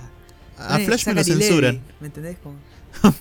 A 0.58 0.80
Flash 0.80 1.08
me 1.08 1.14
lo 1.16 1.24
censuran. 1.24 1.82
¿Me 2.00 2.08
entendés? 2.08 2.38
Como... 2.42 2.56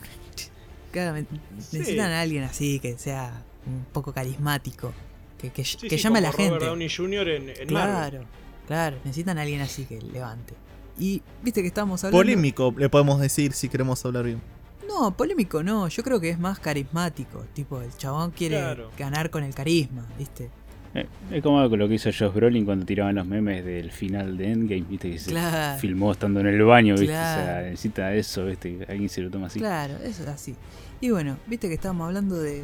Claro, 0.93 1.12
me- 1.14 1.22
Sí. 1.61 1.78
necesitan 1.78 2.11
a 2.12 2.20
alguien 2.20 2.45
así, 2.45 2.78
que 2.78 2.97
sea 2.99 3.43
un 3.66 3.85
poco 3.93 4.12
carismático. 4.12 4.93
Que, 5.39 5.51
que, 5.51 5.64
Sí, 5.64 5.76
que 5.89 5.99
sí, 5.99 6.05
llame 6.05 6.20
a 6.20 6.22
la 6.22 6.30
Robert 6.30 6.51
gente. 6.53 6.66
Downey 6.66 6.89
Jr. 6.89 7.28
en, 7.30 7.49
en 7.51 7.72
Marvel. 7.72 8.11
Claro, 8.20 8.24
claro, 8.68 8.97
necesitan 9.05 9.39
a 9.39 9.43
alguien 9.43 9.61
así 9.61 9.85
que 9.87 10.01
levante. 10.01 10.55
Y 10.97 11.20
viste 11.43 11.62
que 11.62 11.66
estábamos 11.68 12.05
hablando. 12.05 12.18
Polémico, 12.18 12.72
le 12.78 12.89
podemos 12.89 13.20
decir 13.20 13.53
si 13.55 13.68
queremos 13.68 14.05
hablar 14.05 14.24
bien. 14.24 14.41
No, 14.87 15.16
polémico 15.16 15.64
no, 15.64 15.89
yo 15.89 16.03
creo 16.05 16.20
que 16.20 16.30
es 16.30 16.39
más 16.39 16.61
carismático. 16.61 17.45
Tipo, 17.55 17.80
el 17.82 17.91
chabón 17.97 18.30
quiere 18.30 18.59
Claro. 18.59 18.91
ganar 18.97 19.30
con 19.30 19.43
el 19.43 19.53
carisma, 19.53 20.07
¿viste? 20.16 20.51
Eh, 20.95 21.07
es 21.32 21.42
como 21.42 21.61
lo 21.66 21.88
que 21.88 21.95
hizo 21.95 22.11
Josh 22.16 22.32
Brolin 22.32 22.64
cuando 22.64 22.86
tiraban 22.86 23.16
los 23.16 23.26
memes 23.26 23.64
del 23.64 23.90
final 23.90 24.36
de 24.36 24.53
Endgame, 24.53 24.82
viste, 24.88 25.11
que 25.11 25.18
se 25.18 25.30
Claro. 25.30 25.80
filmó 25.80 26.12
estando 26.12 26.40
en 26.40 26.47
el 26.47 26.62
baño, 26.62 26.95
viste, 26.95 27.07
o 27.07 27.18
Claro. 27.18 27.42
sea, 27.45 27.62
necesita 27.62 28.14
eso, 28.14 28.47
viste, 28.47 28.78
que 28.78 28.84
alguien 28.84 29.09
se 29.09 29.20
lo 29.22 29.30
toma 29.30 29.49
así. 29.49 29.59
Claro, 29.59 29.95
eso 30.05 30.22
es 30.22 30.28
así. 30.28 30.55
Y 31.01 31.11
bueno, 31.11 31.36
viste 31.47 31.68
que 31.68 31.74
estábamos 31.74 32.07
hablando 32.07 32.36
de, 32.36 32.62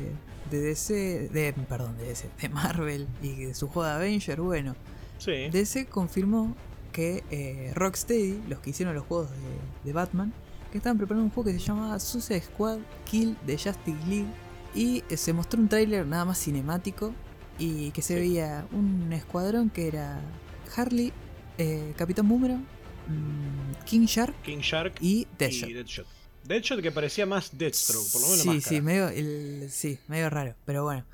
de 0.50 0.60
DC, 0.60 1.28
de, 1.32 1.52
perdón, 1.68 1.96
de 1.98 2.04
DC, 2.04 2.28
de 2.40 2.48
Marvel 2.50 3.06
y 3.20 3.46
de 3.46 3.54
su 3.54 3.66
juego 3.68 3.88
de 3.88 3.94
Avenger. 3.94 4.40
Bueno, 4.40 4.76
Sí. 5.18 5.50
DC 5.50 5.86
confirmó 5.86 6.54
que 6.92 7.22
eh, 7.30 7.72
Rocksteady, 7.74 8.40
los 8.48 8.60
que 8.60 8.70
hicieron 8.70 8.94
los 8.94 9.04
juegos 9.04 9.28
de, 9.30 9.36
de 9.84 9.92
Batman, 9.92 10.32
que 10.72 10.78
estaban 10.78 10.96
preparando 10.98 11.24
un 11.24 11.30
juego 11.30 11.50
que 11.50 11.58
se 11.58 11.64
llamaba 11.66 11.98
Suicide 11.98 12.40
Squad 12.40 12.78
Kill 13.04 13.36
de 13.46 13.54
Justice 13.54 13.98
League. 14.08 14.28
Y 14.74 15.02
eh, 15.10 15.16
se 15.16 15.32
mostró 15.32 15.60
un 15.60 15.68
tráiler 15.68 16.06
nada 16.06 16.24
más 16.24 16.38
cinemático 16.38 17.12
y 17.60 17.90
que 17.92 18.02
se 18.02 18.14
Sí. 18.14 18.20
veía 18.20 18.66
un 18.72 19.12
escuadrón 19.12 19.70
que 19.70 19.86
era 19.86 20.20
Harley, 20.74 21.12
eh, 21.58 21.92
Capitán 21.96 22.28
Boomerang, 22.28 22.64
mm, 23.06 23.84
King 23.84 24.06
Shark 24.06 24.34
King 24.42 24.58
Shark 24.60 24.94
y 25.00 25.20
y 25.20 25.26
Deadshot. 25.38 26.06
Deadshot. 26.44 26.80
Que 26.82 26.90
parecía 26.90 27.26
más 27.26 27.56
Deathstroke, 27.56 28.10
por 28.12 28.22
lo 28.22 28.28
menos 28.28 28.42
Sí, 28.42 28.60
sí, 28.60 28.80
medio, 28.80 29.08
el- 29.08 29.68
sí, 29.70 29.98
medio 30.08 30.30
raro, 30.30 30.54
pero 30.64 30.82
bueno. 30.84 31.04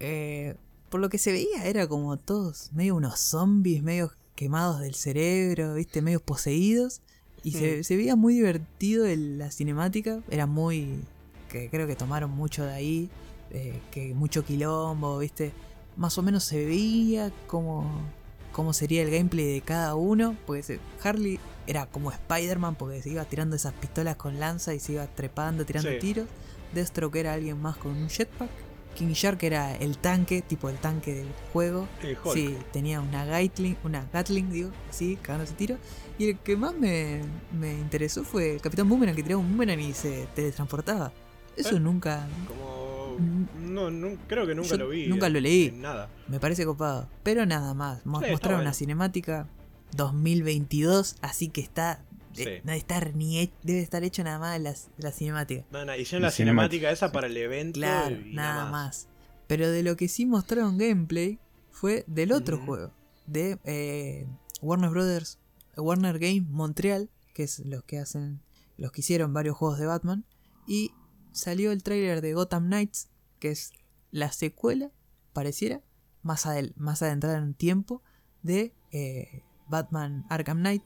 Eh, 0.00 0.56
por 0.90 1.00
lo 1.00 1.08
que 1.08 1.18
se 1.18 1.32
veía 1.32 1.64
era 1.64 1.86
como 1.86 2.16
todos, 2.18 2.70
medio 2.72 2.94
unos 2.96 3.18
zombies, 3.18 3.82
medio 3.82 4.12
quemados 4.34 4.80
del 4.80 4.94
cerebro, 4.94 5.74
viste, 5.74 6.02
medio 6.02 6.20
poseídos. 6.20 7.00
Y 7.42 7.52
se, 7.52 7.84
se 7.84 7.96
veía 7.96 8.16
muy 8.16 8.34
divertido 8.34 9.06
el- 9.06 9.38
la 9.38 9.50
cinemática, 9.52 10.20
era 10.30 10.46
muy... 10.46 10.98
que 11.48 11.70
creo 11.70 11.86
que 11.86 11.94
tomaron 11.94 12.30
mucho 12.32 12.64
de 12.64 12.72
ahí, 12.72 13.08
eh, 13.52 13.78
que 13.92 14.12
mucho 14.14 14.44
quilombo, 14.44 15.18
viste. 15.18 15.52
Más 15.96 16.18
o 16.18 16.22
menos 16.22 16.44
se 16.44 16.64
veía 16.64 17.32
como 17.46 17.84
cómo 18.52 18.72
sería 18.72 19.02
el 19.02 19.10
gameplay 19.10 19.46
de 19.54 19.60
cada 19.60 19.94
uno, 19.94 20.34
porque 20.46 20.78
Harley 21.02 21.38
era 21.66 21.86
como 21.86 22.10
Spider-Man 22.10 22.74
porque 22.76 23.02
se 23.02 23.10
iba 23.10 23.24
tirando 23.24 23.56
esas 23.56 23.72
pistolas 23.74 24.16
con 24.16 24.38
lanza 24.38 24.72
y 24.74 24.80
se 24.80 24.92
iba 24.92 25.06
trepando, 25.06 25.64
tirando 25.66 25.90
Sí. 25.90 25.98
tiros. 25.98 26.26
Deathstroke 26.74 27.16
era 27.16 27.34
alguien 27.34 27.60
más 27.60 27.76
con 27.76 27.92
un 27.92 28.08
jetpack. 28.08 28.50
King 28.94 29.12
Shark 29.12 29.42
era 29.42 29.76
el 29.76 29.98
tanque, 29.98 30.40
tipo 30.40 30.70
el 30.70 30.76
tanque 30.78 31.14
del 31.14 31.28
juego. 31.52 31.86
Sí, 32.32 32.56
tenía 32.72 33.02
una 33.02 33.26
Gatling, 33.26 33.76
una 33.84 34.06
Gatling, 34.10 34.50
digo, 34.50 34.70
sí, 34.90 35.18
cagándose 35.20 35.52
tiro. 35.52 35.76
Y 36.18 36.30
el 36.30 36.38
que 36.38 36.56
más 36.56 36.74
me, 36.74 37.20
me 37.52 37.74
interesó 37.74 38.24
fue 38.24 38.54
el 38.54 38.60
Capitán 38.62 38.88
Boomerang 38.88 39.14
que 39.14 39.22
tiraba 39.22 39.40
un 39.42 39.50
boomerang 39.50 39.80
y 39.80 39.92
se 39.92 40.26
teletransportaba. 40.34 41.12
Eso 41.56 41.76
¿Eh? 41.76 41.80
nunca 41.80 42.26
Como. 42.48 42.75
No, 43.18 43.90
no, 43.90 44.16
creo 44.28 44.46
que 44.46 44.54
nunca 44.54 44.70
Yo 44.70 44.76
lo 44.78 44.88
vi. 44.88 45.06
nunca 45.06 45.28
lo 45.28 45.40
leí. 45.40 45.70
nada. 45.72 46.08
me 46.28 46.38
parece 46.40 46.64
copado. 46.64 47.08
Pero 47.22 47.46
nada 47.46 47.74
más. 47.74 48.04
Mo- 48.06 48.18
Sí, 48.18 48.24
está 48.24 48.32
mostraron 48.32 48.60
una 48.62 48.72
cinemática 48.74 49.48
2022, 49.96 51.16
así 51.22 51.48
que 51.48 51.60
está. 51.60 52.02
Sí. 52.32 52.42
eh, 52.42 52.60
no 52.64 52.72
debe 52.72 52.78
estar 52.78 53.14
ni 53.14 53.38
he- 53.40 53.52
debe 53.62 53.80
estar 53.80 54.04
hecho 54.04 54.22
nada 54.22 54.38
más 54.38 54.60
la, 54.60 54.74
la 54.98 55.10
cinemática. 55.12 55.64
No, 55.70 55.84
no, 55.86 55.96
hicieron 55.96 56.20
La 56.22 56.28
la 56.28 56.32
cinemática 56.32 56.90
esa 56.90 57.10
para 57.10 57.28
el 57.28 57.36
evento. 57.36 57.78
Claro, 57.80 58.14
y 58.14 58.34
nada 58.34 58.70
más. 58.70 59.08
Pero 59.46 59.70
de 59.70 59.82
lo 59.82 59.96
que 59.96 60.08
sí 60.08 60.26
mostraron 60.26 60.76
gameplay 60.76 61.38
fue 61.70 62.04
del 62.06 62.32
otro 62.32 62.58
juego, 62.58 62.92
de 63.26 63.58
eh, 63.64 64.26
Warner 64.60 64.90
Brothers, 64.90 65.38
Warner 65.76 66.18
Game 66.18 66.42
Montreal, 66.50 67.08
que 67.32 67.44
es 67.44 67.60
los 67.60 67.82
que 67.84 67.98
hacen, 68.00 68.40
los 68.76 68.92
que 68.92 69.00
hicieron 69.00 69.32
varios 69.32 69.56
juegos 69.56 69.78
de 69.78 69.86
Batman, 69.86 70.24
y 70.66 70.92
salió 71.36 71.72
el 71.72 71.82
tráiler 71.82 72.20
de 72.20 72.34
Gotham 72.34 72.66
Knights, 72.66 73.08
que 73.38 73.50
es 73.50 73.72
la 74.10 74.32
secuela, 74.32 74.90
pareciera, 75.32 75.82
más, 76.22 76.46
adel- 76.46 76.72
más 76.76 77.02
adentrada 77.02 77.38
en 77.38 77.44
un 77.44 77.54
tiempo, 77.54 78.02
de 78.42 78.74
eh, 78.92 79.42
Batman 79.68 80.24
Arkham 80.30 80.58
Knight, 80.58 80.82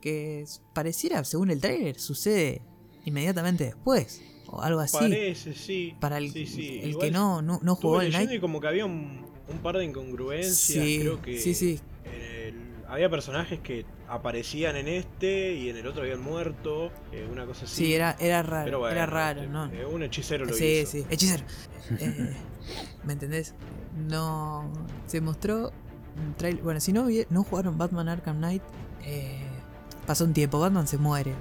que 0.00 0.40
es- 0.42 0.62
pareciera, 0.74 1.22
según 1.24 1.50
el 1.50 1.60
tráiler, 1.60 1.98
sucede 2.00 2.62
inmediatamente 3.04 3.64
después, 3.64 4.20
o 4.46 4.60
algo 4.62 4.80
así. 4.80 4.96
Parece, 4.98 5.54
sí. 5.54 5.94
Para 6.00 6.18
el, 6.18 6.32
Sí, 6.32 6.46
sí. 6.46 6.80
el 6.82 6.98
que 6.98 7.10
no, 7.10 7.42
no, 7.42 7.60
no 7.62 7.74
jugó 7.76 8.00
el 8.00 8.08
leyendo 8.08 8.26
Night. 8.30 8.38
y 8.38 8.40
como 8.40 8.60
que 8.60 8.68
había 8.68 8.86
un, 8.86 9.26
un 9.48 9.58
par 9.58 9.76
de 9.78 9.84
incongruencias. 9.84 10.56
Sí, 10.84 10.98
creo 11.00 11.22
que 11.22 11.38
sí, 11.38 11.54
sí. 11.54 11.80
el- 12.04 12.56
había 12.88 13.08
personajes 13.10 13.60
que 13.60 13.84
aparecían 14.08 14.76
en 14.76 14.88
este 14.88 15.52
y 15.54 15.68
en 15.70 15.76
el 15.76 15.86
otro 15.86 16.02
habían 16.02 16.20
muerto. 16.20 16.90
eh, 17.12 17.28
una 17.30 17.44
cosa 17.46 17.64
así. 17.64 17.76
Sí, 17.86 17.94
era, 17.94 18.16
era 18.18 18.42
raro. 18.42 18.64
Pero 18.64 18.78
bueno, 18.80 18.94
era 18.96 19.06
raro, 19.06 19.40
este, 19.40 19.52
¿no? 19.52 19.66
eh, 19.66 19.86
un 19.86 20.02
hechicero 20.02 20.44
lo 20.46 20.52
Sí, 20.54 20.64
hizo. 20.82 20.90
sí, 20.92 21.06
hechicero. 21.10 21.44
Eh, 22.00 22.36
¿Me 23.04 23.14
entendés? 23.14 23.54
No. 23.96 24.70
Se 25.06 25.20
mostró 25.22 25.72
un 26.22 26.34
trailer. 26.34 26.62
Bueno, 26.62 26.80
si 26.80 26.92
no, 26.92 27.06
no 27.30 27.42
jugaron 27.44 27.78
Batman 27.78 28.08
Arkham 28.10 28.36
Knight, 28.36 28.62
pasó 30.06 30.24
un 30.24 30.32
tiempo. 30.34 30.58
Batman 30.60 30.86
se 30.86 30.98
muere. 30.98 31.32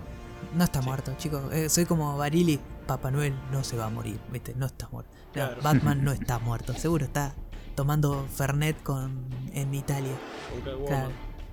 No 0.55 0.63
está 0.63 0.81
Sí. 0.81 0.87
muerto, 0.87 1.13
chicos. 1.17 1.43
Soy 1.67 1.85
como 1.85 2.15
Barili. 2.17 2.59
Papá 2.85 3.11
Noel 3.11 3.33
no 3.51 3.65
se 3.65 3.75
va 3.75 3.87
a 3.87 3.89
morir, 3.89 4.17
¿viste? 4.31 4.53
No 4.55 4.65
está 4.67 4.87
muerto. 4.89 5.11
No, 5.13 5.33
Claro. 5.33 5.61
Batman 5.61 6.01
no 6.05 6.11
está 6.13 6.39
muerto. 6.39 6.73
Seguro 6.73 7.03
está 7.03 7.35
tomando 7.75 8.25
Fernet 8.33 8.81
con, 8.81 9.25
en 9.53 9.73
Italia. 9.75 10.13
Claro. 10.87 11.09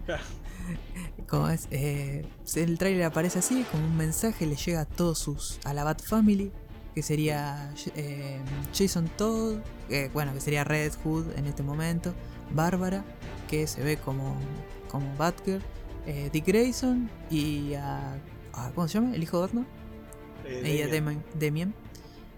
Como 1.28 1.48
es, 1.48 1.66
eh, 1.70 2.24
el 2.54 2.78
trailer 2.78 3.04
aparece 3.04 3.38
así, 3.38 3.64
como 3.70 3.84
un 3.86 3.96
mensaje 3.96 4.46
le 4.46 4.56
llega 4.56 4.82
a 4.82 4.84
todos 4.84 5.18
sus. 5.18 5.58
a 5.64 5.72
la 5.74 5.82
Bat 5.84 6.02
Family, 6.02 6.52
que 6.94 7.02
sería 7.02 7.72
eh, 7.96 8.38
Jason 8.76 9.08
Todd, 9.16 9.58
eh, 9.88 10.10
bueno, 10.12 10.32
que 10.34 10.40
sería 10.40 10.64
Red 10.64 10.92
Hood 11.02 11.36
en 11.36 11.46
este 11.46 11.62
momento, 11.62 12.14
Bárbara, 12.52 13.04
que 13.48 13.66
se 13.66 13.82
ve 13.82 13.96
como, 13.96 14.36
como 14.90 15.14
Batgirl, 15.16 15.62
eh, 16.06 16.28
Dick 16.32 16.46
Grayson 16.46 17.10
y 17.30 17.74
a, 17.74 18.14
a- 18.52 18.70
¿Cómo 18.74 18.86
se 18.86 18.94
llama? 19.00 19.14
El 19.14 19.22
hijo 19.22 19.38
de 19.38 19.46
Batman, 19.46 19.66
y 20.68 20.82
a. 20.82 20.88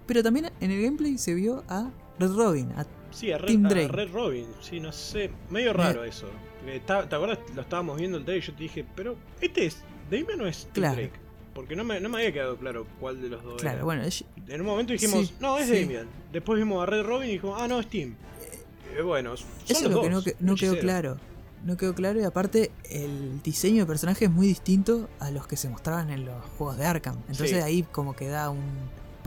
Pero 0.07 0.23
también 0.23 0.49
en 0.61 0.71
el 0.71 0.81
gameplay 0.81 1.17
se 1.17 1.33
vio 1.33 1.63
a 1.67 1.91
Red 2.19 2.31
Robin, 2.35 2.71
a 2.75 2.85
Sí, 3.11 3.31
a 3.31 3.37
Red, 3.37 3.65
a. 3.65 3.87
Red 3.87 4.11
Robin. 4.11 4.45
Sí, 4.61 4.79
no 4.79 4.91
sé. 4.91 5.29
Medio 5.49 5.73
raro 5.73 6.03
eso. 6.03 6.27
Eh, 6.65 6.81
¿Te, 6.85 6.93
acuerdas? 6.93 7.39
Lo 7.55 7.61
estábamos 7.61 7.97
viendo 7.97 8.17
el 8.17 8.25
trailer 8.25 8.43
y 8.43 8.47
yo 8.47 8.53
te 8.53 8.63
dije, 8.63 8.85
pero 8.95 9.15
¿este 9.39 9.65
es 9.67 9.77
Damian 10.11 10.41
o 10.41 10.47
es 10.47 10.67
Claro. 10.73 10.95
Drake? 10.95 11.13
Porque 11.53 11.75
no 11.75 11.83
me, 11.83 11.99
no 11.99 12.09
me 12.09 12.17
había 12.17 12.33
quedado 12.33 12.57
claro 12.57 12.85
cuál 12.99 13.21
de 13.21 13.29
los 13.29 13.43
dos 13.43 13.61
Claro, 13.61 13.77
era. 13.77 13.85
bueno, 13.85 14.03
es- 14.03 14.23
En 14.47 14.61
un 14.61 14.67
momento 14.67 14.93
dijimos, 14.93 15.27
Sí, 15.27 15.33
no, 15.39 15.57
es 15.57 15.67
sí. 15.67 15.81
Damian. 15.81 16.07
Después 16.31 16.59
vimos 16.59 16.83
a 16.83 16.85
Red 16.85 17.03
Robin 17.03 17.29
y 17.29 17.33
dijimos, 17.33 17.57
ah, 17.61 17.67
no, 17.67 17.79
es 17.79 17.87
Tim. 17.87 18.15
Eh, 18.95 19.01
bueno, 19.01 19.35
son 19.37 19.47
Eso 19.67 19.85
es 19.85 19.91
lo 19.91 20.01
que 20.01 20.09
no, 20.09 20.21
que- 20.23 20.35
un 20.39 20.45
no 20.45 20.55
quedó 20.55 20.77
claro. 20.77 21.17
No 21.65 21.75
quedó 21.77 21.95
claro 21.95 22.19
y 22.19 22.23
aparte 22.23 22.71
el 22.89 23.41
diseño 23.41 23.81
de 23.83 23.85
personaje 23.87 24.25
es 24.25 24.31
muy 24.31 24.45
distinto 24.47 25.09
a 25.19 25.31
los 25.31 25.47
que 25.47 25.57
se 25.57 25.69
mostraban 25.69 26.09
en 26.11 26.25
los 26.25 26.43
juegos 26.57 26.77
de 26.77 26.85
Arkham. 26.85 27.15
Entonces 27.21 27.49
Sí. 27.49 27.55
ahí 27.55 27.83
como 27.91 28.15
que 28.15 28.27
da 28.27 28.49
un... 28.51 28.61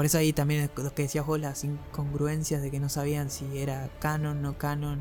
Por 0.01 0.07
eso 0.07 0.17
ahí 0.17 0.33
también 0.33 0.71
lo 0.79 0.95
que 0.95 1.03
decías 1.03 1.27
vos, 1.27 1.39
las 1.39 1.63
incongruencias 1.63 2.63
de 2.63 2.71
que 2.71 2.81
no 2.81 2.89
sabían 2.89 3.29
si 3.29 3.59
era 3.59 3.91
canon, 4.01 4.41
no 4.41 4.57
canon. 4.57 4.99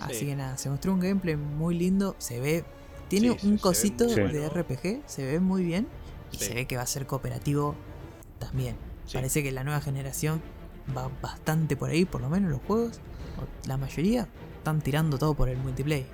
Así 0.00 0.14
Sí. 0.16 0.26
que 0.26 0.34
nada, 0.34 0.56
se 0.56 0.68
mostró 0.68 0.92
un 0.92 0.98
gameplay 0.98 1.36
muy 1.36 1.78
lindo, 1.78 2.16
se 2.18 2.40
ve... 2.40 2.64
Tiene 3.06 3.38
Sí, 3.38 3.46
un 3.46 3.58
cosito 3.58 4.06
muy 4.06 4.14
de 4.16 4.22
bueno. 4.48 4.48
RPG, 4.48 5.02
se 5.06 5.24
ve 5.24 5.38
muy 5.38 5.62
bien 5.62 5.86
y 6.32 6.38
Sí. 6.38 6.46
se 6.46 6.54
ve 6.54 6.66
que 6.66 6.74
va 6.74 6.82
a 6.82 6.86
ser 6.86 7.06
cooperativo 7.06 7.76
también. 8.40 8.74
Sí. 9.06 9.14
Parece 9.18 9.44
que 9.44 9.52
la 9.52 9.62
nueva 9.62 9.80
generación 9.82 10.42
va 10.98 11.08
bastante 11.22 11.76
por 11.76 11.90
ahí, 11.90 12.04
por 12.04 12.20
lo 12.20 12.28
menos 12.28 12.50
los 12.50 12.60
juegos, 12.62 12.98
la 13.68 13.76
mayoría 13.76 14.26
están 14.58 14.80
tirando 14.80 15.16
todo 15.16 15.34
por 15.34 15.48
el 15.48 15.58
multiplayer. 15.58 16.06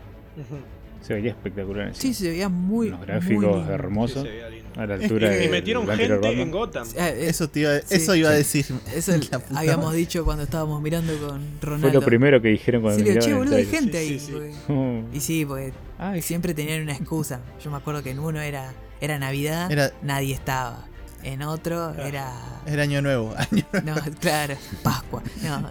Se 1.01 1.15
veía 1.15 1.31
espectacular. 1.31 1.95
Sí, 1.95 2.13
se 2.13 2.29
veía 2.29 2.51
muy. 2.51 2.91
Muy 2.91 3.07
gráficos 3.07 3.57
lindo. 3.57 3.73
hermosos. 3.73 4.23
Sí, 4.25 4.29
se 4.29 4.35
veía 4.35 4.49
lindo. 4.51 4.56
A 4.77 4.87
la 4.87 4.95
altura 4.95 5.31
que- 5.31 5.37
de 5.39 5.45
Y 5.47 5.49
metieron 5.49 5.87
gente 5.89 6.43
en 6.43 6.51
Gotham. 6.51 6.87
Ah, 6.99 7.09
eh, 7.09 7.29
Eso, 7.29 7.49
te 7.49 7.61
iba, 7.61 7.79
Sí. 7.81 7.85
eso 7.97 8.15
iba 8.15 8.29
a 8.31 8.33
decir. 8.33 8.67
Eso 8.95 9.13
habíamos 9.55 9.87
madre. 9.87 9.99
dicho 9.99 10.25
cuando 10.25 10.45
estábamos 10.45 10.81
mirando 10.83 11.13
con 11.19 11.43
Ronaldo. 11.61 11.89
Fue 11.89 12.01
lo 12.01 12.05
primero 12.05 12.41
que 12.43 12.49
dijeron 12.49 12.83
cuando 12.83 13.05
Sí, 13.05 13.19
che, 13.19 13.35
boludo, 13.35 13.57
hay 13.57 13.67
gente 13.67 13.93
Sí, 13.93 14.13
ahí. 14.13 14.19
sí, 14.21 14.27
sí. 14.27 14.33
porque- 14.33 14.55
Oh. 14.73 15.03
Y 15.17 15.21
sí, 15.21 15.45
porque 15.47 15.73
Ay, 15.99 16.21
siempre 16.23 16.53
tenían 16.55 16.83
una 16.83 16.93
excusa. 16.93 17.41
Yo 17.65 17.71
me 17.71 17.79
acuerdo 17.79 18.03
que 18.03 18.11
en 18.11 18.19
uno 18.19 18.41
era, 18.41 18.73
era 19.01 19.19
Navidad, 19.19 19.71
Era- 19.73 19.93
nadie 20.03 20.35
estaba. 20.35 20.85
En 21.23 21.43
otro 21.43 21.93
Claro. 21.95 22.09
era. 22.09 22.33
Era 22.67 22.83
año 22.83 23.01
nuevo. 23.03 23.35
año- 23.37 23.67
No, 23.85 23.95
claro, 24.21 24.55
Pascua. 24.83 25.23
No, 25.43 25.69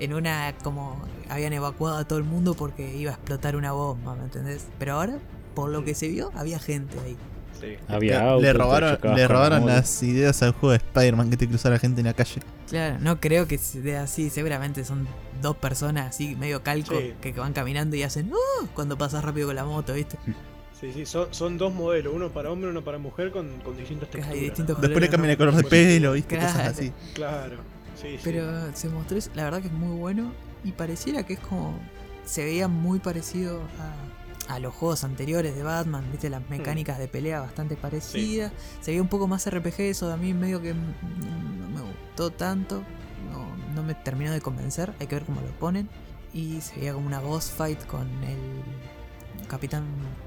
en 0.00 0.14
una 0.14 0.54
como 0.62 1.00
habían 1.28 1.52
evacuado 1.52 1.98
a 1.98 2.04
todo 2.08 2.18
el 2.18 2.24
mundo 2.24 2.54
porque 2.54 2.96
iba 2.96 3.10
a 3.10 3.14
explotar 3.14 3.54
una 3.56 3.72
bomba, 3.72 4.14
¿me 4.16 4.24
entendés? 4.24 4.66
Pero 4.78 4.94
ahora, 4.94 5.18
por 5.54 5.68
lo 5.70 5.84
que 5.84 5.94
se 5.94 6.08
vio, 6.08 6.30
había 6.34 6.58
gente 6.58 6.96
ahí. 7.04 7.16
Sí. 7.60 7.76
había 7.88 8.20
le, 8.20 8.28
autos, 8.50 8.54
robaron, 8.54 8.98
le 9.14 9.28
la 9.28 9.74
las 9.74 10.02
ideas 10.02 10.42
al 10.42 10.52
juego 10.52 10.70
de 10.72 10.76
Spider-Man 10.76 11.30
que 11.30 11.36
te 11.36 11.48
cruzara 11.48 11.78
gente 11.78 12.00
en 12.00 12.06
la 12.06 12.14
calle. 12.14 12.40
Claro, 12.68 12.98
no 13.00 13.18
creo 13.20 13.46
que 13.48 13.58
sea 13.58 14.02
así. 14.04 14.30
Seguramente 14.30 14.84
son 14.84 15.08
dos 15.42 15.56
personas 15.56 16.08
así, 16.08 16.36
medio 16.36 16.62
calco, 16.62 16.94
Sí. 16.98 17.14
que 17.20 17.32
van 17.32 17.52
caminando 17.52 17.96
y 17.96 18.02
hacen 18.02 18.30
¡Uh! 18.32 18.66
cuando 18.74 18.96
pasas 18.98 19.24
rápido 19.24 19.48
con 19.48 19.56
la 19.56 19.64
moto, 19.64 19.94
¿viste? 19.94 20.18
Sí, 20.80 20.92
sí, 20.92 21.06
son, 21.06 21.26
son 21.32 21.58
dos 21.58 21.74
modelos, 21.74 22.12
uno 22.14 22.28
para 22.30 22.50
hombre, 22.52 22.70
uno 22.70 22.82
para 22.84 22.98
mujer, 22.98 23.32
con, 23.32 23.58
con 23.64 23.76
distintas 23.76 24.08
Que 24.10 24.18
hay 24.18 24.22
texturas. 24.22 24.44
distintos 24.44 24.76
¿no? 24.76 24.82
Después 24.82 25.00
le 25.00 25.08
cambian 25.08 25.30
el 25.32 25.36
color 25.36 25.54
de 25.56 25.64
pelo, 25.64 26.12
¿viste? 26.12 26.36
Claro. 26.36 26.52
Cosas 26.52 26.68
así. 26.68 26.92
Claro, 27.14 27.56
sí, 28.00 28.08
sí. 28.16 28.20
Pero 28.22 28.76
se 28.76 28.88
mostró, 28.88 29.18
la 29.34 29.44
verdad 29.44 29.60
que 29.60 29.66
es 29.66 29.72
muy 29.72 29.96
bueno 29.98 30.32
y 30.62 30.70
pareciera 30.72 31.24
que 31.24 31.32
es 31.34 31.40
como. 31.40 31.78
Se 32.24 32.44
veía 32.44 32.68
muy 32.68 32.98
parecido 32.98 33.62
a, 33.80 33.92
a 34.48 34.58
los 34.58 34.74
juegos 34.74 35.04
anteriores 35.04 35.54
de 35.54 35.62
Batman, 35.62 36.04
viste, 36.10 36.30
las 36.30 36.48
mecánicas 36.48 36.98
de 36.98 37.06
pelea 37.08 37.40
bastante 37.40 37.76
parecidas. 37.76 38.52
Se 38.80 38.90
veía 38.90 39.02
un 39.02 39.08
poco 39.08 39.28
más 39.28 39.48
RPG, 39.48 39.80
eso 39.80 40.10
a 40.10 40.16
mí 40.16 40.32
medio 40.34 40.60
que 40.62 40.74
mm, 40.74 41.60
no 41.60 41.68
me 41.68 41.80
gustó 41.82 42.30
tanto, 42.30 42.82
no, 43.30 43.56
no 43.74 43.82
me 43.82 43.94
terminó 43.94 44.32
de 44.32 44.40
convencer, 44.40 44.94
hay 44.98 45.06
que 45.06 45.14
ver 45.16 45.24
cómo 45.24 45.40
lo 45.40 45.50
ponen. 45.58 45.88
Y 46.32 46.60
se 46.60 46.76
veía 46.80 46.92
como 46.94 47.06
una 47.06 47.20
boss 47.20 47.50
fight 47.50 47.84
con 47.86 48.06
el 48.24 49.46
Capitán 49.48 49.84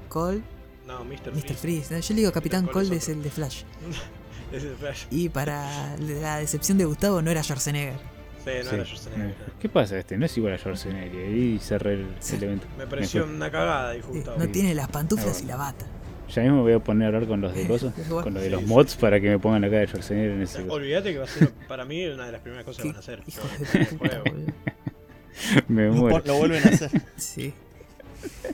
Cole, 0.08 0.42
No, 0.86 1.04
Mr. 1.04 1.32
Mr. 1.34 1.54
Freeze. 1.54 1.94
No, 1.94 2.00
yo 2.00 2.14
le 2.14 2.20
digo 2.20 2.32
Capitán 2.32 2.66
Cole 2.66 2.84
es 2.84 2.88
Cole 2.88 2.96
es 2.96 3.02
otro. 3.04 3.14
el 3.14 3.22
de 3.22 3.30
Flash. 3.30 3.62
Es 4.52 4.64
el 4.64 4.76
Flash. 4.76 5.04
Y 5.10 5.30
para 5.30 5.96
la 5.96 6.36
decepción 6.36 6.76
de 6.76 6.84
Gustavo 6.84 7.22
no 7.22 7.30
era 7.30 7.42
Schwarzenegger. 7.42 7.98
Sí, 8.44 8.50
no 8.64 8.70
Sí. 8.70 8.74
era 8.74 8.84
Schwarzenegger. 8.84 9.34
¿Qué 9.60 9.68
pasa 9.68 9.98
este? 9.98 10.16
No 10.18 10.26
es 10.26 10.36
igual 10.36 10.52
a 10.54 10.58
Schwarzenegger. 10.58 11.14
Y 11.14 11.18
ahí 11.52 11.58
cerré 11.60 11.94
el, 11.94 12.06
Sí. 12.20 12.36
el 12.36 12.42
evento. 12.44 12.66
Me 12.78 12.86
pareció 12.86 13.20
Mejor. 13.22 13.36
una 13.36 13.50
cagada, 13.50 13.92
dijo 13.92 14.08
Sí, 14.10 14.16
Gustavo. 14.18 14.38
no 14.38 14.48
tiene 14.48 14.74
las 14.74 14.88
pantuflas 14.88 15.38
Ah, 15.40 15.42
y 15.44 15.46
la 15.46 15.56
bata. 15.56 15.86
Ya 16.34 16.42
mismo 16.42 16.56
me 16.58 16.62
voy 16.62 16.72
a 16.72 16.78
poner 16.78 17.04
a 17.04 17.08
hablar 17.08 17.26
con 17.28 17.40
los 17.42 17.54
de 17.54 17.66
cosas, 17.68 17.92
con 18.08 18.32
los 18.34 18.42
de 18.42 18.48
Sí, 18.48 18.50
los 18.50 18.60
sí. 18.62 18.66
mods 18.66 18.96
para 18.96 19.20
que 19.20 19.28
me 19.30 19.38
pongan 19.38 19.60
la 19.62 19.68
cara 19.68 19.80
de 19.80 19.86
Schwarzenegger 19.86 20.30
en 20.32 20.42
ese 20.42 20.62
coso. 20.62 20.72
Olvídate 20.74 21.12
que 21.12 21.18
va 21.18 21.24
a 21.24 21.28
ser 21.28 21.50
para 21.68 21.84
mí 21.84 22.06
una 22.06 22.26
de 22.26 22.32
las 22.32 22.40
primeras 22.40 22.64
cosas 22.64 22.82
que 22.82 22.88
van 22.88 22.96
a 22.96 23.00
hacer. 23.00 23.22
hijos 23.26 23.44
Yo- 23.58 23.78
de 23.78 23.84
juego. 23.86 24.24
boludo. 24.24 24.52
Me 25.68 25.90
muero. 25.90 26.22
lo 26.26 26.34
vuelven 26.36 26.62
a 26.64 26.68
hacer. 26.68 26.90
Sí. 27.16 27.52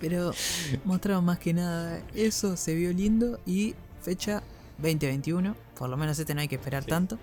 Pero 0.00 0.32
mostraron 0.84 1.24
más 1.24 1.38
que 1.38 1.52
nada 1.52 2.00
eso, 2.14 2.56
se 2.56 2.74
vio 2.74 2.90
lindo 2.92 3.38
y 3.46 3.74
fecha 4.02 4.42
2021. 4.78 5.54
Por 5.78 5.88
lo 5.90 5.96
menos 5.96 6.18
este 6.18 6.34
no 6.34 6.40
hay 6.40 6.48
que 6.48 6.54
esperar 6.56 6.84
Sí. 6.84 6.88
tanto. 6.90 7.18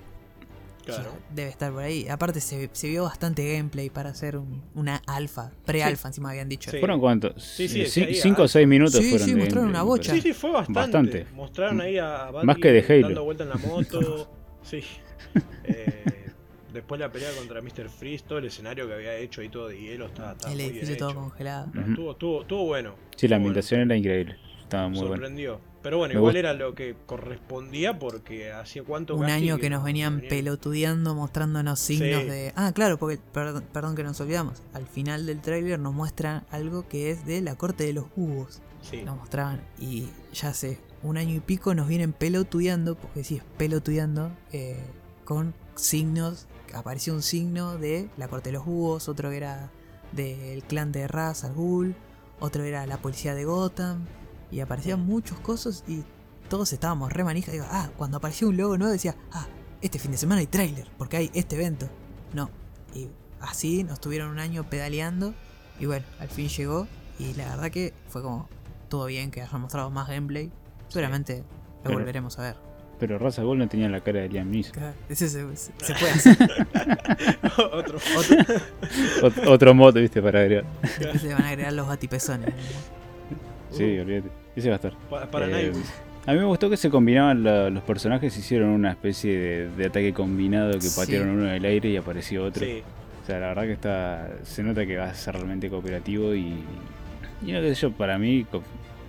Claro. 0.86 1.12
Debe 1.34 1.50
estar 1.50 1.72
por 1.72 1.84
ahí. 1.84 2.08
Aparte 2.08 2.40
se, 2.40 2.70
se 2.74 2.88
vio 2.88 3.04
bastante 3.04 3.56
gameplay 3.56 3.90
para 3.90 4.10
hacer 4.12 4.38
un- 4.38 4.62
una 4.76 5.02
alfa, 5.08 5.52
pre-alfa 5.66 6.10
encima 6.10 6.30
habían 6.30 6.48
dicho. 6.50 6.70
Sí. 6.72 6.78
¿Fueron 6.80 7.00
cuántos? 7.00 7.44
Sí, 7.44 7.68
sí, 7.68 8.02
ahí, 8.02 8.16
cinco 8.16 8.44
o 8.44 8.48
seis 8.48 8.68
minutos 8.68 8.96
Sí, 9.02 9.10
fueron 9.10 9.28
sí, 9.28 9.36
mostraron 9.36 9.66
gameplay, 9.66 9.70
una 9.70 9.84
bocha. 9.84 10.14
Sí, 10.14 10.22
sí, 10.22 10.34
fue 10.34 10.52
bastante. 10.52 10.80
Bastante. 10.80 11.26
Mostraron 11.34 11.82
ahí 11.82 11.98
a 11.98 12.26
Batman 12.26 12.46
Más 12.46 12.58
que 12.58 12.72
de 12.72 12.86
Halo. 12.94 13.08
dando 13.08 13.24
vuelta 13.24 13.44
en 13.44 13.50
la 13.50 13.56
moto. 13.56 14.32
sí. 14.64 14.82
Eh, 15.64 16.04
después 16.74 17.00
la 17.00 17.12
pelea 17.12 17.30
contra 17.38 17.62
Mr. 17.62 17.90
Freeze, 17.90 18.24
todo 18.28 18.38
el 18.40 18.46
escenario 18.46 18.88
que 18.88 18.94
había 18.94 19.16
hecho 19.16 19.42
y 19.42 19.50
todo 19.50 19.68
de 19.70 19.80
hielo 19.80 20.06
estaba, 20.08 20.34
estaba 20.34 20.52
El 20.54 20.58
muy 20.60 20.66
bien 20.72 20.78
edificio 20.86 20.98
todo 21.08 21.16
congelado. 21.16 21.72
Estuvo, 21.88 22.12
estuvo, 22.12 22.42
estuvo 22.42 22.66
bueno. 22.66 22.96
Sí, 23.16 23.28
la 23.28 23.38
ambientación 23.38 23.82
era 23.82 23.96
increíble. 23.96 24.38
Estaba 24.62 24.88
muy 24.90 25.08
bueno. 25.08 25.28
Pero 25.86 26.00
bueno, 26.00 26.16
Me 26.16 26.18
igual 26.20 26.34
gusta. 26.34 26.40
era 26.40 26.54
lo 26.56 26.74
que 26.74 26.96
correspondía 27.06 28.00
porque 28.00 28.52
hacía 28.52 28.84
cuánto 28.84 29.16
Un 29.16 29.26
año 29.26 29.60
que 29.60 29.70
nos 29.70 29.84
venían 29.84 30.16
venían- 30.16 30.30
pelotudeando, 30.30 31.14
mostrándonos 31.14 31.80
signos 31.80 32.24
Sí. 32.24 32.28
de. 32.30 32.54
Ah, 32.56 32.72
claro, 32.74 32.98
porque, 32.98 33.20
perdón, 33.32 33.64
perdón 33.72 33.96
que 33.96 34.04
nos 34.04 34.20
olvidamos. 34.20 34.64
Al 34.74 34.88
final 34.88 35.28
del 35.28 35.42
tráiler 35.42 35.78
nos 35.80 35.94
muestran 35.94 36.44
algo 36.50 36.88
que 36.88 37.12
es 37.12 37.24
de 37.28 37.40
la 37.42 37.56
corte 37.56 37.84
de 37.84 37.94
los 37.94 38.06
búhos. 38.16 38.62
Sí, 38.82 39.04
Nos 39.04 39.16
mostraban 39.18 39.62
y 39.80 40.10
ya 40.34 40.50
hace 40.50 40.80
un 41.04 41.18
año 41.18 41.36
y 41.36 41.40
pico 41.40 41.76
nos 41.76 41.88
vienen 41.88 42.14
pelotudeando, 42.14 42.96
porque 42.96 43.24
sí, 43.24 43.36
es 43.38 43.44
pelotudeando, 43.58 44.32
eh, 44.54 44.84
con 45.24 45.54
signos. 45.76 46.48
Apareció 46.74 47.14
un 47.14 47.22
signo 47.22 47.78
de 47.78 48.10
la 48.18 48.28
corte 48.28 48.50
de 48.50 48.54
los 48.54 48.66
búhos, 48.66 49.08
otro 49.08 49.30
que 49.30 49.38
era 49.38 49.70
del 50.14 50.64
clan 50.64 50.92
de 50.92 51.08
Raz 51.08 51.44
al 51.44 51.54
Ghul, 51.54 51.96
otro 52.40 52.64
era 52.64 52.88
la 52.88 52.98
policía 52.98 53.36
de 53.36 53.46
Gotham, 53.46 54.06
y 54.52 54.60
aparecían 54.60 55.06
muchos 55.06 55.40
cosas 55.40 55.84
y 55.88 56.04
todos 56.50 56.72
estábamos 56.74 57.12
re 57.12 57.24
manija. 57.24 57.52
Digo, 57.52 57.66
ah, 57.70 57.90
cuando 57.98 58.18
apareció 58.18 58.48
un 58.50 58.58
logo 58.58 58.78
nuevo 58.78 58.92
decía, 58.94 59.16
ah, 59.32 59.48
este 59.82 60.00
fin 60.00 60.12
de 60.12 60.18
semana 60.18 60.42
hay 60.42 60.48
tráiler, 60.48 60.88
porque 60.98 61.18
hay 61.18 61.32
este 61.34 61.56
evento. 61.56 61.90
No, 62.34 62.50
y 62.94 63.08
así 63.42 63.84
nos 63.84 64.00
tuvieron 64.00 64.30
un 64.32 64.40
año 64.40 64.64
pedaleando, 64.70 65.34
y 65.80 65.86
bueno, 65.86 66.06
al 66.20 66.30
fin 66.30 66.48
llegó, 66.50 66.88
y 67.20 67.34
la 67.34 67.50
verdad 67.50 67.70
que 67.72 67.94
fue 68.10 68.22
como 68.22 68.48
todo 68.90 69.06
bien 69.08 69.32
que 69.32 69.42
hayan 69.42 69.62
mostrado 69.62 69.90
más 69.90 70.08
gameplay. 70.08 70.52
Seguramente 70.90 71.40
lo 71.40 71.84
Pero- 71.84 71.98
volveremos 72.00 72.38
a 72.40 72.42
ver. 72.44 72.56
Pero 72.98 73.20
Raza 73.20 73.42
Gold 73.44 73.60
no 73.60 73.68
tenía 73.68 73.90
la 73.90 74.00
cara 74.00 74.22
de 74.22 74.30
Liam 74.30 74.50
Neeson. 74.50 74.72
Claro, 74.72 74.96
ese 75.10 75.28
se, 75.28 75.56
se- 75.58 75.74
se 75.78 75.94
puede 76.00 76.12
hacer. 76.14 76.38
otro. 77.74 78.00
Ot- 78.00 79.48
otro 79.48 79.74
mod, 79.74 79.94
viste, 79.96 80.22
para 80.22 80.40
agregar. 80.40 80.66
Después 81.00 81.22
se 81.22 81.34
van 81.34 81.44
a 81.44 81.50
agregar 81.50 81.74
los 81.74 81.88
batipezones. 81.88 82.54
Sí, 83.78 83.98
Uh, 83.98 84.02
olvídate. 84.02 84.30
Ese 84.56 84.70
va 84.70 84.76
a 84.76 84.78
estar. 84.78 84.94
pa- 85.10 85.26
para 85.30 85.48
Eh. 85.62 85.72
A 86.28 86.34
mí 86.34 86.40
me 86.40 86.46
gustó 86.46 86.70
que 86.72 86.78
se 86.78 86.90
combinaban 86.90 87.44
la- 87.44 87.70
los 87.70 87.84
personajes, 87.84 88.36
hicieron 88.38 88.70
una 88.70 88.90
especie 88.92 89.38
de, 89.38 89.70
de 89.70 89.86
ataque 89.86 90.12
combinado 90.14 90.74
que 90.74 90.82
Sí. 90.82 91.00
patearon 91.00 91.30
uno 91.30 91.44
en 91.48 91.54
el 91.56 91.66
aire 91.66 91.90
y 91.90 91.98
apareció 91.98 92.46
otro. 92.46 92.66
Sí, 92.66 92.82
O 93.22 93.26
sea, 93.28 93.40
la 93.40 93.48
verdad 93.50 93.64
que 93.64 93.72
está 93.74 94.30
se 94.44 94.62
nota 94.64 94.86
que 94.86 94.98
va 94.98 95.06
a 95.06 95.14
ser 95.14 95.34
realmente 95.36 95.70
cooperativo 95.70 96.34
y, 96.36 96.54
y 97.46 97.52
no 97.52 97.60
sé 97.62 97.74
yo, 97.76 97.92
para 97.92 98.18
mí 98.20 98.46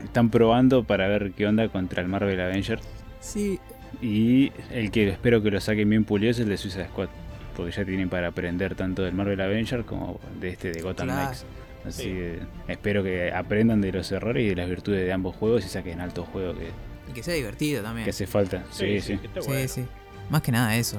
están 0.04 0.30
probando 0.30 0.84
para 0.84 1.06
ver 1.08 1.32
qué 1.32 1.46
onda 1.46 1.68
contra 1.68 2.00
el 2.02 2.08
Marvel 2.08 2.40
Avengers 2.40 2.82
Sí, 3.20 3.58
y 4.02 4.52
el 4.72 4.90
que 4.90 5.08
espero 5.08 5.42
que 5.42 5.50
lo 5.50 5.60
saquen 5.60 5.88
bien 5.90 6.04
pulido 6.04 6.30
es 6.30 6.38
el 6.38 6.48
de 6.48 6.56
Suicide 6.56 6.86
Squad, 6.88 7.08
porque 7.56 7.72
ya 7.72 7.84
tienen 7.84 8.08
para 8.08 8.28
aprender 8.28 8.74
tanto 8.74 9.02
del 9.02 9.14
Marvel 9.14 9.40
Avengers 9.40 9.84
como 9.84 10.18
de 10.40 10.48
este 10.50 10.70
de 10.72 10.80
Gotham 10.82 11.08
Claro. 11.08 11.22
Knights. 11.28 11.46
Así 11.86 12.02
Sí. 12.02 12.08
que 12.08 12.40
espero 12.68 13.02
que 13.02 13.32
aprendan 13.32 13.80
de 13.80 13.92
los 13.92 14.10
errores 14.12 14.44
y 14.44 14.48
de 14.48 14.56
las 14.56 14.68
virtudes 14.68 15.04
de 15.04 15.12
ambos 15.12 15.36
juegos 15.36 15.64
y 15.64 15.68
saquen 15.68 16.00
alto 16.00 16.24
juego 16.24 16.54
que, 16.54 16.70
y 17.08 17.12
que 17.12 17.22
sea 17.22 17.34
divertido 17.34 17.82
también. 17.82 18.04
que 18.04 18.10
hace 18.10 18.26
falta. 18.26 18.64
Sí, 18.70 19.00
sí. 19.00 19.18
Sí, 19.22 19.28
bueno. 19.46 19.68
sí. 19.68 19.84
Más 20.30 20.42
que 20.42 20.50
nada 20.52 20.76
eso. 20.76 20.98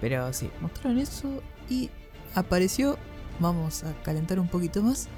Pero 0.00 0.32
sí, 0.32 0.50
mostraron 0.60 0.98
eso 0.98 1.42
y 1.70 1.90
apareció, 2.34 2.98
vamos 3.38 3.84
a 3.84 3.92
calentar 4.02 4.40
un 4.40 4.48
poquito 4.48 4.82
más, 4.82 5.08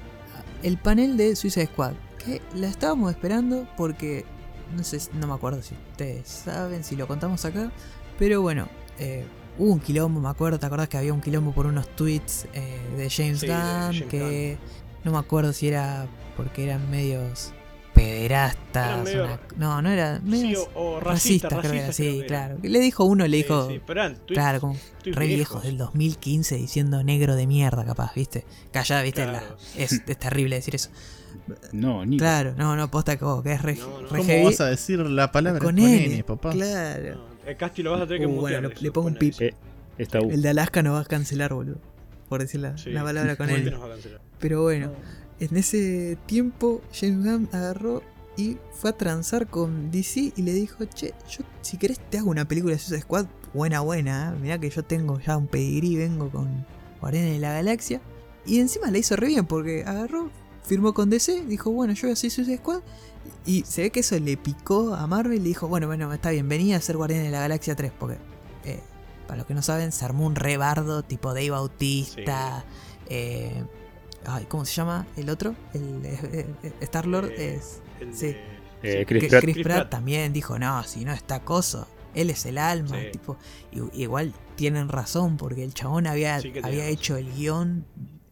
el 0.63 0.77
panel 0.77 1.17
de 1.17 1.35
Suicide 1.35 1.65
Squad. 1.67 1.93
Que 2.23 2.41
la 2.55 2.67
estábamos 2.67 3.11
esperando 3.11 3.67
porque, 3.77 4.25
no 4.75 4.83
sé, 4.83 4.99
no 5.13 5.27
me 5.27 5.33
acuerdo 5.33 5.61
si 5.61 5.75
ustedes 5.91 6.27
saben, 6.27 6.83
si 6.83 6.95
lo 6.95 7.07
contamos 7.07 7.45
acá. 7.45 7.71
Pero 8.19 8.41
bueno, 8.41 8.67
eh, 8.99 9.23
hubo 9.57 9.71
un 9.73 9.79
quilombo, 9.79 10.19
me 10.19 10.29
acuerdo, 10.29 10.59
¿te 10.59 10.65
acordás 10.65 10.87
que 10.89 10.97
había 10.97 11.13
un 11.13 11.21
quilombo 11.21 11.51
por 11.53 11.65
unos 11.65 11.87
tweets 11.95 12.47
eh, 12.53 12.79
de 12.97 13.09
James 13.09 13.39
Sí, 13.39 13.47
de 13.47 13.53
Gunn? 13.53 13.61
James 13.63 14.03
que 14.05 14.57
no 15.03 15.11
me 15.11 15.17
acuerdo 15.17 15.53
si 15.53 15.67
era 15.67 16.07
porque 16.37 16.63
eran 16.65 16.89
medios 16.89 17.53
pederastas. 17.93 19.03
Medio- 19.03 19.23
una- 19.25 19.39
no, 19.57 19.81
no 19.81 19.89
era... 19.89 20.17
Sí, 20.17 20.23
medios 20.25 20.67
o, 20.75 20.95
o 20.95 20.99
racista, 20.99 21.47
racista, 21.49 21.59
creo 21.59 21.61
que 21.71 21.77
era, 21.77 21.87
racista. 21.87 22.11
sí, 22.21 22.27
claro. 22.27 22.57
Le 22.61 22.79
dijo 22.79 23.03
uno, 23.05 23.27
le 23.27 23.37
dijo, 23.37 23.67
pero 23.85 24.01
eran 24.01 24.15
tweets- 24.15 24.33
claro, 24.33 24.59
como 24.61 24.75
tweets 25.01 25.17
re 25.17 25.27
viejos 25.27 25.63
del 25.63 25.77
2015 25.77 26.55
diciendo 26.55 27.03
negro 27.03 27.35
de 27.35 27.47
mierda, 27.47 27.85
capaz, 27.85 28.13
¿viste? 28.15 28.45
Callada, 28.71 29.01
¿viste? 29.01 29.25
La- 29.25 29.43
es, 29.77 29.93
es 30.05 30.17
terrible 30.19 30.57
decir 30.57 30.75
eso. 30.75 30.89
No, 31.73 32.05
ni 32.05 32.17
Claro, 32.17 32.53
no, 32.57 32.75
no, 32.75 32.89
posta 32.89 33.17
que, 33.17 33.25
oh, 33.25 33.43
que 33.43 33.53
es 33.53 33.61
re, 33.61 33.75
No, 33.75 34.01
no. 34.01 34.07
re 34.07 34.17
¿Cómo 34.17 34.23
heavy. 34.23 34.45
vas 34.45 34.61
a 34.61 34.65
decir 34.67 34.99
la 34.99 35.31
palabra 35.31 35.59
con 35.59 35.75
con 35.75 35.79
N, 35.79 36.05
N, 36.05 36.23
papá? 36.23 36.51
Claro. 36.51 37.15
No, 37.15 37.34
el 37.45 37.57
Casti 37.57 37.83
lo 37.83 37.91
vas 37.91 38.01
a 38.01 38.05
tener 38.07 38.21
que 38.21 38.25
Uh, 38.27 38.29
mutear. 38.31 38.61
bueno, 38.61 38.73
eso, 38.73 38.83
le 38.83 38.91
pongo 38.91 39.07
un 39.07 39.15
pip. 39.15 39.33
Eh. 39.41 39.53
El 39.97 40.41
de 40.41 40.49
Alaska 40.49 40.83
nos 40.83 40.95
va 40.95 41.01
a 41.01 41.05
cancelar, 41.05 41.53
boludo. 41.53 41.77
Por 42.29 42.41
decir 42.41 42.59
la, 42.59 42.77
Sí. 42.77 42.89
la 42.91 43.03
palabra 43.03 43.35
con 43.35 43.49
él. 43.49 43.73
Pero 44.39 44.63
bueno, 44.63 44.91
en 45.39 45.57
ese 45.57 46.17
tiempo 46.25 46.81
James 46.93 47.23
Gunn 47.23 47.49
agarró 47.51 48.01
y 48.37 48.57
fue 48.73 48.89
a 48.89 48.93
transar 48.93 49.47
con 49.47 49.91
DC 49.91 50.33
y 50.35 50.41
le 50.41 50.51
dijo, 50.53 50.83
che, 50.85 51.13
yo 51.29 51.43
si 51.61 51.77
querés 51.77 51.99
te 52.09 52.17
hago 52.17 52.29
una 52.29 52.45
película 52.45 52.73
de 52.73 52.79
Suicide 52.79 53.01
Squad 53.01 53.27
buena, 53.53 53.79
buena, 53.81 54.33
¿eh? 54.35 54.39
mirá 54.41 54.59
que 54.59 54.69
yo 54.69 54.83
tengo 54.83 55.19
ya 55.21 55.37
un 55.37 55.47
pedigrí, 55.47 55.95
vengo 55.95 56.29
con 56.29 56.65
Guardianes 56.99 57.33
de 57.33 57.39
la 57.39 57.53
Galaxia. 57.53 58.01
Y 58.45 58.59
encima 58.59 58.91
la 58.91 58.97
hizo 58.97 59.15
re 59.15 59.27
bien 59.27 59.45
porque 59.45 59.83
agarró, 59.85 60.29
firmó 60.65 60.93
con 60.93 61.09
DC, 61.09 61.45
dijo, 61.45 61.71
bueno, 61.71 61.93
yo 61.93 62.01
voy 62.03 62.09
a 62.11 62.13
hacer 62.13 62.31
Suicide 62.31 62.57
Squad. 62.57 62.81
Y 63.45 63.63
se 63.63 63.83
ve 63.83 63.89
que 63.91 64.01
eso 64.01 64.17
le 64.19 64.37
picó 64.37 64.93
a 64.95 65.07
Marvel 65.07 65.37
y 65.41 65.49
dijo, 65.49 65.67
bueno, 65.67 65.87
bueno, 65.87 66.11
está 66.13 66.31
bien, 66.31 66.47
venía 66.49 66.77
a 66.77 66.81
ser 66.81 66.97
Guardián 66.97 67.23
de 67.23 67.31
la 67.31 67.39
Galaxia 67.39 67.75
3, 67.75 67.91
porque, 67.97 68.17
eh, 68.65 68.79
para 69.27 69.37
los 69.37 69.47
que 69.47 69.53
no 69.53 69.61
saben, 69.61 69.91
se 69.91 70.05
armó 70.05 70.25
un 70.25 70.35
rebardo 70.35 71.03
tipo 71.03 71.29
Dave 71.33 71.49
Bautista. 71.51 72.65
eh, 73.09 73.63
ay, 74.25 74.45
¿Cómo 74.45 74.65
se 74.65 74.73
llama 74.73 75.07
el 75.17 75.29
otro? 75.29 75.55
El, 75.73 76.01
Star 76.81 77.05
Lord 77.07 77.31
Eh, 77.37 77.55
es... 77.55 77.81
El 77.99 78.15
sí. 78.15 78.35
Eh. 78.83 79.05
Chris 79.07 79.25
Pratt. 79.29 79.41
Chris 79.43 79.89
también 79.89 80.33
dijo, 80.33 80.59
no, 80.59 80.83
si 80.83 81.05
no 81.05 81.11
está 81.13 81.39
coso, 81.39 81.87
él 82.13 82.29
es 82.29 82.45
el 82.45 82.57
alma, 82.59 82.97
Sí. 82.99 83.11
tipo, 83.11 83.37
igual 83.93 84.33
tienen 84.55 84.89
razón, 84.89 85.37
porque 85.37 85.63
el 85.63 85.73
chabón 85.73 86.05
había, 86.07 86.39
Sí 86.39 86.53
había 86.63 86.85
hecho 86.85 87.17
el 87.17 87.31
guion 87.33 87.85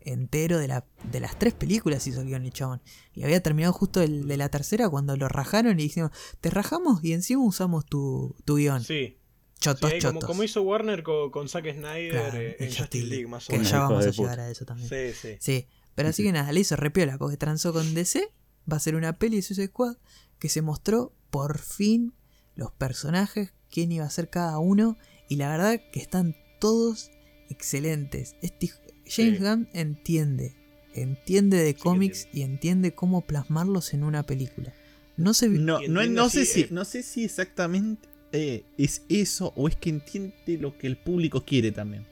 entero 0.05 0.57
de, 0.59 0.67
la, 0.67 0.85
de 1.11 1.19
las 1.19 1.38
tres 1.39 1.53
películas 1.53 2.05
hizo 2.07 2.21
el 2.21 2.27
guion 2.27 2.43
el 2.45 2.53
chabón. 2.53 2.81
Y 3.13 3.23
había 3.23 3.41
terminado 3.43 3.73
justo 3.73 4.01
el 4.01 4.27
de 4.27 4.38
la 4.38 4.49
tercera 4.49 4.89
cuando 4.89 5.15
lo 5.17 5.27
rajaron 5.30 5.80
y 5.80 5.84
dijeron, 5.84 6.11
te 6.41 6.49
rajamos 6.49 7.03
y 7.03 7.13
encima 7.13 7.43
usamos 7.43 7.85
tu, 7.85 8.35
tu 8.45 8.55
guion. 8.57 8.84
Sí, 8.84 9.17
Chotos, 9.59 9.91
sí, 9.91 9.99
como, 10.01 10.13
chotos. 10.13 10.27
como 10.27 10.43
hizo 10.43 10.61
Warner 10.61 11.03
con, 11.03 11.31
con 11.31 11.47
Zack 11.47 11.71
Snyder 11.73 12.11
Claro, 12.11 12.38
eh, 12.38 12.57
en 12.59 12.75
Justice 12.75 13.05
League, 13.07 13.27
más 13.27 13.47
o 13.47 13.51
que 13.51 13.57
menos. 13.59 13.71
ya 13.71 13.77
Hijos 13.77 13.89
vamos 13.89 14.05
a 14.07 14.09
llegar 14.11 14.39
a 14.41 14.49
eso 14.49 14.65
también. 14.65 14.89
Sí, 14.89 15.13
sí. 15.19 15.38
Sí, 15.39 15.67
pero 15.95 16.09
así 16.09 16.21
que 16.23 16.31
nada, 16.34 16.51
le 16.51 16.59
hizo 16.59 16.75
repiola 16.75 17.17
porque 17.17 17.38
transó 17.38 17.71
con 17.71 17.93
DC. 17.93 18.30
Va 18.71 18.77
a 18.77 18.80
ser 18.81 18.95
una 18.95 19.17
peli 19.17 19.38
de 19.38 19.41
Suicide 19.41 19.67
Squad 19.67 19.95
que 20.39 20.49
se 20.49 20.61
mostró 20.61 21.13
por 21.30 21.59
fin 21.59 22.13
los 22.55 22.71
personajes, 22.71 23.53
quién 23.71 23.91
iba 23.93 24.05
a 24.05 24.09
ser 24.09 24.30
cada 24.30 24.59
uno. 24.59 24.97
Y 25.30 25.38
la 25.38 25.49
verdad 25.49 25.80
que 25.93 25.99
están 26.01 26.35
todos 26.59 27.11
excelentes. 27.49 28.35
Este, 28.41 28.65
hijo- 28.67 28.80
James 29.07 29.38
Sí. 29.39 29.43
Gunn 29.43 29.67
entiende, 29.73 30.53
entiende 30.93 31.57
de 31.57 31.73
cómics 31.73 32.27
y 32.34 32.41
entiende 32.41 32.93
cómo 32.93 33.21
plasmarlos 33.21 33.93
en 33.93 34.03
una 34.03 34.23
película. 34.23 34.73
No 35.17 35.34
se 35.34 35.49
No, 35.49 35.80
no, 35.88 36.05
no 36.05 36.30
sé 36.30 36.45
si, 36.45 36.61
eh. 36.61 36.67
no 36.71 36.85
sé 36.85 37.03
si 37.03 37.23
exactamente 37.23 38.07
eh, 38.31 38.63
es 38.77 39.03
eso 39.09 39.53
o 39.55 39.67
es 39.67 39.75
que 39.75 39.89
entiende 39.91 40.34
lo 40.59 40.75
que 40.77 40.88
el 40.88 40.97
público 40.97 41.43
quiere 41.45 41.71
también. 41.71 42.05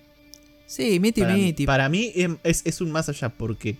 Sí, 0.68 1.00
miti 1.00 1.22
Para, 1.22 1.34
mí- 1.34 1.42
miti. 1.44 1.66
para 1.66 1.90
mí 1.90 2.12
em, 2.16 2.38
es, 2.44 2.62
es 2.64 2.80
un 2.80 2.92
más 2.92 3.10
allá 3.10 3.30
porque 3.30 3.76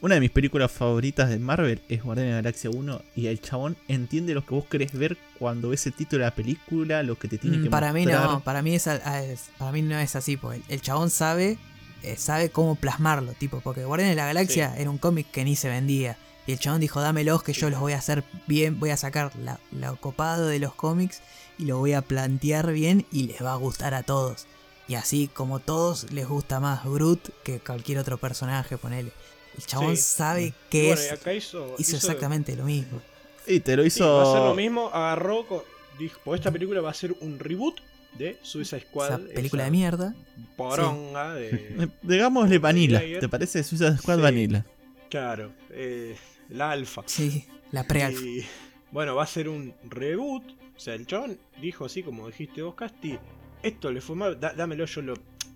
una 0.00 0.14
de 0.16 0.20
mis 0.20 0.30
películas 0.30 0.72
favoritas 0.72 1.28
de 1.30 1.38
Marvel 1.38 1.80
es 1.88 2.02
Guardián 2.02 2.26
de 2.26 2.30
la 2.32 2.36
Galaxia 2.38 2.70
1 2.70 3.02
y 3.14 3.26
el 3.26 3.40
chabón 3.40 3.76
entiende 3.88 4.34
lo 4.34 4.44
que 4.44 4.54
vos 4.54 4.64
querés 4.66 4.92
ver 4.92 5.16
cuando 5.38 5.68
ves 5.68 5.86
el 5.86 5.92
título 5.92 6.24
de 6.24 6.30
la 6.30 6.34
película, 6.34 7.02
lo 7.04 7.16
que 7.18 7.28
te 7.28 7.38
tiene 7.38 7.58
Mm, 7.58 7.62
que 7.64 7.70
para 7.70 7.92
mí 7.92 8.00
mostrar. 8.04 8.24
no, 8.30 8.40
para 8.42 8.62
mí 8.62 8.74
es, 8.74 8.86
es- 8.88 9.50
para 9.58 9.70
mí 9.70 9.82
no 9.82 9.96
es 9.98 10.16
así, 10.16 10.38
el, 10.54 10.62
el 10.68 10.80
chabón 10.80 11.10
sabe, 11.10 11.58
eh, 12.02 12.16
sabe 12.16 12.50
cómo 12.50 12.74
plasmarlo, 12.74 13.32
tipo, 13.32 13.60
porque 13.60 13.84
Guardián 13.84 14.10
de 14.10 14.16
la 14.16 14.26
Galaxia 14.26 14.74
era 14.76 14.90
un 14.90 14.98
cómic 14.98 15.30
que 15.30 15.44
ni 15.44 15.56
se 15.56 15.68
vendía. 15.68 16.16
Y 16.46 16.52
el 16.52 16.58
chabón 16.58 16.80
dijo, 16.80 17.00
dámelos 17.00 17.42
que 17.42 17.52
yo 17.52 17.70
los 17.70 17.78
voy 17.80 17.92
a 17.92 17.98
hacer 17.98 18.24
bien, 18.46 18.80
voy 18.80 18.90
a 18.90 18.96
sacar 18.96 19.30
la, 19.36 19.60
lo 19.70 19.96
copado 20.00 20.48
de 20.48 20.58
los 20.58 20.74
cómics 20.74 21.22
y 21.58 21.66
lo 21.66 21.78
voy 21.78 21.92
a 21.92 22.02
plantear 22.02 22.72
bien 22.72 23.06
y 23.12 23.28
les 23.28 23.42
va 23.42 23.52
a 23.52 23.56
gustar 23.56 23.94
a 23.94 24.02
todos. 24.02 24.46
Y 24.88 24.96
así 24.96 25.28
como 25.32 25.60
todos 25.60 26.10
les 26.12 26.26
gusta 26.26 26.58
más 26.58 26.84
Groot 26.84 27.30
que 27.44 27.60
cualquier 27.60 27.98
otro 27.98 28.18
personaje, 28.18 28.76
ponele. 28.76 29.12
El 29.56 29.64
chabón 29.66 29.96
Sí. 29.96 30.02
sabe 30.02 30.54
Y 30.70 30.76
y 30.78 30.86
es, 30.88 31.12
acá 31.12 31.32
hizo, 31.32 31.76
hizo 31.78 31.96
exactamente 31.96 32.56
lo 32.56 32.64
mismo. 32.64 33.00
Y 33.46 33.60
te 33.60 33.76
lo 33.76 33.82
Sí, 33.82 33.88
hizo. 33.88 34.16
va 34.16 34.22
a 34.24 34.30
hacer 34.30 34.42
lo 34.42 34.54
mismo, 34.54 34.88
agarró, 34.92 35.46
con- 35.46 35.62
dijo, 35.98 36.18
pues 36.24 36.40
esta 36.40 36.50
película 36.50 36.80
va 36.80 36.90
a 36.90 36.94
ser 36.94 37.14
un 37.20 37.38
reboot 37.38 37.80
de 38.18 38.38
Suicide 38.42 38.80
Squad. 38.82 39.20
Esa 39.24 39.34
película 39.34 39.62
esa 39.62 39.70
de 39.70 39.70
mierda. 39.76 40.14
Poronga 40.56 41.34
de... 41.34 41.48
Eh, 41.80 41.88
Digámosle 42.02 42.58
Vanilla. 42.58 43.00
¿te 43.20 43.28
parece 43.28 43.62
Suicide 43.62 43.96
Squad 43.98 44.16
Sí. 44.16 44.22
Vanilla? 44.22 44.66
Claro, 45.08 45.52
eh, 45.70 46.16
la 46.50 46.70
alfa. 46.70 47.02
Sí, 47.06 47.44
la 47.70 47.84
pre-alfa. 47.84 48.20
Y 48.22 48.44
bueno, 48.90 49.14
va 49.14 49.24
a 49.24 49.26
ser 49.26 49.48
un 49.48 49.74
reboot. 49.88 50.42
O 50.76 50.80
sea, 50.80 50.94
el 50.94 51.06
chabón 51.06 51.38
dijo 51.60 51.84
así 51.84 52.02
como 52.02 52.26
dijiste 52.26 52.62
vos, 52.62 52.74
Casti. 52.74 53.18
Esto 53.62 53.92
le 53.92 54.00
fue 54.00 54.16
mal, 54.16 54.40
da- 54.40 54.52
dámelo, 54.54 54.84
yo 54.86 55.02
lo, 55.02 55.14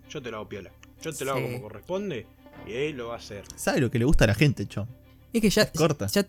yo 0.09 0.21
te 0.21 0.31
lo 0.31 0.37
hago 0.37 0.49
piola. 0.49 0.71
Yo 1.01 1.11
te 1.13 1.25
lo 1.25 1.31
hago 1.33 1.41
como 1.43 1.61
corresponde. 1.61 2.25
Y 2.65 2.73
él 2.73 2.97
lo 2.97 3.07
va 3.09 3.15
a 3.15 3.17
hacer. 3.17 3.43
¿Sabe 3.55 3.81
lo 3.81 3.91
que 3.91 3.99
le 3.99 4.05
gusta 4.05 4.23
a 4.23 4.27
la 4.27 4.35
gente, 4.35 4.65
chon? 4.67 4.87
Es 5.33 5.41
que 5.41 5.49
ya, 5.49 5.69
corta. 5.71 6.07
ya 6.07 6.25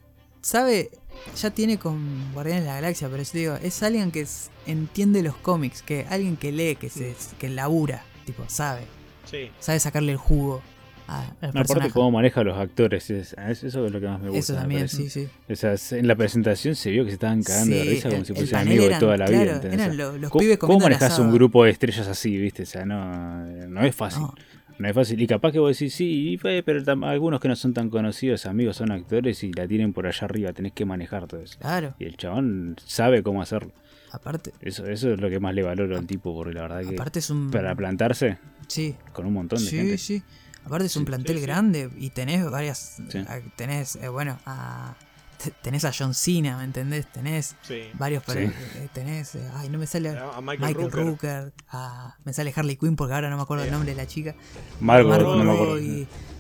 sabe, 0.49 0.91
ya 1.37 1.51
tiene 1.51 1.79
con 1.79 2.33
Guardianes 2.33 2.65
de 2.65 2.69
la 2.71 2.75
Galaxia, 2.77 3.09
pero 3.11 3.23
yo 3.23 3.31
digo, 3.35 3.55
es 3.63 3.83
alguien 3.83 4.11
que 4.11 4.27
entiende 4.67 5.23
los 5.23 5.37
cómics, 5.37 5.83
que 5.83 6.07
alguien 6.09 6.37
que 6.37 6.53
lee, 6.53 6.77
que 6.77 6.89
se, 6.89 7.15
que 7.39 7.49
labura, 7.49 8.03
tipo, 8.25 8.45
sabe, 8.49 8.83
Sí. 9.31 9.51
sabe 9.61 9.79
sacarle 9.79 10.13
el 10.13 10.19
jugo 10.19 10.63
a, 11.07 11.23
al 11.41 11.55
No, 11.55 11.61
aparte 11.61 11.91
cómo 11.91 12.11
maneja 12.11 12.41
a 12.43 12.45
los 12.45 12.57
actores, 12.59 13.09
es- 13.11 13.35
es- 13.35 13.65
eso 13.65 13.87
es 13.87 13.93
lo 13.93 13.99
que 14.01 14.07
más 14.07 14.21
me 14.21 14.29
gusta. 14.29 14.39
Eso 14.39 14.55
también, 14.55 14.89
sí, 14.89 15.09
sí. 15.11 15.27
O 15.51 15.57
sea, 15.57 15.77
se- 15.77 15.99
en 15.99 16.07
la 16.09 16.15
presentación 16.17 16.75
se 16.77 16.91
vio 16.91 17.05
que 17.05 17.11
se 17.11 17.15
estaban 17.15 17.43
cagando 17.43 17.77
de 17.77 17.85
risa 17.85 18.09
como 18.11 18.21
el- 18.21 18.27
si 18.27 18.35
fuesen 18.35 18.59
amigos 18.59 18.81
de 18.81 18.87
eran- 18.87 19.01
toda 19.01 19.17
la 19.17 19.27
vida. 19.27 19.61
eran 19.71 19.97
los 19.97 20.31
¿cómo, 20.31 20.41
pibes 20.41 20.59
cómo 20.59 20.79
manejas 20.81 21.19
un 21.19 21.33
grupo 21.33 21.65
de 21.65 21.71
estrellas 21.71 22.07
así, 22.09 22.37
viste? 22.39 22.63
O 22.65 22.67
sea, 22.67 22.85
no, 22.85 23.45
no 23.69 23.83
es 23.85 23.95
fácil. 23.95 24.23
No, 24.23 24.35
No 24.79 24.89
es 24.89 24.95
fácil. 24.95 25.21
Y 25.21 25.27
capaz 25.27 25.53
que 25.53 25.59
vos 25.59 25.77
decís, 25.77 25.95
sí, 25.95 26.39
pero 26.43 26.81
algunos 27.07 27.41
que 27.41 27.49
no 27.49 27.57
son 27.57 27.75
tan 27.75 27.91
conocidos, 27.91 28.47
amigos, 28.47 28.77
son 28.77 28.93
actores 28.93 29.43
y 29.43 29.53
la 29.53 29.67
tienen 29.67 29.93
por 29.93 30.07
allá 30.07 30.25
arriba. 30.25 30.53
Tenés 30.53 30.73
que 30.73 30.85
manejar 30.85 31.27
todo 31.27 31.41
eso. 31.41 31.59
claro, 31.59 31.95
Y 31.99 32.05
el 32.05 32.17
chabón 32.17 32.77
sabe 32.85 33.23
cómo 33.23 33.43
hacerlo. 33.43 33.73
aparte, 34.13 34.53
Eso, 34.61 34.87
eso 34.87 35.13
es 35.13 35.21
lo 35.21 35.29
que 35.29 35.41
más 35.41 35.55
le 35.55 35.63
valoro 35.63 35.97
al 35.99 36.07
tipo, 36.07 36.33
porque 36.35 36.55
la 36.55 36.63
verdad 36.63 36.83
que 36.89 36.95
aparte 36.95 37.19
es 37.19 37.29
un... 37.31 37.51
para 37.51 37.75
plantarse 37.75 38.39
Sí, 38.69 38.95
con 39.13 39.27
un 39.27 39.33
montón 39.33 39.59
de 39.59 39.65
sí, 39.69 39.77
gente. 39.77 39.99
sí. 39.99 40.23
Aparte 40.65 40.87
es 40.87 40.97
un 40.97 41.03
Sí, 41.03 41.07
plantel 41.07 41.37
sí, 41.37 41.41
sí. 41.41 41.47
grande 41.47 41.91
y 41.99 42.11
tenés 42.11 42.49
varias... 42.51 42.99
Sí. 43.09 43.25
Tenés, 43.57 43.97
eh, 43.97 44.09
bueno, 44.09 44.39
a... 44.47 44.95
te- 45.43 45.51
Tenés 45.63 45.85
a 45.85 45.93
John 45.97 46.15
Cena, 46.15 46.59
¿me 46.59 46.65
entendés? 46.65 47.07
Tenés 47.11 47.57
Sí. 47.63 47.85
varios... 47.95 48.23
Sí. 48.27 48.39
eh, 48.41 48.89
Tenés... 48.93 49.35
eh, 49.37 49.49
Ay, 49.55 49.69
no 49.69 49.79
me 49.79 49.87
sale... 49.87 50.11
A 50.11 50.41
Michael, 50.41 50.61
Michael 50.69 50.91
Rooker. 50.93 51.05
Rooker, 51.05 51.53
a- 51.71 52.17
me 52.25 52.33
sale 52.33 52.53
Harley 52.55 52.77
Quinn 52.77 52.97
porque 52.97 53.15
ahora 53.15 53.31
no 53.31 53.37
me 53.37 53.43
acuerdo 53.43 53.65
el 53.65 53.71
nombre 53.71 53.91
de 53.91 53.97
la 53.97 54.07
chica. 54.07 54.35
Margot, 54.81 55.11
Margot 55.11 55.37
no 55.39 55.45
me 55.45 55.53
acuerdo. 55.53 55.79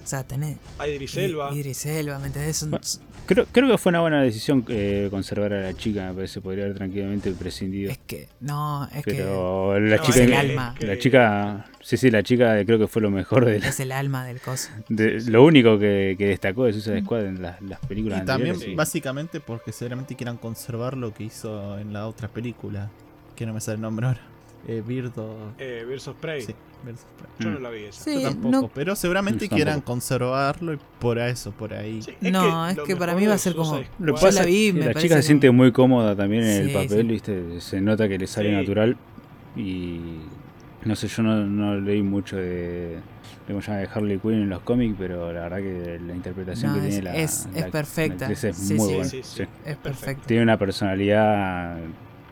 Sea, 0.08 0.24
tenés 0.24 0.56
Idris 0.86 1.16
Elba. 1.16 1.50
I- 1.52 1.58
Idris 1.58 1.86
Elba, 1.86 2.18
¿me 2.18 2.26
entendés? 2.28 2.56
Son- 2.56 2.78
Creo, 3.26 3.44
creo 3.52 3.68
que 3.68 3.76
fue 3.76 3.90
una 3.90 4.00
buena 4.00 4.22
decisión 4.22 4.64
eh, 4.68 5.08
conservar 5.10 5.52
a 5.52 5.60
la 5.60 5.74
chica, 5.74 6.08
me 6.08 6.14
parece, 6.14 6.40
podría 6.40 6.64
haber 6.64 6.76
tranquilamente 6.78 7.30
prescindido. 7.32 7.90
es 7.92 7.98
que, 7.98 8.26
no, 8.40 8.88
es 8.94 9.04
que 9.04 9.18
la 9.20 9.26
No, 9.26 10.02
chica, 10.02 10.08
es 10.08 10.16
el 10.16 10.32
alma. 10.32 10.74
la 10.80 10.98
chica, 10.98 11.66
sí, 11.82 11.98
sí, 11.98 12.10
la 12.10 12.22
chica 12.22 12.64
creo 12.64 12.78
que 12.78 12.86
fue 12.88 13.02
lo 13.02 13.10
mejor 13.10 13.44
de, 13.44 13.58
la- 13.60 13.68
es 13.68 13.80
el 13.80 13.92
alma 13.92 14.24
del 14.24 14.40
coso. 14.40 14.70
de- 14.88 15.20
lo 15.26 15.44
único 15.44 15.78
que, 15.78 16.14
que 16.16 16.24
destacó 16.28 16.64
de 16.64 16.72
Suicide 16.72 17.02
Squad 17.02 17.26
en 17.26 17.42
las, 17.42 17.60
las 17.60 17.80
películas 17.80 18.22
Y 18.22 18.24
también, 18.24 18.58
sí. 18.58 18.74
básicamente, 18.74 19.40
porque 19.40 19.72
seguramente 19.72 20.16
quieran 20.16 20.38
conservar 20.38 20.96
lo 20.96 21.12
que 21.12 21.24
hizo 21.24 21.78
en 21.78 21.92
la 21.92 22.06
otra 22.08 22.28
película. 22.28 22.90
Que 23.36 23.44
no 23.44 23.52
me 23.52 23.60
sale 23.60 23.74
el 23.76 23.82
nombre 23.82 24.06
ahora. 24.06 24.20
Eh, 24.66 24.82
Birdo. 24.86 25.52
Eh, 25.58 25.84
Birds 25.88 26.08
of 26.08 26.16
Prey. 26.16 26.42
Sí, 26.42 26.54
Birds 26.84 27.02
of 27.04 27.10
Prey. 27.22 27.30
Yo 27.38 27.48
Mm. 27.50 27.54
no 27.54 27.60
la 27.60 27.70
vi 27.70 27.84
esa. 27.84 28.04
Sí, 28.04 28.14
Yo 28.14 28.28
tampoco, 28.28 28.50
no- 28.50 28.68
pero 28.74 28.96
seguramente 28.96 29.48
quieran 29.48 29.74
tampoco. 29.76 29.92
conservarlo 29.92 30.74
y 30.74 30.78
por 30.98 31.18
eso, 31.18 31.52
por 31.52 31.72
ahí. 31.72 32.02
Sí, 32.02 32.12
No, 32.30 32.68
es 32.68 32.78
que 32.80 32.96
para 32.96 33.14
mí 33.14 33.26
va 33.26 33.34
a 33.34 33.38
ser 33.38 33.54
como- 33.54 33.80
Lo 33.98 34.14
la 34.30 34.44
vi, 34.44 34.72
me 34.72 34.86
la 34.86 34.94
chica 34.94 35.16
se 35.16 35.22
siente 35.22 35.50
muy 35.50 35.72
cómoda 35.72 36.14
también 36.16 36.42
en 36.44 36.62
el 36.68 36.72
papel, 36.72 37.02
sí. 37.02 37.06
¿viste? 37.08 37.60
Se 37.60 37.80
nota 37.80 38.08
que 38.08 38.18
le 38.18 38.26
sale 38.26 38.50
Sí. 38.50 38.54
natural. 38.56 38.96
Y 39.56 40.00
no 40.84 40.94
sé, 40.96 41.08
yo 41.08 41.22
no, 41.22 41.36
no 41.44 41.76
leí 41.80 42.02
mucho 42.02 42.36
de, 42.36 42.98
de, 43.48 43.54
Harley 43.94 44.18
Quinn 44.18 44.34
en 44.34 44.48
los 44.50 44.60
cómics, 44.60 44.94
pero 44.98 45.32
la 45.32 45.40
verdad 45.48 45.58
que 45.58 45.98
la 46.06 46.14
interpretación 46.14 46.72
No, 46.74 46.80
que 46.80 46.88
es- 46.88 46.94
tiene 46.94 47.04
la, 47.10 47.16
es- 47.16 47.48
perfecta. 47.72 48.26
la 48.26 48.32
es 48.34 48.40
Sí, 48.40 48.74
muy 48.74 48.86
sí, 48.88 48.94
buena. 48.94 49.04
sí, 49.08 49.20
sí. 49.22 49.42
sí. 49.44 49.48
Es 49.64 49.76
perfecto. 49.76 50.24
Tiene 50.26 50.42
una 50.42 50.58
personalidad 50.58 51.76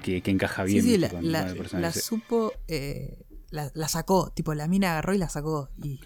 que, 0.07 0.23
que 0.23 0.31
encaja 0.31 0.65
Sí, 0.67 0.73
bien 0.73 0.85
sí, 0.85 0.91
¿viste? 0.93 1.01
la, 1.07 1.09
con- 1.11 1.33
la- 1.33 1.55
con 1.55 1.93
Sí. 1.93 2.01
supo, 2.01 2.53
eh, 2.69 3.25
la, 3.51 3.71
la 3.75 3.89
sacó, 3.89 4.31
tipo 4.31 4.55
la 4.55 4.69
mina 4.69 4.93
agarró 4.93 5.15
y 5.15 5.19
la 5.19 5.29
sacó. 5.29 5.69
Y, 5.83 6.01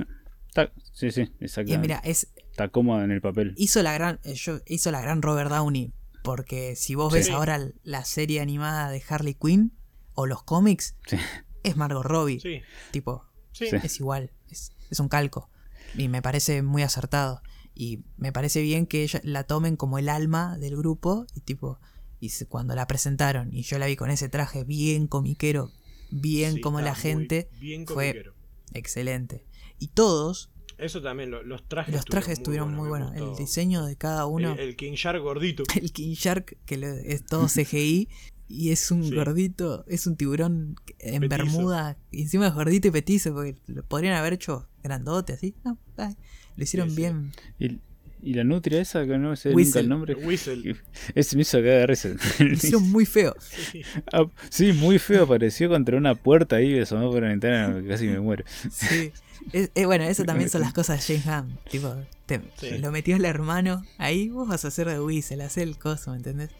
Está- 0.48 0.72
sí, 0.93 1.10
sí, 1.10 1.31
y 1.40 1.44
exactamente. 1.44 1.78
mira, 1.81 2.01
es, 2.05 2.28
Está 2.51 2.68
cómoda 2.68 3.05
en 3.05 3.10
el 3.12 3.20
papel. 3.20 3.55
hizo 3.56 3.82
la 3.82 3.93
gran 3.93 4.18
eh, 4.24 4.35
yo- 4.35 4.60
hizo 4.66 4.90
la 4.90 5.01
gran 5.01 5.22
Robert 5.22 5.51
Downey 5.51 5.93
porque 6.22 6.74
si 6.77 6.94
vos 6.94 7.12
Sí. 7.12 7.18
ves 7.20 7.31
ahora 7.31 7.60
la 7.82 8.05
serie 8.05 8.40
animada 8.40 8.90
de 8.90 9.02
Harley 9.09 9.35
Quinn 9.35 9.72
o 10.14 10.27
los 10.27 10.43
cómics 10.43 10.97
Sí. 11.06 11.16
es 11.62 11.77
Margot 11.77 12.05
Robbie 12.05 12.40
Sí, 12.40 12.62
tipo 12.90 13.24
sí. 13.52 13.66
Sí. 13.70 13.77
es 13.82 14.01
igual 14.01 14.32
es, 14.48 14.72
es 14.90 14.98
un 15.01 15.09
calco 15.09 15.48
y 15.97 16.09
me 16.09 16.20
parece 16.22 16.62
muy 16.62 16.82
acertado 16.82 17.43
y 17.74 18.05
me 18.18 18.32
parece 18.32 18.60
bien 18.62 18.86
que 18.86 19.02
ella 19.05 19.20
la 19.24 19.44
tomen 19.44 19.77
como 19.77 19.98
el 19.98 20.09
alma 20.09 20.59
del 20.59 20.77
grupo 20.77 21.27
y 21.35 21.40
tipo 21.40 21.78
y 22.21 22.29
se- 22.31 22.47
cuando 22.47 22.75
la 22.75 22.87
presentaron 22.87 23.53
y 23.53 23.63
yo 23.63 23.79
la 23.79 23.87
vi 23.87 23.97
con 23.97 24.11
ese 24.11 24.29
traje 24.29 24.65
bien 24.65 25.07
comiquero 25.07 25.71
bien 26.11 26.55
Sí, 26.55 26.61
como 26.61 26.81
la 26.81 26.95
gente 26.95 27.49
bien 27.61 27.87
fue 27.87 28.25
excelente 28.73 29.45
y 29.79 29.89
todos 29.89 30.51
Eso 30.79 31.01
también, 31.03 31.31
lo- 31.31 31.43
los 31.43 31.67
trajes. 31.69 31.95
los 31.95 32.05
trajes 32.05 32.35
estuvieron 32.39 32.75
muy 32.75 32.89
buenos 32.89 33.15
el 33.17 33.35
diseño 33.37 33.85
de 33.85 33.97
cada 33.97 34.27
uno 34.27 34.53
El, 34.53 34.61
el 34.61 34.77
King 34.77 34.93
Shark 34.95 35.23
gordito. 35.23 35.63
el 35.81 35.93
King 35.93 36.15
Shark, 36.15 36.57
que 36.67 36.77
lo- 36.79 36.87
es 36.89 37.25
todo 37.27 37.47
CGI, 37.49 38.09
y 38.49 38.71
es 38.71 38.91
un 38.91 39.05
Sí. 39.05 39.15
gordito, 39.15 39.85
es 39.87 40.07
un 40.09 40.17
tiburón 40.17 40.75
en 40.99 41.21
Petizo. 41.29 41.29
Bermuda, 41.45 41.97
y 42.11 42.23
encima 42.23 42.49
es 42.49 42.55
gordito 42.55 42.89
y 42.89 42.91
petizo, 42.91 43.33
porque 43.33 43.57
lo 43.69 43.85
podrían 43.85 44.15
haber 44.17 44.33
hecho 44.33 44.69
grandote 44.83 45.35
así. 45.35 45.55
No, 45.65 45.79
ay, 45.97 46.17
lo 46.57 46.65
hicieron 46.65 46.89
Sí, 46.91 46.97
sí. 46.97 47.01
bien. 47.03 47.33
Y, 47.61 47.79
Y 48.23 48.35
la 48.35 48.45
nutria 48.45 48.81
esa, 48.81 49.07
que 49.07 49.17
no 49.19 49.35
sé 49.37 49.51
nunca 49.55 49.81
el 49.81 49.89
nombre. 49.89 50.15
Whistle. 50.15 50.77
Ese 51.15 51.37
me 51.37 51.43
hizo 51.43 51.59
cagar 51.59 51.79
de 51.81 51.87
risa. 51.87 52.09
Hicieron 52.53 52.91
muy 52.91 53.07
feo. 53.07 53.35
Sí. 53.41 53.83
Ah, 54.13 54.25
sí, 54.51 54.73
muy 54.73 54.99
feo, 54.99 55.25
apareció 55.25 55.69
contra 55.71 55.97
una 55.97 56.15
puerta 56.15 56.57
ahí, 56.57 56.75
me 56.75 56.83
asomó 56.83 57.11
por 57.11 57.23
la 57.23 57.29
ventana, 57.29 57.83
casi 57.89 58.07
me 58.09 58.21
muero. 58.21 58.45
Sí. 58.71 59.13
Es- 59.53 59.71
eh, 59.75 59.87
bueno, 59.87 60.05
eso 60.05 60.25
también 60.25 60.51
son 60.51 60.61
las 60.61 60.73
cosas 60.75 61.07
de 61.09 61.19
James 61.19 61.45
Gunn. 61.47 61.59
Tipo, 61.71 61.95
te- 62.27 62.41
Sí. 62.59 62.79
lo 62.79 62.91
metió 62.93 63.17
el 63.17 63.25
hermano. 63.25 63.83
Ahí 63.97 64.29
vos 64.29 64.47
vas 64.49 64.65
a 64.65 64.69
hacer 64.69 64.87
de 64.89 65.01
Whistle, 65.01 65.43
hacer 65.43 65.63
el 65.67 65.79
coso, 65.79 66.11
¿me 66.11 66.19
entendés? 66.19 66.51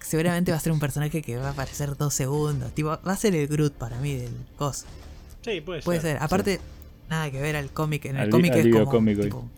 Seguramente 0.00 0.52
va 0.52 0.58
a 0.58 0.60
ser 0.60 0.72
un 0.72 0.78
personaje 0.80 1.22
que 1.22 1.36
va 1.36 1.48
a 1.48 1.50
aparecer 1.50 1.96
dos 1.96 2.14
segundos. 2.14 2.72
Tipo, 2.74 2.88
va 2.90 3.12
a 3.12 3.16
ser 3.16 3.34
el 3.34 3.46
Groot 3.48 3.74
para 3.74 3.98
mí 4.00 4.14
del 4.14 4.32
coso. 4.56 4.86
Sí, 5.44 5.60
puede, 5.60 5.82
Puede 5.82 6.00
ser. 6.00 6.12
ser. 6.14 6.22
Aparte, 6.22 6.60
nada 7.10 7.30
que 7.30 7.40
ver 7.42 7.56
al 7.56 7.70
cómic. 7.72 8.04
En 8.06 8.16
el 8.16 8.22
Al- 8.22 8.30
cómic 8.30 8.54
es 8.54 8.68
como 8.72 8.84
cómico. 8.86 9.22
tipo, 9.22 9.50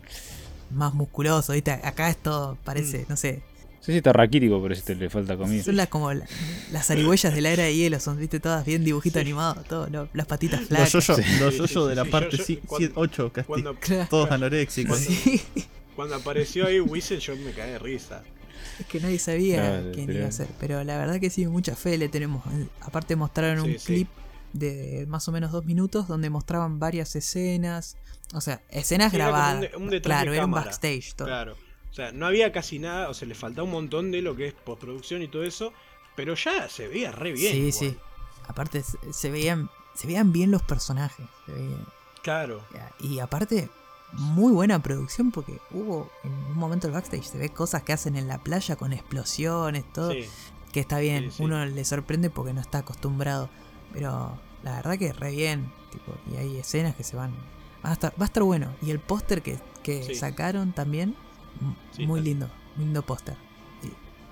más 0.73 0.93
musculoso, 0.93 1.53
¿viste? 1.53 1.71
Acá 1.71 2.09
es 2.09 2.17
todo, 2.17 2.57
parece, 2.63 3.05
no 3.09 3.15
sé. 3.17 3.41
Sí, 3.81 3.91
sí, 3.93 3.97
está 3.97 4.13
raquítico, 4.13 4.61
pero 4.61 4.75
este 4.75 4.93
le 4.93 5.09
falta 5.09 5.35
comida. 5.37 5.63
Son 5.63 5.75
las 5.75 5.87
como 5.87 6.13
la- 6.13 6.25
las 6.71 6.85
zarigüeyas 6.87 7.33
de 7.33 7.41
la 7.41 7.49
era 7.49 7.63
de 7.63 7.75
hielo, 7.75 7.99
son, 7.99 8.19
¿viste? 8.19 8.39
Todas 8.39 8.63
bien 8.63 8.83
dibujito 8.83 9.19
animado, 9.19 9.63
todo, 9.67 9.87
lo- 9.89 10.07
las 10.13 10.27
patitas 10.27 10.59
Los 10.61 10.69
flacas. 10.69 10.89
Sí. 10.91 10.97
los 11.39 11.53
Sí, 11.53 11.59
yo-yo 11.59 11.67
sí, 11.85 11.89
de 11.89 11.95
la 11.95 12.03
sí, 12.05 12.09
parte 12.11 12.37
yo- 12.37 12.79
yo- 12.79 12.89
8, 12.95 13.31
Cuando, 13.47 13.75
Claro. 13.79 14.07
todos 14.09 14.29
anoréxicos. 14.31 14.99
Sí. 14.99 15.41
cuando 15.95 16.15
apareció 16.15 16.67
ahí 16.67 16.79
Whistle, 16.79 17.19
yo 17.19 17.35
me 17.37 17.51
caí 17.53 17.71
de 17.71 17.79
risa. 17.79 18.21
Es 18.79 18.85
que 18.85 18.99
nadie 18.99 19.17
sabía 19.19 19.55
Claro, 19.57 19.91
quién 19.93 20.05
pero- 20.05 20.19
iba 20.19 20.27
a 20.27 20.31
ser, 20.31 20.47
pero 20.59 20.83
la 20.83 20.97
verdad 20.97 21.19
que 21.19 21.29
sí, 21.31 21.47
mucha 21.47 21.75
fe 21.75 21.97
le 21.97 22.07
tenemos. 22.07 22.43
Aparte 22.81 23.15
mostraron 23.15 23.65
Sí, 23.65 23.71
un 23.71 23.79
sí. 23.79 23.85
clip 23.85 24.07
de 24.53 25.05
más 25.07 25.27
o 25.27 25.31
menos 25.31 25.51
dos 25.51 25.65
minutos 25.65 26.07
donde 26.07 26.29
mostraban 26.29 26.77
varias 26.79 27.15
escenas, 27.15 27.97
o 28.33 28.41
sea, 28.41 28.61
escenas 28.69 29.13
era 29.13 29.25
un 29.27 29.31
grabadas. 29.31 29.69
un 29.75 29.89
detrás 29.89 30.17
claro, 30.17 30.31
de 30.31 30.37
era 30.37 30.45
un 30.45 30.51
backstage 30.51 31.13
todo. 31.15 31.27
Claro. 31.27 31.55
O 31.89 31.93
sea, 31.93 32.11
no 32.11 32.25
había 32.25 32.51
casi 32.51 32.79
nada, 32.79 33.09
o 33.09 33.13
sea, 33.13 33.27
le 33.27 33.35
faltaba 33.35 33.65
un 33.65 33.71
montón 33.71 34.11
de 34.11 34.21
lo 34.21 34.35
que 34.35 34.47
es 34.47 34.53
postproducción 34.53 35.21
y 35.21 35.27
todo 35.27 35.43
eso, 35.43 35.73
pero 36.15 36.35
ya 36.35 36.69
se 36.69 36.87
veía 36.87 37.11
re 37.11 37.33
bien. 37.33 37.51
sí, 37.51 37.57
igual. 37.59 37.73
sí. 37.73 37.97
Aparte 38.47 38.81
se, 38.83 38.97
se 39.13 39.29
veían 39.31 39.69
se 39.93 40.07
veían 40.07 40.31
bien 40.31 40.51
los 40.51 40.61
personajes. 40.63 41.25
se 41.45 41.51
veían- 41.51 41.85
Claro. 42.21 42.63
y 42.99 43.19
aparte 43.19 43.67
muy 44.13 44.51
buena 44.51 44.81
producción 44.83 45.31
porque 45.31 45.57
hubo 45.71 46.11
en 46.23 46.31
un 46.31 46.53
momento 46.57 46.85
el 46.87 46.93
backstage 46.93 47.23
se 47.23 47.37
ve 47.39 47.49
cosas 47.49 47.81
que 47.83 47.93
hacen 47.93 48.15
en 48.15 48.27
la 48.27 48.37
playa 48.37 48.75
con 48.75 48.93
explosiones, 48.93 49.83
todo. 49.91 50.11
Sí. 50.11 50.25
que 50.71 50.79
está 50.79 50.99
bien, 50.99 51.25
Sí, 51.31 51.37
sí. 51.37 51.43
uno 51.43 51.65
le 51.65 51.83
sorprende 51.83 52.29
porque 52.29 52.53
no 52.53 52.61
está 52.61 52.77
acostumbrado, 52.79 53.49
pero 53.91 54.39
la 54.63 54.75
verdad 54.77 54.97
que 54.97 55.11
re 55.11 55.31
bien, 55.31 55.69
tipo, 55.91 56.13
y 56.31 56.37
hay 56.37 56.57
escenas 56.57 56.95
que 56.95 57.03
se 57.03 57.17
van, 57.17 57.33
va 57.85 57.89
a 57.91 57.93
estar, 57.93 58.11
va 58.19 58.23
a 58.23 58.25
estar 58.25 58.43
bueno, 58.43 58.73
y 58.81 58.91
el 58.91 58.99
póster 58.99 59.41
que, 59.41 59.57
que 59.83 60.03
Sí. 60.03 60.15
sacaron 60.15 60.73
también, 60.73 61.15
Sí, 61.91 62.05
muy 62.07 62.21
lindo, 62.21 62.49
muy 62.75 62.85
lindo 62.85 63.01
póster. 63.03 63.35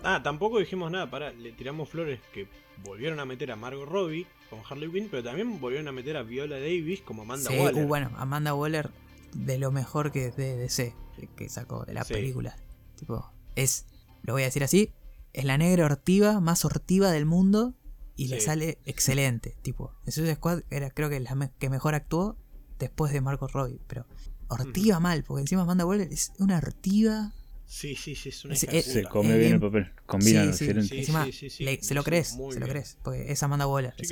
Ah, 0.03 0.21
tampoco 0.23 0.59
dijimos 0.59 0.89
nada, 0.91 1.09
pará, 1.09 1.31
le 1.31 1.51
tiramos 1.51 1.89
flores 1.89 2.21
que 2.33 2.47
volvieron 2.85 3.19
a 3.19 3.25
meter 3.25 3.51
a 3.51 3.57
Margot 3.57 3.87
Robbie 3.87 4.25
con 4.49 4.59
Harley 4.69 4.89
Quinn, 4.89 5.09
pero 5.11 5.21
también 5.23 5.59
volvieron 5.59 5.87
a 5.89 5.91
meter 5.91 6.15
a 6.15 6.23
Viola 6.23 6.55
Davis 6.57 7.01
como 7.01 7.23
Amanda 7.23 7.49
Waller. 7.51 7.83
uh, 7.83 7.87
bueno, 7.87 8.09
Amanda 8.15 8.53
Waller 8.55 8.89
de 9.33 9.57
lo 9.59 9.71
mejor 9.71 10.11
que 10.13 10.31
de 10.31 10.55
DC, 10.55 10.95
que 11.35 11.49
sacó 11.49 11.83
de 11.83 11.93
la 11.93 12.05
película, 12.05 12.55
tipo, 12.95 13.29
es, 13.55 13.85
lo 14.23 14.31
voy 14.33 14.43
a 14.43 14.45
decir 14.45 14.63
así, 14.63 14.93
es 15.33 15.43
la 15.43 15.57
negra 15.57 15.83
hortiva 15.85 16.39
más 16.39 16.63
hortiva 16.63 17.11
del 17.11 17.25
mundo 17.25 17.73
y 18.15 18.29
le 18.29 18.39
sale 18.39 18.77
excelente, 18.85 19.57
tipo, 19.61 19.93
en 20.05 20.13
Suicide 20.13 20.35
Squad 20.35 20.61
era 20.69 20.89
creo 20.91 21.09
que 21.09 21.19
la 21.19 21.35
me- 21.35 21.51
que 21.59 21.69
mejor 21.69 21.93
actuó 21.93 22.37
después 22.79 23.11
de 23.13 23.21
Margot 23.21 23.51
Robbie, 23.51 23.79
pero 23.87 24.05
hortiva 24.47 24.99
mal, 24.99 25.23
porque 25.23 25.41
encima 25.41 25.61
Amanda 25.61 25.85
Waller 25.85 26.11
es 26.11 26.31
una 26.39 26.57
hortiva, 26.57 27.33
Sí, 27.71 27.95
sí, 27.95 28.15
sí, 28.15 28.29
es 28.29 28.43
una 28.45 28.55
Es- 28.55 28.61
Se 28.61 29.03
come 29.03 29.35
Eh, 29.35 29.37
bien 29.37 29.53
el 29.53 29.59
bien. 29.59 29.71
papel, 29.71 29.93
combina 30.07 30.41
Sí, 30.45 30.57
sí, 30.57 30.63
excelente. 30.65 30.87
sí. 30.89 30.99
encima 31.01 31.25
sí, 31.31 31.49
sí, 31.51 31.63
le- 31.63 31.83
se 31.83 31.93
lo 31.93 32.03
crees, 32.03 32.29
se 32.29 32.59
lo 32.59 32.67
crees, 32.67 32.97
porque 33.03 33.31
es 33.31 33.43
Amanda 33.43 33.67
Waller. 33.67 33.93
Que. 33.93 34.07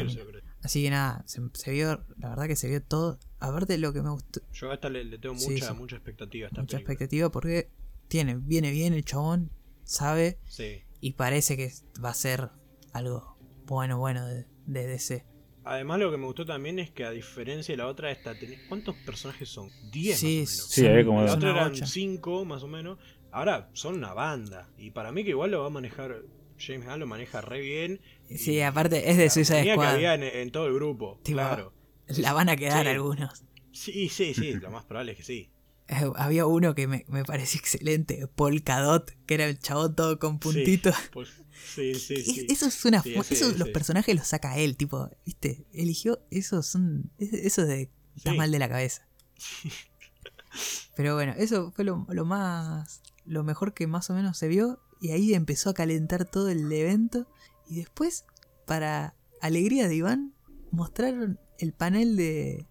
Así 0.61 0.83
que 0.83 0.89
nada, 0.91 1.23
se, 1.25 1.41
se 1.53 1.71
vio, 1.71 2.05
la 2.19 2.29
verdad 2.29 2.45
que 2.45 2.55
se 2.55 2.67
vio 2.67 2.83
todo, 2.83 3.17
aparte 3.39 3.73
de 3.73 3.79
lo 3.79 3.93
que 3.93 4.03
me 4.03 4.11
gustó, 4.11 4.41
Yo 4.53 4.69
a 4.69 4.75
esta 4.75 4.89
le, 4.89 5.03
le 5.05 5.17
tengo 5.17 5.35
Sí, 5.39 5.49
mucha, 5.53 5.69
sí. 5.69 5.73
mucha 5.73 5.95
expectativa 5.95 6.45
a 6.45 6.49
esta 6.49 6.61
mucha 6.61 6.77
película. 6.77 6.93
expectativa 6.93 7.31
porque 7.31 7.71
tiene, 8.07 8.35
viene 8.35 8.69
bien 8.69 8.93
el 8.93 9.03
chabón, 9.03 9.49
sabe 9.85 10.37
Sí. 10.47 10.83
y 11.01 11.13
parece 11.13 11.57
que 11.57 11.73
va 12.03 12.09
a 12.11 12.13
ser 12.13 12.51
algo 12.93 13.39
bueno, 13.65 13.97
bueno 13.97 14.23
de, 14.27 14.45
de 14.67 14.85
DC. 14.85 15.25
Además 15.69 15.99
lo 15.99 16.11
que 16.11 16.17
me 16.17 16.25
gustó 16.25 16.45
también 16.45 16.79
es 16.79 16.91
que 16.91 17.03
a 17.05 17.11
diferencia 17.11 17.73
de 17.73 17.77
la 17.77 17.87
otra, 17.87 18.11
esta 18.11 18.33
tenés- 18.33 18.59
¿cuántos 18.67 18.95
personajes 18.97 19.49
son? 19.49 19.69
10 19.91 20.19
Sí, 20.19 20.39
más 20.41 20.49
o 20.77 20.81
menos. 20.81 20.97
Sí, 20.99 21.05
como 21.05 21.21
La 21.23 21.33
otra 21.33 21.49
eran 21.51 21.69
bocha. 21.71 21.85
5 21.85 22.45
más 22.45 22.63
o 22.63 22.67
menos. 22.67 22.97
Ahora 23.31 23.69
son 23.73 23.95
una 23.95 24.13
banda. 24.13 24.69
Y 24.77 24.91
para 24.91 25.11
mí 25.11 25.23
que 25.23 25.31
igual 25.31 25.51
lo 25.51 25.61
va 25.61 25.67
a 25.67 25.69
manejar. 25.69 26.21
James 26.59 26.87
Gunn 26.87 26.99
lo 26.99 27.05
maneja 27.07 27.41
re 27.41 27.59
bien. 27.61 28.01
Sí, 28.35 28.53
Y 28.53 28.61
aparte 28.61 29.11
es 29.11 29.17
de 29.17 29.29
Suicide 29.29 29.57
armonía 29.59 29.73
que 29.75 29.79
Squad. 29.81 29.93
había 29.95 30.13
en, 30.15 30.23
en 30.23 30.51
todo 30.51 30.65
el 30.67 30.73
grupo. 30.73 31.19
Tipo, 31.23 31.37
claro. 31.37 31.73
La 32.07 32.33
van 32.33 32.49
a 32.49 32.55
quedar 32.55 32.83
Sí. 32.85 32.89
algunos. 32.91 33.43
Sí, 33.71 34.09
sí, 34.09 34.33
sí. 34.33 34.53
lo 34.53 34.71
más 34.71 34.85
probable 34.85 35.11
es 35.11 35.17
que 35.19 35.23
sí. 35.23 35.49
Eh, 35.89 36.09
había 36.15 36.45
uno 36.47 36.73
que 36.75 36.87
me, 36.87 37.05
me 37.09 37.23
pareció 37.23 37.59
excelente, 37.59 38.27
Polkadot, 38.27 39.11
que 39.27 39.35
era 39.35 39.45
el 39.45 39.59
chabón 39.59 39.95
todo 39.95 40.17
con 40.19 40.39
puntitos. 40.39 40.95
Sí, 40.95 41.01
pues, 41.13 41.29
sí, 41.75 41.93
sí, 41.95 42.13
Es- 42.15 42.25
sí. 42.25 42.45
Eso 42.49 42.65
es 42.67 42.85
una 42.85 43.01
Sí, 43.01 43.13
eso 43.31 43.51
los 43.57 43.69
personajes 43.69 44.15
los 44.15 44.27
saca 44.27 44.57
él, 44.57 44.77
tipo, 44.77 45.09
¿viste? 45.25 45.65
Eligió 45.73 46.19
son 46.63 47.11
es- 47.17 47.33
eso 47.33 47.65
de 47.65 47.89
está 48.15 48.33
mal 48.33 48.51
de 48.51 48.59
la 48.59 48.69
cabeza. 48.69 49.07
Pero 50.95 51.13
bueno, 51.15 51.33
eso 51.37 51.71
fue 51.71 51.83
lo, 51.85 52.05
lo 52.09 52.25
más 52.25 53.01
lo 53.25 53.43
mejor 53.43 53.73
que 53.73 53.87
más 53.87 54.09
o 54.09 54.13
menos 54.13 54.37
se 54.37 54.47
vio 54.47 54.79
y 55.01 55.11
ahí 55.11 55.33
empezó 55.33 55.69
a 55.69 55.73
calentar 55.73 56.25
todo 56.25 56.49
el 56.49 56.71
evento 56.71 57.27
y 57.67 57.75
después 57.75 58.25
para 58.65 59.13
alegría 59.41 59.87
de 59.87 59.95
Iván 59.95 60.33
mostraron 60.71 61.39
el 61.59 61.73
panel 61.73 62.15
de 62.15 62.65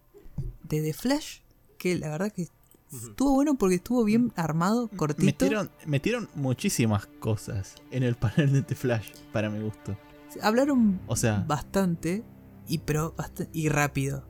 de 0.63 0.81
The 0.81 0.93
Flash 0.93 1.39
que 1.77 1.95
la 1.95 2.09
verdad 2.09 2.31
que. 2.33 2.47
Estuvo 2.91 3.33
bueno 3.35 3.55
porque 3.55 3.75
estuvo 3.75 4.03
bien 4.03 4.31
armado, 4.35 4.87
cortito. 4.89 5.25
Metieron, 5.25 5.69
metieron 5.85 6.29
muchísimas 6.35 7.05
cosas 7.19 7.75
en 7.91 8.03
el 8.03 8.15
panel 8.15 8.51
de 8.53 8.61
The 8.61 8.75
Flash, 8.75 9.11
para 9.31 9.49
mi 9.49 9.61
gusto. 9.61 9.97
Hablaron 10.41 10.99
O 11.07 11.15
sea, 11.15 11.43
bastante 11.47 12.23
y 12.67 12.79
pero 12.79 13.15
bast- 13.15 13.47
y 13.53 13.69
rápido. 13.69 14.25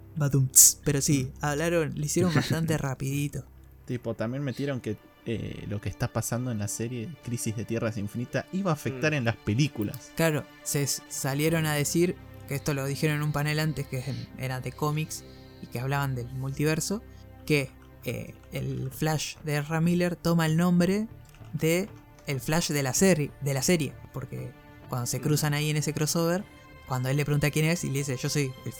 Pero 0.83 1.01
sí, 1.01 1.31
hablaron, 1.41 1.93
le 1.95 2.05
hicieron 2.05 2.33
bastante 2.35 2.77
rapidito. 2.77 3.43
tipo, 3.85 4.15
también 4.15 4.43
metieron 4.43 4.81
que 4.81 4.97
eh, 5.29 5.65
lo 5.69 5.79
que 5.81 5.89
está 5.89 6.07
pasando 6.11 6.51
en 6.51 6.59
la 6.59 6.67
serie 6.69 7.09
Crisis 7.23 7.55
de 7.55 7.65
Tierras 7.65 7.97
Infinitas 7.97 8.45
iba 8.53 8.71
a 8.71 8.73
afectar 8.73 9.11
Mm. 9.11 9.15
en 9.15 9.25
las 9.25 9.35
películas. 9.35 10.11
Claro, 10.15 10.43
se 10.63 10.87
salieron 10.87 11.65
a 11.65 11.73
decir, 11.73 12.15
que 12.47 12.55
esto 12.55 12.73
lo 12.73 12.85
dijeron 12.85 13.17
en 13.17 13.23
un 13.23 13.31
panel 13.33 13.59
antes 13.59 13.85
que 13.87 14.03
era 14.37 14.61
de 14.61 14.71
cómics 14.71 15.23
y 15.61 15.67
que 15.67 15.79
hablaban 15.81 16.15
del 16.15 16.27
multiverso, 16.33 17.01
que 17.45 17.69
eh, 18.07 18.33
el 18.51 18.89
Flash 18.91 19.35
de 19.43 19.57
Ezra 19.57 19.81
Miller 19.81 20.15
toma 20.15 20.45
el 20.45 20.57
nombre 20.57 21.07
de 21.53 21.87
el 22.25 22.39
Flash 22.41 22.71
de 22.71 22.81
la 22.83 22.93
serie, 22.93 23.31
de 23.41 23.53
la 23.53 23.61
serie, 23.61 23.93
porque 24.13 24.51
cuando 24.89 25.05
se 25.05 25.19
Mm. 25.19 25.21
cruzan 25.21 25.53
ahí 25.53 25.69
en 25.69 25.77
ese 25.77 25.93
crossover, 25.93 26.43
cuando 26.87 27.09
él 27.09 27.17
le 27.17 27.25
pregunta 27.25 27.51
quién 27.51 27.65
es 27.65 27.83
y 27.83 27.89
le 27.89 27.99
dice, 27.99 28.17
"Yo 28.17 28.29
soy 28.29 28.51
el 28.65 28.73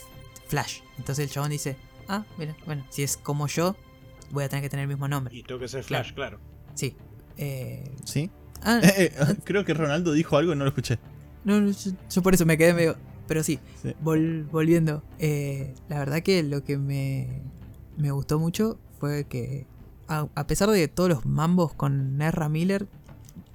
Flash." 0.48 0.80
Entonces 0.98 1.24
el 1.26 1.30
chabón 1.30 1.50
dice, 1.50 1.76
"Ah, 2.08 2.24
mira, 2.38 2.56
bueno, 2.66 2.84
si 2.90 3.02
es 3.02 3.16
como 3.16 3.46
yo, 3.46 3.76
voy 4.30 4.44
a 4.44 4.48
tener 4.48 4.62
que 4.62 4.68
tener 4.70 4.82
el 4.84 4.88
mismo 4.88 5.08
nombre." 5.08 5.34
Y 5.36 5.42
tengo 5.42 5.60
que 5.60 5.68
ser 5.68 5.84
Flash, 5.84 6.12
claro. 6.14 6.38
Sí. 6.74 6.96
Eh, 7.36 7.90
¿Sí? 8.04 8.30
ah, 8.62 8.80
Eh, 8.82 9.12
eh, 9.14 9.36
creo 9.44 9.64
que 9.64 9.72
Ronaldo 9.74 10.12
dijo 10.12 10.36
algo 10.36 10.52
y 10.52 10.56
no 10.56 10.64
lo 10.64 10.70
escuché. 10.70 10.98
No, 11.44 11.60
no, 11.60 11.70
yo, 11.70 11.90
yo 12.10 12.22
por 12.22 12.34
eso 12.34 12.44
me 12.46 12.56
quedé 12.58 12.74
medio. 12.74 12.96
Pero 13.26 13.42
sí, 13.42 13.60
Sí. 13.82 13.94
vol- 14.02 14.48
volviendo. 14.50 15.02
eh, 15.18 15.74
la 15.88 15.98
verdad 15.98 16.22
que 16.22 16.42
lo 16.42 16.64
que 16.64 16.78
me, 16.78 17.42
me 17.98 18.10
gustó 18.10 18.38
mucho 18.38 18.78
fue 18.98 19.24
que, 19.24 19.66
a, 20.08 20.26
a 20.34 20.46
pesar 20.46 20.70
de 20.70 20.88
todos 20.88 21.08
los 21.10 21.26
mambos 21.26 21.72
con 21.74 22.20
Ezra 22.22 22.48
Miller, 22.48 22.86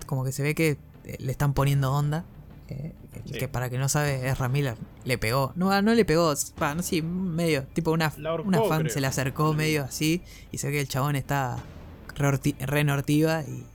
como 0.06 0.24
que 0.24 0.32
se 0.32 0.44
ve 0.44 0.56
que 0.56 0.78
eh, 1.06 1.18
le 1.20 1.32
están 1.32 1.54
poniendo 1.54 1.92
onda. 1.94 2.26
eh, 2.68 2.94
Sí. 3.26 3.38
Que 3.38 3.48
para 3.48 3.70
que 3.70 3.78
no 3.78 3.88
sabe, 3.90 4.28
Ezra 4.28 4.50
Miller 4.50 4.76
le 5.06 5.18
pegó. 5.18 5.54
No, 5.56 5.82
no 5.82 5.94
le 5.94 6.04
pegó, 6.04 6.34
no 6.76 6.82
sé, 6.84 7.02
medio. 7.04 7.64
Tipo, 7.68 7.92
una, 7.92 8.08
ahorcó, 8.08 8.48
una 8.48 8.62
fan 8.64 8.80
creo. 8.82 8.92
se 8.94 9.00
le 9.02 9.08
acercó 9.08 9.54
medio 9.54 9.84
así. 9.84 10.24
Y 10.52 10.58
se 10.58 10.68
ve 10.68 10.74
que 10.74 10.82
el 10.82 10.88
chabón 10.90 11.16
está 11.16 11.58
re, 12.16 12.28
orti- 12.28 12.58
re 12.60 12.80
en 12.82 12.90
ortiva 12.90 13.44
y 13.44 13.66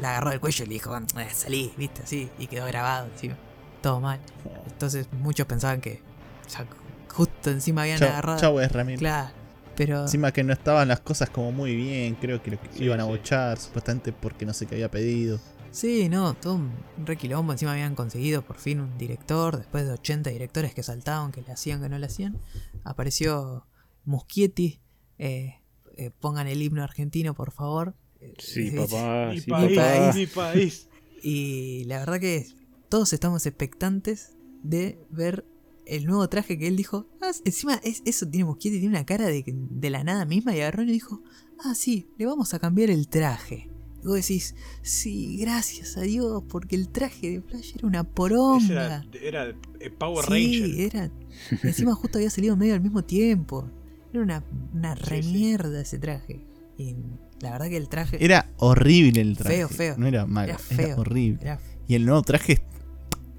la 0.00 0.10
agarró 0.12 0.30
del 0.30 0.40
cuello 0.40 0.64
y 0.64 0.68
le 0.68 0.72
dijo, 0.74 0.96
"Eh, 0.96 1.28
salí, 1.32 1.72
viste, 1.76 2.02
así. 2.02 2.28
Y 2.38 2.46
quedó 2.48 2.66
grabado 2.66 3.06
encima. 3.12 3.36
Todo 3.82 4.00
mal. 4.00 4.18
Entonces 4.66 5.06
muchos 5.12 5.46
pensaban 5.46 5.80
que 5.80 6.00
ya 6.50 6.66
justo 7.12 7.50
encima 7.50 7.82
habían 7.82 7.98
Chau, 7.98 8.08
agarrado. 8.08 8.40
chau, 8.40 8.58
Ezra 8.60 8.82
Miller. 8.84 8.98
Claro. 8.98 9.30
Pero 9.86 10.02
Encima 10.02 10.32
que 10.32 10.44
no 10.44 10.52
estaban 10.52 10.88
las 10.88 11.00
cosas 11.00 11.30
como 11.30 11.52
muy 11.52 11.74
bien, 11.76 12.14
creo 12.16 12.42
que 12.42 12.50
lo 12.52 12.58
Sí, 12.72 12.84
iban 12.84 13.00
a 13.00 13.04
sí. 13.04 13.08
bochar, 13.10 13.58
supuestamente 13.58 14.12
porque 14.12 14.44
no 14.46 14.52
sé 14.52 14.66
qué 14.66 14.74
había 14.76 14.90
pedido. 14.90 15.38
sí, 15.70 16.08
no, 16.08 16.34
todo 16.34 16.54
un 16.56 16.72
re 17.04 17.16
quilombo. 17.16 17.52
Encima 17.52 17.72
habían 17.72 17.94
conseguido 17.94 18.42
por 18.42 18.58
fin 18.58 18.80
un 18.80 18.96
director. 18.98 19.56
Después 19.58 19.86
de 19.86 19.92
80 19.92 20.30
directores 20.30 20.74
que 20.74 20.82
saltaban, 20.82 21.32
que 21.32 21.42
le 21.42 21.52
hacían, 21.52 21.80
que 21.82 21.88
no 21.88 21.98
le 21.98 22.06
hacían. 22.06 22.36
Apareció 22.84 23.66
Muschietti. 24.04 24.80
eh, 25.18 25.58
eh, 25.96 26.10
pongan 26.20 26.46
el 26.46 26.62
himno 26.62 26.82
argentino, 26.82 27.34
por 27.34 27.52
favor. 27.52 27.94
Sí, 28.38 28.70
Sí, 28.70 28.76
papá, 28.76 29.28
mi 29.32 29.40
sí, 29.40 29.50
país, 29.50 29.76
papá. 29.78 30.12
mi 30.14 30.26
país. 30.26 30.88
Y 31.22 31.84
la 31.84 31.98
verdad 32.00 32.18
que 32.20 32.46
todos 32.88 33.12
estamos 33.12 33.46
expectantes 33.46 34.36
de 34.62 34.98
ver 35.10 35.44
el 35.86 36.06
nuevo 36.06 36.28
traje 36.28 36.58
que 36.58 36.68
él 36.68 36.76
dijo. 36.76 37.06
Ah, 37.20 37.30
encima 37.44 37.74
es, 37.82 38.02
eso 38.04 38.26
tiene 38.28 38.44
Muschietti, 38.44 38.78
tiene 38.78 38.94
una 38.96 39.04
cara 39.06 39.26
de, 39.26 39.44
de 39.46 39.90
la 39.90 40.04
nada 40.04 40.24
misma 40.24 40.54
y 40.54 40.60
agarró 40.60 40.82
y 40.82 40.86
dijo, 40.92 41.22
ah, 41.64 41.74
sí, 41.74 42.08
le 42.18 42.26
vamos 42.26 42.54
a 42.54 42.58
cambiar 42.58 42.90
el 42.90 43.08
traje. 43.08 43.68
Y 44.02 44.06
vos 44.06 44.16
decís, 44.16 44.56
sí, 44.82 45.36
gracias 45.38 45.96
a 45.96 46.00
Dios, 46.00 46.42
porque 46.48 46.74
el 46.74 46.88
traje 46.88 47.30
de 47.30 47.40
Flash 47.40 47.74
era 47.76 47.86
una 47.86 48.02
poronga. 48.04 49.04
era, 49.12 49.44
era 49.44 49.56
eh, 49.80 49.90
Power 49.90 50.24
sí, 50.26 50.60
Ranger. 50.60 50.80
era. 50.96 51.10
Encima 51.62 51.94
justo 51.94 52.18
había 52.18 52.30
salido 52.30 52.56
medio 52.56 52.74
al 52.74 52.80
mismo 52.80 53.04
tiempo. 53.04 53.68
Era 54.12 54.22
una, 54.24 54.44
una 54.74 54.96
Sí, 54.96 55.02
sí. 55.04 55.08
remierda 55.10 55.80
ese 55.80 55.98
traje. 55.98 56.44
Y 56.76 56.96
la 57.40 57.52
verdad 57.52 57.68
que 57.68 57.76
el 57.76 57.88
traje 57.88 58.24
Era 58.24 58.50
horrible 58.56 59.20
el 59.20 59.36
traje. 59.36 59.56
Feo, 59.58 59.68
feo. 59.68 59.94
No 59.98 60.06
era 60.06 60.26
malo, 60.26 60.56
Era 60.70 60.96
horrible. 60.96 61.38
era 61.42 61.60
Y 61.86 61.94
el 61.94 62.04
nuevo 62.04 62.22
traje 62.22 62.54
es 62.54 62.60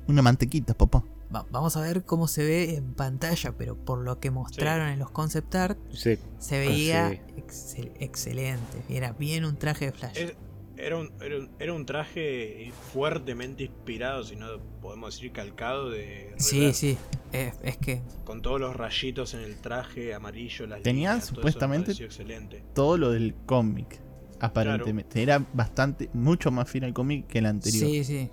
una 0.07 0.21
mantequita, 0.21 0.73
papá. 0.75 1.03
Va- 1.33 1.45
vamos 1.51 1.75
a 1.77 1.81
ver 1.81 2.03
cómo 2.03 2.27
se 2.27 2.43
ve 2.43 2.75
en 2.75 2.93
pantalla, 2.93 3.53
pero 3.57 3.75
por 3.75 3.99
lo 3.99 4.19
que 4.19 4.29
mostraron 4.31 4.89
en 4.89 4.99
los 4.99 5.09
concept 5.11 5.55
art, 5.55 5.77
Sí, 5.91 6.17
se 6.39 6.59
veía 6.59 7.09
sí. 7.09 7.19
excel- 7.37 7.91
excelente. 7.99 8.83
Era 8.89 9.13
bien 9.13 9.45
un 9.45 9.55
traje 9.57 9.85
de 9.85 9.91
Flash. 9.93 10.17
Es- 10.17 10.35
Era 10.75 10.97
un, 10.97 11.11
era, 11.21 11.37
un, 11.37 11.49
era 11.59 11.71
un 11.73 11.85
traje 11.85 12.71
fuertemente 12.91 13.63
inspirado, 13.63 14.23
si 14.23 14.35
no 14.35 14.47
podemos 14.81 15.13
decir 15.13 15.31
calcado 15.31 15.91
de 15.91 16.33
sí, 16.37 16.73
sí. 16.73 16.97
Es, 17.31 17.53
es 17.63 17.77
que 17.77 18.01
Con 18.25 18.41
todos 18.41 18.59
los 18.59 18.75
rayitos 18.75 19.35
en 19.35 19.41
el 19.41 19.55
traje, 19.57 20.15
amarillo, 20.15 20.65
las 20.65 20.81
Tenían 20.81 21.13
líneas, 21.17 21.19
todo 21.19 21.21
eso 21.21 21.31
me 21.31 21.35
supuestamente- 21.51 21.85
pareció 21.85 22.05
excelente. 22.07 22.63
Todo 22.73 22.97
lo 22.97 23.11
del 23.11 23.35
cómic, 23.45 23.99
aparentemente. 24.39 25.21
Era 25.21 25.45
bastante, 25.53 26.09
mucho 26.13 26.49
más 26.51 26.69
fiel 26.69 26.85
al 26.85 26.93
cómic 26.93 27.27
que 27.27 27.37
el 27.39 27.45
anterior. 27.45 27.87
sí, 27.87 28.03
sí. 28.03 28.29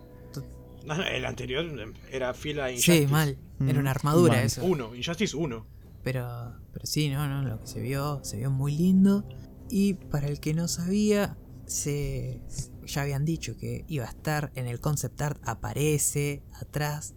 No, 0.86 0.96
no, 0.96 1.02
el 1.04 1.24
anterior 1.24 1.66
era 2.10 2.32
fiel 2.34 2.60
a 2.60 2.70
Injustice. 2.70 3.06
Sí, 3.06 3.12
mal. 3.12 3.38
Era 3.60 3.74
Mm, 3.74 3.78
una 3.80 3.90
armadura 3.90 4.34
mal. 4.36 4.44
eso. 4.44 4.64
Uno, 4.64 4.94
Injustice 4.94 5.36
1. 5.36 5.66
Pero, 6.02 6.54
pero 6.72 6.86
sí, 6.86 7.10
no, 7.10 7.28
no, 7.28 7.42
lo 7.46 7.60
que 7.60 7.66
se 7.66 7.80
vio, 7.80 8.20
se 8.24 8.38
vio 8.38 8.50
muy 8.50 8.74
lindo. 8.76 9.24
Y 9.68 9.94
para 9.94 10.28
el 10.28 10.40
que 10.40 10.54
no 10.54 10.66
sabía, 10.68 11.36
se 11.66 12.40
ya 12.86 13.02
habían 13.02 13.24
dicho 13.24 13.56
que 13.56 13.84
iba 13.86 14.04
a 14.04 14.08
estar 14.08 14.50
en 14.56 14.66
el 14.66 14.80
concept 14.80 15.20
art, 15.22 15.40
aparece 15.46 16.42
atrás 16.60 17.14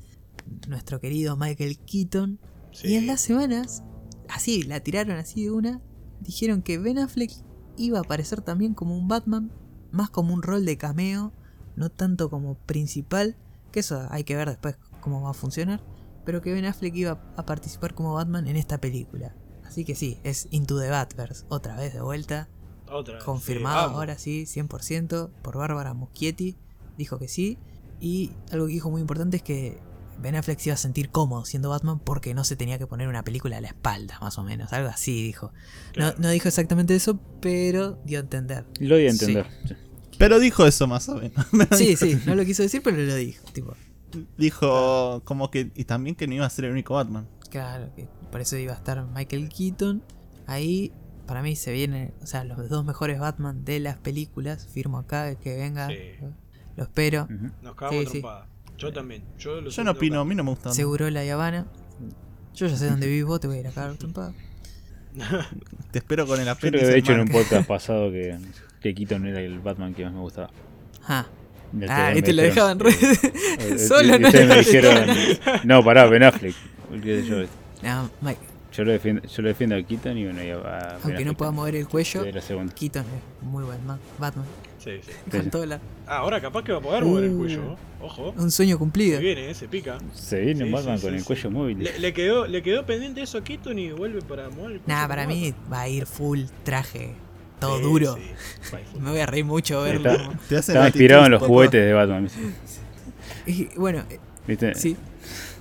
nuestro 0.68 1.00
querido 1.00 1.36
Michael 1.38 1.80
Keaton. 1.80 2.40
Sí. 2.74 2.90
Y 2.90 2.96
en 2.96 3.08
las 3.08 3.22
semanas, 3.22 3.84
así, 4.30 4.64
la 4.64 4.82
tiraron 4.82 5.18
así 5.18 5.44
de 5.46 5.52
una, 5.52 5.82
dijeron 6.20 6.62
que 6.62 6.78
Ben 6.78 7.00
Affleck 7.00 7.32
iba 7.78 7.98
a 7.98 8.02
aparecer 8.02 8.42
también 8.42 8.74
como 8.76 8.96
un 8.98 9.08
Batman, 9.08 9.52
más 9.92 10.10
como 10.10 10.34
un 10.34 10.44
rol 10.44 10.66
de 10.66 10.78
cameo, 10.78 11.34
no 11.76 11.90
tanto 11.90 12.30
como 12.30 12.56
principal, 12.56 13.36
que 13.74 13.82
eso 13.82 14.08
hay 14.10 14.24
que 14.24 14.38
ver 14.38 14.48
después 14.48 14.78
cómo 15.02 15.22
va 15.22 15.32
a 15.32 15.34
funcionar, 15.34 15.82
pero 16.24 16.42
que 16.42 16.54
Ben 16.54 16.64
Affleck 16.64 16.96
iba 16.96 17.20
a 17.36 17.46
participar 17.46 17.94
como 17.94 18.14
Batman 18.14 18.48
en 18.48 18.56
esta 18.56 18.78
película. 18.80 19.36
Así 19.66 19.84
que 19.84 19.96
sí, 19.96 20.20
es 20.24 20.48
Into 20.52 20.80
the 20.80 20.90
Batverse, 20.90 21.44
otra 21.50 21.76
vez 21.76 21.94
de 21.94 22.02
vuelta, 22.02 22.48
Otra. 22.90 23.16
vez, 23.16 23.24
confirmado 23.26 23.90
sí, 23.90 23.96
ahora 23.96 24.18
sí, 24.18 24.44
100% 24.46 25.30
por 25.42 25.58
Bárbara 25.58 25.94
Muschietti, 25.94 26.56
dijo 26.98 27.18
que 27.20 27.28
sí, 27.28 27.58
y 28.00 28.32
algo 28.52 28.68
que 28.68 28.74
dijo 28.74 28.90
muy 28.92 29.02
importante 29.02 29.38
es 29.38 29.44
que 29.44 29.80
Ben 30.20 30.36
Affleck 30.36 30.60
se 30.60 30.70
iba 30.70 30.76
a 30.76 30.78
sentir 30.78 31.10
cómodo 31.10 31.44
siendo 31.44 31.70
Batman 31.70 31.98
porque 32.00 32.36
no 32.36 32.44
se 32.44 32.56
tenía 32.56 32.78
que 32.78 32.86
poner 32.86 33.08
una 33.08 33.24
película 33.24 33.58
a 33.58 33.62
la 33.62 33.70
espalda, 33.70 34.20
más 34.22 34.38
o 34.38 34.44
menos, 34.44 34.72
algo 34.72 34.90
así 34.90 35.24
dijo. 35.24 35.48
No, 35.48 35.94
Claro. 35.94 36.16
no 36.20 36.30
dijo 36.30 36.48
exactamente 36.48 36.96
eso, 36.96 37.20
pero 37.42 37.98
dio 38.06 38.20
a 38.20 38.22
entender. 38.22 38.66
lo 38.80 38.96
di 38.98 39.08
a 39.08 39.10
entender. 39.10 39.48
Sí. 39.68 39.74
Pero 40.18 40.40
dijo 40.40 40.66
eso 40.66 40.88
más 40.88 41.08
o 41.10 41.16
menos. 41.16 41.46
Sí, 41.78 41.96
sí, 41.96 42.20
no 42.26 42.36
lo 42.36 42.46
quiso 42.46 42.64
decir, 42.64 42.82
pero 42.84 42.98
lo 42.98 43.16
dijo. 43.16 43.44
Tipo, 43.54 43.76
Dijo 44.38 45.22
como 45.26 45.50
que. 45.50 45.72
Y 45.76 45.86
también 45.86 46.16
que 46.16 46.28
no 46.28 46.36
iba 46.36 46.46
a 46.46 46.50
ser 46.50 46.66
el 46.66 46.72
único 46.72 46.94
Batman. 46.96 47.28
claro, 47.50 47.90
que 47.96 48.08
por 48.32 48.42
eso 48.42 48.58
iba 48.58 48.74
a 48.74 48.76
estar 48.76 49.04
Michael 49.08 49.50
Keaton. 49.50 50.04
Ahí, 50.46 50.92
para 51.26 51.42
mí, 51.42 51.56
se 51.56 51.72
vienen, 51.72 52.14
o 52.22 52.28
sea, 52.28 52.44
los 52.44 52.70
dos 52.70 52.86
mejores 52.86 53.20
Batman 53.20 53.64
de 53.66 53.80
las 53.80 53.98
películas. 53.98 54.68
Firmo 54.72 54.98
acá 55.00 55.34
que 55.36 55.56
venga, 55.58 55.88
Sí. 55.88 55.96
lo 56.76 56.84
espero. 56.84 57.28
Nos 57.64 57.76
cagamos 57.76 58.02
Sí, 58.02 58.06
sí. 58.06 58.12
trompada. 58.22 58.48
Yo 58.78 58.92
también. 58.94 59.24
Yo, 59.40 59.62
lo 59.62 59.70
Yo 59.70 59.84
no 59.84 59.92
opino, 59.92 60.20
a 60.20 60.26
mí 60.26 60.36
no 60.36 60.44
me 60.44 60.50
gusta. 60.52 60.72
Seguro 60.74 61.10
la 61.10 61.22
Habana. 61.34 61.66
Yo 62.54 62.68
ya 62.68 62.76
sé 62.78 62.90
dónde 62.90 63.08
vivís 63.08 63.26
vos, 63.26 63.40
te 63.40 63.48
voy 63.48 63.58
a 63.58 63.60
ir 63.62 63.68
a 63.68 63.72
cagar 63.72 63.96
trompada. 63.98 64.34
Te 65.92 66.00
espero 66.00 66.26
con 66.28 66.40
el 66.40 66.46
Yo 66.48 66.56
creo 66.56 66.70
apéndice. 66.72 66.80
que 66.82 66.86
había 66.86 66.96
dicho 66.96 67.12
en 67.14 67.20
un 67.22 67.28
podcast 67.30 67.68
pasado 67.68 68.12
que, 68.12 68.38
que 68.84 68.94
Keaton 68.94 69.26
era 69.26 69.40
el 69.42 69.60
Batman 69.60 69.94
que 69.96 70.04
más 70.06 70.14
me 70.14 70.20
gustaba. 70.20 70.50
Ah, 71.08 71.26
ah 71.90 72.14
y 72.16 72.22
te 72.22 72.34
lo 72.34 72.44
dijeron 72.44 72.78
dejaban 72.78 72.80
re... 72.80 72.96
que- 72.96 73.34
eh, 73.74 73.80
Solo 73.80 74.16
y 74.16 74.20
no 74.20 74.30
me 74.32 74.46
le 74.46 74.56
dijeron, 74.60 75.08
no, 75.64 75.84
pará, 75.84 76.06
Ben 76.06 76.24
Affleck. 76.24 76.54
Olvídate 76.92 77.26
yo, 77.28 77.38
No, 77.82 78.10
Mike, 78.22 78.40
yo 78.72 78.84
lo 78.84 78.92
defiendo, 78.92 79.22
yo 79.28 79.42
lo 79.42 79.48
defiendo 79.48 79.76
a 79.76 79.82
Keaton 79.82 80.18
y 80.18 80.26
bueno, 80.26 80.44
y 80.44 80.50
a, 80.52 80.58
Ben 80.58 80.98
aunque 81.04 81.26
no 81.26 81.34
pueda 81.36 81.52
mover 81.52 81.76
el 81.76 81.88
cuello. 81.88 82.24
Keaton 82.76 83.04
es 83.06 83.44
muy 83.48 83.64
buen 83.64 83.84
ma- 83.86 83.98
Batman. 84.20 84.46
Sí, 84.80 84.92
sí. 85.02 85.12
Con 85.32 85.50
toda 85.50 85.66
la- 85.66 85.80
Ah, 86.06 86.18
ahora 86.18 86.42
capaz 86.42 86.64
que 86.64 86.74
va 86.74 86.80
a 86.80 86.82
poder 86.82 87.04
mover 87.06 87.24
el 87.24 87.32
Uh. 87.32 87.38
cuello. 87.40 87.62
¿no? 87.64 88.06
Ojo. 88.06 88.34
Un 88.38 88.52
sueño 88.52 88.76
Se 88.76 88.80
cumplido. 88.80 89.20
viene, 89.22 89.50
eh, 89.50 89.54
se 89.56 89.70
pica. 89.70 89.98
Se 90.14 90.42
viene 90.42 90.64
un 90.66 90.68
Sí, 90.70 90.74
Batman 90.74 90.98
sí, 90.98 91.02
con 91.04 91.12
sí, 91.12 91.16
el 91.16 91.22
sí. 91.22 91.26
cuello 91.28 91.52
móvil. 91.52 91.80
Le, 91.84 92.00
le 92.00 92.14
quedó, 92.14 92.46
le 92.48 92.62
quedó 92.62 92.86
pendiente 92.86 93.22
eso 93.22 93.38
a 93.38 93.44
Keaton 93.46 93.80
y 93.80 93.92
vuelve 93.94 94.22
para 94.22 94.50
mover 94.50 94.74
el 94.74 94.80
cuello 94.82 95.00
Nah, 95.00 95.08
para 95.08 95.26
mí 95.26 95.52
Batman. 95.52 95.72
va 95.74 95.82
a 95.82 95.88
ir 95.90 96.06
full 96.06 96.42
traje, 96.66 97.14
todo 97.68 97.78
Sí, 97.78 97.84
duro. 97.84 98.16
sí. 98.16 98.76
Me 99.00 99.10
voy 99.12 99.20
a 99.20 99.26
reír 99.26 99.46
mucho 99.46 99.82
verlo. 99.84 100.12
Está- 100.12 100.38
Te 100.50 100.56
Estaba 100.58 100.88
inspirado 100.88 101.26
en 101.26 101.32
los 101.32 101.40
poco- 101.42 101.54
juguetes 101.54 101.86
de 101.86 101.94
Batman. 101.94 102.28
Y 103.46 103.66
bueno, 103.76 104.04
eh, 104.10 104.20
¿Viste? 104.48 104.74
sí. 104.76 104.96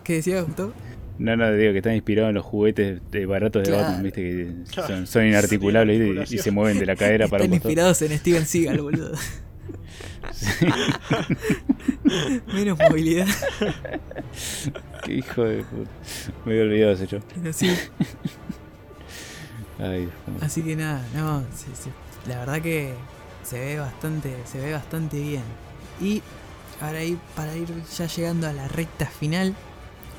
¿Qué 0.05 0.15
decía 0.15 0.41
Gustavo? 0.43 0.73
No, 1.19 1.37
no, 1.37 1.53
digo 1.53 1.73
que 1.73 1.79
están 1.79 1.95
inspirados 1.95 2.29
en 2.31 2.35
los 2.37 2.45
juguetes 2.45 3.01
de 3.11 3.27
baratos 3.27 3.65
de. 3.65 3.73
Batman, 3.73 4.03
viste 4.05 4.23
que 4.23 4.53
son, 4.73 5.07
son 5.07 5.27
inarticulables 5.27 6.31
y, 6.33 6.39
se 6.39 6.51
mueven 6.53 6.79
de 6.79 6.87
la 6.87 6.95
cadera 6.97 7.27
para 7.29 7.43
Están 7.45 7.55
inspirados 7.55 8.01
en 8.03 8.17
Steven 8.19 8.47
Seagal, 8.47 8.81
boludo. 8.83 9.13
Menos 12.55 12.79
movilidad. 12.79 13.27
Qué 15.05 15.15
hijo 15.15 15.45
de 15.45 15.63
puta. 15.65 15.91
Me 16.45 16.53
había 16.53 16.63
olvidado 16.65 16.93
ese 16.93 17.07
yo. 17.07 17.19
Pero 17.35 17.53
sí. 17.53 17.71
Ay. 19.83 20.11
Así 20.41 20.63
que 20.63 20.77
nada, 20.77 21.05
no, 21.15 21.43
la 22.29 22.39
verdad 22.39 22.63
que 22.63 22.95
se 23.43 23.59
ve 23.59 23.79
bastante, 23.79 24.37
se 24.47 24.61
ve 24.61 24.73
bastante 24.73 25.21
bien. 25.21 25.43
Y 26.01 26.23
ahora 26.81 26.99
ahí, 26.99 27.19
para 27.35 27.57
ir 27.57 27.69
ya 27.97 28.07
llegando 28.07 28.47
a 28.49 28.53
la 28.53 28.69
recta 28.69 29.07
final, 29.07 29.55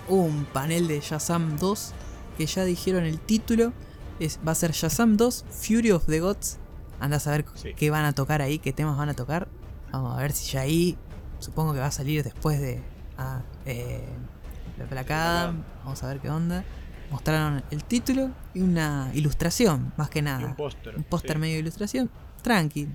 hubo 0.09 0.23
un 0.23 0.45
panel 0.45 0.87
de 0.87 0.99
Shazam 0.99 1.57
2 1.57 1.93
que 2.37 2.45
ya 2.45 2.65
dijeron 2.65 3.05
el 3.05 3.19
título. 3.19 3.71
Es, 4.19 4.39
va 4.45 4.51
a 4.51 4.55
ser 4.55 4.71
Shazam 4.71 5.17
2 5.17 5.45
Fury 5.49 5.91
of 5.91 6.05
the 6.07 6.19
Gods. 6.19 6.57
Anda 6.99 7.17
a 7.17 7.19
saber 7.19 7.45
Sí. 7.55 7.73
qué 7.75 7.89
van 7.89 8.05
a 8.05 8.13
tocar 8.13 8.41
ahí, 8.41 8.59
qué 8.59 8.73
temas 8.73 8.97
van 8.97 9.09
a 9.09 9.13
tocar. 9.13 9.47
Vamos 9.91 10.17
a 10.17 10.21
ver 10.21 10.31
si 10.31 10.51
ya 10.51 10.61
ahí, 10.61 10.97
supongo 11.39 11.73
que 11.73 11.79
va 11.79 11.87
a 11.87 11.91
salir 11.91 12.23
después 12.23 12.59
de 12.59 12.81
ah, 13.17 13.41
eh, 13.65 14.03
la 14.77 14.85
placada. 14.85 15.53
Vamos 15.83 16.03
a 16.03 16.07
ver 16.07 16.19
qué 16.19 16.29
onda. 16.29 16.63
Mostraron 17.13 17.63
el 17.69 17.83
título 17.83 18.31
y 18.55 18.61
una 18.61 19.11
ilustración, 19.13 19.93
más 19.97 20.09
que 20.09 20.19
Y 20.19 20.23
nada. 20.23 20.47
un 20.47 20.55
póster. 20.55 20.95
Un 20.97 21.03
póster 21.03 21.33
sí. 21.33 21.37
medio 21.37 21.53
de 21.53 21.59
ilustración. 21.59 22.09
Tranqui. 22.41 22.87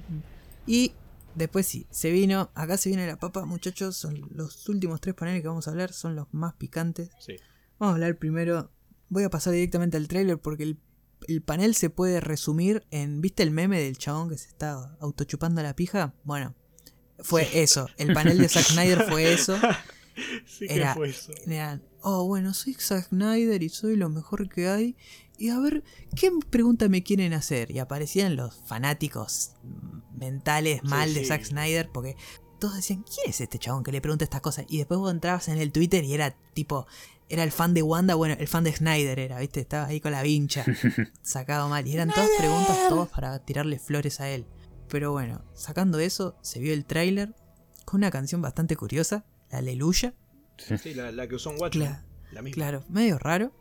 Y 0.67 0.93
después 1.37 1.67
sí, 1.69 1.87
se 1.91 2.11
vino. 2.11 2.51
Acá 2.55 2.77
se 2.77 2.89
viene 2.89 3.07
la 3.07 3.17
papa, 3.17 3.45
muchachos. 3.45 3.97
Son 3.97 4.21
los 4.33 4.69
últimos 4.69 5.01
tres 5.01 5.15
paneles 5.15 5.41
que 5.43 5.47
vamos 5.49 5.69
a 5.69 5.71
hablar. 5.71 5.93
Son 5.93 6.17
los 6.17 6.27
más 6.33 6.55
picantes. 6.55 7.11
Sí. 7.21 7.37
Vamos 7.79 7.93
a 7.93 7.95
hablar 7.95 8.17
primero. 8.19 8.73
Voy 9.09 9.23
a 9.23 9.31
pasar 9.31 9.53
directamente 9.53 9.97
al 9.97 10.09
trailer 10.09 10.39
porque 10.39 10.65
el, 10.65 10.79
el 11.29 11.41
panel 11.41 11.77
se 11.77 11.89
puede 11.89 12.21
resumir 12.21 12.85
en. 12.91 13.21
¿Viste 13.21 13.45
el 13.45 13.53
meme 13.53 13.81
del 13.81 13.99
chabón 13.99 14.31
que 14.31 14.37
se 14.37 14.49
está 14.49 14.97
autochupando 15.01 15.63
la 15.63 15.77
pija? 15.77 16.13
Bueno, 16.25 16.57
fue 17.21 17.49
eso. 17.63 17.87
El 17.99 18.13
panel 18.13 18.39
de 18.39 18.49
Zack 18.49 18.65
Snyder 18.65 19.05
fue 19.09 19.33
eso. 19.33 19.57
Sí 20.47 20.67
que 20.67 20.75
Era- 20.75 20.95
fue 20.95 21.11
eso. 21.11 21.33
Eran, 21.47 21.83
oh, 22.03 22.27
bueno, 22.27 22.55
soy 22.55 22.75
Zack 22.75 23.09
Snyder 23.09 23.63
y 23.63 23.69
soy 23.69 23.97
lo 23.97 24.09
mejor 24.09 24.49
que 24.49 24.69
hay. 24.69 24.97
Y 25.39 25.51
a 25.51 25.59
ver, 25.61 25.85
¿qué 26.17 26.31
pregunta 26.51 26.89
me 26.89 27.03
quieren 27.05 27.33
hacer? 27.33 27.71
Y 27.71 27.79
aparecían 27.79 28.35
los 28.37 28.57
fanáticos 28.67 29.53
mentales 30.17 30.81
Sí, 30.83 30.89
mal 30.89 31.15
de 31.15 31.21
sí. 31.21 31.27
Zack 31.27 31.45
Snyder 31.45 31.91
porque 31.93 32.17
todos 32.59 32.75
decían, 32.77 33.05
¿quién 33.05 33.31
es 33.31 33.41
este 33.41 33.59
chabón 33.59 33.85
que 33.85 33.93
le 33.93 34.01
pregunta 34.01 34.25
estas 34.25 34.41
cosas? 34.41 34.67
Y 34.69 34.79
después 34.79 34.99
vos 34.99 35.13
entrabas 35.13 35.49
en 35.49 35.59
el 35.59 35.71
Twitter 35.71 36.03
y 36.05 36.13
era 36.15 36.37
tipo, 36.55 36.87
era 37.29 37.45
el 37.45 37.53
fan 37.53 37.73
de 37.73 37.83
Wanda, 37.83 38.17
bueno, 38.17 38.35
el 38.39 38.49
fan 38.49 38.65
de 38.65 38.73
Snyder 38.73 39.19
era, 39.21 39.39
¿viste? 39.39 39.61
Estaba 39.61 39.87
ahí 39.87 40.01
con 40.01 40.11
la 40.11 40.23
vincha, 40.23 40.65
sacado 41.23 41.69
mal. 41.69 41.87
Y 41.87 41.93
eran 41.95 42.11
todas 42.11 42.31
preguntas, 42.37 42.77
todos 42.89 43.09
para 43.09 43.39
tirarle 43.45 43.79
flores 43.79 44.21
a 44.21 44.29
él. 44.29 44.45
Pero 44.89 45.13
bueno, 45.13 45.45
sacando 45.55 46.01
eso, 46.01 46.37
se 46.43 46.59
vio 46.59 46.73
el 46.73 46.85
tráiler 46.85 47.35
con 47.85 47.99
una 48.01 48.11
canción 48.11 48.43
bastante 48.43 48.75
curiosa, 48.75 49.25
la 49.51 49.59
Aleluya. 49.59 50.15
Sí, 50.83 50.95
la, 50.95 51.13
la 51.13 51.29
que 51.29 51.35
usó 51.37 51.53
en 51.53 51.61
Watchmen. 51.61 51.87
Claro. 51.89 52.03
La 52.33 52.43
misma. 52.43 52.55
Claro, 52.55 52.85
medio 52.89 53.19
raro. 53.19 53.53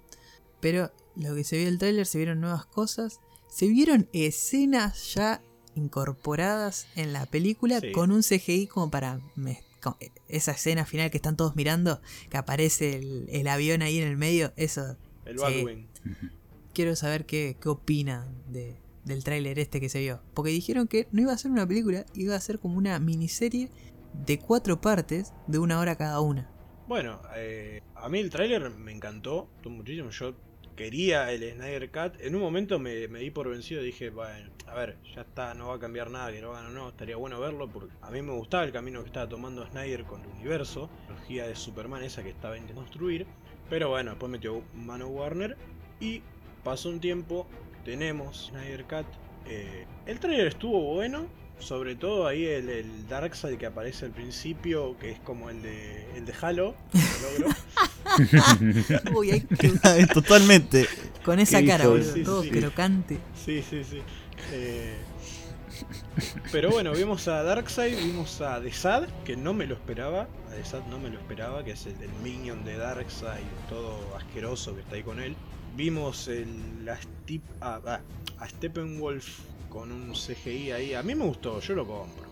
Pero 0.60 0.92
lo 1.16 1.36
que 1.36 1.44
se 1.44 1.58
vio 1.58 1.68
el 1.68 1.78
tráiler, 1.78 2.06
se 2.06 2.18
vieron 2.18 2.42
nuevas 2.42 2.66
cosas. 2.66 3.20
Se 3.50 3.68
vieron 3.68 4.10
escenas 4.14 5.14
ya 5.14 5.42
incorporadas 5.76 6.88
en 6.96 7.14
la 7.14 7.26
película 7.26 7.80
Sí. 7.80 7.92
con 7.92 8.12
un 8.12 8.24
CGI 8.24 8.68
como 8.68 8.90
para 8.92 9.20
me- 9.36 9.64
esa 10.28 10.52
escena 10.52 10.86
final 10.86 11.10
que 11.12 11.18
están 11.18 11.38
todos 11.38 11.56
mirando, 11.56 12.02
que 12.30 12.36
aparece 12.38 12.98
el, 12.98 13.28
el 13.30 13.48
avión 13.48 13.82
ahí 13.82 14.00
en 14.00 14.08
el 14.08 14.18
medio, 14.18 14.52
eso. 14.58 14.98
El 15.26 15.40
Sí. 15.40 15.88
Quiero 16.74 16.96
saber 16.96 17.26
qué, 17.26 17.56
qué 17.62 17.70
opinan 17.70 18.28
de, 18.52 18.76
del 19.06 19.24
tráiler 19.24 19.60
este 19.60 19.80
que 19.80 19.88
se 19.90 20.00
vio. 20.02 20.22
Porque 20.34 20.52
dijeron 20.52 20.88
que 20.88 21.08
no 21.12 21.22
iba 21.22 21.32
a 21.32 21.38
ser 21.38 21.52
una 21.52 21.66
película, 21.68 22.06
iba 22.16 22.36
a 22.36 22.40
ser 22.42 22.60
como 22.60 22.78
una 22.78 23.00
miniserie 23.00 23.70
de 24.26 24.40
cuatro 24.40 24.82
partes 24.82 25.34
de 25.48 25.60
una 25.60 25.80
hora 25.80 25.96
cada 25.96 26.20
una. 26.22 26.50
Bueno, 26.88 27.22
eh, 27.36 27.82
a 27.96 28.08
mí 28.08 28.20
el 28.20 28.30
tráiler 28.30 28.70
me 28.70 28.94
encantó, 28.94 29.50
muchísimo. 29.66 30.10
Yo 30.10 30.36
quería 30.78 31.32
el 31.32 31.52
Snyder 31.54 31.92
Cut. 31.92 32.22
En 32.22 32.36
un 32.36 32.42
momento 32.42 32.80
me, 32.80 33.08
me 33.10 33.20
di 33.20 33.32
por 33.32 33.50
vencido 33.50 33.82
y 33.82 33.88
dije, 33.88 34.10
bueno, 34.10 34.52
a 34.68 34.76
ver, 34.76 34.98
ya 35.14 35.22
está, 35.22 35.54
no 35.54 35.68
va 35.70 35.76
a 35.76 35.80
cambiar 35.80 36.10
nada, 36.10 36.32
que 36.32 36.40
no 36.40 36.52
hagan 36.52 36.68
o 36.68 36.70
no, 36.70 36.90
estaría 36.90 37.18
bueno 37.18 37.40
verlo 37.40 37.68
porque 37.70 37.94
a 38.02 38.12
mí 38.12 38.22
me 38.22 38.32
gustaba 38.34 38.64
el 38.64 38.72
camino 38.72 39.02
que 39.02 39.08
estaba 39.08 39.28
tomando 39.28 39.66
Snyder 39.66 40.04
con 40.04 40.22
el 40.22 40.28
universo, 40.28 40.90
la 40.90 41.08
tecnología 41.08 41.48
de 41.48 41.56
Superman 41.56 42.04
esa 42.04 42.24
que 42.24 42.30
estaba 42.30 42.58
intentando 42.58 42.84
construir. 42.84 43.26
Pero 43.70 43.90
bueno, 43.90 44.12
después 44.12 44.32
metió 44.32 44.64
mano 44.74 45.08
Warner 45.08 45.58
y 46.00 46.22
pasó 46.64 46.90
un 46.90 47.02
tiempo, 47.02 47.48
tenemos 47.84 48.48
Snyder 48.48 48.86
Cut. 48.86 49.08
Eh, 49.46 49.86
el 50.06 50.20
tráiler 50.20 50.48
estuvo 50.48 50.94
bueno, 50.94 51.28
sobre 51.60 51.96
todo 51.96 52.28
ahí 52.28 52.46
el, 52.46 52.70
el 52.70 53.08
Darkseid 53.08 53.58
que 53.58 53.66
aparece 53.66 54.06
al 54.06 54.12
principio, 54.12 54.98
que 55.00 55.12
es 55.12 55.20
como 55.20 55.50
el 55.50 55.62
de, 55.62 56.06
el 56.16 56.26
de 56.26 56.34
Halo, 56.42 56.76
logro. 57.40 57.56
Uy, 59.18 59.32
hay 59.32 59.42
que- 59.60 60.08
Totalmente. 60.14 60.88
con 61.26 61.40
esa 61.40 61.64
cara, 61.66 61.88
boludo, 61.88 62.14
Sí, 62.14 62.24
todo 62.24 62.44
sí. 62.44 62.50
crocante. 62.52 63.18
Sí, 63.46 63.64
sí, 63.68 63.84
sí. 63.84 64.02
Eh, 64.52 64.96
pero 66.52 66.70
bueno, 66.72 66.92
vimos 66.94 67.28
a 67.28 67.44
Darkseid, 67.44 67.98
vimos 67.98 68.42
a 68.42 68.60
Desad, 68.60 69.08
que 69.26 69.36
no 69.36 69.54
me 69.54 69.66
lo 69.68 69.76
esperaba. 69.76 70.28
A 70.52 70.56
Desad 70.56 70.84
no 70.90 70.98
me 71.00 71.10
lo 71.10 71.20
esperaba, 71.20 71.64
que 71.64 71.72
es 71.72 71.86
el, 71.86 71.96
el 72.02 72.10
minion 72.24 72.64
de 72.66 72.78
Darkseid, 72.78 73.44
todo 73.70 74.16
asqueroso 74.16 74.74
que 74.76 74.82
está 74.82 74.96
ahí 74.96 75.04
con 75.04 75.20
él. 75.20 75.36
Vimos 75.76 76.28
el, 76.28 76.86
la 76.86 76.98
Step- 76.98 77.42
ah, 77.62 77.80
ah, 77.86 78.00
a 78.40 78.50
Steppenwolf 78.50 79.28
con 79.78 79.92
un 79.92 80.12
CGI 80.14 80.72
ahí. 80.72 80.94
A 80.96 81.04
mí 81.04 81.14
me 81.14 81.26
gustó, 81.26 81.60
yo 81.60 81.76
lo 81.76 81.86
compro. 81.86 82.26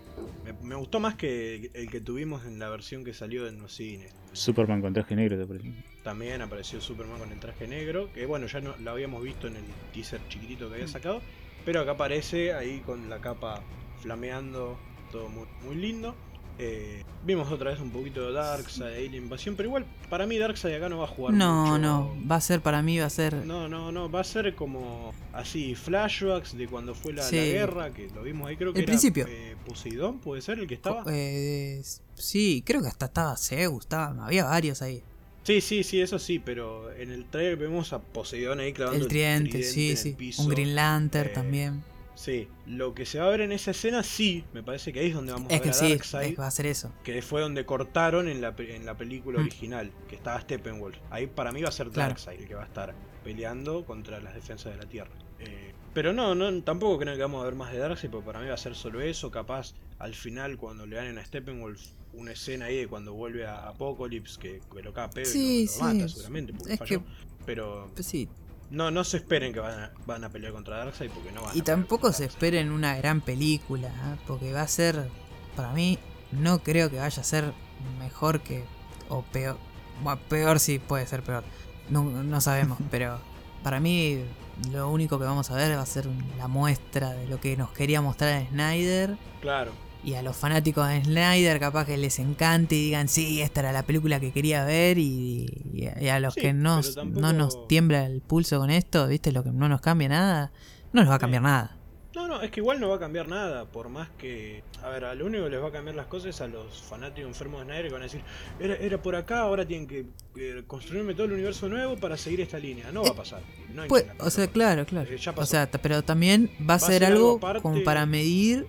Me, 0.43 0.53
me 0.67 0.75
gustó 0.75 0.99
más 0.99 1.15
que 1.15 1.69
el 1.73 1.91
que 1.91 2.01
tuvimos 2.01 2.43
en 2.45 2.57
la 2.57 2.69
versión 2.69 3.03
que 3.03 3.13
salió 3.13 3.47
en 3.47 3.59
los 3.61 3.75
cines. 3.75 4.11
Superman 4.33 4.81
con 4.81 4.93
traje 4.93 5.15
negro, 5.15 5.37
te 5.37 5.45
parece. 5.45 5.71
También 6.03 6.41
apareció 6.41 6.81
Superman 6.81 7.19
con 7.19 7.31
el 7.31 7.39
traje 7.39 7.67
negro, 7.67 8.11
que 8.13 8.25
bueno, 8.25 8.47
ya 8.47 8.61
no, 8.61 8.75
lo 8.77 8.91
habíamos 8.91 9.23
visto 9.23 9.47
en 9.47 9.57
el 9.57 9.63
teaser 9.93 10.21
chiquitito 10.27 10.69
que 10.69 10.75
había 10.75 10.87
sacado, 10.87 11.21
pero 11.65 11.81
acá 11.81 11.91
aparece 11.91 12.53
ahí 12.53 12.79
con 12.79 13.09
la 13.09 13.21
capa 13.21 13.61
flameando, 14.01 14.77
todo 15.11 15.29
muy, 15.29 15.45
muy 15.63 15.75
lindo. 15.75 16.15
Eh, 16.57 17.03
vimos 17.25 17.51
otra 17.51 17.71
vez 17.71 17.79
un 17.81 17.89
poquito 17.89 18.25
de 18.27 18.31
Darkseid, 18.31 18.85
Alien 18.95 19.15
Invasión, 19.23 19.55
pero 19.57 19.67
igual 19.67 19.85
para 20.09 20.25
mí 20.25 20.37
Darkseid 20.37 20.73
acá 20.75 20.87
no 20.87 20.99
va 20.99 21.03
a 21.03 21.07
jugar 21.07 21.33
No, 21.33 21.65
mucho. 21.65 21.77
no, 21.79 22.15
va 22.31 22.35
a 22.37 22.41
ser 22.41 22.61
para 22.61 22.81
mí, 22.81 22.97
va 22.97 23.07
a 23.07 23.09
ser... 23.09 23.33
No, 23.45 23.67
no, 23.67 23.91
no, 23.91 24.09
va 24.09 24.21
a 24.21 24.23
ser 24.23 24.55
como 24.55 25.13
así, 25.33 25.75
flashbacks 25.75 26.55
de 26.57 26.67
cuando 26.67 26.95
fue 26.95 27.11
la, 27.11 27.29
guerra, 27.29 27.91
que 27.93 28.07
lo 28.15 28.23
vimos 28.23 28.47
ahí, 28.47 28.55
creo 28.55 28.71
que 28.71 28.79
El 28.79 28.83
era 28.83 28.91
principio. 28.91 29.25
eh, 29.27 29.55
Poseidón, 29.65 30.19
puede 30.19 30.41
ser 30.41 30.59
el 30.59 30.67
que 30.67 30.75
estaba. 30.75 31.03
Eh, 31.11 31.81
sí, 32.13 32.63
creo 32.65 32.81
que 32.81 32.87
hasta 32.87 33.07
estaba 33.07 33.35
Zeus, 33.35 33.83
estaba, 33.83 34.25
había 34.25 34.45
varios 34.45 34.81
ahí. 34.81 35.01
Sí, 35.43 35.59
sí, 35.61 35.83
sí, 35.83 35.99
eso 36.01 36.17
sí, 36.19 36.39
pero 36.39 36.91
en 36.93 37.11
el 37.11 37.25
trailer 37.25 37.57
vemos 37.57 37.91
a 37.93 37.99
Poseidón 37.99 38.59
ahí 38.61 38.71
clavando 38.73 39.01
El 39.03 39.07
tridente, 39.09 39.61
sí, 39.61 39.85
en 39.87 39.91
el 39.91 39.97
sí. 39.97 40.13
piso. 40.13 40.41
Un 40.43 40.49
Green 40.49 40.73
Lantern 40.73 41.29
Eh, 41.29 41.33
también. 41.33 41.83
Sí, 42.15 42.47
lo 42.65 42.93
que 42.95 43.05
se 43.05 43.19
va 43.19 43.27
a 43.27 43.29
ver 43.29 43.41
en 43.41 43.51
esa 43.51 43.71
escena, 43.71 44.01
sí, 44.01 44.45
me 44.53 44.63
parece 44.63 44.93
que 44.93 45.01
ahí 45.01 45.07
es 45.09 45.13
donde 45.15 45.33
vamos 45.33 45.51
Es 45.51 45.59
a 45.59 45.59
ver 45.59 45.63
que 45.63 45.69
a 45.69 45.73
sí, 45.73 45.89
Darkseid, 45.89 46.31
es- 46.33 46.39
va 46.39 46.47
a 46.47 46.51
ser 46.51 46.65
eso. 46.67 46.91
que 47.03 47.21
fue 47.21 47.41
donde 47.41 47.65
cortaron 47.65 48.27
en 48.29 48.39
la, 48.41 48.55
en 48.57 48.85
la 48.85 48.95
película 48.95 49.39
Mm. 49.39 49.41
original, 49.41 49.91
que 50.07 50.15
estaba 50.15 50.39
Steppenwolf. 50.41 50.97
Ahí 51.09 51.27
para 51.27 51.51
mí 51.51 51.61
va 51.61 51.69
a 51.69 51.71
ser 51.73 51.89
Claro. 51.89 52.09
Darkseid 52.09 52.39
el 52.41 52.47
que 52.47 52.55
va 52.55 52.63
a 52.63 52.67
estar 52.67 52.95
peleando 53.23 53.85
contra 53.85 54.19
las 54.21 54.33
defensas 54.33 54.71
de 54.73 54.77
la 54.81 54.87
Tierra. 54.89 55.11
Eh, 55.39 55.73
pero 55.93 56.13
no, 56.13 56.35
no, 56.35 56.61
tampoco 56.63 56.99
creo 56.99 57.15
que 57.15 57.21
vamos 57.21 57.41
a 57.41 57.45
ver 57.45 57.55
más 57.55 57.71
de 57.73 57.79
Darkseid, 57.79 58.09
porque 58.09 58.25
para 58.25 58.39
mí 58.39 58.47
va 58.47 58.53
a 58.53 58.57
ser 58.57 58.75
solo 58.75 59.01
eso. 59.01 59.29
Capaz 59.29 59.73
al 59.99 60.15
final, 60.15 60.57
cuando 60.57 60.85
le 60.85 60.95
ganen 60.95 61.17
a 61.17 61.25
Steppenwolf, 61.25 61.81
una 62.13 62.31
escena 62.31 62.65
ahí 62.65 62.77
de 62.77 62.87
cuando 62.87 63.13
vuelve 63.13 63.45
a 63.45 63.67
Apocalypse, 63.67 64.39
que, 64.39 64.61
que 64.73 64.81
lo 64.81 64.93
Sí, 65.25 65.63
y 65.63 65.65
lo, 65.67 65.87
lo 65.87 65.93
mata 65.93 66.07
seguramente, 66.07 66.53
porque 66.53 66.73
Es 66.73 66.79
falló. 66.79 66.99
que- 66.99 67.05
Pero 67.45 67.91
Pues 67.93 68.07
sí, 68.07 68.29
no, 68.69 68.91
no 68.91 69.03
se 69.03 69.17
esperen 69.17 69.53
que 69.53 69.59
van 69.59 69.79
a, 69.79 69.91
van 70.05 70.23
a 70.23 70.29
pelear 70.29 70.53
contra 70.53 70.77
Darkseid, 70.77 71.11
porque 71.11 71.31
no 71.31 71.43
van 71.43 71.55
y 71.55 71.61
a 71.61 71.63
tampoco 71.63 72.11
se 72.11 72.25
esperen 72.25 72.71
una 72.71 72.97
gran 72.97 73.21
película, 73.21 73.87
¿eh? 73.87 74.17
porque 74.27 74.51
va 74.51 74.61
a 74.61 74.67
ser, 74.67 75.09
para 75.55 75.71
mí, 75.73 75.99
no 76.31 76.59
creo 76.59 76.89
que 76.89 76.97
vaya 76.97 77.21
a 77.21 77.25
ser 77.25 77.53
mejor 77.99 78.41
que, 78.41 78.63
o 79.09 79.23
peor, 79.23 79.57
bueno, 80.03 80.19
peor 80.29 80.59
sí 80.59 80.79
puede 80.79 81.05
ser 81.07 81.23
peor, 81.23 81.43
no, 81.89 82.03
no 82.03 82.41
sabemos, 82.41 82.77
pero 82.91 83.19
para 83.63 83.79
mí 83.79 84.23
lo 84.71 84.89
único 84.89 85.19
que 85.19 85.25
vamos 85.25 85.51
a 85.51 85.55
ver 85.55 85.77
va 85.77 85.81
a 85.81 85.85
ser 85.85 86.07
la 86.37 86.47
muestra 86.47 87.11
de 87.11 87.27
lo 87.27 87.39
que 87.39 87.57
nos 87.57 87.71
quería 87.71 88.01
mostrar 88.01 88.47
Snyder. 88.47 89.17
Claro. 89.41 89.71
Y 90.05 90.13
a 90.13 90.21
los 90.21 90.37
fanáticos 90.37 90.87
de 90.87 91.03
Snyder 91.03 91.59
capaz 91.59 91.85
que 91.85 91.97
les 91.97 92.19
encante 92.19 92.75
y 92.75 92.85
digan, 92.85 93.07
sí, 93.07 93.41
esta 93.41 93.61
era 93.61 93.71
la 93.71 93.83
película 93.83 94.19
que 94.19 94.31
quería 94.31 94.63
ver. 94.63 94.99
Y, 94.99 95.47
y 95.73 95.87
a- 95.87 95.99
y 96.01 96.07
a 96.09 96.19
los 96.19 96.35
Sí, 96.35 96.41
que 96.41 96.53
no, 96.53 96.81
tampoco- 96.81 97.21
no 97.21 97.33
nos 97.33 97.67
tiembla 97.67 98.05
el 98.05 98.21
pulso 98.21 98.59
con 98.59 98.69
esto, 98.69 99.07
¿viste? 99.07 99.31
Lo 99.31 99.43
que 99.43 99.49
no 99.51 99.67
nos 99.67 99.81
cambia 99.81 100.07
nada, 100.09 100.51
no 100.93 101.01
nos 101.01 101.09
va 101.09 101.15
a 101.15 101.19
cambiar 101.19 101.41
nada. 101.41 101.75
No, 102.13 102.27
no, 102.29 102.41
es 102.41 102.49
que 102.51 102.61
igual 102.61 102.79
no 102.79 102.87
va 102.87 102.95
a 102.95 102.99
cambiar 102.99 103.27
nada, 103.27 103.65
por 103.65 103.89
más 103.89 104.07
que... 104.17 104.63
A 104.83 104.87
ver, 104.89 105.03
a 105.03 105.15
lo 105.15 105.25
único 105.25 105.43
que 105.45 105.49
les 105.49 105.61
va 105.61 105.67
a 105.67 105.71
cambiar 105.71 105.95
las 105.97 106.05
cosas 106.05 106.29
es 106.29 106.39
a 106.39 106.47
los 106.47 106.81
fanáticos 106.83 107.27
enfermos 107.27 107.59
de 107.59 107.65
Snyder 107.65 107.87
que 107.87 107.91
van 107.91 108.01
a 108.03 108.05
decir, 108.05 108.21
era, 108.57 108.75
era 108.75 109.01
por 109.01 109.15
acá, 109.17 109.39
ahora 109.41 109.65
tienen 109.65 109.85
que 109.85 110.05
eh, 110.37 110.63
construirme 110.65 111.13
todo 111.13 111.25
el 111.25 111.33
universo 111.33 111.67
nuevo 111.67 111.97
para 111.97 112.15
seguir 112.15 112.39
esta 112.39 112.57
línea. 112.57 112.89
No 112.93 113.03
va 113.03 113.09
a 113.09 113.15
pasar. 113.15 113.41
No 113.73 113.81
hay 113.81 113.89
Pues, 113.89 114.05
o 114.19 114.29
sea, 114.29 114.47
claro, 114.47 114.85
claro. 114.85 115.11
Eh, 115.11 115.17
ya 115.17 115.33
O 115.35 115.45
sea, 115.45 115.69
pero 115.69 116.03
también 116.03 116.49
va 116.69 116.75
a 116.75 116.79
ser 116.79 116.99
ser 116.99 117.05
algo 117.05 117.37
como 117.61 117.83
para 117.83 118.05
medir 118.05 118.65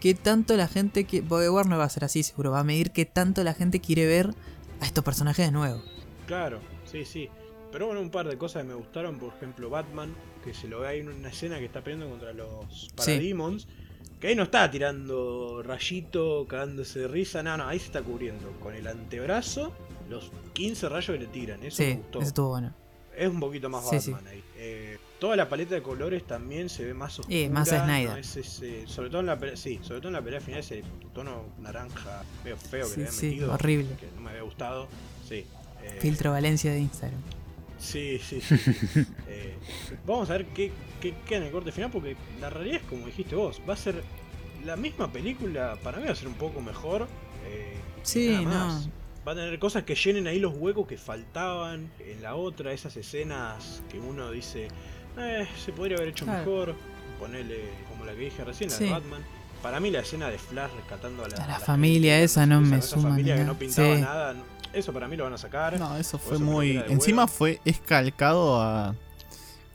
qué 0.00 0.14
tanto 0.14 0.56
la 0.56 0.68
gente 0.68 1.04
que 1.04 1.22
porque 1.22 1.48
Warner 1.48 1.78
va 1.78 1.84
a 1.84 1.88
ser 1.88 2.04
así 2.04 2.22
seguro, 2.22 2.50
va 2.52 2.60
a 2.60 2.64
medir 2.64 2.90
qué 2.90 3.04
tanto 3.04 3.42
la 3.44 3.54
gente 3.54 3.80
quiere 3.80 4.06
ver 4.06 4.34
a 4.80 4.86
estos 4.86 5.04
personajes 5.04 5.46
de 5.46 5.52
nuevo. 5.52 5.82
Claro, 6.26 6.60
sí, 6.84 7.04
sí. 7.04 7.28
Pero 7.72 7.86
bueno, 7.86 8.00
un 8.00 8.10
par 8.10 8.28
de 8.28 8.38
cosas 8.38 8.62
que 8.62 8.68
me 8.68 8.74
gustaron, 8.74 9.18
por 9.18 9.34
ejemplo, 9.34 9.68
Batman, 9.68 10.14
que 10.44 10.54
se 10.54 10.68
lo 10.68 10.80
ve 10.80 10.88
ahí 10.88 11.00
en 11.00 11.08
una 11.08 11.28
escena 11.28 11.58
que 11.58 11.66
está 11.66 11.82
peleando 11.82 12.08
contra 12.08 12.32
los 12.32 12.90
Parademons. 12.96 13.66
Que 14.20 14.28
ahí 14.28 14.34
no 14.34 14.44
está 14.44 14.70
tirando 14.70 15.62
rayito, 15.62 16.46
cagándose 16.48 17.00
de 17.00 17.08
risa, 17.08 17.42
no, 17.42 17.56
no, 17.58 17.68
ahí 17.68 17.78
se 17.78 17.86
está 17.86 18.00
cubriendo 18.02 18.50
con 18.60 18.74
el 18.74 18.86
antebrazo 18.86 19.72
los 20.08 20.30
15 20.54 20.88
rayos 20.88 21.16
que 21.16 21.18
le 21.18 21.26
tiran. 21.26 21.62
Eso 21.62 21.82
me 21.82 21.96
gustó. 21.96 22.18
eso 22.20 22.28
estuvo 22.28 22.48
bueno. 22.48 22.74
Es 23.14 23.28
un 23.28 23.40
poquito 23.40 23.68
más 23.68 23.88
sí. 23.88 24.10
Batman 24.10 24.32
ahí. 24.32 24.44
Eh, 24.56 24.98
toda 25.18 25.36
la 25.36 25.48
paleta 25.48 25.74
de 25.74 25.82
colores 25.82 26.24
también 26.26 26.68
se 26.68 26.84
ve 26.84 26.94
más 26.94 27.18
oscura. 27.18 27.36
Eh, 27.38 27.48
más 27.48 27.68
Snyder. 27.68 28.10
no 28.10 28.16
es 28.16 28.36
ese- 28.36 28.86
sobre 28.86 29.08
todo 29.10 29.20
en 29.20 29.26
la 29.26 29.38
pelea, 29.38 29.56
sí, 29.56 29.78
sobre 29.82 30.00
todo 30.00 30.08
en 30.08 30.14
la 30.14 30.22
pelea 30.22 30.40
final 30.40 30.60
ese 30.60 30.82
tono 31.14 31.44
naranja 31.60 32.22
medio 32.44 32.56
feo 32.56 32.86
que 32.86 32.94
Sí, 32.94 32.96
le 33.00 33.06
habían 33.06 33.12
sí, 33.20 33.26
metido. 33.28 33.52
horrible. 33.54 33.88
Que 33.98 34.06
no 34.14 34.20
me 34.22 34.30
había 34.30 34.42
gustado. 34.42 34.88
Sí. 35.28 35.44
eh, 35.82 35.98
Filtro 36.00 36.32
Valencia 36.32 36.72
de 36.72 36.80
Instagram. 36.80 37.20
Sí, 37.78 38.18
sí, 38.18 38.40
sí. 38.40 38.56
sí. 38.58 38.70
Eh, 39.28 39.54
vamos 40.06 40.30
a 40.30 40.34
ver 40.34 40.46
qué, 40.46 40.72
qué 41.00 41.14
queda 41.26 41.38
en 41.38 41.44
el 41.44 41.52
corte 41.52 41.72
final, 41.72 41.90
porque 41.90 42.16
la 42.40 42.48
realidad 42.50 42.76
es 42.82 42.82
como 42.88 43.06
dijiste 43.06 43.34
vos, 43.36 43.60
va 43.68 43.74
a 43.74 43.76
ser 43.76 44.02
la 44.64 44.76
misma 44.76 45.12
película, 45.12 45.76
para 45.82 45.98
mí 45.98 46.04
va 46.06 46.12
a 46.12 46.16
ser 46.16 46.28
un 46.28 46.34
poco 46.34 46.60
mejor. 46.60 47.06
eh, 47.46 47.74
Sí, 48.02 48.30
nada 48.30 48.42
no. 48.42 48.50
más. 48.50 48.88
Va 49.28 49.32
a 49.32 49.34
tener 49.34 49.58
cosas 49.58 49.82
que 49.82 49.94
llenen 49.96 50.26
ahí 50.28 50.38
los 50.38 50.54
huecos 50.56 50.86
que 50.86 50.96
faltaban 50.96 51.90
en 51.98 52.22
la 52.22 52.36
otra, 52.36 52.72
esas 52.72 52.96
escenas 52.96 53.82
que 53.90 53.98
uno 53.98 54.30
dice, 54.30 54.68
eh, 55.18 55.46
se 55.64 55.72
podría 55.72 55.96
haber 55.96 56.08
hecho 56.10 56.24
Claro. 56.24 56.38
mejor. 56.40 56.74
Ponerle 57.18 57.70
como 57.88 58.04
la 58.04 58.12
que 58.12 58.18
dije 58.20 58.44
recién, 58.44 58.70
la 58.70 58.76
Sí. 58.76 58.84
de 58.84 58.90
Batman. 58.90 59.22
Para 59.62 59.80
mí 59.80 59.90
la 59.90 60.00
escena 60.00 60.28
de 60.28 60.38
Flash 60.38 60.70
rescatando 60.76 61.24
a 61.24 61.28
la, 61.28 61.36
A 61.36 61.46
la 61.46 61.56
a 61.56 61.60
familia 61.60 62.12
gente, 62.12 62.24
esa 62.24 62.46
no 62.46 62.60
me 62.60 62.76
esa 62.78 62.88
suma 62.88 63.10
familia 63.10 63.34
que 63.34 63.40
nada. 63.40 63.52
no 63.52 63.58
pintaba 63.58 63.94
Sí. 63.96 64.00
nada, 64.02 64.34
eso 64.74 64.92
para 64.92 65.08
mí 65.08 65.16
lo 65.16 65.24
van 65.24 65.32
a 65.32 65.38
sacar. 65.38 65.78
No, 65.78 65.96
eso 65.96 66.18
fue 66.18 66.36
eso 66.36 66.44
muy. 66.44 66.76
Encima 66.88 67.22
huevo. 67.24 67.32
fue 67.32 67.60
escalcado 67.64 68.60
a. 68.60 68.94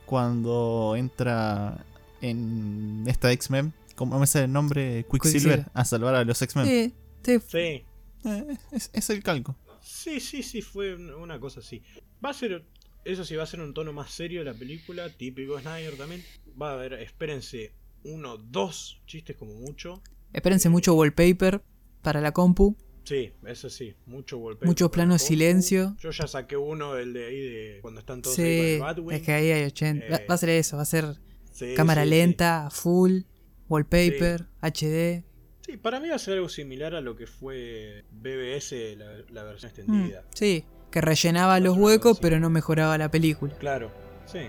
Cuando 0.06 0.94
entra 0.98 1.84
en 2.22 3.04
esta 3.08 3.32
X-Men. 3.32 3.74
¿Cómo 3.96 4.20
me 4.20 4.28
sale 4.28 4.46
el 4.46 4.52
nombre? 4.52 5.06
Quicksilver. 5.10 5.32
Quicksilver. 5.60 5.66
A 5.74 5.86
salvar 5.86 6.16
a 6.16 6.24
los 6.26 6.42
X-Men. 6.42 6.66
Sí, 6.66 6.94
sí, 7.24 7.40
Sí, 7.48 7.86
Eh, 8.24 8.58
es, 8.72 8.90
es 8.94 9.10
el 9.10 9.24
calco. 9.24 9.56
Sí, 9.82 10.20
sí, 10.20 10.44
sí, 10.44 10.62
fue 10.62 10.94
un- 10.96 11.14
una 11.14 11.40
cosa 11.40 11.60
así. 11.62 11.82
Va 12.24 12.30
a 12.30 12.34
ser, 12.34 12.64
eso 13.06 13.24
sí, 13.26 13.36
va 13.36 13.44
a 13.44 13.48
ser 13.48 13.62
un 13.62 13.74
tono 13.74 13.94
más 13.94 14.12
serio 14.12 14.44
la 14.44 14.54
película, 14.54 15.10
típico 15.10 15.60
Snyder 15.60 15.96
también. 15.96 16.24
Va 16.62 16.72
a 16.72 16.74
haber, 16.74 16.94
espérense, 16.94 17.72
uno, 18.04 18.38
dos 18.38 19.02
chistes 19.06 19.36
como 19.38 19.54
mucho. 19.56 20.02
Espérense 20.34 20.70
mucho 20.70 20.94
wallpaper 20.96 21.62
para 22.02 22.22
la 22.22 22.32
compu. 22.32 22.76
Sí, 23.04 23.32
eso 23.46 23.70
sí, 23.70 23.96
mucho 24.06 24.38
golpe. 24.38 24.66
Muchos 24.66 24.90
planos 24.92 25.22
silencio. 25.24 25.98
Yo 26.00 26.12
ya 26.12 26.28
saqué 26.28 26.56
uno, 26.56 26.96
el 26.98 27.14
de 27.14 27.26
ahí 27.26 27.40
de 27.40 27.80
cuando 27.82 28.00
están 28.00 28.22
todos 28.22 28.36
Sí, 28.36 28.44
ahí 28.44 28.58
con 28.58 28.66
el 28.68 28.80
Batwing. 28.80 29.12
es 29.18 29.22
que 29.24 29.32
ahí 29.32 29.52
hay 29.52 29.64
80. 29.66 30.06
Va- 30.10 30.18
Eh, 30.18 30.26
Va 30.30 30.34
a 30.36 30.38
ser 30.38 30.50
eso, 30.50 30.76
va 30.78 30.84
a 30.84 30.86
ser 30.86 31.06
Sí, 31.52 31.74
cámara 31.76 32.04
sí, 32.04 32.10
lenta, 32.10 32.70
full, 32.72 33.22
wallpaper, 33.68 34.46
HD. 34.62 35.24
Sí, 35.66 35.78
para 35.78 36.00
mí 36.00 36.10
va 36.10 36.16
a 36.16 36.20
ser 36.20 36.36
algo 36.36 36.50
similar 36.50 36.96
a 36.96 37.02
lo 37.02 37.16
que 37.16 37.28
fue 37.28 38.04
BBS, 38.12 38.96
la, 38.96 39.18
la 39.30 39.44
versión 39.44 39.72
Mm, 39.72 39.76
extendida. 39.80 40.26
sí, 40.34 40.64
que 40.92 41.02
rellenaba 41.02 41.60
los 41.60 41.78
huecos, 41.78 42.20
pero 42.20 42.40
no 42.40 42.50
mejoraba 42.50 42.98
la 42.98 43.10
película. 43.10 43.54
Claro, 43.56 43.92
sí. 44.26 44.42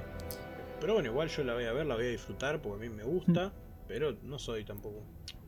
Pero 0.80 0.94
bueno, 0.94 1.08
igual 1.10 1.28
yo 1.28 1.44
la 1.44 1.54
voy 1.54 1.64
a 1.64 1.72
ver, 1.72 1.86
la 1.86 1.94
voy 1.94 2.06
a 2.06 2.08
disfrutar 2.10 2.60
porque 2.60 2.84
a 2.86 2.88
mí 2.90 2.94
me 2.94 3.04
gusta, 3.04 3.52
pero 3.86 4.16
no 4.24 4.38
soy 4.38 4.64
tampoco 4.64 5.02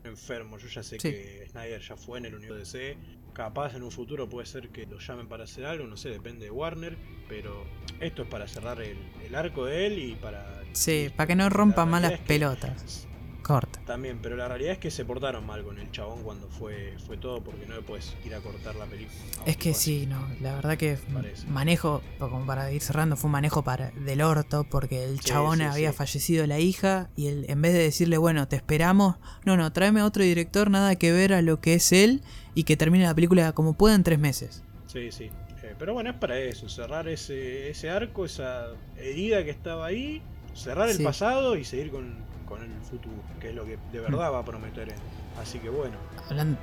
enfermo. 0.04 0.58
Yo 0.58 0.68
ya 0.68 0.82
sé 0.82 0.96
Mm. 0.96 1.00
Sí. 1.00 1.10
que 1.10 1.46
Snyder 1.50 1.80
ya 1.80 1.96
fue 1.96 2.18
en 2.18 2.26
el 2.26 2.34
universo 2.34 2.78
DC. 2.78 2.96
Capaz 3.32 3.74
en 3.74 3.82
un 3.82 3.90
futuro 3.90 4.28
puede 4.28 4.46
ser 4.46 4.68
que 4.68 4.86
lo 4.86 5.00
llamen 5.00 5.26
para 5.26 5.42
hacer 5.44 5.64
algo, 5.66 5.86
no 5.88 5.96
sé, 5.96 6.10
depende 6.10 6.44
de 6.44 6.50
Warner. 6.52 6.96
Pero 7.28 7.64
esto 8.00 8.22
es 8.22 8.28
para 8.28 8.46
cerrar 8.46 8.80
el, 8.80 8.96
el 9.26 9.34
arco 9.34 9.64
de 9.66 9.86
él 9.86 9.98
y 9.98 10.14
para. 10.14 10.62
Sí, 10.72 11.10
para 11.16 11.26
que 11.26 11.34
no 11.34 11.48
rompa 11.50 11.84
malas 11.84 12.20
pelotas. 12.20 13.08
Corta. 13.44 13.78
También, 13.86 14.18
pero 14.22 14.36
la 14.36 14.48
realidad 14.48 14.72
es 14.72 14.78
que 14.78 14.90
se 14.90 15.04
portaron 15.04 15.46
mal 15.46 15.62
con 15.62 15.78
el 15.78 15.90
chabón 15.92 16.22
cuando 16.24 16.48
fue, 16.48 16.94
fue 17.06 17.16
todo, 17.18 17.44
porque 17.44 17.66
no 17.66 17.76
le 17.76 17.82
puedes 17.82 18.16
ir 18.24 18.34
a 18.34 18.40
cortar 18.40 18.74
la 18.74 18.86
película. 18.86 19.14
Es 19.46 19.56
que 19.58 19.74
sí, 19.74 20.06
no, 20.06 20.26
la 20.40 20.54
verdad 20.54 20.76
que 20.78 20.96
Parece. 21.12 21.46
manejo, 21.46 22.02
como 22.18 22.44
para 22.46 22.72
ir 22.72 22.80
cerrando, 22.80 23.16
fue 23.16 23.28
un 23.28 23.32
manejo 23.32 23.62
para, 23.62 23.90
del 23.90 24.22
orto, 24.22 24.64
porque 24.64 25.04
el 25.04 25.20
Sí, 25.20 25.26
chabón 25.26 25.58
sí, 25.58 25.64
había 25.64 25.92
sí. 25.92 25.96
fallecido 25.98 26.46
la 26.46 26.58
hija, 26.58 27.10
y 27.16 27.26
él, 27.26 27.44
en 27.48 27.60
vez 27.60 27.74
de 27.74 27.80
decirle, 27.80 28.16
bueno, 28.18 28.48
te 28.48 28.56
esperamos, 28.56 29.16
no, 29.44 29.56
no, 29.56 29.72
tráeme 29.72 30.00
a 30.00 30.06
otro 30.06 30.24
director, 30.24 30.70
nada 30.70 30.96
que 30.96 31.12
ver 31.12 31.34
a 31.34 31.42
lo 31.42 31.60
que 31.60 31.74
es 31.74 31.92
él, 31.92 32.22
y 32.54 32.64
que 32.64 32.76
termine 32.78 33.04
la 33.04 33.14
película 33.14 33.52
como 33.52 33.74
pueda 33.74 33.94
en 33.94 34.04
tres 34.04 34.18
meses. 34.18 34.62
Sí, 34.86 35.12
sí. 35.12 35.30
Eh, 35.62 35.74
pero 35.78 35.92
bueno, 35.92 36.08
es 36.10 36.16
para 36.16 36.38
eso, 36.38 36.68
cerrar 36.68 37.08
ese, 37.08 37.68
ese 37.70 37.90
arco, 37.90 38.24
esa 38.24 38.68
herida 38.96 39.44
que 39.44 39.50
estaba 39.50 39.84
ahí, 39.86 40.22
cerrar 40.54 40.88
el 40.88 41.02
pasado 41.02 41.56
y 41.56 41.64
seguir 41.64 41.90
con, 41.90 42.14
con 42.56 42.62
el 42.64 42.80
futuro, 42.82 43.16
que 43.40 43.50
es 43.50 43.54
lo 43.54 43.64
que 43.64 43.78
de 43.92 44.00
verdad 44.00 44.32
va 44.32 44.38
a 44.38 44.44
prometer 44.44 44.88
él. 44.88 44.94
Así 45.40 45.58
que 45.58 45.68
bueno. 45.68 45.96
Hablando, 46.30 46.58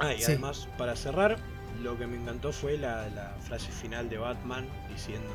Ah, 0.00 0.12
y 0.12 0.18
Sí. 0.18 0.24
además, 0.32 0.68
para 0.76 0.96
cerrar, 0.96 1.36
lo 1.82 1.96
que 1.96 2.06
me 2.06 2.16
encantó 2.16 2.52
fue 2.52 2.76
la, 2.76 3.08
la 3.10 3.36
frase 3.40 3.70
final 3.70 4.08
de 4.08 4.18
Batman 4.18 4.66
diciendo 4.92 5.28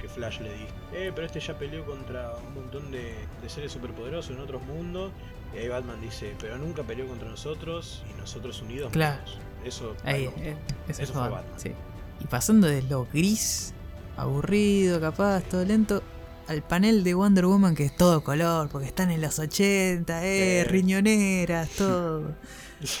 que 0.00 0.08
Flash 0.08 0.40
le 0.40 0.50
dijo, 0.54 0.72
eh, 0.94 1.12
pero 1.14 1.26
este 1.26 1.40
ya 1.40 1.58
peleó 1.58 1.84
contra 1.84 2.34
un 2.48 2.54
montón 2.54 2.90
de, 2.90 3.14
de 3.42 3.48
seres 3.48 3.72
superpoderosos 3.72 4.34
en 4.34 4.40
otros 4.40 4.62
mundos. 4.62 5.12
Y 5.54 5.58
ahí 5.58 5.68
Batman 5.68 6.00
dice, 6.00 6.34
pero 6.40 6.56
nunca 6.56 6.82
peleó 6.82 7.06
contra 7.08 7.28
nosotros 7.28 8.02
y 8.10 8.18
nosotros 8.18 8.62
unidos. 8.62 8.90
Claro. 8.92 9.18
podemos". 9.22 9.38
Eso, 9.64 9.94
ahí, 10.04 10.24
eh, 10.38 10.56
ese 10.88 11.02
Eso 11.02 11.12
fue 11.12 11.22
fue 11.22 11.30
Batman, 11.30 11.42
Batman. 11.52 11.60
sí. 11.60 11.72
Y 12.20 12.26
pasando 12.26 12.66
de 12.68 12.80
lo 12.82 13.06
gris, 13.12 13.74
aburrido, 14.16 14.98
capaz, 15.00 15.42
todo 15.42 15.64
lento, 15.64 16.02
al 16.50 16.62
panel 16.64 17.04
de 17.04 17.14
Wonder 17.14 17.46
Woman 17.46 17.76
que 17.76 17.84
es 17.84 17.96
todo 17.96 18.24
color, 18.24 18.68
porque 18.70 18.88
están 18.88 19.12
en 19.12 19.20
los 19.20 19.38
80, 19.38 20.26
eh, 20.26 20.64
riñoneras, 20.64 21.68
todo. 21.70 22.34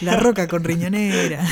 La 0.02 0.16
roca 0.16 0.46
con 0.46 0.62
riñonera. 0.62 1.42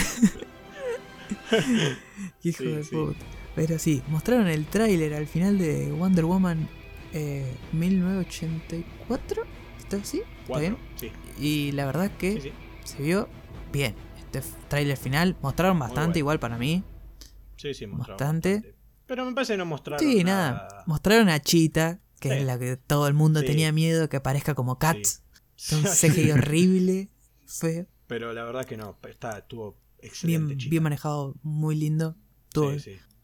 Hijo 2.43 2.59
Sí, 2.63 2.67
de 2.67 2.85
sí. 2.85 2.91
puta. 2.95 3.19
Pero 3.55 3.79
sí, 3.79 4.03
mostraron 4.09 4.47
el 4.47 4.67
tráiler 4.67 5.15
al 5.15 5.27
final 5.27 5.59
de 5.59 5.91
Wonder 5.91 6.25
Woman 6.25 6.69
eh, 7.13 7.53
1984. 7.73 9.43
¿Está 9.79 9.97
así? 9.97 10.23
¿Está 10.47 10.59
bien? 10.61 10.77
sí, 10.97 11.11
Y 11.41 11.73
la 11.73 11.87
verdad 11.87 12.11
que 12.17 12.53
se 12.85 13.03
vio 13.03 13.29
bien. 13.73 13.95
Este 14.19 14.43
tráiler 14.69 14.97
final 14.97 15.37
mostraron 15.43 15.79
bastante 15.79 16.05
bueno. 16.05 16.19
igual 16.19 16.39
para 16.39 16.59
mí. 16.59 16.85
Sí, 17.57 17.75
sí, 17.75 17.87
mostraron 17.87 18.19
Bastante. 18.19 18.75
Pero 19.09 19.25
me 19.25 19.33
parece 19.33 19.55
que 19.55 19.59
no 19.59 19.67
mostraron 19.67 19.99
Sí, 20.07 20.23
nada. 20.23 20.51
nada. 20.53 20.85
Mostraron 20.87 21.29
a 21.29 21.41
Cheetah, 21.41 22.01
que 22.21 22.29
Sí. 22.29 22.35
es 22.37 22.45
la 22.45 22.59
que 22.59 22.77
todo 22.77 23.09
el 23.09 23.15
mundo 23.15 23.41
Sí. 23.41 23.47
tenía 23.47 23.73
miedo 23.73 24.09
que 24.09 24.19
aparezca 24.19 24.55
como 24.55 24.79
Cats. 24.79 25.25
Sí. 25.57 25.75
Un 25.75 25.83
CGI 25.85 26.31
horrible, 26.31 27.09
feo. 27.47 27.87
Pero 28.07 28.33
la 28.33 28.45
verdad 28.45 28.65
que 28.65 28.77
no, 28.77 28.97
está, 29.09 29.39
estuvo 29.39 29.77
excelente. 29.99 30.55
bien 30.69 30.83
manejado, 30.85 31.35
muy 31.43 31.75
lindo. 31.75 32.15
Estuvo-. 32.49 32.73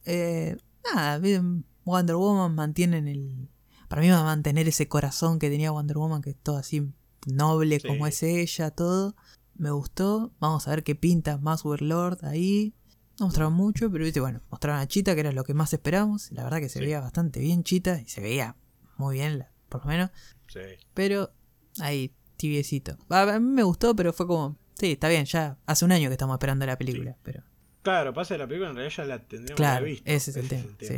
Eh, 0.05 0.57
nada, 0.93 1.17
bien, 1.19 1.65
Wonder 1.85 2.15
Woman 2.17 2.53
mantienen 2.55 3.07
el. 3.07 3.47
Para 3.87 4.01
mí 4.01 4.09
va 4.09 4.19
a 4.19 4.23
mantener 4.23 4.67
ese 4.67 4.87
corazón 4.87 5.39
que 5.39 5.49
tenía 5.49 5.71
Wonder 5.71 5.97
Woman, 5.97 6.21
que 6.21 6.31
es 6.31 6.37
todo 6.41 6.57
así 6.57 6.91
noble 7.27 7.79
como 7.79 8.05
es 8.07 8.21
ella, 8.23 8.71
todo. 8.71 9.15
Me 9.55 9.71
gustó. 9.71 10.33
Vamos 10.39 10.67
a 10.67 10.71
ver 10.71 10.83
qué 10.83 10.95
pinta 10.95 11.37
Maswell 11.37 11.87
Lord 11.87 12.25
ahí. 12.25 12.73
No 13.19 13.27
mostraron 13.27 13.53
mucho, 13.53 13.89
pero 13.91 14.03
viste, 14.03 14.19
bueno, 14.19 14.41
mostraron 14.49 14.79
a 14.81 14.87
Chita, 14.87 15.13
que 15.13 15.21
era 15.21 15.31
lo 15.31 15.43
que 15.43 15.53
más 15.53 15.71
esperábamos. 15.73 16.31
La 16.31 16.43
verdad 16.43 16.59
que 16.59 16.69
se 16.69 16.79
Sí. 16.79 16.85
veía 16.85 16.99
bastante 16.99 17.39
bien 17.39 17.63
Chita, 17.63 18.01
y 18.01 18.07
se 18.07 18.19
veía 18.21 18.55
muy 18.97 19.15
bien, 19.15 19.45
por 19.69 19.81
lo 19.81 19.87
menos. 19.87 20.09
sí. 20.47 20.59
Pero 20.93 21.31
ahí, 21.79 22.13
tibiecito. 22.37 22.97
A 23.09 23.39
mí 23.39 23.49
me 23.49 23.63
gustó, 23.63 23.95
pero 23.95 24.11
fue 24.13 24.27
como. 24.27 24.57
Sí, 24.77 24.91
está 24.93 25.07
bien, 25.07 25.23
ya 25.25 25.57
hace 25.65 25.85
un 25.85 25.91
año 25.93 26.09
que 26.09 26.13
estamos 26.13 26.35
esperando 26.35 26.65
la 26.65 26.77
película, 26.77 27.17
pero. 27.23 27.43
Claro, 27.81 28.13
pasa 28.13 28.33
que 28.35 28.39
la 28.39 28.47
película 28.47 28.69
en 28.71 28.75
realidad 28.75 28.97
ya 28.97 29.05
la 29.05 29.19
tendríamos 29.25 29.55
Claro, 29.57 29.85
visto. 29.85 30.03
ese 30.05 30.31
es 30.31 30.37
el 30.37 30.47
tema, 30.49 30.75
sí. 30.79 30.95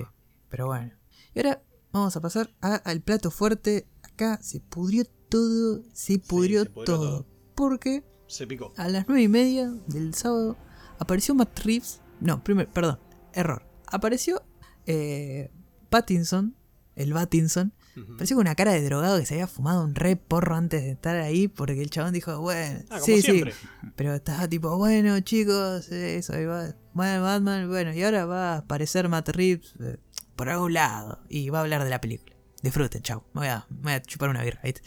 Pero 0.50 0.66
bueno. 0.68 0.94
Y 1.36 1.40
ahora 1.40 1.62
vamos 1.92 2.16
a 2.16 2.22
pasar 2.22 2.50
a- 2.62 2.76
al 2.76 3.02
plato 3.02 3.30
fuerte. 3.30 3.86
Acá 4.02 4.40
se 4.42 4.60
pudrió 4.62 5.04
todo, 5.30 5.84
se 5.94 6.18
pudrió, 6.18 6.64
se 6.64 6.70
pudrió 6.72 6.86
todo. 6.86 7.10
todo. 7.24 7.28
Porque 7.56 8.04
Se 8.28 8.48
picó. 8.48 8.74
a 8.78 8.88
las 8.88 9.08
nueve 9.08 9.22
y 9.24 9.28
media 9.28 9.70
del 9.88 10.14
sábado 10.16 10.58
apareció 10.98 11.36
Matt 11.36 11.60
Reeves. 11.60 12.02
No, 12.20 12.44
primero, 12.44 12.70
perdón, 12.72 13.00
error. 13.34 13.64
Apareció 13.88 14.44
eh, 14.86 15.52
Pattinson, 15.90 16.56
el 16.96 17.14
Pattinson. 17.14 17.74
Apareció 18.14 18.36
con 18.38 18.42
una 18.46 18.54
cara 18.54 18.74
de 18.74 18.84
drogado 18.84 19.18
que 19.18 19.26
se 19.26 19.34
había 19.34 19.48
fumado 19.48 19.84
un 19.84 19.96
re 19.96 20.16
porro 20.18 20.56
antes 20.56 20.84
de 20.84 20.92
estar 20.92 21.16
ahí. 21.16 21.48
Porque 21.48 21.82
el 21.82 21.90
chabón 21.90 22.14
dijo, 22.14 22.40
bueno, 22.40 22.80
Ah, 22.90 23.00
como 23.00 23.06
sí, 23.06 23.22
siempre. 23.24 23.54
sí. 23.54 23.68
Pero 23.96 24.14
estaba 24.14 24.48
tipo, 24.48 24.78
bueno, 24.78 25.20
chicos, 25.22 25.92
eso, 25.92 26.34
ahí 26.34 26.46
va. 26.46 26.76
Bueno, 26.94 27.24
Batman, 27.24 27.68
bueno, 27.68 27.92
y 27.94 28.04
ahora 28.04 28.26
va 28.28 28.54
a 28.54 28.58
aparecer 28.58 29.10
Matt 29.10 29.30
Reeves 29.30 29.74
eh, 29.80 29.98
por 30.36 30.48
algún 30.50 30.74
lado 30.74 31.20
y 31.28 31.50
va 31.50 31.58
a 31.60 31.62
hablar 31.62 31.84
de 31.84 31.90
la 31.90 32.00
película. 32.00 32.36
Disfruten, 32.62 33.02
chau. 33.02 33.24
Me 33.34 33.42
voy 33.42 33.48
a, 33.48 33.66
me 33.70 33.82
voy 33.82 33.94
a 33.94 34.02
chupar 34.04 34.30
una 34.30 34.44
birra. 34.44 34.60
¿viste? 34.64 34.82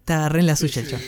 Está 0.00 0.28
re 0.28 0.38
en 0.40 0.46
la 0.46 0.54
suya 0.54 0.82
el. 0.82 1.00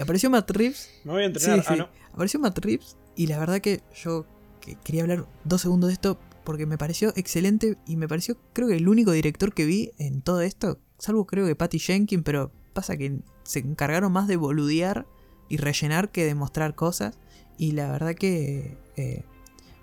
Apareció 0.00 0.28
Matt 0.30 0.50
Reeves. 0.50 0.90
Me 1.04 1.12
voy 1.12 1.22
a 1.22 1.26
entrenar. 1.26 1.58
Sí, 1.60 1.64
Ah, 1.68 1.72
sí. 1.72 1.78
no. 1.78 1.88
Apareció 2.12 2.40
Matt 2.40 2.58
Reeves 2.58 2.96
y 3.14 3.28
la 3.28 3.38
verdad 3.38 3.60
que 3.60 3.82
yo 3.94 4.26
que- 4.64 4.76
quería 4.76 5.02
hablar 5.02 5.26
dos 5.44 5.60
segundos 5.62 5.88
de 5.88 5.94
esto 5.94 6.18
porque 6.44 6.66
me 6.66 6.76
pareció 6.78 7.12
excelente 7.16 7.76
y 7.86 7.96
me 7.96 8.06
pareció 8.08 8.36
creo 8.52 8.68
que 8.68 8.76
el 8.76 8.88
único 8.88 9.12
director 9.12 9.52
que 9.54 9.64
vi 9.64 9.92
en 9.98 10.20
todo 10.22 10.40
esto, 10.42 10.78
salvo 10.98 11.26
creo 11.26 11.46
que 11.46 11.56
Patty 11.56 11.78
Jenkins, 11.78 12.22
pero 12.24 12.50
pasa 12.72 12.96
que 12.96 13.20
se 13.44 13.60
encargaron 13.60 14.12
más 14.12 14.26
de 14.28 14.36
boludear 14.36 15.06
y 15.48 15.56
rellenar 15.58 16.10
que 16.10 16.24
de 16.24 16.34
mostrar 16.34 16.74
cosas 16.74 17.18
y 17.56 17.72
la 17.72 17.90
verdad 17.90 18.14
que 18.14 18.76
eh, 18.96 19.24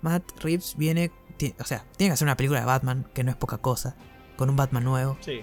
Matt 0.02 0.24
Reeves 0.40 0.74
viene, 0.76 1.10
o 1.58 1.64
sea, 1.64 1.84
tiene 1.96 2.10
que 2.10 2.14
hacer 2.14 2.26
una 2.26 2.36
película 2.36 2.60
de 2.60 2.66
Batman, 2.66 3.06
que 3.14 3.24
no 3.24 3.30
es 3.30 3.36
poca 3.36 3.58
cosa, 3.58 3.96
con 4.36 4.50
un 4.50 4.56
Batman 4.56 4.84
nuevo. 4.84 5.16
Sí. 5.20 5.40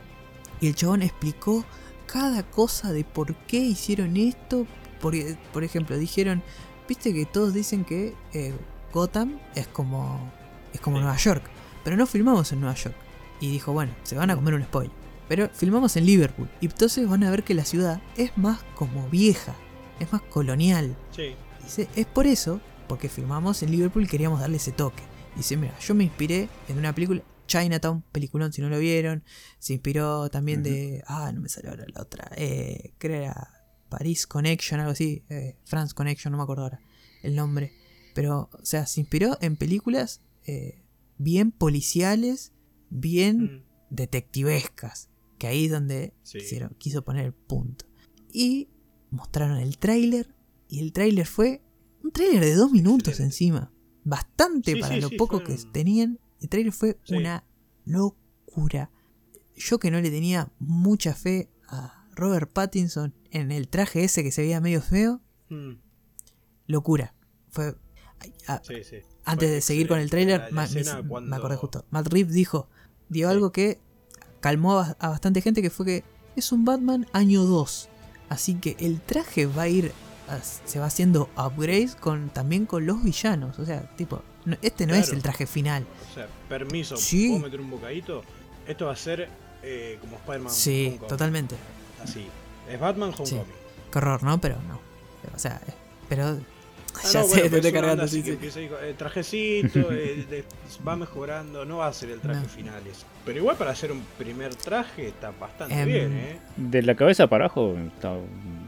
Y 0.61 0.67
el 0.67 0.75
chabón 0.75 1.01
explicó 1.01 1.63
cada 2.05 2.43
cosa 2.43 2.91
de 2.91 3.03
por 3.05 3.35
qué 3.45 3.57
hicieron 3.59 4.17
esto. 4.17 4.67
Porque, 4.99 5.37
por 5.53 5.63
ejemplo, 5.63 5.97
dijeron, 5.97 6.43
viste 6.87 7.13
que 7.13 7.25
todos 7.25 7.53
dicen 7.53 7.85
que 7.85 8.13
eh, 8.33 8.53
Gotham 8.91 9.39
es 9.55 9.67
como, 9.67 10.31
es 10.73 10.79
como 10.79 10.97
Sí. 10.97 11.03
Nueva 11.03 11.17
York. 11.17 11.43
Pero 11.83 11.97
no 11.97 12.05
filmamos 12.05 12.51
en 12.51 12.61
Nueva 12.61 12.75
York. 12.75 12.95
Y 13.41 13.49
dijo, 13.51 13.71
bueno, 13.71 13.93
se 14.03 14.15
van 14.15 14.29
a 14.31 14.35
comer 14.35 14.53
un 14.53 14.63
spoiler. 14.63 14.91
Pero 15.27 15.49
filmamos 15.53 15.95
en 15.95 16.05
Liverpool. 16.05 16.49
Y 16.59 16.65
entonces 16.65 17.07
van 17.07 17.23
a 17.23 17.31
ver 17.31 17.43
que 17.43 17.53
la 17.53 17.63
ciudad 17.65 18.01
es 18.17 18.37
más 18.37 18.61
como 18.75 19.07
vieja. 19.09 19.55
Es 19.99 20.11
más 20.11 20.21
colonial. 20.23 20.95
Sí. 21.15 21.35
Dice, 21.63 21.87
es 21.95 22.05
por 22.05 22.25
eso, 22.27 22.59
porque 22.87 23.09
filmamos 23.09 23.61
en 23.63 23.71
Liverpool 23.71 24.03
y 24.03 24.07
queríamos 24.07 24.39
darle 24.41 24.57
ese 24.57 24.71
toque. 24.71 25.03
Dice, 25.35 25.55
mira, 25.55 25.77
yo 25.79 25.93
me 25.93 26.03
inspiré 26.03 26.49
en 26.67 26.77
una 26.77 26.93
película, 26.93 27.21
Chinatown, 27.47 28.03
peliculón 28.11 28.51
si 28.51 28.61
no 28.61 28.69
lo 28.69 28.79
vieron. 28.79 29.23
Se 29.59 29.73
inspiró 29.73 30.29
también 30.29 30.63
de, 30.63 31.03
ah, 31.07 31.31
no 31.31 31.41
me 31.41 31.49
salió 31.49 31.69
ahora 31.71 31.85
la 31.93 32.01
otra, 32.01 32.29
eh, 32.35 32.93
creo 32.97 33.19
que 33.19 33.23
era 33.25 33.49
Paris 33.89 34.27
Connection, 34.27 34.79
algo 34.79 34.91
así, 34.93 35.23
eh, 35.29 35.57
France 35.65 35.93
Connection, 35.93 36.31
no 36.31 36.37
me 36.37 36.43
acuerdo 36.43 36.63
ahora 36.63 36.79
el 37.21 37.35
nombre. 37.35 37.73
Pero, 38.21 38.49
o 38.51 38.65
sea, 38.65 38.85
se 38.85 38.99
inspiró 39.01 39.37
en 39.41 39.55
películas 39.55 40.21
eh, 40.45 40.83
bien 41.17 41.51
policiales, 41.51 42.53
bien 42.89 43.43
Mm, 43.43 43.63
detectivescas. 43.91 45.09
Que 45.37 45.47
ahí 45.47 45.65
es 45.65 45.71
donde 45.71 46.13
Sí. 46.23 46.39
quisieron- 46.39 46.75
quiso 46.77 47.03
poner 47.03 47.25
el 47.25 47.33
punto. 47.33 47.85
Y 48.31 48.67
mostraron 49.11 49.57
el 49.57 49.77
tráiler. 49.77 50.33
Y 50.67 50.79
el 50.79 50.91
tráiler 50.91 51.25
fue 51.25 51.61
un 52.03 52.11
tráiler 52.11 52.41
de 52.43 52.55
dos 52.55 52.71
minutos 52.71 53.09
Excelente. 53.09 53.33
encima. 53.35 53.71
Bastante 54.03 54.73
Sí, 54.73 54.79
para 54.79 54.95
sí, 54.95 55.01
lo 55.01 55.09
poco 55.11 55.43
que 55.43 55.53
un- 55.53 55.71
tenían. 55.71 56.19
El 56.41 56.49
tráiler 56.49 56.73
fue 56.73 56.97
una 57.09 57.45
locura. 57.85 58.91
Yo 59.55 59.77
que 59.79 59.91
no 59.91 59.99
le 60.01 60.09
tenía 60.09 60.51
mucha 60.59 61.13
fe 61.13 61.49
a 61.67 62.07
Robert 62.15 62.51
Pattinson 62.51 63.13
en 63.31 63.51
el 63.51 63.67
traje 63.67 64.03
ese 64.03 64.23
que 64.23 64.31
se 64.31 64.41
veía 64.41 64.61
medio 64.61 64.81
feo. 64.81 65.21
mm, 65.49 65.73
Locura. 66.67 67.13
Fue... 67.49 67.75
ay, 68.19 68.33
a- 68.47 68.61
Sí, 68.63 68.83
sí. 68.83 68.97
antes 69.25 69.49
de 69.49 69.61
seguir 69.61 69.87
con 69.87 69.99
el 69.99 70.09
La- 70.09 70.37
la 70.37 70.49
ma- 70.51 70.67
me, 71.21 71.35
acordé 71.35 71.55
justo. 71.55 71.85
Matt 71.91 72.07
Reeves 72.07 72.33
dijo, 72.33 72.67
dio 73.09 73.29
algo 73.29 73.51
que 73.51 73.79
calmó 74.39 74.79
a, 74.79 74.95
a 74.99 75.09
bastante 75.09 75.41
gente 75.41 75.61
que 75.61 75.69
fue 75.69 75.85
que 75.85 76.03
es 76.35 76.51
un 76.51 76.65
Batman 76.65 77.07
año 77.13 77.43
2. 77.43 77.89
Así 78.29 78.55
que 78.55 78.75
el 78.79 79.01
traje 79.01 79.45
va 79.47 79.63
a 79.63 79.67
ir, 79.67 79.91
a- 80.27 80.39
se 80.41 80.79
va 80.79 80.85
haciendo 80.85 81.29
upgrades 81.37 81.95
con, 81.95 82.29
también 82.29 82.65
con 82.65 82.85
los 82.85 83.03
villanos. 83.03 83.57
O 83.59 83.65
sea, 83.65 83.81
tipo, 83.95 84.21
no- 84.45 84.57
este 84.61 84.85
no 84.85 84.95
es 84.95 85.11
el 85.11 85.21
traje 85.21 85.45
final. 85.47 85.85
O 86.11 86.13
sea, 86.13 86.27
permiso. 86.47 86.95
¿puedo 86.95 87.39
meter 87.39 87.61
un 87.61 87.69
bocadito? 87.71 88.23
Esto 88.67 88.85
va 88.85 88.93
a 88.93 88.95
ser 88.95 89.27
eh, 89.63 89.97
como 89.99 90.15
Spider-Man. 90.17 90.53
Sí, 90.53 90.85
Homecoming. 90.87 91.07
totalmente. 91.09 91.55
Así. 92.03 92.25
Es 92.69 92.79
Batman. 92.79 93.09
Homecoming. 93.17 93.43
Qué 93.91 93.97
horror, 93.97 94.23
¿no? 94.23 94.39
Pero 94.39 94.55
no. 94.67 94.79
O 95.35 95.39
sea, 95.39 95.59
eh, 95.67 95.73
pero... 96.07 96.39
Ah, 96.95 97.01
ya 97.11 97.21
no, 97.21 97.27
sé, 97.27 97.41
bueno, 97.49 97.61
te 97.61 97.71
cargando, 97.73 98.03
así 98.03 98.23
que 98.23 98.31
empieza 98.31 98.59
ahí 98.59 98.67
con 98.67 98.83
el 98.83 98.95
trajecito, 98.95 99.79
eh, 99.91 100.25
de- 100.29 100.43
va 100.87 100.95
mejorando, 100.95 101.65
no 101.65 101.77
va 101.77 101.87
a 101.87 101.93
ser 101.93 102.09
el 102.11 102.19
traje 102.19 102.41
No. 102.41 102.49
final 102.49 102.81
ese. 102.87 103.05
Pero 103.25 103.39
igual 103.39 103.55
para 103.57 103.71
hacer 103.71 103.91
un 103.91 104.01
primer 104.17 104.55
traje 104.55 105.07
está 105.09 105.31
bastante 105.39 105.79
Em, 105.79 105.87
bien, 105.87 106.13
¿eh? 106.17 106.39
De 106.57 106.81
la 106.81 106.95
cabeza 106.95 107.27
para 107.27 107.45
abajo 107.45 107.75
está 107.95 108.13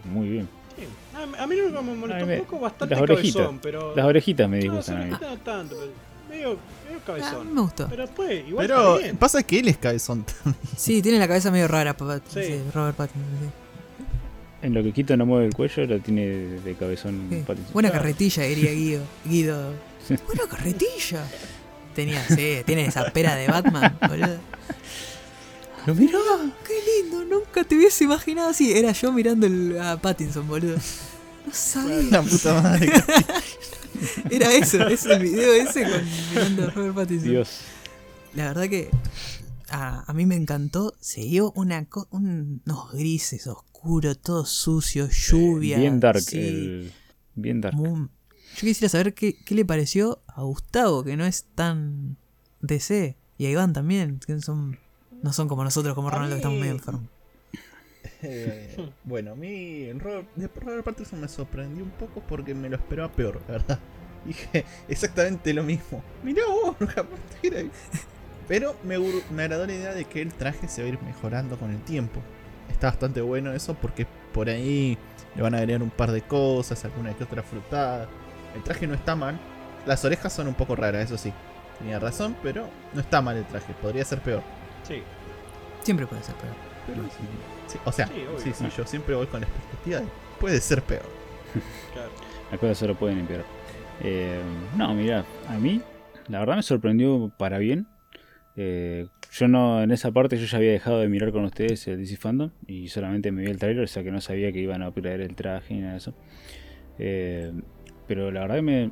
muy 0.05 0.29
bien. 0.29 0.49
Sí. 0.77 0.85
A, 1.37 1.43
a 1.43 1.47
mí 1.47 1.55
no 1.71 1.81
me 1.81 1.93
molestó 1.95 2.25
un 2.25 2.37
poco, 2.39 2.59
bastante 2.59 2.95
las 2.95 3.01
orejitas. 3.03 3.33
cabezón, 3.35 3.59
pero... 3.61 3.95
Las 3.95 4.05
orejitas 4.05 4.49
me 4.49 4.57
no, 4.57 4.63
disgustan 4.63 4.97
a 4.97 5.03
sí, 5.03 5.09
mí. 5.09 5.17
no 5.21 5.37
tanto, 5.39 5.75
pero 5.77 5.91
medio, 6.29 6.47
medio 6.85 6.97
Ah, 6.97 7.03
cabezón. 7.05 7.53
me 7.53 7.61
gustó. 7.61 7.87
Pero 7.89 8.01
después, 8.03 8.47
igual 8.47 8.67
Pero 8.67 8.91
está 8.95 9.03
bien. 9.03 9.17
pasa 9.17 9.43
que 9.43 9.59
él 9.59 9.67
es 9.67 9.77
cabezón. 9.77 10.25
Sí, 10.77 11.01
tiene 11.01 11.19
la 11.19 11.27
cabeza 11.27 11.51
medio 11.51 11.67
rara, 11.67 11.95
papá. 11.95 12.19
Sí. 12.29 12.43
Sí, 12.43 12.61
Robert 12.73 12.95
Pattinson. 12.95 13.23
sí. 13.41 13.49
En 14.61 14.73
lo 14.73 14.83
que 14.83 14.91
Quito 14.93 15.17
no 15.17 15.25
mueve 15.25 15.47
el 15.47 15.53
cuello, 15.53 15.85
lo 15.85 15.99
tiene 15.99 16.27
de, 16.27 16.75
cabezón 16.75 17.27
Sí. 17.29 17.43
Buena 17.73 17.91
carretilla, 17.91 18.43
diría 18.43 18.71
Guido. 18.71 19.01
Guido. 19.25 19.73
Buena 20.27 20.43
carretilla. 20.49 21.25
Tenía, 21.95 22.25
sí, 22.27 22.57
tiene 22.65 22.85
esa 22.85 23.11
pera 23.11 23.35
de 23.35 23.47
Batman, 23.47 23.97
boludo. 24.07 24.37
Lo 25.85 25.95
miró. 25.95 26.19
Qué 26.67 26.73
lindo, 27.03 27.25
nunca 27.25 27.63
te 27.63 27.75
hubiese 27.75 28.03
imaginado 28.03 28.49
así. 28.49 28.71
Era 28.71 28.91
yo 28.91 29.11
mirando 29.11 29.47
el- 29.47 29.79
a 29.81 29.99
Pattinson, 29.99 30.47
boludo. 30.47 30.75
No 31.45 31.53
sabía. 31.53 32.03
La 32.11 32.21
puta 32.21 32.61
madre. 32.61 32.91
Era 34.29 34.53
eso, 34.53 34.87
es 34.87 35.05
el 35.05 35.21
video 35.21 35.53
ese 35.53 35.83
con 35.83 36.01
mirando 36.33 36.63
a 36.67 36.69
Robert 36.71 36.95
Pattinson. 36.95 37.29
Dios. 37.29 37.59
La 38.33 38.47
verdad 38.49 38.69
que 38.69 38.89
a, 39.69 40.03
a 40.09 40.13
mí 40.13 40.25
me 40.25 40.35
encantó. 40.35 40.93
Se 40.99 41.21
dio 41.21 41.51
una 41.55 41.85
co- 41.85 42.07
unos 42.11 42.91
grises 42.93 43.47
oscuros, 43.47 43.70
todo 44.21 44.45
sucio, 44.45 45.07
lluvia. 45.09 45.77
Bien 45.77 45.99
dark. 45.99 46.21
sí, 46.21 46.37
el- 46.39 46.91
bien 47.35 47.61
dark. 47.61 47.75
muy- 47.75 48.09
Yo 48.55 48.61
quisiera 48.61 48.89
saber 48.89 49.13
qué, 49.13 49.35
qué 49.45 49.55
le 49.55 49.63
pareció 49.65 50.21
a 50.27 50.41
Gustavo, 50.43 51.03
que 51.03 51.15
no 51.17 51.25
es 51.25 51.45
tan 51.55 52.17
DC. 52.61 53.17
Y 53.37 53.45
a 53.45 53.49
Iván 53.49 53.73
también, 53.73 54.19
que 54.19 54.39
son, 54.41 54.77
no 55.23 55.33
son 55.33 55.47
como 55.47 55.63
nosotros, 55.63 55.95
como 55.95 56.09
Ronaldo, 56.09 56.35
que 56.35 56.39
estamos 56.39 56.59
medio 56.59 56.73
enfermos. 56.73 57.03
Eh, 58.23 58.91
bueno, 59.03 59.31
a 59.31 59.35
mí 59.35 59.91
Robert, 59.93 60.27
de 60.35 60.47
Robert 60.47 60.83
Pattinson 60.83 61.19
me 61.21 61.27
sorprendió 61.27 61.83
un 61.83 61.89
poco 61.91 62.21
porque 62.27 62.53
me 62.53 62.69
lo 62.69 62.75
esperaba 62.75 63.11
peor, 63.11 63.41
la 63.47 63.53
verdad. 63.53 63.79
Dije 64.25 64.63
exactamente 64.87 65.51
lo 65.55 65.63
mismo. 65.63 66.03
Mirá 66.23 66.43
vos. 66.47 66.75
Pero 68.47 68.75
me, 68.83 68.97
me 69.31 69.43
agradó 69.43 69.65
la 69.65 69.73
idea 69.73 69.93
de 69.95 70.05
que 70.05 70.21
el 70.21 70.33
traje 70.33 70.67
se 70.67 70.81
va 70.81 70.87
a 70.87 70.91
ir 70.91 71.01
mejorando 71.01 71.57
con 71.57 71.71
el 71.71 71.81
tiempo. 71.83 72.21
Está 72.71 72.87
bastante 72.87 73.21
bueno 73.21 73.53
eso 73.53 73.73
porque 73.75 74.07
por 74.33 74.49
ahí 74.49 74.97
le 75.35 75.41
van 75.41 75.53
a 75.53 75.57
agregar 75.59 75.83
un 75.83 75.89
par 75.89 76.11
de 76.11 76.21
cosas, 76.21 76.83
alguna 76.85 77.13
que 77.13 77.23
otra 77.23 77.43
frutada. 77.43 78.07
El 78.55 78.63
traje 78.63 78.87
no 78.87 78.93
está 78.93 79.15
mal. 79.15 79.39
Las 79.85 80.03
orejas 80.05 80.33
son 80.33 80.47
un 80.47 80.53
poco 80.53 80.75
raras, 80.75 81.05
eso 81.05 81.17
sí. 81.17 81.31
Tenía 81.79 81.99
razón, 81.99 82.35
pero 82.43 82.67
no 82.93 83.01
está 83.01 83.21
mal 83.21 83.37
el 83.37 83.45
traje. 83.45 83.73
Podría 83.81 84.05
ser 84.05 84.19
peor. 84.21 84.41
Sí. 84.83 85.01
Siempre 85.83 86.05
puede 86.05 86.21
ser 86.23 86.35
peor. 86.35 86.53
Pero 86.87 87.03
sí, 87.03 87.23
sí, 87.67 87.79
o 87.85 87.91
sea, 87.91 88.07
Sí, 88.07 88.13
obvio. 88.27 88.39
sí, 88.39 88.51
sí, 88.53 88.65
yo 88.75 88.85
siempre 88.85 89.15
voy 89.15 89.27
con 89.27 89.41
la 89.41 89.47
expectativa 89.47 89.99
de 89.99 90.05
puede 90.39 90.59
ser 90.59 90.81
peor. 90.83 91.03
Claro. 91.93 92.09
Las 92.51 92.59
cosas 92.59 92.77
solo 92.77 92.95
pueden 92.95 93.19
empeorar. 93.19 93.45
Eh, 94.01 94.41
no, 94.75 94.93
mira, 94.93 95.23
a 95.47 95.53
mí 95.53 95.81
la 96.27 96.39
verdad 96.39 96.55
me 96.55 96.63
sorprendió 96.63 97.31
para 97.37 97.57
bien. 97.59 97.87
Eh, 98.55 99.07
yo 99.31 99.47
no, 99.47 99.81
en 99.81 99.91
esa 99.91 100.11
parte 100.11 100.37
yo 100.37 100.45
ya 100.45 100.57
había 100.57 100.71
dejado 100.71 100.99
de 100.99 101.07
mirar 101.07 101.31
con 101.31 101.45
ustedes 101.45 101.87
el 101.87 101.97
DC 101.97 102.17
Fandom 102.17 102.51
y 102.67 102.89
solamente 102.89 103.31
me 103.31 103.43
vi 103.43 103.49
el 103.49 103.57
trailer, 103.57 103.85
o 103.85 103.87
sea 103.87 104.03
que 104.03 104.11
no 104.11 104.19
sabía 104.19 104.51
que 104.51 104.59
iban 104.59 104.81
a 104.81 104.89
operar 104.89 105.21
el 105.21 105.35
traje 105.35 105.73
ni 105.73 105.79
nada 105.79 105.93
de 105.93 105.97
eso. 105.97 106.13
Eh, 106.99 107.51
pero 108.07 108.29
la 108.29 108.41
verdad 108.41 108.55
que 108.57 108.61
me, 108.61 108.91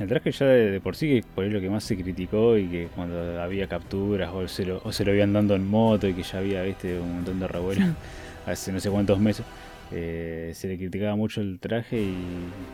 el 0.00 0.08
traje 0.08 0.32
ya 0.32 0.46
de, 0.46 0.72
de 0.72 0.80
por 0.80 0.96
sí, 0.96 1.08
que 1.08 1.26
por 1.32 1.44
ahí 1.44 1.50
lo 1.50 1.60
que 1.60 1.70
más 1.70 1.84
se 1.84 1.96
criticó 1.96 2.58
y 2.58 2.66
que 2.66 2.88
cuando 2.94 3.40
había 3.40 3.68
capturas 3.68 4.30
o 4.34 4.48
se 4.48 4.64
lo, 4.66 4.82
o 4.82 4.92
se 4.92 5.04
lo 5.04 5.12
habían 5.12 5.32
dando 5.32 5.54
en 5.54 5.64
moto 5.64 6.08
y 6.08 6.14
que 6.14 6.24
ya 6.24 6.38
había 6.38 6.62
viste 6.64 6.98
un 6.98 7.14
montón 7.14 7.38
de 7.38 7.46
revuelo 7.46 7.86
hace 8.46 8.72
no 8.72 8.80
sé 8.80 8.90
cuántos 8.90 9.20
meses. 9.20 9.46
Eh, 9.92 10.50
se 10.54 10.66
le 10.66 10.76
criticaba 10.76 11.14
mucho 11.14 11.40
el 11.40 11.60
traje 11.60 12.00
y, 12.00 12.16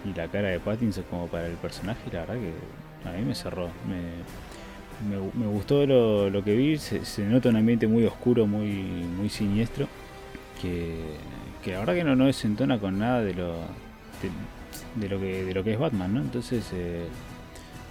y 0.06 0.14
la 0.16 0.28
cara 0.28 0.48
de 0.48 0.58
Pattinson 0.58 1.04
como 1.10 1.28
para 1.28 1.46
el 1.46 1.54
personaje 1.54 2.00
y 2.10 2.14
la 2.14 2.20
verdad 2.20 2.36
que 2.36 3.08
a 3.08 3.12
mí 3.12 3.24
me 3.24 3.34
cerró. 3.34 3.66
Me, 3.86 4.00
me, 5.08 5.16
me 5.44 5.46
gustó 5.50 5.86
lo, 5.86 6.30
lo 6.30 6.42
que 6.44 6.54
vi, 6.56 6.78
se, 6.78 7.04
se 7.04 7.24
nota 7.24 7.48
un 7.48 7.56
ambiente 7.56 7.86
muy 7.86 8.04
oscuro, 8.04 8.46
muy, 8.46 8.68
muy 8.72 9.28
siniestro, 9.28 9.88
que, 10.60 10.94
que 11.62 11.72
la 11.72 11.80
verdad 11.80 11.94
que 11.94 12.04
no, 12.04 12.14
no 12.16 12.26
desentona 12.26 12.78
con 12.78 12.98
nada 12.98 13.22
de 13.22 13.34
lo, 13.34 13.52
de, 13.54 14.30
de 14.96 15.08
lo, 15.08 15.18
que, 15.20 15.44
de 15.44 15.54
lo 15.54 15.64
que 15.64 15.72
es 15.74 15.78
Batman, 15.78 16.14
¿no? 16.14 16.20
Entonces, 16.20 16.70
eh, 16.74 17.04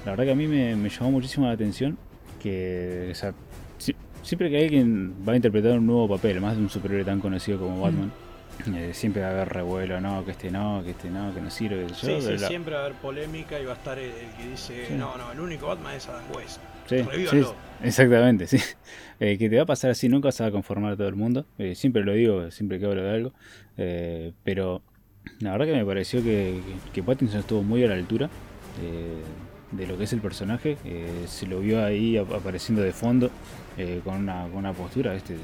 la 0.06 0.12
verdad 0.12 0.26
que 0.26 0.32
a 0.32 0.36
mí 0.36 0.48
me, 0.48 0.76
me 0.76 0.90
llamó 0.90 1.12
muchísimo 1.12 1.46
la 1.48 1.54
atención 1.54 1.98
que 2.42 3.10
o 3.12 3.16
sea, 3.16 3.34
si- 3.78 3.96
siempre 4.22 4.50
que 4.50 4.62
alguien 4.62 5.14
va 5.28 5.34
a 5.34 5.36
interpretar 5.38 5.78
un 5.78 5.86
nuevo 5.88 6.10
papel, 6.10 6.42
más 6.42 6.56
de 6.58 6.62
un 6.64 6.70
superhéroe 6.70 7.06
tan 7.06 7.20
conocido 7.22 7.60
como 7.60 7.82
Batman, 7.82 8.12
eh, 8.76 8.92
siempre 8.94 9.22
va 9.22 9.30
a 9.30 9.32
haber 9.32 9.50
revuelo, 9.50 10.02
no, 10.02 10.24
que 10.26 10.32
este 10.32 10.52
no, 10.52 10.82
que 10.84 10.92
este 10.92 11.10
no, 11.10 11.34
que 11.34 11.40
no 11.42 11.50
sirve. 11.50 11.86
que 11.88 11.94
Sí, 11.94 12.08
yo, 12.08 12.22
sí, 12.22 12.38
la- 12.38 12.48
siempre 12.50 12.74
va 12.76 12.82
a 12.82 12.86
haber 12.86 12.98
polémica 12.98 13.60
y 13.60 13.66
va 13.66 13.72
a 13.74 13.76
estar 13.76 13.98
el, 13.98 14.12
el 14.12 14.30
que 14.38 14.50
dice, 14.52 14.86
Sí. 14.88 14.94
no, 14.96 15.16
no, 15.18 15.32
el 15.32 15.40
único 15.40 15.68
Batman 15.68 15.96
es 15.96 16.08
Adam 16.10 16.24
West. 16.36 16.60
Sí, 16.86 16.98
sí, 17.30 17.42
exactamente, 17.84 18.48
sí. 18.48 18.58
Eh, 19.20 19.38
que 19.38 19.50
te 19.50 19.56
va 19.56 19.64
a 19.64 19.66
pasar 19.66 19.92
así, 19.92 20.10
nunca 20.10 20.32
se 20.32 20.44
va 20.44 20.50
a 20.50 20.52
conformar 20.52 20.98
todo 20.98 21.08
el 21.08 21.16
mundo. 21.16 21.46
Eh, 21.58 21.76
siempre 21.76 22.04
lo 22.04 22.14
digo, 22.14 22.52
siempre 22.52 22.80
que 22.80 22.86
hablo 22.86 23.04
de 23.04 23.10
algo. 23.10 23.34
Eh, 23.78 24.34
pero 24.44 24.82
la 25.40 25.52
verdad 25.52 25.68
que 25.68 25.74
me 25.74 25.86
pareció 25.86 26.22
que, 26.22 26.60
que, 26.94 27.04
Pattinson 27.04 27.40
estuvo 27.40 27.64
muy 27.64 27.84
a 27.84 27.88
la 27.88 27.96
altura 27.96 28.30
de 29.72 29.88
lo 29.88 29.98
que 29.98 30.04
es 30.04 30.14
el 30.14 30.20
personaje. 30.20 30.78
Se 31.28 31.48
lo 31.48 31.60
vio 31.62 31.84
ahí 31.84 32.18
ap- 32.18 32.34
apareciendo 32.34 32.82
de 32.82 32.92
fondo 32.92 33.30
con, 34.04 34.16
una, 34.16 34.44
con 34.44 34.58
una 34.58 34.74
postura 34.74 35.16
este, 35.16 35.38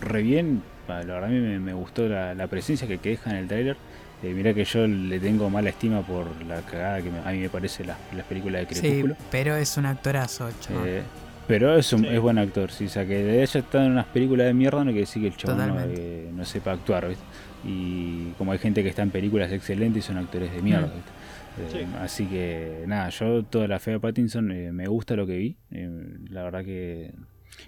re 0.00 0.22
bien. 0.22 0.62
La 0.88 0.96
verdad 0.96 1.24
a 1.24 1.28
mí 1.28 1.38
me, 1.38 1.58
me 1.60 1.72
gustó 1.74 2.08
la, 2.08 2.34
la 2.34 2.46
presencia 2.48 2.88
que, 2.88 2.98
que 2.98 3.10
deja 3.10 3.30
en 3.30 3.36
el 3.36 3.46
tráiler. 3.48 3.76
Eh, 4.22 4.32
mirá 4.34 4.54
que 4.54 4.64
yo 4.64 4.86
le 4.86 5.18
tengo 5.18 5.50
mala 5.50 5.70
estima 5.70 6.00
por 6.02 6.26
la 6.46 6.60
cagada 6.62 7.02
que 7.02 7.10
me- 7.10 7.18
a 7.18 7.32
mí 7.32 7.38
me 7.38 7.48
parece 7.48 7.84
las, 7.84 7.96
las 8.14 8.24
películas 8.26 8.68
de 8.68 8.74
Sí, 8.74 8.80
Crepúsculo. 8.82 9.16
pero 9.30 9.56
es 9.56 9.76
un 9.76 9.86
actorazo, 9.86 10.48
chaval. 10.60 10.86
Eh, 10.88 11.02
pero 11.48 11.76
es, 11.76 11.92
un, 11.92 12.00
Sí. 12.02 12.06
es 12.08 12.20
buen 12.20 12.38
actor, 12.38 12.70
sí. 12.70 12.84
O 12.86 12.88
sea, 12.88 13.04
que 13.04 13.22
de 13.22 13.42
haya 13.42 13.60
estado 13.60 13.84
en 13.84 13.92
unas 13.92 14.06
películas 14.06 14.46
de 14.46 14.54
mierda 14.54 14.78
no 14.84 14.92
quiere 14.92 15.00
decir 15.00 15.22
que 15.22 15.28
el 15.28 15.36
chabón 15.36 15.68
no, 15.68 15.80
eh, 15.88 16.30
no 16.32 16.44
sepa 16.44 16.72
actuar, 16.72 17.08
¿viste? 17.08 17.24
Y 17.64 18.30
como 18.38 18.52
hay 18.52 18.58
gente 18.58 18.82
que 18.82 18.88
está 18.88 19.02
en 19.02 19.10
películas 19.10 19.50
excelentes 19.52 20.04
y 20.04 20.06
son 20.06 20.18
actores 20.18 20.52
de 20.52 20.62
mierda, 20.62 20.86
Mm. 20.86 20.92
¿viste? 20.94 21.78
Eh, 21.78 21.84
Sí. 21.84 21.96
Así 22.00 22.26
que, 22.26 22.84
nada, 22.86 23.08
yo 23.10 23.42
toda 23.42 23.68
la 23.68 23.78
fe 23.78 23.94
a 23.94 23.98
Pattinson 23.98 24.50
eh, 24.52 24.72
me 24.72 24.86
gusta 24.86 25.14
lo 25.16 25.26
que 25.26 25.36
vi. 25.36 25.56
Eh, 25.70 25.88
la 26.30 26.44
verdad 26.44 26.64
que, 26.64 27.10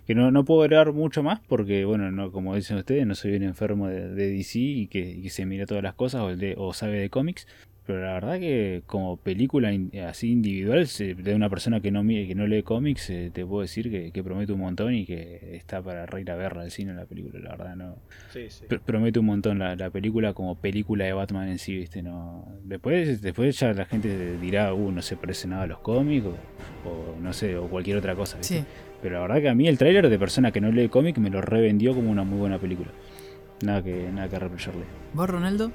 que 0.07 0.15
no, 0.15 0.31
no 0.31 0.45
puedo 0.45 0.63
agregar 0.63 0.93
mucho 0.93 1.23
más 1.23 1.41
porque, 1.49 1.85
bueno, 1.85 2.11
no 2.11 2.31
como 2.33 2.55
dicen 2.57 2.77
ustedes, 2.79 3.07
no 3.07 3.15
soy 3.15 3.37
un 3.37 3.43
enfermo 3.45 3.89
de, 3.89 4.09
de 4.15 4.29
DC 4.31 4.59
y 4.59 4.87
que, 4.89 5.01
y 5.01 5.23
que 5.23 5.31
se 5.31 5.47
mira 5.47 5.67
todas 5.67 5.83
las 5.83 5.95
cosas 5.95 6.23
o, 6.23 6.31
el 6.31 6.39
de, 6.39 6.55
o 6.59 6.73
sabe 6.73 6.99
de 6.99 7.11
cómics. 7.11 7.47
Pero 7.87 8.01
la 8.01 8.15
verdad 8.15 8.39
que 8.41 8.83
como 8.87 9.19
película 9.19 9.71
in- 9.71 9.91
así 10.09 10.31
individual 10.31 10.87
se- 10.87 11.15
de 11.15 11.35
una 11.35 11.51
persona 11.51 11.81
que 11.81 11.91
no 11.91 12.03
que 12.03 12.35
no 12.35 12.47
lee 12.47 12.63
cómics, 12.63 13.11
eh, 13.11 13.31
te 13.31 13.45
puedo 13.45 13.61
decir 13.61 13.91
que, 13.91 14.11
que 14.11 14.25
promete 14.25 14.53
un 14.55 14.61
montón 14.61 14.95
y 14.95 15.05
que 15.05 15.55
está 15.55 15.83
para 15.83 16.07
reír 16.07 16.31
a 16.31 16.37
verla 16.37 16.63
al 16.63 16.71
cine 16.71 16.95
la 16.95 17.05
película, 17.05 17.39
la 17.41 17.51
verdad 17.51 17.77
no. 17.77 17.97
Sí, 18.33 18.47
sí. 18.49 18.65
Pr- 18.71 18.81
promete 18.81 19.19
un 19.19 19.27
montón 19.27 19.59
la, 19.59 19.77
la 19.77 19.91
película 19.91 20.33
como 20.33 20.55
película 20.55 21.05
de 21.05 21.13
Batman 21.13 21.49
en 21.51 21.59
sí, 21.59 21.77
viste, 21.77 22.03
no. 22.03 22.49
Después, 22.65 23.21
después 23.21 23.61
ya 23.61 23.75
la 23.75 23.85
gente 23.85 24.39
dirá, 24.39 24.73
uh, 24.73 24.91
no 24.91 25.03
se 25.03 25.17
parece 25.19 25.47
nada 25.47 25.65
a 25.65 25.67
los 25.67 25.81
cómics, 25.81 26.25
o, 26.25 26.31
o 26.89 27.21
no 27.21 27.35
sé, 27.35 27.55
o 27.59 27.69
cualquier 27.69 27.99
otra 27.99 28.15
cosa, 28.15 28.39
¿viste? 28.39 28.61
Sí, 28.61 28.65
Pero 29.05 29.17
la 29.17 29.21
verdad 29.27 29.43
que 29.43 29.49
a 29.51 29.55
mí 29.55 29.69
el 29.69 29.77
tráiler 29.77 30.09
de 30.09 30.19
persona 30.19 30.51
que 30.51 30.63
no 30.63 30.73
lee 30.73 30.89
cómic 30.89 31.19
me 31.19 31.29
lo 31.29 31.43
revendió 31.43 31.95
como 31.95 32.11
una 32.11 32.25
muy 32.25 32.39
buena 32.39 32.59
película. 32.59 32.89
Nada 33.63 33.83
que, 33.85 34.09
nada 34.11 34.31
que 34.31 34.39
reprocharle. 34.39 34.85
¿Vos, 35.13 35.29
Ronaldo? 35.29 35.71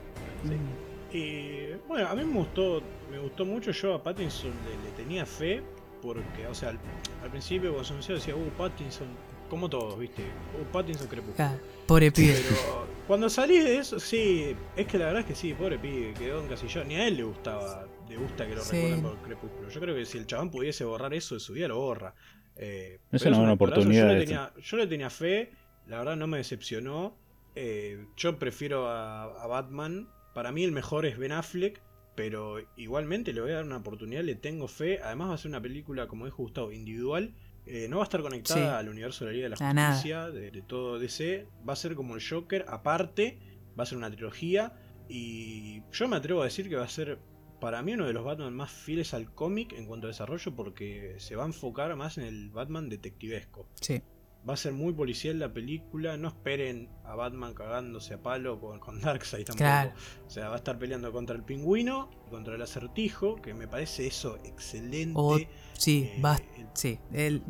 Y 1.14 1.74
bueno, 1.88 2.08
a 2.08 2.16
mí 2.16 2.24
me 2.24 2.34
gustó, 2.40 2.82
me 3.12 3.20
gustó 3.20 3.46
mucho. 3.46 3.70
Yo 3.70 3.94
a 3.94 4.02
Pattinson 4.02 4.50
le, 4.50 4.90
le 4.90 4.96
tenía 4.98 5.28
fe. 5.28 5.62
Porque, 6.02 6.48
o 6.50 6.56
sea, 6.56 6.70
al, 6.70 6.80
al 7.22 7.30
principio 7.30 7.70
cuando 7.72 7.84
se 7.84 7.92
anunció 7.92 8.16
decía, 8.16 8.34
uh, 8.34 8.50
Pattinson, 8.58 9.08
como 9.50 9.70
todos, 9.70 10.00
viste, 10.00 10.24
uh, 10.24 10.64
Pattinson 10.72 11.08
crepúsculo. 11.08 11.50
Ah, 11.50 11.56
pobre 11.86 12.10
pibe. 12.12 12.34
Pero 12.36 12.88
cuando 13.06 13.30
salí 13.30 13.60
de 13.60 13.78
eso, 13.78 14.00
sí, 14.00 14.56
es 14.78 14.88
que 14.88 14.98
la 14.98 15.06
verdad 15.08 15.20
es 15.22 15.26
que 15.28 15.36
sí, 15.36 15.54
pobre 15.54 15.78
pibe, 15.78 16.14
quedó 16.14 16.42
encasillado. 16.42 16.88
Ni 16.88 16.96
a 16.96 17.06
él 17.06 17.18
le 17.18 17.24
gustaba, 17.24 17.86
le 18.08 18.16
gusta 18.16 18.48
que 18.48 18.56
lo 18.56 18.62
Sí. 18.62 18.78
recuerden 18.78 19.02
por 19.04 19.18
Crepúsculo. 19.18 19.70
Yo 19.70 19.80
creo 19.82 19.94
que 19.96 20.06
si 20.06 20.18
el 20.18 20.26
chabón 20.26 20.50
pudiese 20.50 20.86
borrar 20.86 21.14
eso 21.14 21.36
de 21.36 21.42
su 21.42 21.52
vida, 21.52 21.68
lo 21.68 21.78
borra. 21.78 22.16
Eh, 22.62 23.00
Es 23.12 23.26
una 23.26 23.38
buena 23.38 23.54
oportunidad 23.54 24.08
Yo 24.10 24.14
le, 24.14 24.20
tenía, 24.26 24.54
yo 24.62 24.78
le 24.78 24.86
tenía 24.88 25.10
fe, 25.10 25.52
la 25.88 26.00
verdad 26.00 26.16
no 26.18 26.28
me 26.28 26.38
decepcionó. 26.38 27.18
Eh, 27.56 28.06
yo 28.18 28.38
prefiero 28.38 28.88
a, 28.88 29.24
a 29.24 29.48
Batman. 29.48 30.10
Para 30.34 30.52
mí 30.52 30.64
el 30.64 30.72
mejor 30.72 31.06
es 31.06 31.18
Ben 31.18 31.32
Affleck. 31.32 31.82
Pero 32.16 32.58
igualmente 32.76 33.32
le 33.32 33.40
voy 33.40 33.52
a 33.52 33.56
dar 33.56 33.64
una 33.66 33.78
oportunidad, 33.78 34.24
le 34.24 34.36
tengo 34.36 34.68
fe. 34.68 35.00
Además 35.02 35.30
va 35.30 35.34
a 35.36 35.38
ser 35.38 35.50
una 35.50 35.62
película, 35.62 36.08
como 36.08 36.26
dijo 36.26 36.44
Gustavo, 36.44 36.72
individual. 36.74 37.34
Eh, 37.66 37.88
no 37.90 37.98
va 37.98 38.04
a 38.04 38.06
estar 38.06 38.22
conectada 38.22 38.60
Sí. 38.60 38.66
al 38.80 38.90
universo 38.90 39.24
de 39.24 39.32
la 39.32 39.36
Liga 39.36 39.50
de 39.50 39.56
la. 39.74 39.88
Justicia, 39.92 40.30
de, 40.30 40.52
de 40.52 40.62
todo 40.62 41.00
DC. 41.00 41.48
Va 41.68 41.74
a 41.74 41.76
ser 41.78 41.96
como 41.96 42.16
el 42.16 42.22
Joker, 42.28 42.66
aparte. 42.68 43.40
Va 43.80 43.84
a 43.84 43.86
ser 43.86 43.98
una 43.98 44.12
trilogía. 44.12 44.74
Y 45.08 45.82
yo 45.94 46.08
me 46.10 46.18
atrevo 46.18 46.42
a 46.42 46.46
decir 46.46 46.68
que 46.68 46.76
va 46.76 46.84
a 46.84 46.90
ser, 46.90 47.20
para 47.60 47.82
mí, 47.82 47.94
uno 47.94 48.06
de 48.08 48.14
los 48.14 48.24
Batman 48.24 48.54
más 48.54 48.72
fieles 48.72 49.14
al 49.14 49.34
cómic 49.34 49.74
en 49.74 49.86
cuanto 49.86 50.08
a 50.08 50.10
desarrollo. 50.10 50.56
Porque 50.56 51.16
se 51.18 51.36
va 51.36 51.44
a 51.44 51.48
enfocar 51.48 51.96
más 51.96 52.18
en 52.18 52.24
el 52.26 52.50
Batman 52.50 52.90
detectivesco. 52.90 53.68
Sí. 53.82 54.02
Va 54.48 54.54
a 54.54 54.58
ser 54.58 54.72
muy 54.72 54.94
policial 54.94 55.38
la 55.38 55.52
película. 55.52 56.16
No 56.16 56.30
esperen 56.30 56.90
a 57.04 57.14
Batman 57.16 57.54
cagándose 57.54 58.14
a 58.14 58.24
palo 58.24 58.60
con, 58.62 58.80
con 58.80 59.02
Darkseid 59.02 59.44
tampoco. 59.46 59.58
Claro. 59.58 59.92
O 60.26 60.30
sea, 60.30 60.48
va 60.48 60.54
a 60.56 60.58
estar 60.58 60.80
peleando 60.80 61.12
contra 61.12 61.36
el 61.36 61.44
pingüino, 61.44 62.10
contra 62.30 62.56
el 62.56 62.62
acertijo, 62.62 63.36
que 63.42 63.54
me 63.54 63.68
parece 63.68 64.08
eso 64.08 64.38
excelente. 64.46 65.14
O- 65.16 65.38
Sí, 65.74 66.10
Eh, 66.14 66.18
basta. 66.22 66.48
el- 66.58 66.68
Sí, 66.74 67.00
el, 67.14 67.44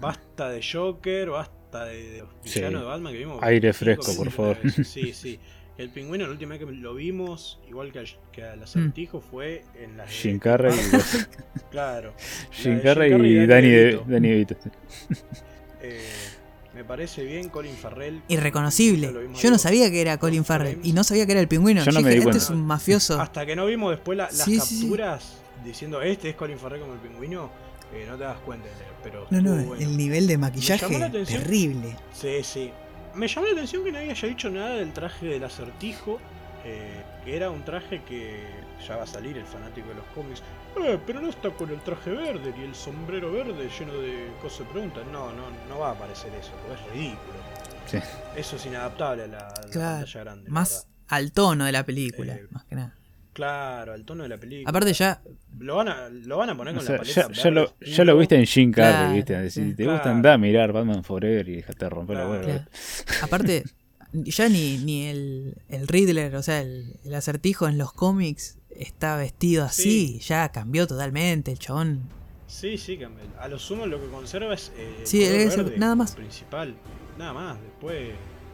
Basta 0.00 0.48
de 0.50 0.62
Joker, 0.62 1.30
basta 1.30 1.84
de, 1.86 2.10
de 2.10 2.18
los 2.20 2.28
Sí. 2.44 2.60
villanos 2.60 2.82
de 2.82 2.86
Batman 2.86 3.12
que 3.12 3.18
vimos. 3.18 3.42
Aire 3.42 3.72
25 3.72 4.02
fresco, 4.02 4.16
por 4.22 4.30
favor. 4.30 4.56
Sí, 4.84 5.12
sí. 5.12 5.40
El 5.80 5.88
pingüino, 5.88 6.26
la 6.26 6.32
última 6.32 6.50
vez 6.56 6.58
que 6.66 6.70
lo 6.72 6.94
vimos, 6.94 7.58
igual 7.68 7.90
que 7.90 8.00
al, 8.00 8.06
que 8.32 8.44
al 8.44 8.62
acertijo, 8.62 9.20
fue 9.22 9.64
en 9.74 9.96
la. 9.96 10.06
Jim 10.06 10.38
Carrey, 10.38 10.74
Claro. 11.70 12.12
Jim 12.50 12.76
de 12.76 12.82
Carrey 12.82 13.10
Jim 13.10 13.18
Carrey 13.18 13.32
y 13.32 13.34
y 13.42 13.46
Danny 13.46 13.46
Danny 13.46 13.68
De- 13.70 13.76
DeVito. 13.84 14.04
Danny 14.06 14.28
DeVito. 14.28 14.56
sí. 14.62 14.70
Eh, 15.82 15.98
me 16.74 16.84
parece 16.84 17.24
bien 17.24 17.48
Colin 17.48 17.74
Farrell. 17.74 18.20
irreconocible. 18.28 19.10
Yo 19.40 19.50
no 19.50 19.56
sabía 19.56 19.90
que 19.90 20.02
era 20.02 20.18
Colin 20.18 20.44
Farrell 20.44 20.72
Frames. 20.74 20.86
y 20.86 20.92
no 20.92 21.02
sabía 21.04 21.24
que 21.24 21.32
era 21.32 21.40
el 21.40 21.48
pingüino. 21.48 21.80
Yo 21.82 21.90
no 21.92 22.00
Yo 22.00 22.04
me 22.04 22.10
dije, 22.10 22.10
di 22.10 22.18
este 22.18 22.24
cuenta. 22.30 22.44
es 22.44 22.50
un 22.50 22.66
mafioso. 22.66 23.18
Hasta 23.18 23.46
que 23.46 23.56
no 23.56 23.64
vimos 23.64 23.90
después 23.92 24.18
la- 24.18 24.24
las 24.24 24.44
Sí, 24.44 24.60
sí, 24.60 24.74
sí. 24.76 24.80
capturas 24.82 25.38
diciendo 25.64 26.02
este 26.02 26.28
es 26.28 26.36
Colin 26.36 26.58
Farrell 26.58 26.82
como 26.82 26.92
el 26.92 27.00
pingüino, 27.00 27.50
eh, 27.94 28.04
no 28.06 28.16
te 28.18 28.24
das 28.24 28.38
cuenta. 28.40 28.68
Pero 29.02 29.26
No, 29.30 29.40
no, 29.40 29.64
bueno. 29.64 29.82
el 29.82 29.96
nivel 29.96 30.26
de 30.26 30.36
maquillaje 30.36 30.86
terrible. 31.26 31.96
Sí, 32.12 32.40
sí. 32.42 32.70
Me 33.14 33.26
llamó 33.28 33.46
la 33.46 33.52
atención 33.52 33.84
que 33.84 33.92
nadie 33.92 34.10
haya 34.10 34.28
dicho 34.28 34.50
nada 34.50 34.76
del 34.76 34.92
traje 34.92 35.26
del 35.26 35.44
acertijo. 35.44 36.20
eh, 36.62 37.02
que 37.24 37.34
era 37.36 37.48
un 37.50 37.64
traje 37.64 38.02
que 38.02 38.44
ya 38.86 38.96
va 38.96 39.04
a 39.04 39.06
salir 39.06 39.38
el 39.38 39.46
fanático 39.46 39.88
de 39.88 39.94
los 39.94 40.04
cómics. 40.14 40.42
"Eh, 40.76 40.98
pero 41.06 41.22
no 41.22 41.30
está 41.30 41.48
con 41.52 41.70
el 41.70 41.80
traje 41.80 42.10
verde 42.10 42.52
y 42.54 42.64
el 42.64 42.74
sombrero 42.74 43.32
verde 43.32 43.70
lleno 43.78 43.94
de 43.94 44.30
cosas 44.42 44.58
de 44.60 44.64
preguntas. 44.66 45.06
No, 45.10 45.32
no, 45.32 45.44
no 45.70 45.78
va 45.78 45.88
a 45.88 45.92
aparecer 45.92 46.30
eso, 46.34 46.50
porque 46.68 46.82
es 46.82 46.90
ridículo. 46.92 47.38
Sí. 47.86 47.98
Eso 48.36 48.56
es 48.56 48.66
inadaptable 48.66 49.22
a 49.22 49.26
la, 49.28 49.38
a 49.38 49.60
la 49.62 49.70
Claro, 49.70 49.96
pantalla 50.04 50.20
grande. 50.20 50.50
Más 50.50 50.70
verdad. 50.70 50.88
al 51.08 51.32
tono 51.32 51.64
de 51.64 51.72
la 51.72 51.86
película, 51.86 52.34
Eh, 52.34 52.46
más 52.50 52.64
que 52.66 52.74
nada. 52.74 52.94
Claro, 53.32 53.92
al 53.92 54.04
tono 54.04 54.24
de 54.24 54.28
la 54.28 54.38
película. 54.38 54.68
Aparte 54.68 54.92
ya, 54.92 55.22
Lo 55.58 55.76
van 55.76 55.88
a, 55.88 56.08
lo 56.08 56.36
van 56.36 56.50
a 56.50 56.56
poner 56.56 56.74
O 56.74 56.78
con 56.78 56.86
sea, 56.86 56.96
la 56.96 57.02
paleta 57.02 57.28
ya, 57.32 57.42
ya 57.42 57.50
lo, 57.50 57.74
ya 57.80 58.04
lo 58.04 58.18
viste 58.18 58.34
en 58.36 58.46
Jim 58.46 58.72
Carrey, 58.72 59.22
Claro, 59.22 59.42
¿viste? 59.44 59.50
Si 59.50 59.70
sí. 59.70 59.74
te 59.76 59.84
gusta 59.84 60.02
Claro. 60.02 60.16
andar 60.16 60.32
a 60.32 60.38
mirar 60.38 60.72
Batman 60.72 61.04
Forever 61.04 61.48
y 61.48 61.56
dejate 61.56 61.84
de 61.84 61.88
romper 61.90 62.16
Claro. 62.16 62.30
la 62.34 62.38
hueá. 62.40 62.44
claro. 62.44 62.64
aparte, 63.22 63.64
ya 64.12 64.48
ni, 64.48 64.78
ni 64.78 65.06
el, 65.06 65.54
el 65.68 65.86
Riddler, 65.86 66.34
o 66.34 66.42
sea, 66.42 66.60
el, 66.60 66.96
el 67.04 67.14
acertijo 67.14 67.68
en 67.68 67.78
los 67.78 67.92
cómics 67.92 68.58
está 68.70 69.16
vestido 69.16 69.64
así, 69.64 70.18
ya 70.20 70.50
cambió 70.50 70.86
totalmente, 70.88 71.52
el 71.52 71.58
chabón. 71.60 72.00
Sí, 72.48 72.78
sí, 72.78 72.98
que 72.98 73.06
a 73.38 73.46
lo 73.46 73.58
sumo 73.60 73.86
lo 73.86 74.00
que 74.00 74.08
conserva 74.08 74.54
es. 74.54 74.72
Eh, 74.76 74.96
el 75.02 75.06
Sí, 75.06 75.20
color 75.20 75.34
es- 75.40 75.56
verde 75.56 75.78
nada 75.78 75.94
más. 75.94 76.16
Principal. 76.16 76.74
Nada 77.16 77.32
más. 77.32 77.60
Después, 77.62 78.08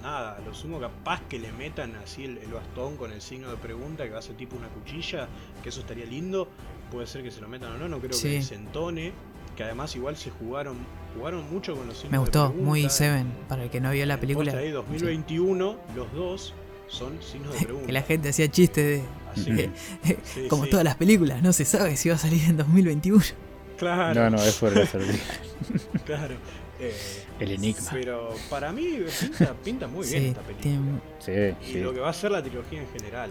nada. 0.06 0.36
A 0.36 0.40
lo 0.40 0.54
sumo, 0.54 0.78
capaz 0.80 1.20
que 1.28 1.38
le 1.38 1.52
metan 1.52 1.94
así 1.96 2.24
el, 2.24 2.38
el 2.38 2.52
bastón 2.52 2.96
con 2.96 3.12
el 3.12 3.20
signo 3.20 3.50
de 3.50 3.56
pregunta, 3.56 4.04
que 4.04 4.10
va 4.10 4.18
a 4.18 4.22
ser 4.22 4.36
tipo 4.36 4.56
una 4.56 4.68
cuchilla. 4.68 5.28
Que 5.62 5.68
eso 5.70 5.80
estaría 5.80 6.06
lindo. 6.06 6.48
Puede 6.90 7.06
ser 7.06 7.22
que 7.22 7.30
se 7.30 7.40
lo 7.40 7.48
metan 7.48 7.72
o 7.72 7.78
no. 7.78 7.88
No 7.88 7.98
creo 7.98 8.12
Sí. 8.12 8.28
que 8.30 8.42
se 8.42 8.54
entone. 8.54 9.12
Que 9.56 9.64
además, 9.64 9.94
igual 9.96 10.16
se 10.16 10.30
jugaron 10.30 10.76
jugaron 11.16 11.50
mucho 11.50 11.74
con 11.74 11.86
los 11.86 11.96
signos 11.96 12.10
Me 12.12 12.16
de 12.18 12.20
gustó, 12.20 12.48
pregunta. 12.48 12.68
muy 12.70 12.90
Seven, 12.90 13.26
para 13.48 13.62
el 13.64 13.70
que 13.70 13.80
no 13.80 13.90
vio 13.90 14.04
la 14.04 14.20
película. 14.20 14.52
ahí 14.52 14.70
2021, 14.70 15.76
los 15.94 16.12
dos 16.12 16.52
son 16.88 17.22
signos 17.22 17.54
de 17.54 17.60
pregunta. 17.64 17.86
Que 17.86 17.92
la 17.92 18.02
gente 18.02 18.28
hacía 18.28 18.50
chistes 18.50 19.02
de, 19.34 19.70
sí, 20.24 20.46
como 20.48 20.64
sí. 20.64 20.70
todas 20.70 20.84
las 20.84 20.96
películas, 20.96 21.42
no 21.42 21.54
se 21.54 21.64
sabe 21.64 21.96
si 21.96 22.10
va 22.10 22.16
a 22.16 22.18
salir 22.18 22.42
en 22.44 22.58
2021. 22.58 23.24
Claro, 23.78 24.24
No, 24.30 24.36
no, 24.36 24.42
es 24.42 24.56
por 24.56 24.72
el 24.74 24.82
acertijo. 24.82 25.24
claro. 26.04 26.34
Eh, 26.80 26.94
El 27.40 27.52
enigma. 27.52 27.88
Pero 27.92 28.30
para 28.50 28.72
mí 28.72 28.98
pinta, 29.20 29.54
pinta 29.64 29.86
muy 29.86 30.06
bien 30.06 30.22
Sí, 30.22 30.28
esta 30.28 30.40
película. 30.42 30.62
tiene- 31.20 31.54
Sí, 31.60 31.70
Y 31.70 31.72
sí. 31.74 31.80
lo 31.80 31.92
que 31.92 32.00
va 32.00 32.10
a 32.10 32.12
ser 32.12 32.30
la 32.30 32.42
trilogía 32.42 32.80
en 32.80 32.88
general. 32.88 33.30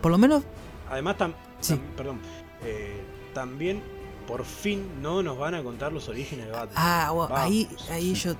por 0.00 0.10
lo 0.10 0.18
menos, 0.18 0.42
Además, 0.90 1.16
tam- 1.18 1.34
Sí. 1.60 1.74
tam- 1.74 1.80
perdón, 1.96 2.20
eh, 2.64 3.00
también 3.32 3.80
por 4.26 4.44
fin 4.44 5.00
no 5.00 5.22
nos 5.22 5.38
van 5.38 5.54
a 5.54 5.62
contar 5.62 5.92
los 5.92 6.08
orígenes 6.08 6.46
de 6.46 6.50
Batman. 6.52 6.74
ah, 6.76 7.10
bueno, 7.14 7.36
ahí, 7.36 7.68
ahí 7.90 8.14
yo, 8.14 8.34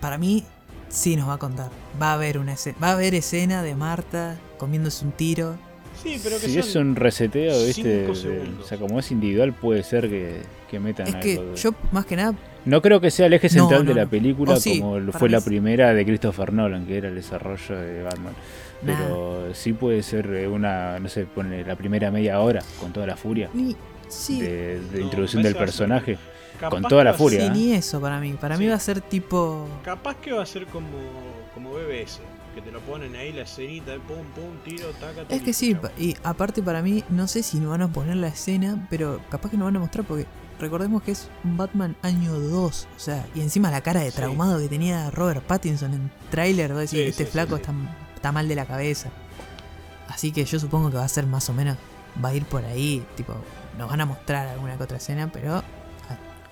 para 0.00 0.18
mí, 0.18 0.44
sí 0.90 1.16
nos 1.16 1.28
va 1.28 1.34
a 1.34 1.38
contar. 1.38 1.70
Va 2.00 2.10
a 2.10 2.14
haber 2.14 2.36
una 2.36 2.52
escena, 2.52 2.76
va 2.82 2.88
a 2.88 2.92
haber 2.92 3.14
escena 3.14 3.62
de 3.62 3.74
Marta 3.74 4.38
comiéndose 4.58 5.04
un 5.06 5.12
tiro. 5.12 5.56
Sí, 6.02 6.20
pero 6.22 6.38
que 6.38 6.46
si 6.48 6.58
es 6.58 6.74
un 6.76 6.94
reseteo, 6.96 7.64
¿viste? 7.64 7.88
de- 7.88 8.10
o 8.60 8.64
sea, 8.64 8.76
como 8.78 8.98
es 8.98 9.10
individual, 9.10 9.54
puede 9.54 9.82
ser 9.82 10.10
que, 10.10 10.42
que 10.70 10.78
metan 10.78 11.06
Es 11.06 11.14
algo. 11.14 11.22
que 11.24 11.38
de- 11.38 11.56
yo, 11.56 11.70
más 11.92 12.04
que 12.04 12.16
nada, 12.16 12.34
No 12.64 12.80
creo 12.82 13.00
que 13.00 13.10
sea 13.10 13.26
el 13.26 13.32
eje 13.32 13.48
No, 13.48 13.52
central 13.52 13.84
no, 13.84 13.88
de 13.90 13.94
la 13.96 14.04
no. 14.04 14.10
película 14.10 14.52
O 14.54 14.56
sí, 14.56 14.80
como 14.80 15.12
fue 15.12 15.28
la 15.28 15.40
sí. 15.40 15.46
primera 15.50 15.92
de 15.94 16.04
Christopher 16.04 16.52
Nolan, 16.52 16.86
que 16.86 16.96
era 16.98 17.08
el 17.08 17.14
desarrollo 17.16 17.76
de 17.76 18.02
Batman. 18.02 18.34
Nah. 18.82 18.96
Pero 18.98 19.54
sí 19.54 19.72
puede 19.72 20.02
ser 20.02 20.26
eh, 20.34 20.48
una, 20.48 20.98
no 20.98 21.08
sé, 21.08 21.24
pone 21.26 21.64
la 21.64 21.76
primera 21.76 22.10
media 22.10 22.40
hora 22.40 22.62
con 22.80 22.92
toda 22.92 23.06
la 23.06 23.16
furia 23.16 23.48
ni, 23.54 23.76
sí, 24.08 24.40
de, 24.40 24.80
de 24.80 24.98
No, 24.98 25.04
introducción 25.04 25.42
del 25.42 25.54
personaje. 25.54 26.18
con 26.68 26.82
toda 26.82 27.04
la 27.04 27.14
furia, 27.14 27.40
sí, 27.40 27.46
¿eh? 27.46 27.50
ni 27.50 27.72
eso 27.74 28.00
para 28.00 28.18
mí. 28.20 28.32
Para 28.40 28.56
mí 28.56 28.66
va 28.66 28.74
a 28.74 28.80
ser 28.80 29.00
tipo... 29.00 29.68
Capaz 29.84 30.16
que 30.16 30.32
va 30.32 30.42
a 30.42 30.46
ser 30.46 30.66
como, 30.66 30.88
como 31.54 31.70
BBS, 31.72 32.20
que 32.54 32.60
te 32.60 32.70
lo 32.70 32.80
ponen 32.80 33.14
ahí 33.16 33.32
la 33.32 33.42
escenita, 33.42 33.92
de 33.92 33.98
pum, 34.00 34.18
pum, 34.34 34.56
tiro, 34.64 34.88
taca, 35.00 35.22
Es 35.34 35.42
que 35.42 35.52
sí, 35.52 35.76
y 35.98 36.16
aparte 36.24 36.62
para 36.62 36.82
mí, 36.82 37.02
no 37.08 37.26
sé 37.28 37.42
si 37.42 37.58
nos 37.60 37.70
van 37.70 37.82
a 37.82 37.88
poner 37.92 38.16
la 38.16 38.28
escena, 38.28 38.86
pero 38.90 39.20
capaz 39.30 39.50
que 39.50 39.56
nos 39.56 39.66
van 39.66 39.76
a 39.76 39.80
mostrar 39.80 40.04
porque 40.04 40.26
recordemos 40.62 41.02
que 41.02 41.10
es 41.12 41.28
un 41.44 41.56
Batman 41.58 41.94
año 42.02 42.32
2, 42.38 42.88
o 42.96 42.98
sea, 42.98 43.26
y 43.34 43.40
encima 43.42 43.70
la 43.70 43.80
cara 43.82 44.00
de 44.00 44.10
Sí. 44.10 44.16
traumado 44.16 44.58
que 44.58 44.68
tenía 44.68 45.10
Robert 45.10 45.42
Pattinson 45.42 45.92
en 45.92 46.10
tráiler, 46.30 46.70
vos 46.72 46.80
decís, 46.80 46.90
Sí, 46.98 47.00
este 47.02 47.24
sí, 47.24 47.26
sí, 47.26 47.32
flaco 47.32 47.56
sí. 47.56 47.62
Está, 47.62 47.74
está 48.14 48.32
mal 48.32 48.48
de 48.48 48.54
la 48.54 48.64
cabeza. 48.64 49.10
Así 50.08 50.32
que 50.32 50.44
yo 50.44 50.58
supongo 50.58 50.90
que 50.90 50.96
va 50.96 51.04
a 51.04 51.08
ser 51.08 51.26
más 51.26 51.48
o 51.50 51.52
menos, 51.52 51.76
va 52.24 52.30
a 52.30 52.34
ir 52.34 52.44
por 52.44 52.64
ahí, 52.64 53.04
tipo, 53.16 53.34
nos 53.78 53.88
van 53.90 54.00
a 54.00 54.06
mostrar 54.06 54.48
alguna 54.48 54.76
que 54.76 54.82
otra 54.84 54.96
escena, 54.96 55.30
pero... 55.32 55.62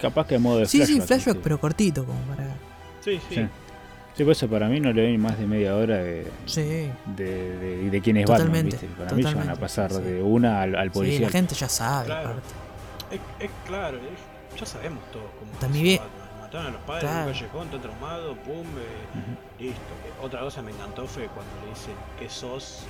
Capaz 0.01 0.27
que 0.27 0.37
en 0.37 0.43
modo 0.43 0.59
de 0.59 0.67
Sí, 0.67 0.79
flashback. 0.79 1.01
sí, 1.03 1.07
flashback, 1.07 1.27
¿viste? 1.35 1.41
pero 1.43 1.61
cortito, 1.61 2.05
como 2.05 2.19
para... 2.23 2.45
Sí, 3.05 3.21
sí. 3.29 3.35
Sí. 3.35 3.49
Sí, 4.17 4.25
por 4.25 4.33
eso 4.33 4.49
para 4.49 4.69
mí 4.69 4.81
no 4.81 4.93
le 4.93 5.03
doy 5.03 5.19
más 5.19 5.39
de 5.39 5.47
media 5.47 5.77
hora 5.77 5.99
de, 5.99 6.27
Sí, 6.47 6.63
de, 6.63 6.91
de- 7.17 7.91
de 7.91 8.01
quién 8.01 8.17
es 8.17 8.27
Batman, 8.27 8.47
Totalmente, 8.49 8.77
¿viste? 8.77 8.87
Para 8.99 9.13
mí 9.15 9.23
ya 9.23 9.29
van 9.29 9.37
a 9.51 9.55
totalmente, 9.55 9.61
pasar 9.61 9.93
sí. 9.93 10.01
de 10.03 10.23
una 10.23 10.63
al, 10.63 10.75
al 10.75 10.89
sí, 10.89 10.95
policía. 10.95 11.21
la 11.21 11.29
gente 11.31 11.55
ya 11.55 11.69
sabe, 11.69 12.07
Claro. 12.07 12.29
aparte. 12.31 12.49
Es, 13.11 13.21
es 13.41 13.51
claro, 13.67 13.99
es- 13.99 14.59
ya 14.59 14.67
sabemos 14.67 15.03
todos 15.13 15.31
cómo 15.39 15.51
También 15.59 15.85
vi- 15.85 15.97
Batman. 15.99 16.21
Mataron 16.41 16.67
a 16.67 16.71
los 16.71 16.81
padres 16.83 17.03
Claro. 17.05 17.21
en 17.21 17.27
un 17.29 17.33
callejón, 17.35 17.67
está 17.69 17.81
traumado, 17.81 18.37
pum, 18.43 18.67
eh, 18.79 19.63
listo. 19.63 19.79
Eh, 19.81 20.11
Otra 20.23 20.41
cosa 20.41 20.61
me 20.63 20.73
encantó 20.73 21.07
fue 21.07 21.29
cuando 21.29 21.53
le 21.65 21.71
dicen 21.71 21.95
¿qué 22.19 22.29
sos? 22.29 22.85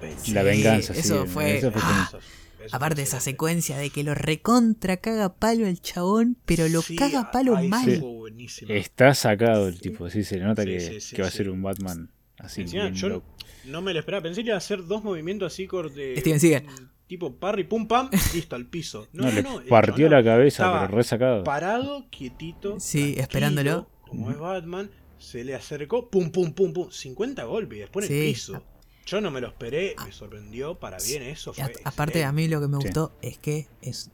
Benji. 0.00 0.32
La 0.32 0.40
Sí, 0.40 0.46
venganza, 0.46 0.94
sí, 0.94 1.00
eso 1.00 1.26
fue- 1.26 1.58
eso 1.58 1.70
fue 1.70 1.80
ah. 1.84 2.04
Eso- 2.08 2.18
eso 2.64 2.76
Aparte 2.76 2.96
de 2.96 3.02
esa 3.02 3.20
secuencia 3.20 3.76
de 3.78 3.90
que 3.90 4.02
lo 4.04 4.14
recontra 4.14 4.96
caga 4.98 5.34
palo 5.34 5.66
el 5.66 5.80
chabón, 5.80 6.36
pero 6.44 6.68
lo 6.68 6.82
Sí, 6.82 6.96
caga 6.96 7.30
palo 7.30 7.56
mal. 7.68 8.02
sí. 8.48 8.64
Está 8.68 9.14
sacado 9.14 9.68
el 9.68 9.80
tipo, 9.80 10.08
sí, 10.10 10.24
se 10.24 10.36
le 10.38 10.44
nota 10.44 10.62
Sí, 10.62 10.68
que, 10.68 10.80
sí, 10.80 11.00
sí, 11.00 11.16
que 11.16 11.22
va 11.22 11.28
a 11.28 11.30
sí. 11.30 11.36
ser 11.38 11.50
un 11.50 11.62
Batman 11.62 12.10
así. 12.38 12.62
Encima, 12.62 12.90
yo 12.90 13.22
no 13.66 13.80
me 13.82 13.92
lo 13.92 13.98
esperaba. 14.00 14.22
Pensé 14.22 14.42
que 14.42 14.48
iba 14.48 14.54
a 14.56 14.58
hacer 14.58 14.84
dos 14.86 15.04
movimientos 15.04 15.52
así 15.52 15.66
corte. 15.66 16.16
Steven 16.20 16.40
Seagal. 16.40 16.89
Tipo 17.10 17.34
parry, 17.34 17.64
pum, 17.64 17.88
pam, 17.88 18.08
listo, 18.34 18.54
al 18.54 18.66
piso. 18.66 19.08
No, 19.12 19.24
No, 19.24 19.30
no, 19.30 19.34
le 19.34 19.42
no, 19.42 19.62
partió 19.68 20.08
la 20.08 20.22
cabeza, 20.22 20.62
estaba 20.62 20.86
pero 20.86 20.96
resacado. 20.96 21.42
Parado, 21.42 22.06
quietito. 22.08 22.78
Sí, 22.78 23.16
esperándolo. 23.18 23.90
Como 24.02 24.30
es 24.30 24.38
Batman, 24.38 24.92
se 25.18 25.42
le 25.42 25.56
acercó, 25.56 26.08
pum, 26.08 26.30
pum, 26.30 26.52
pum, 26.52 26.72
pum. 26.72 26.88
50 26.88 27.42
golpes 27.44 27.78
y 27.78 27.80
después 27.80 28.08
en 28.08 28.16
el 28.16 28.22
piso. 28.32 28.62
Yo 29.06 29.20
no 29.20 29.32
me 29.32 29.40
lo 29.40 29.48
esperé, 29.48 29.96
me 30.06 30.12
sorprendió 30.12 30.76
para 30.78 30.98
bien 30.98 31.24
eso. 31.24 31.52
A- 31.60 31.88
aparte, 31.88 32.22
a 32.24 32.30
mí 32.30 32.46
lo 32.46 32.60
que 32.60 32.68
me 32.68 32.76
Sí. 32.78 32.84
gustó 32.84 33.12
es 33.22 33.38
que 33.38 33.66
es 33.82 34.10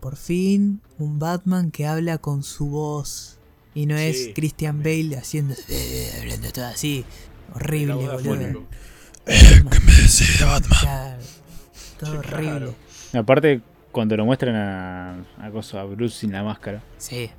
por 0.00 0.16
fin 0.16 0.80
un 0.98 1.18
Batman 1.18 1.70
que 1.70 1.86
habla 1.86 2.16
con 2.16 2.42
su 2.42 2.70
voz. 2.70 3.36
Y 3.74 3.84
no 3.84 3.94
es. 3.98 4.30
Christian 4.34 4.82
Bale 4.82 5.18
haciendo. 5.18 5.54
hablando 6.18 6.50
todo 6.50 6.64
así. 6.64 7.04
Horrible, 7.54 7.92
El 7.92 8.08
audio 8.10 8.12
boludo. 8.12 8.32
afónico. 8.32 8.66
Claro, 10.80 11.18
todo 11.98 12.10
Sí, 12.12 12.16
horrible. 12.18 12.42
claro. 12.50 12.74
Aparte, 13.14 13.60
cuando 13.92 14.16
lo 14.16 14.24
muestran 14.24 14.54
a, 14.56 15.14
a, 15.40 15.50
coso, 15.50 15.78
a 15.78 15.84
Bruce 15.84 16.16
sin 16.18 16.32
la 16.32 16.42
máscara, 16.42 16.80
Sí, 16.98 17.30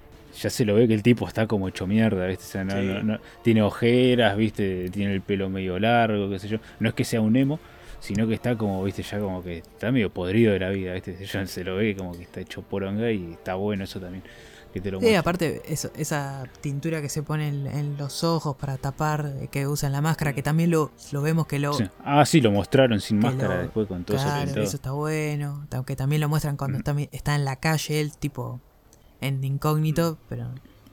ya 0.41 0.49
se 0.49 0.65
lo 0.65 0.75
ve 0.75 0.87
que 0.87 0.93
el 0.93 1.03
tipo 1.03 1.27
está 1.27 1.47
como 1.47 1.67
hecho 1.67 1.87
mierda, 1.87 2.25
¿viste? 2.27 2.43
O 2.43 2.47
sea, 2.47 2.63
no- 2.63 2.79
Sí. 2.79 2.85
no- 2.87 3.03
no- 3.03 3.19
tiene 3.43 3.61
ojeras, 3.61 4.35
¿viste? 4.37 4.89
Tiene 4.89 5.13
el 5.13 5.21
pelo 5.21 5.49
medio 5.49 5.79
largo, 5.79 6.29
qué 6.29 6.39
sé 6.39 6.47
yo. 6.47 6.57
No 6.79 6.89
es 6.89 6.95
que 6.95 7.03
sea 7.03 7.21
un 7.21 7.35
emo, 7.35 7.59
sino 7.99 8.27
que 8.27 8.33
está 8.35 8.55
como, 8.57 8.83
¿viste? 8.83 9.03
Ya 9.03 9.19
como 9.19 9.43
que 9.43 9.57
está 9.57 9.91
medio 9.91 10.09
podrido 10.11 10.53
de 10.53 10.59
la 10.59 10.69
vida, 10.69 10.93
¿viste? 10.93 11.17
Ya 11.25 11.45
se 11.45 11.63
lo 11.63 11.75
ve 11.75 11.95
como 11.95 12.13
que 12.15 12.23
está 12.23 12.39
hecho 12.41 12.61
poronga 12.61 13.11
y 13.11 13.33
está 13.33 13.55
bueno 13.55 13.83
eso 13.83 13.99
también. 13.99 14.23
Que 14.73 14.81
te 14.81 14.91
lo 14.91 14.99
muestre. 14.99 15.17
aparte, 15.17 15.61
eso, 15.65 15.89
esa 15.95 16.43
tintura 16.61 17.01
que 17.01 17.09
se 17.09 17.23
pone 17.23 17.47
en, 17.47 17.65
en 17.67 17.97
los 17.97 18.23
ojos 18.23 18.55
para 18.55 18.77
tapar, 18.77 19.33
eh, 19.41 19.47
que 19.51 19.65
usan 19.67 19.91
la 19.91 20.01
máscara, 20.01 20.33
que 20.33 20.43
también 20.43 20.69
lo, 20.69 20.91
lo 21.11 21.21
vemos 21.21 21.47
que 21.47 21.57
lo. 21.59 21.73
Sí. 21.73 21.85
Ah, 22.03 22.23
sí, 22.25 22.39
lo 22.39 22.51
mostraron 22.51 23.01
sin 23.01 23.17
máscara 23.19 23.55
lo- 23.55 23.61
después 23.63 23.87
con 23.87 24.03
todo 24.03 24.17
eso 24.17 24.25
claro, 24.25 24.43
pintado. 24.45 24.65
eso 24.65 24.75
está 24.75 24.91
bueno. 24.91 25.65
Aunque 25.71 25.95
también 25.95 26.21
lo 26.21 26.29
muestran 26.29 26.55
cuando 26.57 26.77
Mm. 26.79 26.99
está, 27.11 27.35
en 27.35 27.45
la 27.45 27.55
calle, 27.55 27.99
él 27.99 28.15
tipo 28.17 28.59
en 29.21 29.43
incógnito, 29.43 30.13
Mm. 30.13 30.17
pero 30.29 30.49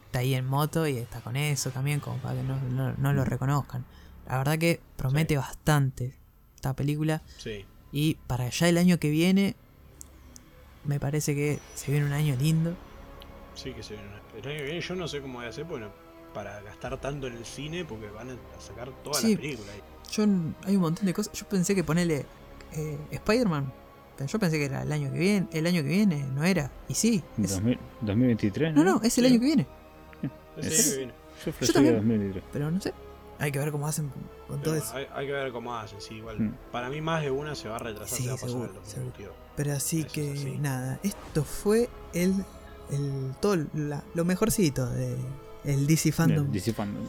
está 0.06 0.20
ahí 0.20 0.34
en 0.34 0.46
moto 0.46 0.86
y 0.88 0.96
está 0.96 1.20
con 1.20 1.36
eso 1.36 1.70
también, 1.70 2.00
como 2.00 2.16
para 2.18 2.36
que 2.36 2.42
no, 2.44 2.56
no- 2.70 2.94
no 2.96 3.12
lo 3.12 3.22
Mm. 3.22 3.26
reconozcan. 3.26 3.84
La 4.26 4.38
verdad 4.38 4.58
que 4.58 4.80
promete 4.96 5.34
Sí. 5.34 5.38
bastante 5.38 6.14
esta 6.54 6.74
película. 6.74 7.22
Sí. 7.36 7.64
Y 7.92 8.14
para 8.26 8.48
ya 8.48 8.68
el 8.68 8.78
año 8.78 8.98
que 8.98 9.10
viene, 9.10 9.54
me 10.84 10.98
parece 11.00 11.34
que 11.34 11.58
se 11.74 11.90
viene 11.90 12.06
un 12.06 12.12
año 12.12 12.36
lindo. 12.40 12.74
Sí, 13.56 13.72
que 13.72 13.82
se 13.82 13.94
viene. 13.94 14.08
El 14.36 14.46
año 14.48 14.58
que 14.58 14.64
viene 14.64 14.80
yo 14.80 14.94
no 14.94 15.08
sé 15.08 15.20
cómo 15.20 15.38
voy 15.38 15.46
a 15.46 15.48
hacer 15.48 15.64
bueno, 15.64 15.88
para 16.32 16.60
gastar 16.62 17.00
tanto 17.00 17.26
en 17.26 17.34
el 17.34 17.44
cine 17.44 17.84
porque 17.84 18.08
van 18.10 18.30
a 18.30 18.36
sacar 18.60 18.90
todas 19.02 19.20
Sí. 19.20 19.32
las 19.32 19.40
películas. 19.40 19.70
ahí. 19.74 19.82
Yo 20.12 20.22
hay 20.68 20.76
un 20.76 20.82
montón 20.82 21.04
de 21.06 21.12
cosas. 21.14 21.32
Yo 21.32 21.48
pensé 21.48 21.74
que 21.74 21.82
ponerle 21.82 22.24
eh, 22.72 22.98
Spider-Man. 23.10 23.72
Yo 24.26 24.38
pensé 24.38 24.58
que 24.58 24.64
era 24.66 24.82
el 24.82 24.92
año 24.92 25.12
que 25.12 25.18
viene. 25.18 25.46
El 25.52 25.66
año 25.66 25.82
que 25.82 25.88
viene 25.88 26.24
no 26.34 26.44
era. 26.44 26.70
Y 26.88 26.94
sí. 26.94 27.22
es- 27.42 27.50
2000 27.50 27.78
2023, 28.02 28.72
no, 28.74 28.84
no, 28.84 29.00
es 29.02 29.18
el 29.18 29.24
Sí. 29.26 29.30
año 29.32 29.40
que 29.40 29.46
viene. 29.46 29.66
Es 30.56 30.66
el 30.66 30.70
año 30.70 30.90
que 30.92 30.96
viene. 30.98 31.12
Yo 31.44 31.52
flasheé 31.52 31.74
también. 31.74 31.96
2023. 31.96 32.44
Pero 32.52 32.70
no 32.70 32.80
sé. 32.80 32.94
Hay 33.38 33.52
que 33.52 33.58
ver 33.58 33.70
cómo 33.70 33.86
hacen 33.86 34.10
con 34.48 34.62
todo 34.62 34.74
eso. 34.76 34.94
hay, 34.96 35.06
hay 35.12 35.26
que 35.26 35.32
ver 35.32 35.52
cómo 35.52 35.74
hacen, 35.74 36.00
sí, 36.00 36.14
igual. 36.14 36.40
Mm. 36.40 36.54
Para 36.72 36.88
mí 36.88 37.02
más 37.02 37.20
de 37.22 37.30
una 37.30 37.54
se 37.54 37.68
va 37.68 37.76
a 37.76 37.78
retrasar, 37.80 38.16
Sí, 38.16 38.22
se 38.24 38.28
va 38.30 38.34
a 38.34 38.36
pasar 38.36 38.48
seguro, 38.50 38.68
al 38.70 38.74
2022. 38.76 39.32
Pero 39.56 39.72
así 39.74 40.00
Eso 40.00 40.08
que 40.12 40.32
así. 40.32 40.56
nada. 40.58 40.98
Esto 41.02 41.44
fue 41.44 41.90
el. 42.14 42.32
El 42.90 43.32
todo 43.40 43.56
la- 43.74 44.04
lo 44.14 44.24
mejorcito 44.24 44.88
de 44.90 45.16
el 45.64 45.86
DC 45.86 46.12
Fandom. 46.12 46.50
DC 46.52 46.72
Fandom. 46.72 47.06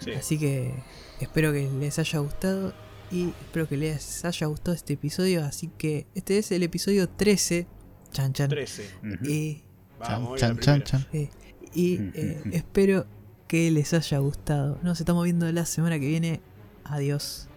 Sí. 0.00 0.10
Así 0.12 0.38
que 0.38 0.74
espero 1.20 1.52
que 1.52 1.68
les 1.70 1.98
haya 1.98 2.18
gustado 2.18 2.74
y 3.10 3.28
espero 3.40 3.68
que 3.68 3.76
les 3.76 4.24
haya 4.24 4.46
gustado 4.46 4.74
este 4.74 4.92
episodio. 4.94 5.44
Así 5.44 5.68
que 5.78 6.06
este 6.14 6.38
es 6.38 6.52
el 6.52 6.62
episodio 6.62 7.08
13. 7.08 7.66
Chan 8.12 8.32
chan. 8.32 8.48
13. 8.50 8.90
Ujú. 9.02 9.24
Y, 9.30 9.62
Vamos, 9.98 10.38
Chan, 10.38 10.58
chan, 10.58 10.82
chan. 10.82 11.06
eh, 11.12 11.30
y 11.72 11.94
eh, 12.14 12.42
espero 12.52 13.06
que 13.48 13.70
les 13.70 13.94
haya 13.94 14.18
gustado. 14.18 14.78
Nos 14.82 15.00
estamos 15.00 15.24
viendo 15.24 15.50
la 15.52 15.64
semana 15.66 15.98
que 15.98 16.06
viene. 16.06 16.40
Adiós. 16.84 17.48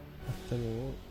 Hasta 0.44 0.56
luego. 0.56 1.07